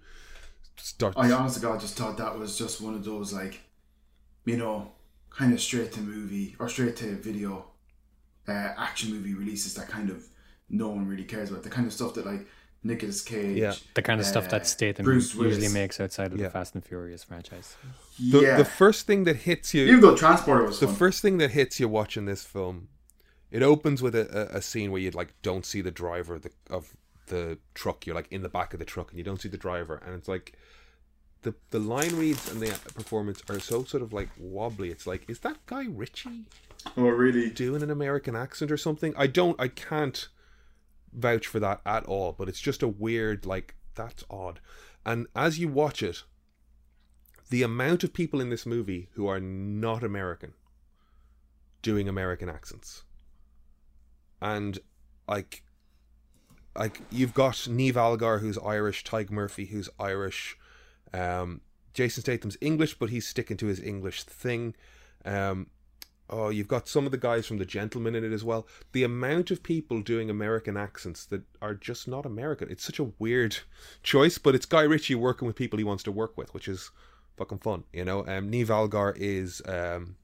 starts. 0.80 1.16
I 1.18 1.30
honestly, 1.32 1.60
to 1.60 1.66
God 1.66 1.80
just 1.80 1.96
thought 1.96 2.16
that 2.18 2.38
was 2.38 2.56
just 2.58 2.80
one 2.80 2.94
of 2.94 3.04
those 3.04 3.32
like, 3.32 3.60
you 4.44 4.56
know, 4.56 4.92
kind 5.30 5.52
of 5.52 5.60
straight 5.60 5.92
to 5.92 6.00
movie 6.00 6.56
or 6.58 6.68
straight 6.68 6.96
to 6.96 7.16
video, 7.16 7.66
uh, 8.46 8.52
action 8.76 9.12
movie 9.12 9.34
releases 9.34 9.74
that 9.74 9.88
kind 9.88 10.10
of 10.10 10.26
no 10.70 10.88
one 10.88 11.06
really 11.06 11.24
cares 11.24 11.50
about. 11.50 11.62
The 11.62 11.70
kind 11.70 11.86
of 11.86 11.92
stuff 11.92 12.14
that 12.14 12.26
like 12.26 12.46
Nicolas 12.84 13.22
Cage, 13.22 13.56
Yeah. 13.56 13.74
The 13.94 14.02
kind 14.02 14.20
of 14.20 14.26
stuff 14.26 14.46
uh, 14.46 14.50
that 14.52 14.66
Statham 14.66 15.04
Bruce 15.04 15.34
usually 15.34 15.56
Willis. 15.56 15.72
makes 15.74 16.00
outside 16.00 16.32
of 16.32 16.38
Yeah. 16.38 16.44
the 16.46 16.50
Fast 16.50 16.74
and 16.74 16.84
Furious 16.84 17.24
franchise. 17.24 17.76
the, 18.18 18.40
yeah. 18.40 18.56
the 18.56 18.64
first 18.64 19.06
thing 19.06 19.24
that 19.24 19.36
hits 19.36 19.74
you, 19.74 19.84
Even 19.86 20.00
though 20.00 20.16
Transporter 20.16 20.64
was 20.64 20.78
the 20.80 20.86
fun. 20.86 20.96
first 20.96 21.22
thing 21.22 21.38
that 21.38 21.50
hits 21.52 21.80
you 21.80 21.88
watching 21.88 22.24
this 22.26 22.44
film, 22.44 22.88
it 23.50 23.62
opens 23.62 24.02
with 24.02 24.14
a, 24.14 24.54
a, 24.54 24.58
a 24.58 24.62
scene 24.62 24.90
where 24.92 25.00
you 25.00 25.10
like 25.10 25.34
don't 25.42 25.66
see 25.66 25.80
the 25.80 25.90
driver 25.90 26.36
of 26.36 26.42
the, 26.42 26.50
of 26.70 26.94
the 27.28 27.58
truck. 27.74 28.06
You're 28.06 28.16
like 28.16 28.28
in 28.30 28.42
the 28.42 28.48
back 28.48 28.72
of 28.72 28.78
the 28.78 28.84
truck 28.84 29.10
and 29.10 29.18
you 29.18 29.24
don't 29.24 29.40
see 29.40 29.48
the 29.48 29.56
driver, 29.56 30.02
and 30.04 30.14
it's 30.14 30.28
like. 30.28 30.54
The, 31.42 31.54
the 31.70 31.78
line 31.78 32.16
reads 32.16 32.50
and 32.50 32.60
the 32.60 32.92
performance 32.94 33.42
are 33.48 33.60
so 33.60 33.84
sort 33.84 34.02
of 34.02 34.12
like 34.12 34.28
wobbly. 34.36 34.90
It's 34.90 35.06
like, 35.06 35.30
is 35.30 35.38
that 35.40 35.64
Guy 35.66 35.86
Ritchie? 35.88 36.46
oh 36.96 37.08
really? 37.08 37.50
doing 37.50 37.82
an 37.82 37.92
American 37.92 38.34
accent 38.34 38.72
or 38.72 38.76
something. 38.76 39.14
I 39.16 39.28
don't, 39.28 39.58
I 39.60 39.68
can't 39.68 40.28
vouch 41.12 41.46
for 41.46 41.60
that 41.60 41.80
at 41.86 42.04
all, 42.06 42.32
but 42.32 42.48
it's 42.48 42.60
just 42.60 42.82
a 42.82 42.88
weird, 42.88 43.46
like, 43.46 43.76
that's 43.94 44.24
odd. 44.30 44.60
And 45.04 45.26
as 45.34 45.58
you 45.58 45.68
watch 45.68 46.02
it, 46.02 46.24
the 47.50 47.62
amount 47.62 48.04
of 48.04 48.12
people 48.12 48.40
in 48.40 48.50
this 48.50 48.66
movie 48.66 49.08
who 49.12 49.26
are 49.26 49.40
not 49.40 50.02
American 50.02 50.54
doing 51.82 52.08
American 52.08 52.48
accents. 52.48 53.04
And, 54.40 54.78
like, 55.26 55.62
like 56.78 57.02
you've 57.10 57.34
got 57.34 57.54
Niamh 57.54 57.96
Algar 57.96 58.38
who's 58.38 58.56
Irish, 58.58 59.04
Tyg 59.04 59.30
Murphy 59.30 59.66
who's 59.66 59.88
Irish, 59.98 60.56
um, 61.12 61.60
Jason 61.92 62.22
Statham's 62.22 62.56
English, 62.60 62.98
but 62.98 63.10
he's 63.10 63.26
sticking 63.26 63.56
to 63.56 63.66
his 63.66 63.80
English 63.80 64.22
thing. 64.22 64.76
Um, 65.24 65.66
oh, 66.30 66.50
you've 66.50 66.68
got 66.68 66.86
some 66.86 67.04
of 67.04 67.10
the 67.10 67.18
guys 67.18 67.46
from 67.46 67.58
The 67.58 67.66
Gentleman 67.66 68.14
in 68.14 68.24
it 68.24 68.32
as 68.32 68.44
well. 68.44 68.66
The 68.92 69.02
amount 69.02 69.50
of 69.50 69.64
people 69.64 70.02
doing 70.02 70.30
American 70.30 70.76
accents 70.76 71.26
that 71.26 71.42
are 71.60 71.74
just 71.74 72.06
not 72.06 72.24
American. 72.24 72.70
It's 72.70 72.84
such 72.84 73.00
a 73.00 73.10
weird 73.18 73.58
choice, 74.04 74.38
but 74.38 74.54
it's 74.54 74.66
Guy 74.66 74.82
Ritchie 74.82 75.16
working 75.16 75.46
with 75.46 75.56
people 75.56 75.78
he 75.78 75.84
wants 75.84 76.04
to 76.04 76.12
work 76.12 76.38
with, 76.38 76.54
which 76.54 76.68
is 76.68 76.92
fucking 77.36 77.58
fun. 77.58 77.84
You 77.92 78.04
know, 78.04 78.20
um, 78.20 78.52
Niamh 78.52 78.70
Algar 78.70 79.16
is 79.18 79.60
um, 79.66 80.16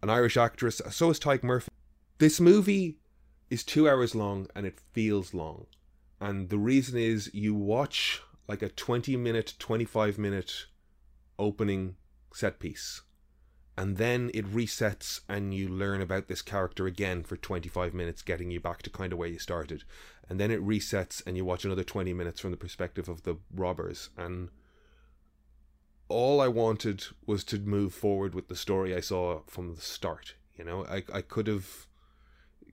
an 0.00 0.10
Irish 0.10 0.36
actress. 0.36 0.80
So 0.90 1.10
is 1.10 1.18
Tyke 1.18 1.42
Murphy. 1.42 1.70
This 2.18 2.38
movie 2.38 2.98
is 3.50 3.64
two 3.64 3.88
hours 3.88 4.14
long 4.14 4.46
and 4.54 4.64
it 4.64 4.78
feels 4.92 5.34
long. 5.34 5.66
And 6.20 6.48
the 6.48 6.58
reason 6.58 6.98
is 6.98 7.30
you 7.32 7.54
watch 7.54 8.22
like 8.48 8.62
a 8.62 8.68
20 8.68 9.16
minute, 9.16 9.54
25 9.58 10.18
minute 10.18 10.66
opening 11.38 11.96
set 12.32 12.58
piece. 12.58 13.02
And 13.76 13.96
then 13.96 14.30
it 14.34 14.44
resets 14.52 15.20
and 15.28 15.54
you 15.54 15.68
learn 15.68 16.00
about 16.00 16.26
this 16.26 16.42
character 16.42 16.86
again 16.86 17.22
for 17.22 17.36
25 17.36 17.94
minutes 17.94 18.22
getting 18.22 18.50
you 18.50 18.58
back 18.58 18.82
to 18.82 18.90
kind 18.90 19.12
of 19.12 19.18
where 19.18 19.28
you 19.28 19.38
started. 19.38 19.84
And 20.28 20.40
then 20.40 20.50
it 20.50 20.64
resets 20.64 21.22
and 21.24 21.36
you 21.36 21.44
watch 21.44 21.64
another 21.64 21.84
20 21.84 22.12
minutes 22.12 22.40
from 22.40 22.50
the 22.50 22.56
perspective 22.56 23.08
of 23.08 23.22
the 23.22 23.36
robbers. 23.54 24.10
And 24.16 24.50
all 26.08 26.40
I 26.40 26.48
wanted 26.48 27.04
was 27.24 27.44
to 27.44 27.58
move 27.58 27.94
forward 27.94 28.34
with 28.34 28.48
the 28.48 28.56
story 28.56 28.96
I 28.96 29.00
saw 29.00 29.42
from 29.46 29.76
the 29.76 29.80
start 29.80 30.34
you 30.58 30.64
know? 30.64 30.84
I 30.84 31.04
I 31.12 31.22
could 31.22 31.46
have 31.46 31.86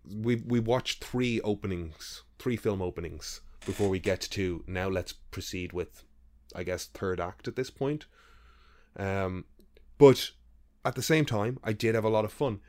we 0.06 0.36
we 0.36 0.60
watched 0.60 1.04
three 1.04 1.40
openings 1.42 2.24
three 2.40 2.58
film 2.58 2.82
openings 2.82 3.42
before 3.66 3.90
we 3.90 4.00
get 4.00 4.22
to 4.22 4.64
now 4.68 4.88
let's 4.88 5.14
proceed 5.14 5.74
with 5.74 6.04
I 6.56 6.64
guess 6.64 6.86
third 6.86 7.20
act 7.20 7.48
at 7.48 7.56
this 7.56 7.70
point 7.70 8.06
um 8.98 9.46
but 9.98 10.32
at 10.86 10.94
the 10.94 11.02
same 11.02 11.26
time, 11.26 11.58
I 11.64 11.74
did 11.74 11.96
have 11.96 12.04
a 12.04 12.10
lot 12.10 12.26
of 12.26 12.32
fun. 12.32 12.60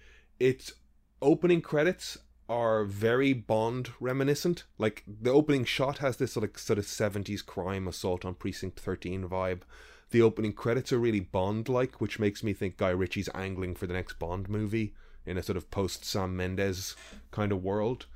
Its 0.40 0.72
opening 1.20 1.60
credits 1.60 2.16
are 2.48 2.84
very 2.84 3.34
Bond 3.34 3.90
reminiscent. 4.00 4.64
Like 4.78 5.04
the 5.06 5.32
opening 5.32 5.66
shot 5.66 5.98
has 5.98 6.16
this 6.16 6.32
sort 6.32 6.48
of 6.48 6.58
sort 6.58 6.78
of 6.78 6.86
seventies 6.86 7.42
crime 7.42 7.86
assault 7.86 8.24
on 8.24 8.34
precinct 8.34 8.80
thirteen 8.80 9.28
vibe. 9.28 9.62
The 10.10 10.22
opening 10.22 10.54
credits 10.54 10.92
are 10.92 10.98
really 10.98 11.20
Bond 11.20 11.68
like, 11.68 12.00
which 12.00 12.18
makes 12.18 12.42
me 12.42 12.54
think 12.54 12.78
Guy 12.78 12.90
Ritchie's 12.90 13.28
angling 13.34 13.74
for 13.74 13.86
the 13.86 13.94
next 13.94 14.18
Bond 14.18 14.48
movie 14.48 14.94
in 15.26 15.36
a 15.36 15.42
sort 15.42 15.56
of 15.56 15.70
post 15.70 16.04
Sam 16.04 16.36
Mendes 16.36 16.96
kind 17.32 17.52
of 17.52 17.62
world. 17.62 18.06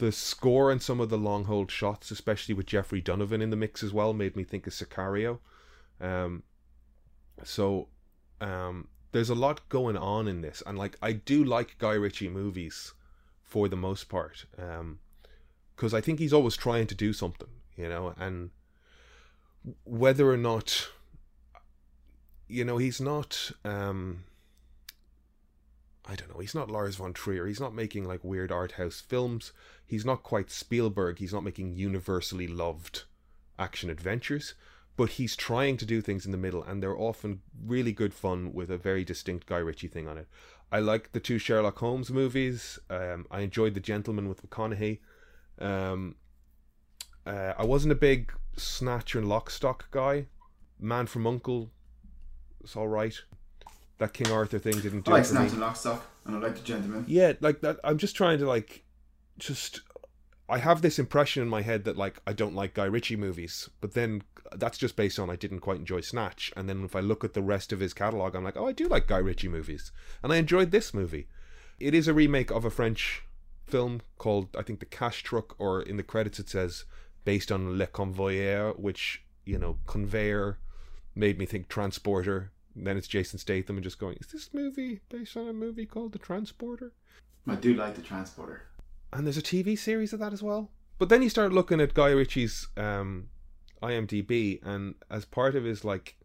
The 0.00 0.12
score 0.12 0.70
and 0.72 0.82
some 0.82 0.98
of 0.98 1.10
the 1.10 1.18
long 1.18 1.44
hold 1.44 1.70
shots, 1.70 2.10
especially 2.10 2.54
with 2.54 2.64
Jeffrey 2.64 3.02
Donovan 3.02 3.42
in 3.42 3.50
the 3.50 3.56
mix 3.56 3.82
as 3.82 3.92
well, 3.92 4.14
made 4.14 4.34
me 4.34 4.44
think 4.44 4.66
of 4.66 4.72
Sicario. 4.72 5.40
Um, 6.00 6.42
so 7.44 7.88
um, 8.40 8.88
there's 9.12 9.28
a 9.28 9.34
lot 9.34 9.68
going 9.68 9.98
on 9.98 10.26
in 10.26 10.40
this, 10.40 10.62
and 10.64 10.78
like 10.78 10.96
I 11.02 11.12
do 11.12 11.44
like 11.44 11.76
Guy 11.76 11.92
Ritchie 11.92 12.30
movies 12.30 12.94
for 13.42 13.68
the 13.68 13.76
most 13.76 14.08
part, 14.08 14.46
because 14.52 15.92
um, 15.92 15.98
I 15.98 16.00
think 16.00 16.18
he's 16.18 16.32
always 16.32 16.56
trying 16.56 16.86
to 16.86 16.94
do 16.94 17.12
something, 17.12 17.50
you 17.76 17.90
know, 17.90 18.14
and 18.16 18.52
whether 19.84 20.30
or 20.30 20.38
not, 20.38 20.88
you 22.48 22.64
know, 22.64 22.78
he's 22.78 23.02
not. 23.02 23.52
Um, 23.66 24.24
I 26.06 26.14
don't 26.14 26.32
know. 26.32 26.40
He's 26.40 26.54
not 26.54 26.70
Lars 26.70 26.96
von 26.96 27.12
Trier. 27.12 27.46
He's 27.46 27.60
not 27.60 27.74
making 27.74 28.04
like 28.04 28.24
weird 28.24 28.50
art 28.50 28.72
house 28.72 29.00
films. 29.00 29.52
He's 29.86 30.04
not 30.04 30.22
quite 30.22 30.50
Spielberg. 30.50 31.18
He's 31.18 31.32
not 31.32 31.44
making 31.44 31.74
universally 31.74 32.46
loved 32.46 33.04
action 33.58 33.90
adventures 33.90 34.54
but 35.00 35.12
he's 35.12 35.34
trying 35.34 35.78
to 35.78 35.86
do 35.86 36.02
things 36.02 36.26
in 36.26 36.30
the 36.30 36.36
middle, 36.36 36.62
and 36.62 36.82
they're 36.82 36.94
often 36.94 37.40
really 37.66 37.90
good 37.90 38.12
fun 38.12 38.52
with 38.52 38.70
a 38.70 38.76
very 38.76 39.02
distinct 39.02 39.46
Guy 39.46 39.56
Ritchie 39.56 39.88
thing 39.88 40.06
on 40.06 40.18
it. 40.18 40.28
I 40.70 40.80
like 40.80 41.12
the 41.12 41.20
two 41.20 41.38
Sherlock 41.38 41.78
Holmes 41.78 42.10
movies. 42.10 42.78
Um, 42.90 43.24
I 43.30 43.40
enjoyed 43.40 43.72
The 43.72 43.80
Gentleman 43.80 44.28
with 44.28 44.46
McConaughey. 44.46 44.98
Um, 45.58 46.16
uh, 47.24 47.54
I 47.56 47.64
wasn't 47.64 47.92
a 47.92 47.96
big 47.96 48.30
Snatch 48.58 49.14
and 49.14 49.26
Lockstock 49.26 49.84
guy. 49.90 50.26
Man 50.78 51.06
from 51.06 51.26
Uncle, 51.26 51.70
it's 52.62 52.76
all 52.76 52.88
right. 52.88 53.18
That 54.00 54.14
King 54.14 54.32
Arthur 54.32 54.58
thing 54.58 54.80
didn't 54.80 55.04
do 55.04 55.10
I 55.10 55.16
like 55.16 55.26
Snatch 55.26 55.52
and 55.52 55.60
Lockstock, 55.60 56.00
and 56.24 56.34
I 56.34 56.38
like 56.38 56.56
The 56.56 56.62
Gentleman. 56.62 57.04
Yeah, 57.06 57.34
like 57.40 57.60
that. 57.60 57.78
I'm 57.84 57.98
just 57.98 58.16
trying 58.16 58.38
to 58.38 58.46
like, 58.46 58.82
just. 59.38 59.82
I 60.48 60.56
have 60.56 60.80
this 60.80 60.98
impression 60.98 61.42
in 61.42 61.50
my 61.50 61.60
head 61.60 61.84
that 61.84 61.98
like 61.98 62.18
I 62.26 62.32
don't 62.32 62.54
like 62.54 62.72
Guy 62.72 62.86
Ritchie 62.86 63.16
movies, 63.16 63.68
but 63.82 63.92
then 63.92 64.22
that's 64.56 64.78
just 64.78 64.96
based 64.96 65.18
on 65.18 65.28
I 65.28 65.36
didn't 65.36 65.60
quite 65.60 65.76
enjoy 65.80 66.00
Snatch. 66.00 66.50
And 66.56 66.66
then 66.66 66.82
if 66.82 66.96
I 66.96 67.00
look 67.00 67.24
at 67.24 67.34
the 67.34 67.42
rest 67.42 67.74
of 67.74 67.80
his 67.80 67.92
catalog, 67.92 68.34
I'm 68.34 68.42
like, 68.42 68.56
oh, 68.56 68.66
I 68.66 68.72
do 68.72 68.88
like 68.88 69.06
Guy 69.06 69.18
Ritchie 69.18 69.48
movies, 69.48 69.92
and 70.22 70.32
I 70.32 70.36
enjoyed 70.36 70.70
this 70.70 70.94
movie. 70.94 71.28
It 71.78 71.94
is 71.94 72.08
a 72.08 72.14
remake 72.14 72.50
of 72.50 72.64
a 72.64 72.70
French 72.70 73.22
film 73.66 74.00
called 74.16 74.48
I 74.58 74.62
think 74.62 74.80
The 74.80 74.86
Cash 74.86 75.22
Truck, 75.24 75.54
or 75.60 75.82
in 75.82 75.98
the 75.98 76.02
credits 76.02 76.38
it 76.38 76.48
says 76.48 76.84
based 77.26 77.52
on 77.52 77.76
Le 77.76 77.86
Convoyeur, 77.86 78.78
which 78.78 79.22
you 79.44 79.58
know 79.58 79.76
conveyor 79.86 80.58
made 81.14 81.38
me 81.38 81.44
think 81.44 81.68
transporter. 81.68 82.50
Then 82.84 82.96
it's 82.96 83.06
Jason 83.08 83.38
Statham 83.38 83.76
and 83.76 83.84
just 83.84 83.98
going, 83.98 84.16
is 84.20 84.28
this 84.28 84.50
movie 84.52 85.00
based 85.10 85.36
on 85.36 85.48
a 85.48 85.52
movie 85.52 85.86
called 85.86 86.12
The 86.12 86.18
Transporter? 86.18 86.92
I 87.46 87.54
do 87.56 87.74
like 87.74 87.94
The 87.94 88.02
Transporter. 88.02 88.62
and 89.12 89.26
there's 89.26 89.36
a 89.38 89.42
TV 89.42 89.78
series 89.78 90.12
of 90.12 90.20
that 90.20 90.32
as 90.32 90.42
well. 90.42 90.70
But 90.98 91.08
then 91.08 91.22
you 91.22 91.28
start 91.28 91.52
looking 91.52 91.80
at 91.80 91.94
Guy 91.94 92.10
Ritchie's 92.10 92.68
um, 92.76 93.28
IMDb, 93.82 94.60
and 94.64 94.94
as 95.10 95.24
part 95.24 95.54
of 95.56 95.64
his 95.64 95.84
like, 95.84 96.16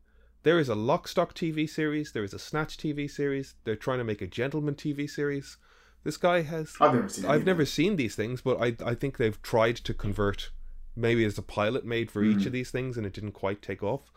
there 0.43 0.59
is 0.59 0.69
a 0.69 0.75
Lockstock 0.75 1.31
TV 1.33 1.67
series, 1.69 2.11
there 2.11 2.23
is 2.23 2.33
a 2.33 2.39
Snatch 2.39 2.77
TV 2.77 3.09
series. 3.09 3.55
They're 3.63 3.75
trying 3.75 3.97
to 3.99 4.03
make 4.03 4.21
a 4.21 4.27
Gentleman 4.27 4.75
TV 4.75 5.09
series. 5.09 5.57
This 6.03 6.17
guy 6.17 6.41
has. 6.41 6.73
I've 6.79 6.93
never 6.93 7.09
seen. 7.09 7.25
I've 7.25 7.45
never 7.45 7.65
seen 7.65 7.95
these 7.95 8.15
things, 8.15 8.41
but 8.41 8.61
I 8.61 8.75
I 8.85 8.93
think 8.93 9.17
they've 9.17 9.41
tried 9.41 9.77
to 9.77 9.93
convert. 9.93 10.51
Maybe 10.95 11.25
as 11.25 11.37
a 11.37 11.41
pilot 11.41 11.83
made 11.85 12.09
for 12.11 12.23
each 12.23 12.39
Mhm. 12.39 12.45
of 12.45 12.51
these 12.53 12.69
things, 12.71 12.95
and 12.97 13.05
it 13.07 13.13
didn't 13.13 13.31
quite 13.31 13.61
take 13.61 13.81
off. 13.83 14.11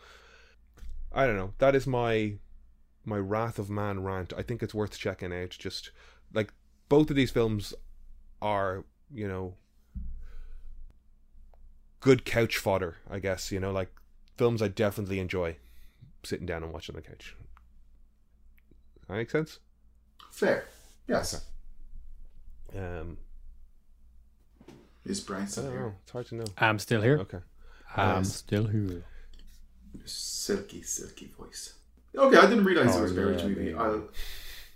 I 1.11 1.25
don't 1.25 1.37
know. 1.37 1.53
That 1.57 1.75
is 1.75 1.87
my 1.87 2.35
my 3.05 3.17
Wrath 3.17 3.57
of 3.59 3.69
Man 3.69 4.03
rant. 4.03 4.33
I 4.37 4.41
think 4.43 4.61
it's 4.61 4.73
worth 4.73 4.97
checking 4.97 5.33
out. 5.33 5.49
Just 5.51 5.91
like 6.33 6.53
both 6.89 7.09
of 7.09 7.15
these 7.15 7.31
films 7.31 7.73
are, 8.41 8.85
you 9.13 9.27
know, 9.27 9.55
good 11.99 12.25
couch 12.25 12.57
fodder. 12.57 12.97
I 13.09 13.19
guess 13.19 13.51
you 13.51 13.59
know, 13.59 13.71
like 13.71 13.91
films 14.37 14.61
I 14.61 14.67
definitely 14.67 15.19
enjoy 15.19 15.57
sitting 16.23 16.45
down 16.45 16.63
and 16.63 16.71
watching 16.73 16.95
on 16.95 17.01
the 17.01 17.07
couch. 17.07 17.35
That 19.07 19.15
make 19.15 19.29
sense? 19.31 19.59
Fair. 20.31 20.65
Yes. 21.07 21.43
Um, 22.77 23.17
Is 25.05 25.19
Brian 25.21 25.43
I 25.43 25.45
still 25.47 25.63
don't 25.63 25.71
here? 25.71 25.81
know. 25.81 25.93
It's 26.03 26.11
hard 26.11 26.27
to 26.27 26.35
know. 26.35 26.43
I'm 26.59 26.77
still 26.77 27.01
here. 27.01 27.17
Okay. 27.19 27.39
I'm 27.95 28.17
Yes. 28.17 28.35
still 28.35 28.67
here. 28.67 29.03
Silky, 30.05 30.81
silky 30.81 31.27
voice. 31.37 31.73
Okay, 32.15 32.37
I 32.37 32.47
didn't 32.47 32.65
realize 32.65 32.95
Oh, 32.95 32.99
it 32.99 33.01
was 33.03 33.11
a 33.11 33.15
yeah, 33.15 33.47
movie. 33.47 33.73
I'll, 33.73 34.09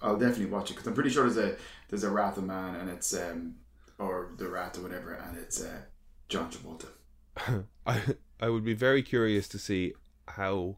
I'll 0.01 0.17
definitely 0.17 0.47
watch 0.47 0.69
it 0.69 0.73
because 0.75 0.87
I'm 0.87 0.93
pretty 0.93 1.09
sure 1.09 1.29
there's 1.29 1.37
a 1.53 1.57
there's 1.89 2.03
a 2.03 2.09
Wrath 2.11 2.37
of 2.37 2.43
Man 2.45 2.75
and 2.75 2.89
it's 2.89 3.13
um 3.13 3.55
or 3.99 4.31
the 4.37 4.47
Rat 4.49 4.77
or 4.77 4.81
whatever 4.81 5.13
and 5.13 5.37
it's 5.37 5.61
uh, 5.63 5.81
John 6.29 6.51
Travolta. 6.51 6.87
I 7.85 8.15
I 8.39 8.49
would 8.49 8.63
be 8.63 8.73
very 8.73 9.03
curious 9.03 9.47
to 9.49 9.59
see 9.59 9.93
how 10.27 10.77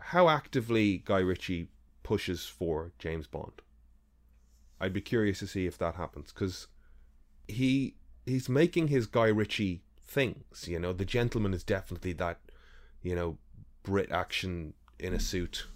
how 0.00 0.28
actively 0.28 0.98
Guy 0.98 1.20
Ritchie 1.20 1.70
pushes 2.02 2.46
for 2.46 2.92
James 2.98 3.26
Bond. 3.26 3.62
I'd 4.80 4.92
be 4.92 5.00
curious 5.00 5.38
to 5.40 5.46
see 5.46 5.66
if 5.66 5.78
that 5.78 5.94
happens 5.96 6.32
because 6.32 6.66
he 7.48 7.96
he's 8.26 8.48
making 8.48 8.88
his 8.88 9.06
Guy 9.06 9.28
Ritchie 9.28 9.82
things. 10.02 10.68
You 10.68 10.78
know, 10.80 10.92
The 10.92 11.04
Gentleman 11.04 11.54
is 11.54 11.64
definitely 11.64 12.12
that. 12.14 12.40
You 13.02 13.14
know, 13.14 13.38
Brit 13.86 14.10
action 14.10 14.74
in 14.98 15.14
a 15.14 15.20
suit. 15.20 15.66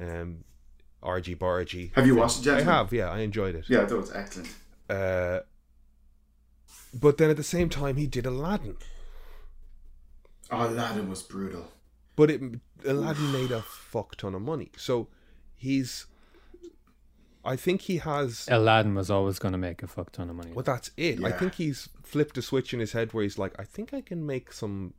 Um, 0.00 0.44
argy 1.02 1.34
bargy. 1.34 1.92
Have 1.94 2.06
you 2.06 2.12
thing. 2.14 2.20
watched 2.20 2.42
The 2.44 2.52
I 2.52 2.54
Gentleman? 2.56 2.74
have. 2.74 2.92
Yeah, 2.92 3.10
I 3.10 3.18
enjoyed 3.18 3.54
it. 3.54 3.64
Yeah, 3.68 3.82
I 3.82 3.86
thought 3.86 3.96
it 3.96 4.00
was 4.00 4.12
excellent. 4.14 4.48
Uh, 4.88 5.40
but 6.94 7.18
then 7.18 7.28
at 7.28 7.36
the 7.36 7.42
same 7.42 7.68
time, 7.68 7.96
he 7.96 8.06
did 8.06 8.24
Aladdin. 8.24 8.76
Oh, 10.50 10.68
Aladdin 10.68 11.10
was 11.10 11.22
brutal. 11.22 11.72
But 12.14 12.30
it 12.30 12.40
Aladdin 12.84 13.32
made 13.32 13.50
a 13.50 13.62
fuck 13.62 14.16
ton 14.16 14.34
of 14.34 14.40
money. 14.42 14.70
So 14.76 15.08
he's 15.56 16.06
I 17.44 17.56
think 17.56 17.82
he 17.82 17.98
has 17.98 18.46
Aladdin 18.50 18.94
was 18.94 19.10
always 19.10 19.38
going 19.38 19.52
to 19.52 19.58
make 19.58 19.82
a 19.82 19.86
fuck 19.86 20.12
ton 20.12 20.30
of 20.30 20.36
money. 20.36 20.52
well 20.52 20.62
that's 20.62 20.90
it. 20.96 21.22
I 21.22 21.32
think 21.32 21.54
he's 21.54 21.88
flipped 22.02 22.38
a 22.38 22.42
switch 22.42 22.72
in 22.72 22.80
his 22.80 22.92
head 22.92 23.12
where 23.12 23.22
he's 23.24 23.38
like, 23.38 23.54
I 23.58 23.64
think 23.64 23.92
I 23.92 24.00
can 24.00 24.24
make 24.26 24.52
some 24.52 24.94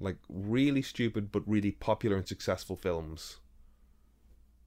like 0.00 0.18
really 0.28 0.82
stupid 0.82 1.32
but 1.32 1.42
really 1.48 1.70
popular 1.72 2.16
and 2.16 2.28
successful 2.28 2.76
films 2.76 3.38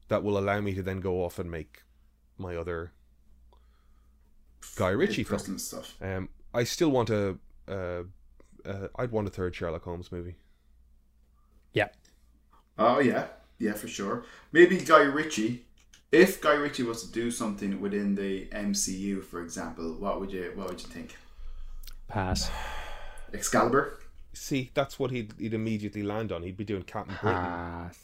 that 0.09 0.23
will 0.23 0.37
allow 0.37 0.59
me 0.59 0.73
to 0.73 0.83
then 0.83 0.99
go 0.99 1.23
off 1.23 1.39
and 1.39 1.49
make 1.49 1.83
my 2.37 2.55
other 2.55 2.91
Guy 4.75 4.89
Ritchie 4.89 5.23
His 5.23 5.27
film. 5.43 5.57
stuff. 5.59 5.97
Um 6.01 6.29
I 6.53 6.63
still 6.63 6.89
want 6.89 7.09
a 7.09 7.37
uh, 7.67 8.03
uh, 8.65 8.87
I'd 8.97 9.11
want 9.11 9.27
a 9.27 9.31
third 9.31 9.55
Sherlock 9.55 9.83
Holmes 9.83 10.11
movie. 10.11 10.35
Yeah. 11.73 11.89
Oh 12.77 12.99
yeah, 12.99 13.27
yeah 13.59 13.73
for 13.73 13.87
sure. 13.87 14.23
Maybe 14.51 14.77
Guy 14.79 15.01
Ritchie. 15.03 15.65
If 16.11 16.41
Guy 16.41 16.53
Ritchie 16.53 16.83
was 16.83 17.03
to 17.05 17.11
do 17.11 17.29
something 17.29 17.79
within 17.79 18.15
the 18.15 18.47
MCU, 18.51 19.21
for 19.21 19.41
example, 19.43 19.93
what 19.99 20.19
would 20.19 20.31
you 20.31 20.51
what 20.55 20.69
would 20.69 20.81
you 20.81 20.87
think? 20.87 21.15
Pass. 22.07 22.49
Excalibur. 23.33 23.98
See, 24.33 24.71
that's 24.73 24.99
what 24.99 25.11
he'd, 25.11 25.33
he'd 25.39 25.53
immediately 25.53 26.03
land 26.03 26.31
on. 26.31 26.43
He'd 26.43 26.57
be 26.57 26.63
doing 26.63 26.83
Captain 26.83 27.15
Britain. 27.21 27.41
Pass. 27.41 27.99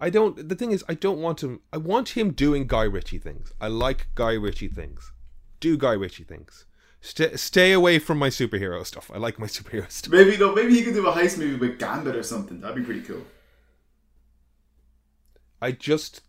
I 0.00 0.08
don't. 0.08 0.48
The 0.48 0.54
thing 0.54 0.72
is, 0.72 0.82
I 0.88 0.94
don't 0.94 1.20
want 1.20 1.42
him. 1.42 1.60
I 1.72 1.76
want 1.76 2.10
him 2.10 2.32
doing 2.32 2.66
Guy 2.66 2.84
Ritchie 2.84 3.18
things. 3.18 3.52
I 3.60 3.68
like 3.68 4.06
Guy 4.14 4.32
Ritchie 4.32 4.68
things. 4.68 5.12
Do 5.58 5.76
Guy 5.76 5.92
Ritchie 5.92 6.24
things. 6.24 6.64
Stay, 7.02 7.36
stay 7.36 7.72
away 7.72 7.98
from 7.98 8.18
my 8.18 8.28
superhero 8.28 8.84
stuff. 8.86 9.10
I 9.12 9.18
like 9.18 9.38
my 9.38 9.46
superhero 9.46 9.90
stuff. 9.90 10.12
Maybe 10.12 10.36
no. 10.38 10.54
Maybe 10.54 10.74
he 10.74 10.82
could 10.82 10.94
do 10.94 11.06
a 11.06 11.12
heist 11.12 11.36
movie 11.36 11.56
with 11.56 11.78
Gambit 11.78 12.16
or 12.16 12.22
something. 12.22 12.60
That'd 12.60 12.76
be 12.76 12.82
pretty 12.82 13.02
cool. 13.02 13.22
I 15.62 15.72
just, 15.72 16.22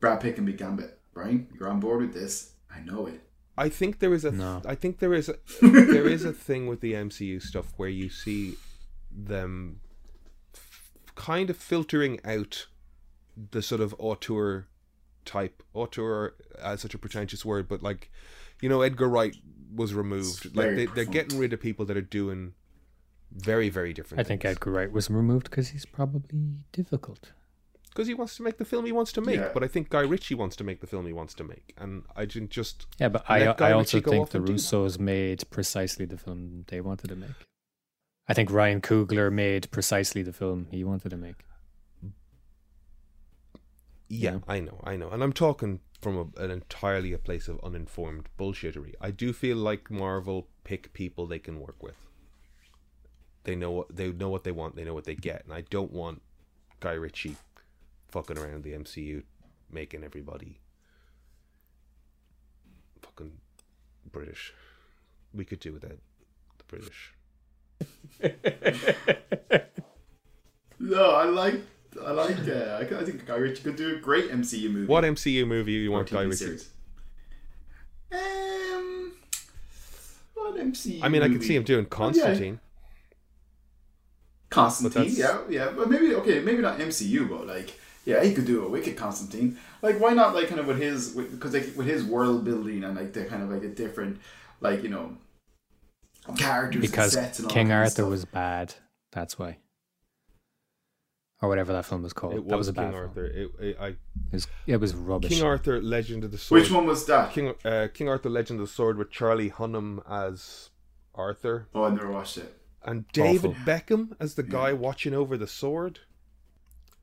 Brad 0.00 0.20
Pitt 0.20 0.34
can 0.34 0.44
be 0.44 0.52
Gambit. 0.52 0.98
Brian, 1.14 1.48
you're 1.58 1.70
on 1.70 1.80
board 1.80 2.02
with 2.02 2.12
this. 2.12 2.52
I 2.70 2.80
know 2.80 3.06
it. 3.06 3.25
I 3.58 3.68
think 3.68 4.00
there 4.00 4.12
is 4.12 4.24
a. 4.24 4.30
No. 4.30 4.62
I 4.64 4.74
think 4.74 4.98
there 4.98 5.14
is 5.14 5.28
a. 5.28 5.36
there 5.62 6.06
is 6.08 6.24
a 6.24 6.32
thing 6.32 6.66
with 6.66 6.80
the 6.80 6.92
MCU 6.92 7.40
stuff 7.40 7.72
where 7.76 7.88
you 7.88 8.10
see 8.10 8.54
them 9.10 9.80
f- 10.54 10.92
kind 11.14 11.48
of 11.48 11.56
filtering 11.56 12.20
out 12.24 12.66
the 13.50 13.62
sort 13.62 13.80
of 13.80 13.94
auteur 13.98 14.66
type 15.24 15.62
auteur 15.74 16.34
as 16.62 16.80
such 16.80 16.94
a 16.94 16.98
pretentious 16.98 17.44
word, 17.44 17.68
but 17.68 17.82
like 17.82 18.10
you 18.60 18.68
know, 18.68 18.82
Edgar 18.82 19.08
Wright 19.08 19.36
was 19.74 19.94
removed. 19.94 20.54
Like 20.56 20.76
they, 20.76 20.86
they're 20.86 21.04
getting 21.04 21.38
rid 21.38 21.52
of 21.52 21.60
people 21.60 21.84
that 21.86 21.96
are 21.96 22.02
doing 22.02 22.54
very 23.32 23.68
very 23.68 23.92
different. 23.92 24.20
I 24.20 24.24
think 24.24 24.44
Edgar 24.44 24.70
Wright 24.70 24.90
was 24.90 25.10
removed 25.10 25.50
because 25.50 25.68
he's 25.68 25.84
probably 25.84 26.40
difficult. 26.72 27.32
Because 27.96 28.08
he 28.08 28.12
wants 28.14 28.36
to 28.36 28.42
make 28.42 28.58
the 28.58 28.64
film 28.66 28.84
he 28.84 28.92
wants 28.92 29.10
to 29.12 29.22
make, 29.22 29.36
Yeah. 29.40 29.50
but 29.54 29.64
I 29.64 29.68
think 29.68 29.88
Guy 29.88 30.02
Ritchie 30.02 30.34
wants 30.34 30.54
to 30.56 30.64
make 30.64 30.80
the 30.82 30.86
film 30.86 31.06
he 31.06 31.14
wants 31.14 31.32
to 31.34 31.44
make, 31.44 31.72
and 31.78 32.02
I 32.14 32.26
didn't 32.26 32.50
just 32.50 32.86
Yeah, 33.00 33.08
but 33.08 33.24
I 33.26 33.54
Guy 33.54 33.70
I 33.70 33.72
also 33.72 33.96
Ritchie 33.96 34.10
think 34.10 34.22
off 34.22 34.30
the 34.30 34.40
that. 34.40 34.52
Russos 34.52 34.98
made 35.00 35.48
precisely 35.50 36.04
the 36.04 36.18
film 36.18 36.64
they 36.68 36.82
wanted 36.82 37.08
to 37.08 37.16
make. 37.16 37.30
I 38.28 38.34
think 38.34 38.50
Ryan 38.50 38.82
Coogler 38.82 39.32
made 39.32 39.70
precisely 39.70 40.22
the 40.22 40.34
film 40.34 40.66
he 40.70 40.84
wanted 40.84 41.08
to 41.08 41.16
make. 41.16 41.36
Yeah, 44.08 44.32
Yeah. 44.32 44.38
I 44.46 44.60
know, 44.60 44.80
I 44.84 44.96
know, 44.96 45.08
and 45.10 45.22
I'm 45.22 45.32
talking 45.32 45.80
from 46.02 46.16
a, 46.36 46.42
an 46.42 46.50
entirely 46.50 47.14
a 47.14 47.18
place 47.18 47.48
of 47.48 47.58
uninformed 47.64 48.28
bullshittery. 48.38 48.92
I 49.00 49.10
do 49.10 49.32
feel 49.32 49.56
like 49.56 49.90
Marvel 49.90 50.48
pick 50.64 50.92
people 50.92 51.26
they 51.26 51.38
can 51.38 51.58
work 51.60 51.82
with. 51.82 51.96
They 53.44 53.56
know 53.56 53.70
what 53.70 53.96
they 53.96 54.12
know 54.12 54.28
what 54.28 54.44
they 54.44 54.52
want. 54.52 54.76
They 54.76 54.84
know 54.84 54.92
what 54.94 55.04
they 55.04 55.14
get, 55.14 55.44
and 55.44 55.54
I 55.54 55.62
don't 55.62 55.92
want 55.92 56.20
Guy 56.80 56.92
Ritchie 56.92 57.36
fucking 58.16 58.38
around 58.38 58.64
the 58.64 58.72
MCU, 58.72 59.24
making 59.70 60.02
everybody 60.02 60.58
fucking 63.02 63.32
British. 64.10 64.54
We 65.34 65.44
could 65.44 65.60
do 65.60 65.74
without 65.74 65.98
the 66.56 66.64
British. 66.66 67.12
No, 70.78 71.10
I 71.12 71.24
like. 71.24 71.54
I 72.04 72.10
like. 72.10 72.36
Uh, 72.46 72.52
I, 72.52 72.80
I 72.82 73.04
think 73.04 73.24
Guy 73.26 73.36
Ritchie 73.36 73.62
could 73.62 73.76
do 73.76 73.96
a 73.96 73.98
great 73.98 74.30
MCU 74.30 74.70
movie. 74.70 74.86
What 74.86 75.04
MCU 75.04 75.46
movie 75.46 75.72
you 75.72 75.90
want 75.90 76.10
Guy 76.10 76.20
Ritchie? 76.22 76.58
Um, 78.12 79.12
what 80.34 80.54
MCU? 80.56 81.00
I 81.02 81.08
mean, 81.08 81.22
I 81.22 81.26
could 81.28 81.36
movie? 81.36 81.46
see 81.46 81.56
him 81.56 81.62
doing 81.64 81.86
Oh, 81.86 81.88
yeah. 81.88 81.96
Constantine. 81.96 82.60
Constantine, 84.50 85.12
yeah, 85.14 85.38
yeah, 85.48 85.72
but 85.74 85.88
maybe 85.88 86.14
okay, 86.14 86.40
maybe 86.40 86.60
not 86.60 86.78
MCU, 86.78 87.28
but 87.28 87.46
like, 87.46 87.74
yeah, 88.06 88.24
he 88.24 88.32
could 88.32 88.46
do 88.46 88.64
a 88.64 88.68
wicked 88.68 88.96
Constantine. 88.96 89.58
Like, 89.82 90.00
why 90.00 90.14
not 90.14 90.34
like 90.34 90.48
kind 90.48 90.60
of 90.60 90.66
with 90.66 90.80
his 90.80 91.10
because 91.10 91.52
like 91.52 91.72
with 91.76 91.86
his 91.86 92.02
world 92.04 92.44
building 92.44 92.82
and 92.84 92.96
like 92.96 93.12
the 93.12 93.26
kind 93.26 93.42
of 93.42 93.50
like 93.50 93.62
a 93.62 93.68
different 93.68 94.20
like 94.60 94.82
you 94.82 94.88
know 94.88 95.16
characters 96.38 96.80
because 96.80 97.14
and 97.14 97.26
sets 97.26 97.38
and 97.40 97.48
all 97.48 97.52
King 97.54 97.68
that 97.68 97.82
Arthur 97.82 98.06
was 98.06 98.24
bad. 98.24 98.74
That's 99.12 99.38
why. 99.38 99.58
Or 101.42 101.50
whatever 101.50 101.74
that 101.74 101.84
film 101.84 102.02
was 102.02 102.14
called. 102.14 102.32
It 102.34 102.44
was, 102.44 102.50
that 102.50 102.56
was 102.56 102.68
a 102.68 102.72
King 102.72 102.84
bad 102.84 102.92
film. 102.92 103.02
Arthur. 103.08 103.26
It, 103.26 103.50
it, 103.60 103.76
I 103.78 103.86
It 103.88 103.96
was, 104.32 104.46
it 104.66 104.76
was 104.80 104.94
rubbish. 104.94 105.30
King 105.32 105.42
Arthur, 105.42 105.82
Legend 105.82 106.24
of 106.24 106.30
the 106.32 106.38
Sword. 106.38 106.62
Which 106.62 106.70
one 106.70 106.86
was 106.86 107.04
that? 107.06 107.32
King 107.32 107.52
uh, 107.64 107.88
King 107.92 108.08
Arthur, 108.08 108.30
Legend 108.30 108.58
of 108.60 108.68
the 108.68 108.72
Sword 108.72 108.96
with 108.96 109.10
Charlie 109.10 109.50
Hunnam 109.50 110.00
as 110.10 110.70
Arthur 111.14 111.68
Oh, 111.74 111.84
I 111.84 111.90
never 111.90 112.10
watched 112.10 112.38
it. 112.38 112.56
and 112.84 113.06
David 113.12 113.50
Awful. 113.50 113.64
Beckham 113.66 114.16
as 114.18 114.34
the 114.34 114.42
guy 114.42 114.72
watching 114.72 115.12
over 115.12 115.36
the 115.36 115.46
sword. 115.46 116.00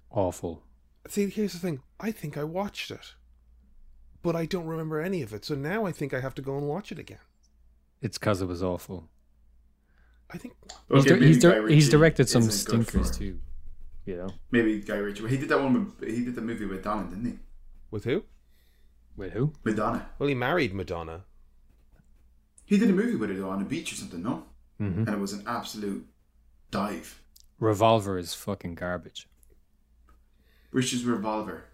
Awful. 0.10 0.64
See, 1.08 1.30
here's 1.30 1.54
the 1.54 1.60
thing. 1.60 1.82
I 2.00 2.12
think 2.12 2.38
I 2.38 2.44
watched 2.44 2.90
it, 2.92 3.14
but 4.22 4.36
I 4.36 4.46
don't 4.46 4.66
remember 4.66 5.02
any 5.02 5.22
of 5.22 5.34
it. 5.34 5.44
So 5.46 5.54
now 5.56 5.86
I 5.86 5.92
think 5.92 6.14
I 6.14 6.20
have 6.22 6.34
to 6.36 6.42
go 6.42 6.58
and 6.58 6.68
watch 6.68 6.92
it 6.92 7.00
again. 7.00 7.20
It's 8.02 8.18
because 8.18 8.42
it 8.42 8.46
was 8.48 8.64
awful. 8.64 9.10
I 10.32 10.38
think 10.38 10.56
He's, 10.92 11.06
di- 11.06 11.20
he's, 11.20 11.38
di- 11.40 11.68
he's 11.74 11.90
directed 11.90 12.28
some 12.30 12.44
stinkers 12.50 13.12
too. 13.18 13.40
You 14.06 14.18
know, 14.18 14.30
Maybe 14.52 14.82
Guy 14.82 14.98
Ritchie. 14.98 15.22
Well, 15.22 15.32
he 15.32 15.38
did 15.38 15.48
that 15.50 15.62
one. 15.62 15.74
With, 16.00 16.10
he 16.10 16.26
did 16.26 16.36
the 16.36 16.42
movie 16.42 16.66
with 16.66 16.84
Donna, 16.84 17.08
didn't 17.10 17.26
he? 17.26 17.40
with 17.92 18.04
who? 18.06 18.24
with 19.16 19.32
who? 19.34 19.54
Madonna. 19.64 20.10
Well, 20.18 20.28
he 20.28 20.34
married 20.36 20.74
Madonna. 20.74 21.24
He 22.66 22.78
did 22.78 22.90
a 22.90 22.94
movie 22.94 23.16
with 23.16 23.30
her 23.30 23.36
though 23.36 23.50
on 23.50 23.62
a 23.62 23.66
beach 23.66 23.92
or 23.94 23.96
something, 23.96 24.24
no? 24.24 24.44
hmm 24.80 25.04
And 25.06 25.10
it 25.10 25.20
was 25.20 25.34
an 25.34 25.44
absolute 25.46 26.06
dive. 26.72 27.22
Revolver 27.60 28.18
is 28.18 28.34
fucking 28.34 28.76
garbage. 28.76 29.30
Rich's 30.74 31.04
Revolver. 31.06 31.66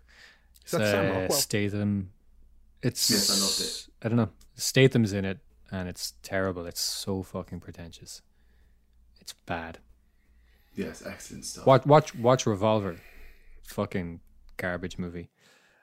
Is 0.65 0.71
that 0.71 0.79
Sam 0.91 1.25
Uh, 1.25 1.33
Statham. 1.33 2.11
It's 2.81 3.09
Yes, 3.09 3.29
I 3.29 3.41
loved 3.41 3.61
it. 3.61 3.87
I 4.05 4.09
don't 4.09 4.17
know. 4.17 4.29
Statham's 4.55 5.13
in 5.13 5.25
it, 5.25 5.39
and 5.71 5.89
it's 5.89 6.13
terrible. 6.21 6.65
It's 6.65 6.79
so 6.81 7.23
fucking 7.23 7.59
pretentious. 7.61 8.21
It's 9.19 9.33
bad. 9.45 9.79
Yes, 10.75 11.03
excellent 11.05 11.45
stuff. 11.45 11.65
Watch 11.65 11.85
watch 11.85 12.15
watch 12.15 12.45
Revolver. 12.45 12.97
Fucking 13.67 14.19
garbage 14.57 14.97
movie. 14.97 15.29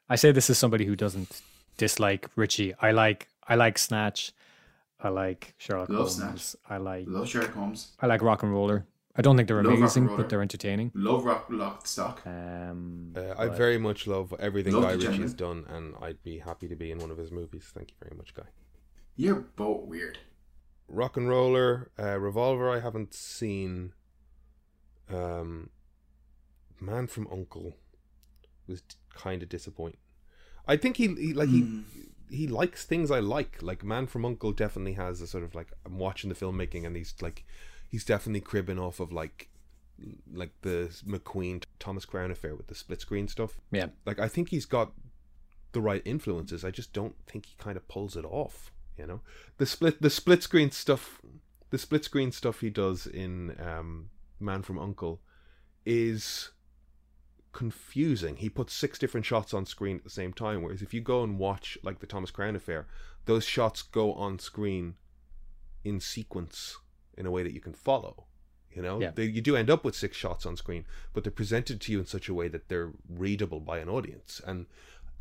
I 0.08 0.16
say 0.16 0.32
this 0.32 0.48
as 0.50 0.58
somebody 0.58 0.84
who 0.86 0.96
doesn't 0.96 1.42
dislike 1.76 2.28
Ritchie. 2.36 2.74
I 2.80 2.92
like 2.92 3.28
I 3.46 3.54
like 3.56 3.78
Snatch. 3.78 4.32
I 5.00 5.08
like 5.10 5.54
Sherlock 5.58 5.88
Love 5.90 6.08
Holmes. 6.16 6.42
Snatch. 6.42 6.56
I 6.68 6.78
like 6.78 7.04
Love 7.08 7.28
Sherlock 7.28 7.52
Holmes. 7.52 7.88
I 8.00 8.06
like 8.06 8.20
RocknRolla. 8.22 8.84
I 9.18 9.22
don't 9.22 9.36
think 9.36 9.48
they're 9.48 9.62
Love 9.62 9.74
amazing, 9.78 10.08
but 10.16 10.28
they're 10.28 10.42
entertaining. 10.42 10.92
Love 10.94 11.24
Rock, 11.24 11.46
Lock, 11.48 11.86
Stock. 11.86 12.20
Um, 12.26 13.14
Uh, 13.16 13.34
I 13.38 13.48
very 13.48 13.78
much 13.78 14.06
love 14.06 14.34
everything 14.38 14.74
Love 14.74 14.82
Guy 14.84 14.96
the 14.96 15.08
Ritchie 15.08 15.22
has 15.22 15.34
done, 15.34 15.64
and 15.68 15.94
I'd 16.02 16.22
be 16.22 16.38
happy 16.38 16.68
to 16.68 16.76
be 16.76 16.90
in 16.90 16.98
one 16.98 17.10
of 17.10 17.16
his 17.16 17.30
movies. 17.30 17.70
Thank 17.74 17.90
you 17.92 17.96
very 18.02 18.16
much, 18.16 18.34
Guy. 18.34 18.48
You're 19.16 19.40
both 19.56 19.86
weird. 19.86 20.18
RocknRolla, 20.92 21.86
uh, 21.98 22.18
Revolver. 22.18 22.68
I 22.70 22.80
haven't 22.80 23.14
seen. 23.14 23.92
Um, 25.08 25.70
Man 26.80 27.06
from 27.06 27.26
Uncle 27.32 27.74
was 28.66 28.82
kind 29.14 29.42
of 29.42 29.48
disappointing. 29.48 30.00
I 30.68 30.76
think 30.76 30.96
he, 30.98 31.06
he 31.14 31.32
like 31.32 31.48
Hmm. 31.48 31.82
he 32.28 32.36
he 32.38 32.46
likes 32.48 32.84
things 32.84 33.10
I 33.10 33.20
like. 33.20 33.62
Like 33.62 33.82
Man 33.84 34.06
from 34.06 34.24
Uncle 34.24 34.52
definitely 34.52 34.94
has 34.94 35.20
a 35.20 35.26
sort 35.26 35.44
of 35.44 35.54
like 35.54 35.72
I'm 35.86 35.98
watching 35.98 36.28
the 36.28 36.34
filmmaking 36.36 36.84
and 36.84 36.96
he's 36.96 37.14
like 37.22 37.44
he's 37.88 38.04
definitely 38.04 38.40
cribbing 38.40 38.78
off 38.78 39.00
of 39.00 39.12
like 39.12 39.48
like 40.32 40.52
the 40.62 40.94
McQueen 41.06 41.64
Thomas 41.78 42.04
Crown 42.04 42.30
affair 42.30 42.54
with 42.54 42.66
the 42.66 42.74
split 42.74 43.00
screen 43.00 43.28
stuff. 43.28 43.60
yeah. 43.70 43.86
Like 44.04 44.18
I 44.18 44.28
think 44.28 44.50
he's 44.50 44.66
got 44.66 44.92
the 45.72 45.80
right 45.80 46.02
influences. 46.04 46.64
I 46.64 46.70
just 46.70 46.92
don't 46.92 47.14
think 47.26 47.46
he 47.46 47.54
kind 47.58 47.76
of 47.76 47.88
pulls 47.88 48.16
it 48.16 48.24
off. 48.24 48.72
You 48.98 49.06
know, 49.06 49.20
the 49.58 49.66
split 49.66 50.00
the 50.00 50.10
split 50.10 50.42
screen 50.42 50.70
stuff, 50.70 51.20
the 51.70 51.78
split 51.78 52.04
screen 52.04 52.32
stuff 52.32 52.60
he 52.60 52.70
does 52.70 53.06
in 53.06 53.56
um, 53.60 54.10
Man 54.40 54.62
from 54.62 54.78
Uncle 54.78 55.20
is 55.84 56.50
confusing. 57.52 58.36
He 58.36 58.48
puts 58.48 58.72
six 58.72 58.98
different 58.98 59.26
shots 59.26 59.52
on 59.52 59.66
screen 59.66 59.96
at 59.96 60.04
the 60.04 60.10
same 60.10 60.32
time. 60.32 60.62
Whereas 60.62 60.82
if 60.82 60.94
you 60.94 61.00
go 61.00 61.22
and 61.22 61.38
watch 61.38 61.76
like 61.82 62.00
the 62.00 62.06
Thomas 62.06 62.30
Crown 62.30 62.56
affair, 62.56 62.86
those 63.26 63.44
shots 63.44 63.82
go 63.82 64.14
on 64.14 64.38
screen 64.38 64.94
in 65.84 66.00
sequence 66.00 66.78
in 67.16 67.26
a 67.26 67.30
way 67.30 67.42
that 67.42 67.52
you 67.52 67.60
can 67.60 67.72
follow. 67.72 68.24
You 68.74 68.82
know, 68.82 69.00
Yeah. 69.00 69.10
they, 69.14 69.24
you 69.24 69.40
do 69.40 69.56
end 69.56 69.70
up 69.70 69.84
with 69.84 69.94
six 69.96 70.16
shots 70.16 70.44
on 70.44 70.56
screen, 70.56 70.84
but 71.14 71.24
they're 71.24 71.30
presented 71.32 71.80
to 71.82 71.92
you 71.92 71.98
in 72.00 72.06
such 72.06 72.28
a 72.28 72.34
way 72.34 72.48
that 72.48 72.68
they're 72.68 72.92
readable 73.08 73.60
by 73.60 73.78
an 73.78 73.88
audience. 73.88 74.40
And 74.46 74.66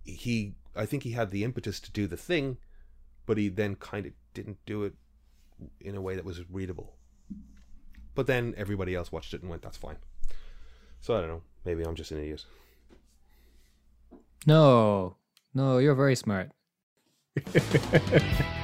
he, 0.03 0.55
I 0.75 0.85
think 0.85 1.03
he 1.03 1.11
had 1.11 1.31
the 1.31 1.43
impetus 1.45 1.79
to 1.81 1.91
do 1.91 2.05
the 2.05 2.17
thing, 2.17 2.57
but 3.25 3.37
he 3.37 3.47
then 3.47 3.75
kind 3.75 4.05
of 4.05 4.11
didn't 4.33 4.57
do 4.65 4.83
it 4.83 4.93
in 5.79 5.95
a 5.95 6.01
way 6.01 6.15
that 6.15 6.25
was 6.25 6.41
readable. 6.49 6.95
But 8.13 8.27
then 8.27 8.53
everybody 8.57 8.93
else 8.93 9.11
watched 9.11 9.33
it 9.33 9.41
and 9.41 9.49
went, 9.49 9.61
"That's 9.61 9.77
fine." 9.77 9.97
So 11.01 11.15
I 11.15 11.19
don't 11.21 11.29
know. 11.29 11.41
Maybe 11.65 11.83
I'm 11.83 11.95
just 11.95 12.11
an 12.11 12.17
idiot. 12.19 12.43
No, 14.45 15.15
no, 15.53 15.77
you're 15.79 15.95
very 15.95 16.15
smart. 16.15 16.51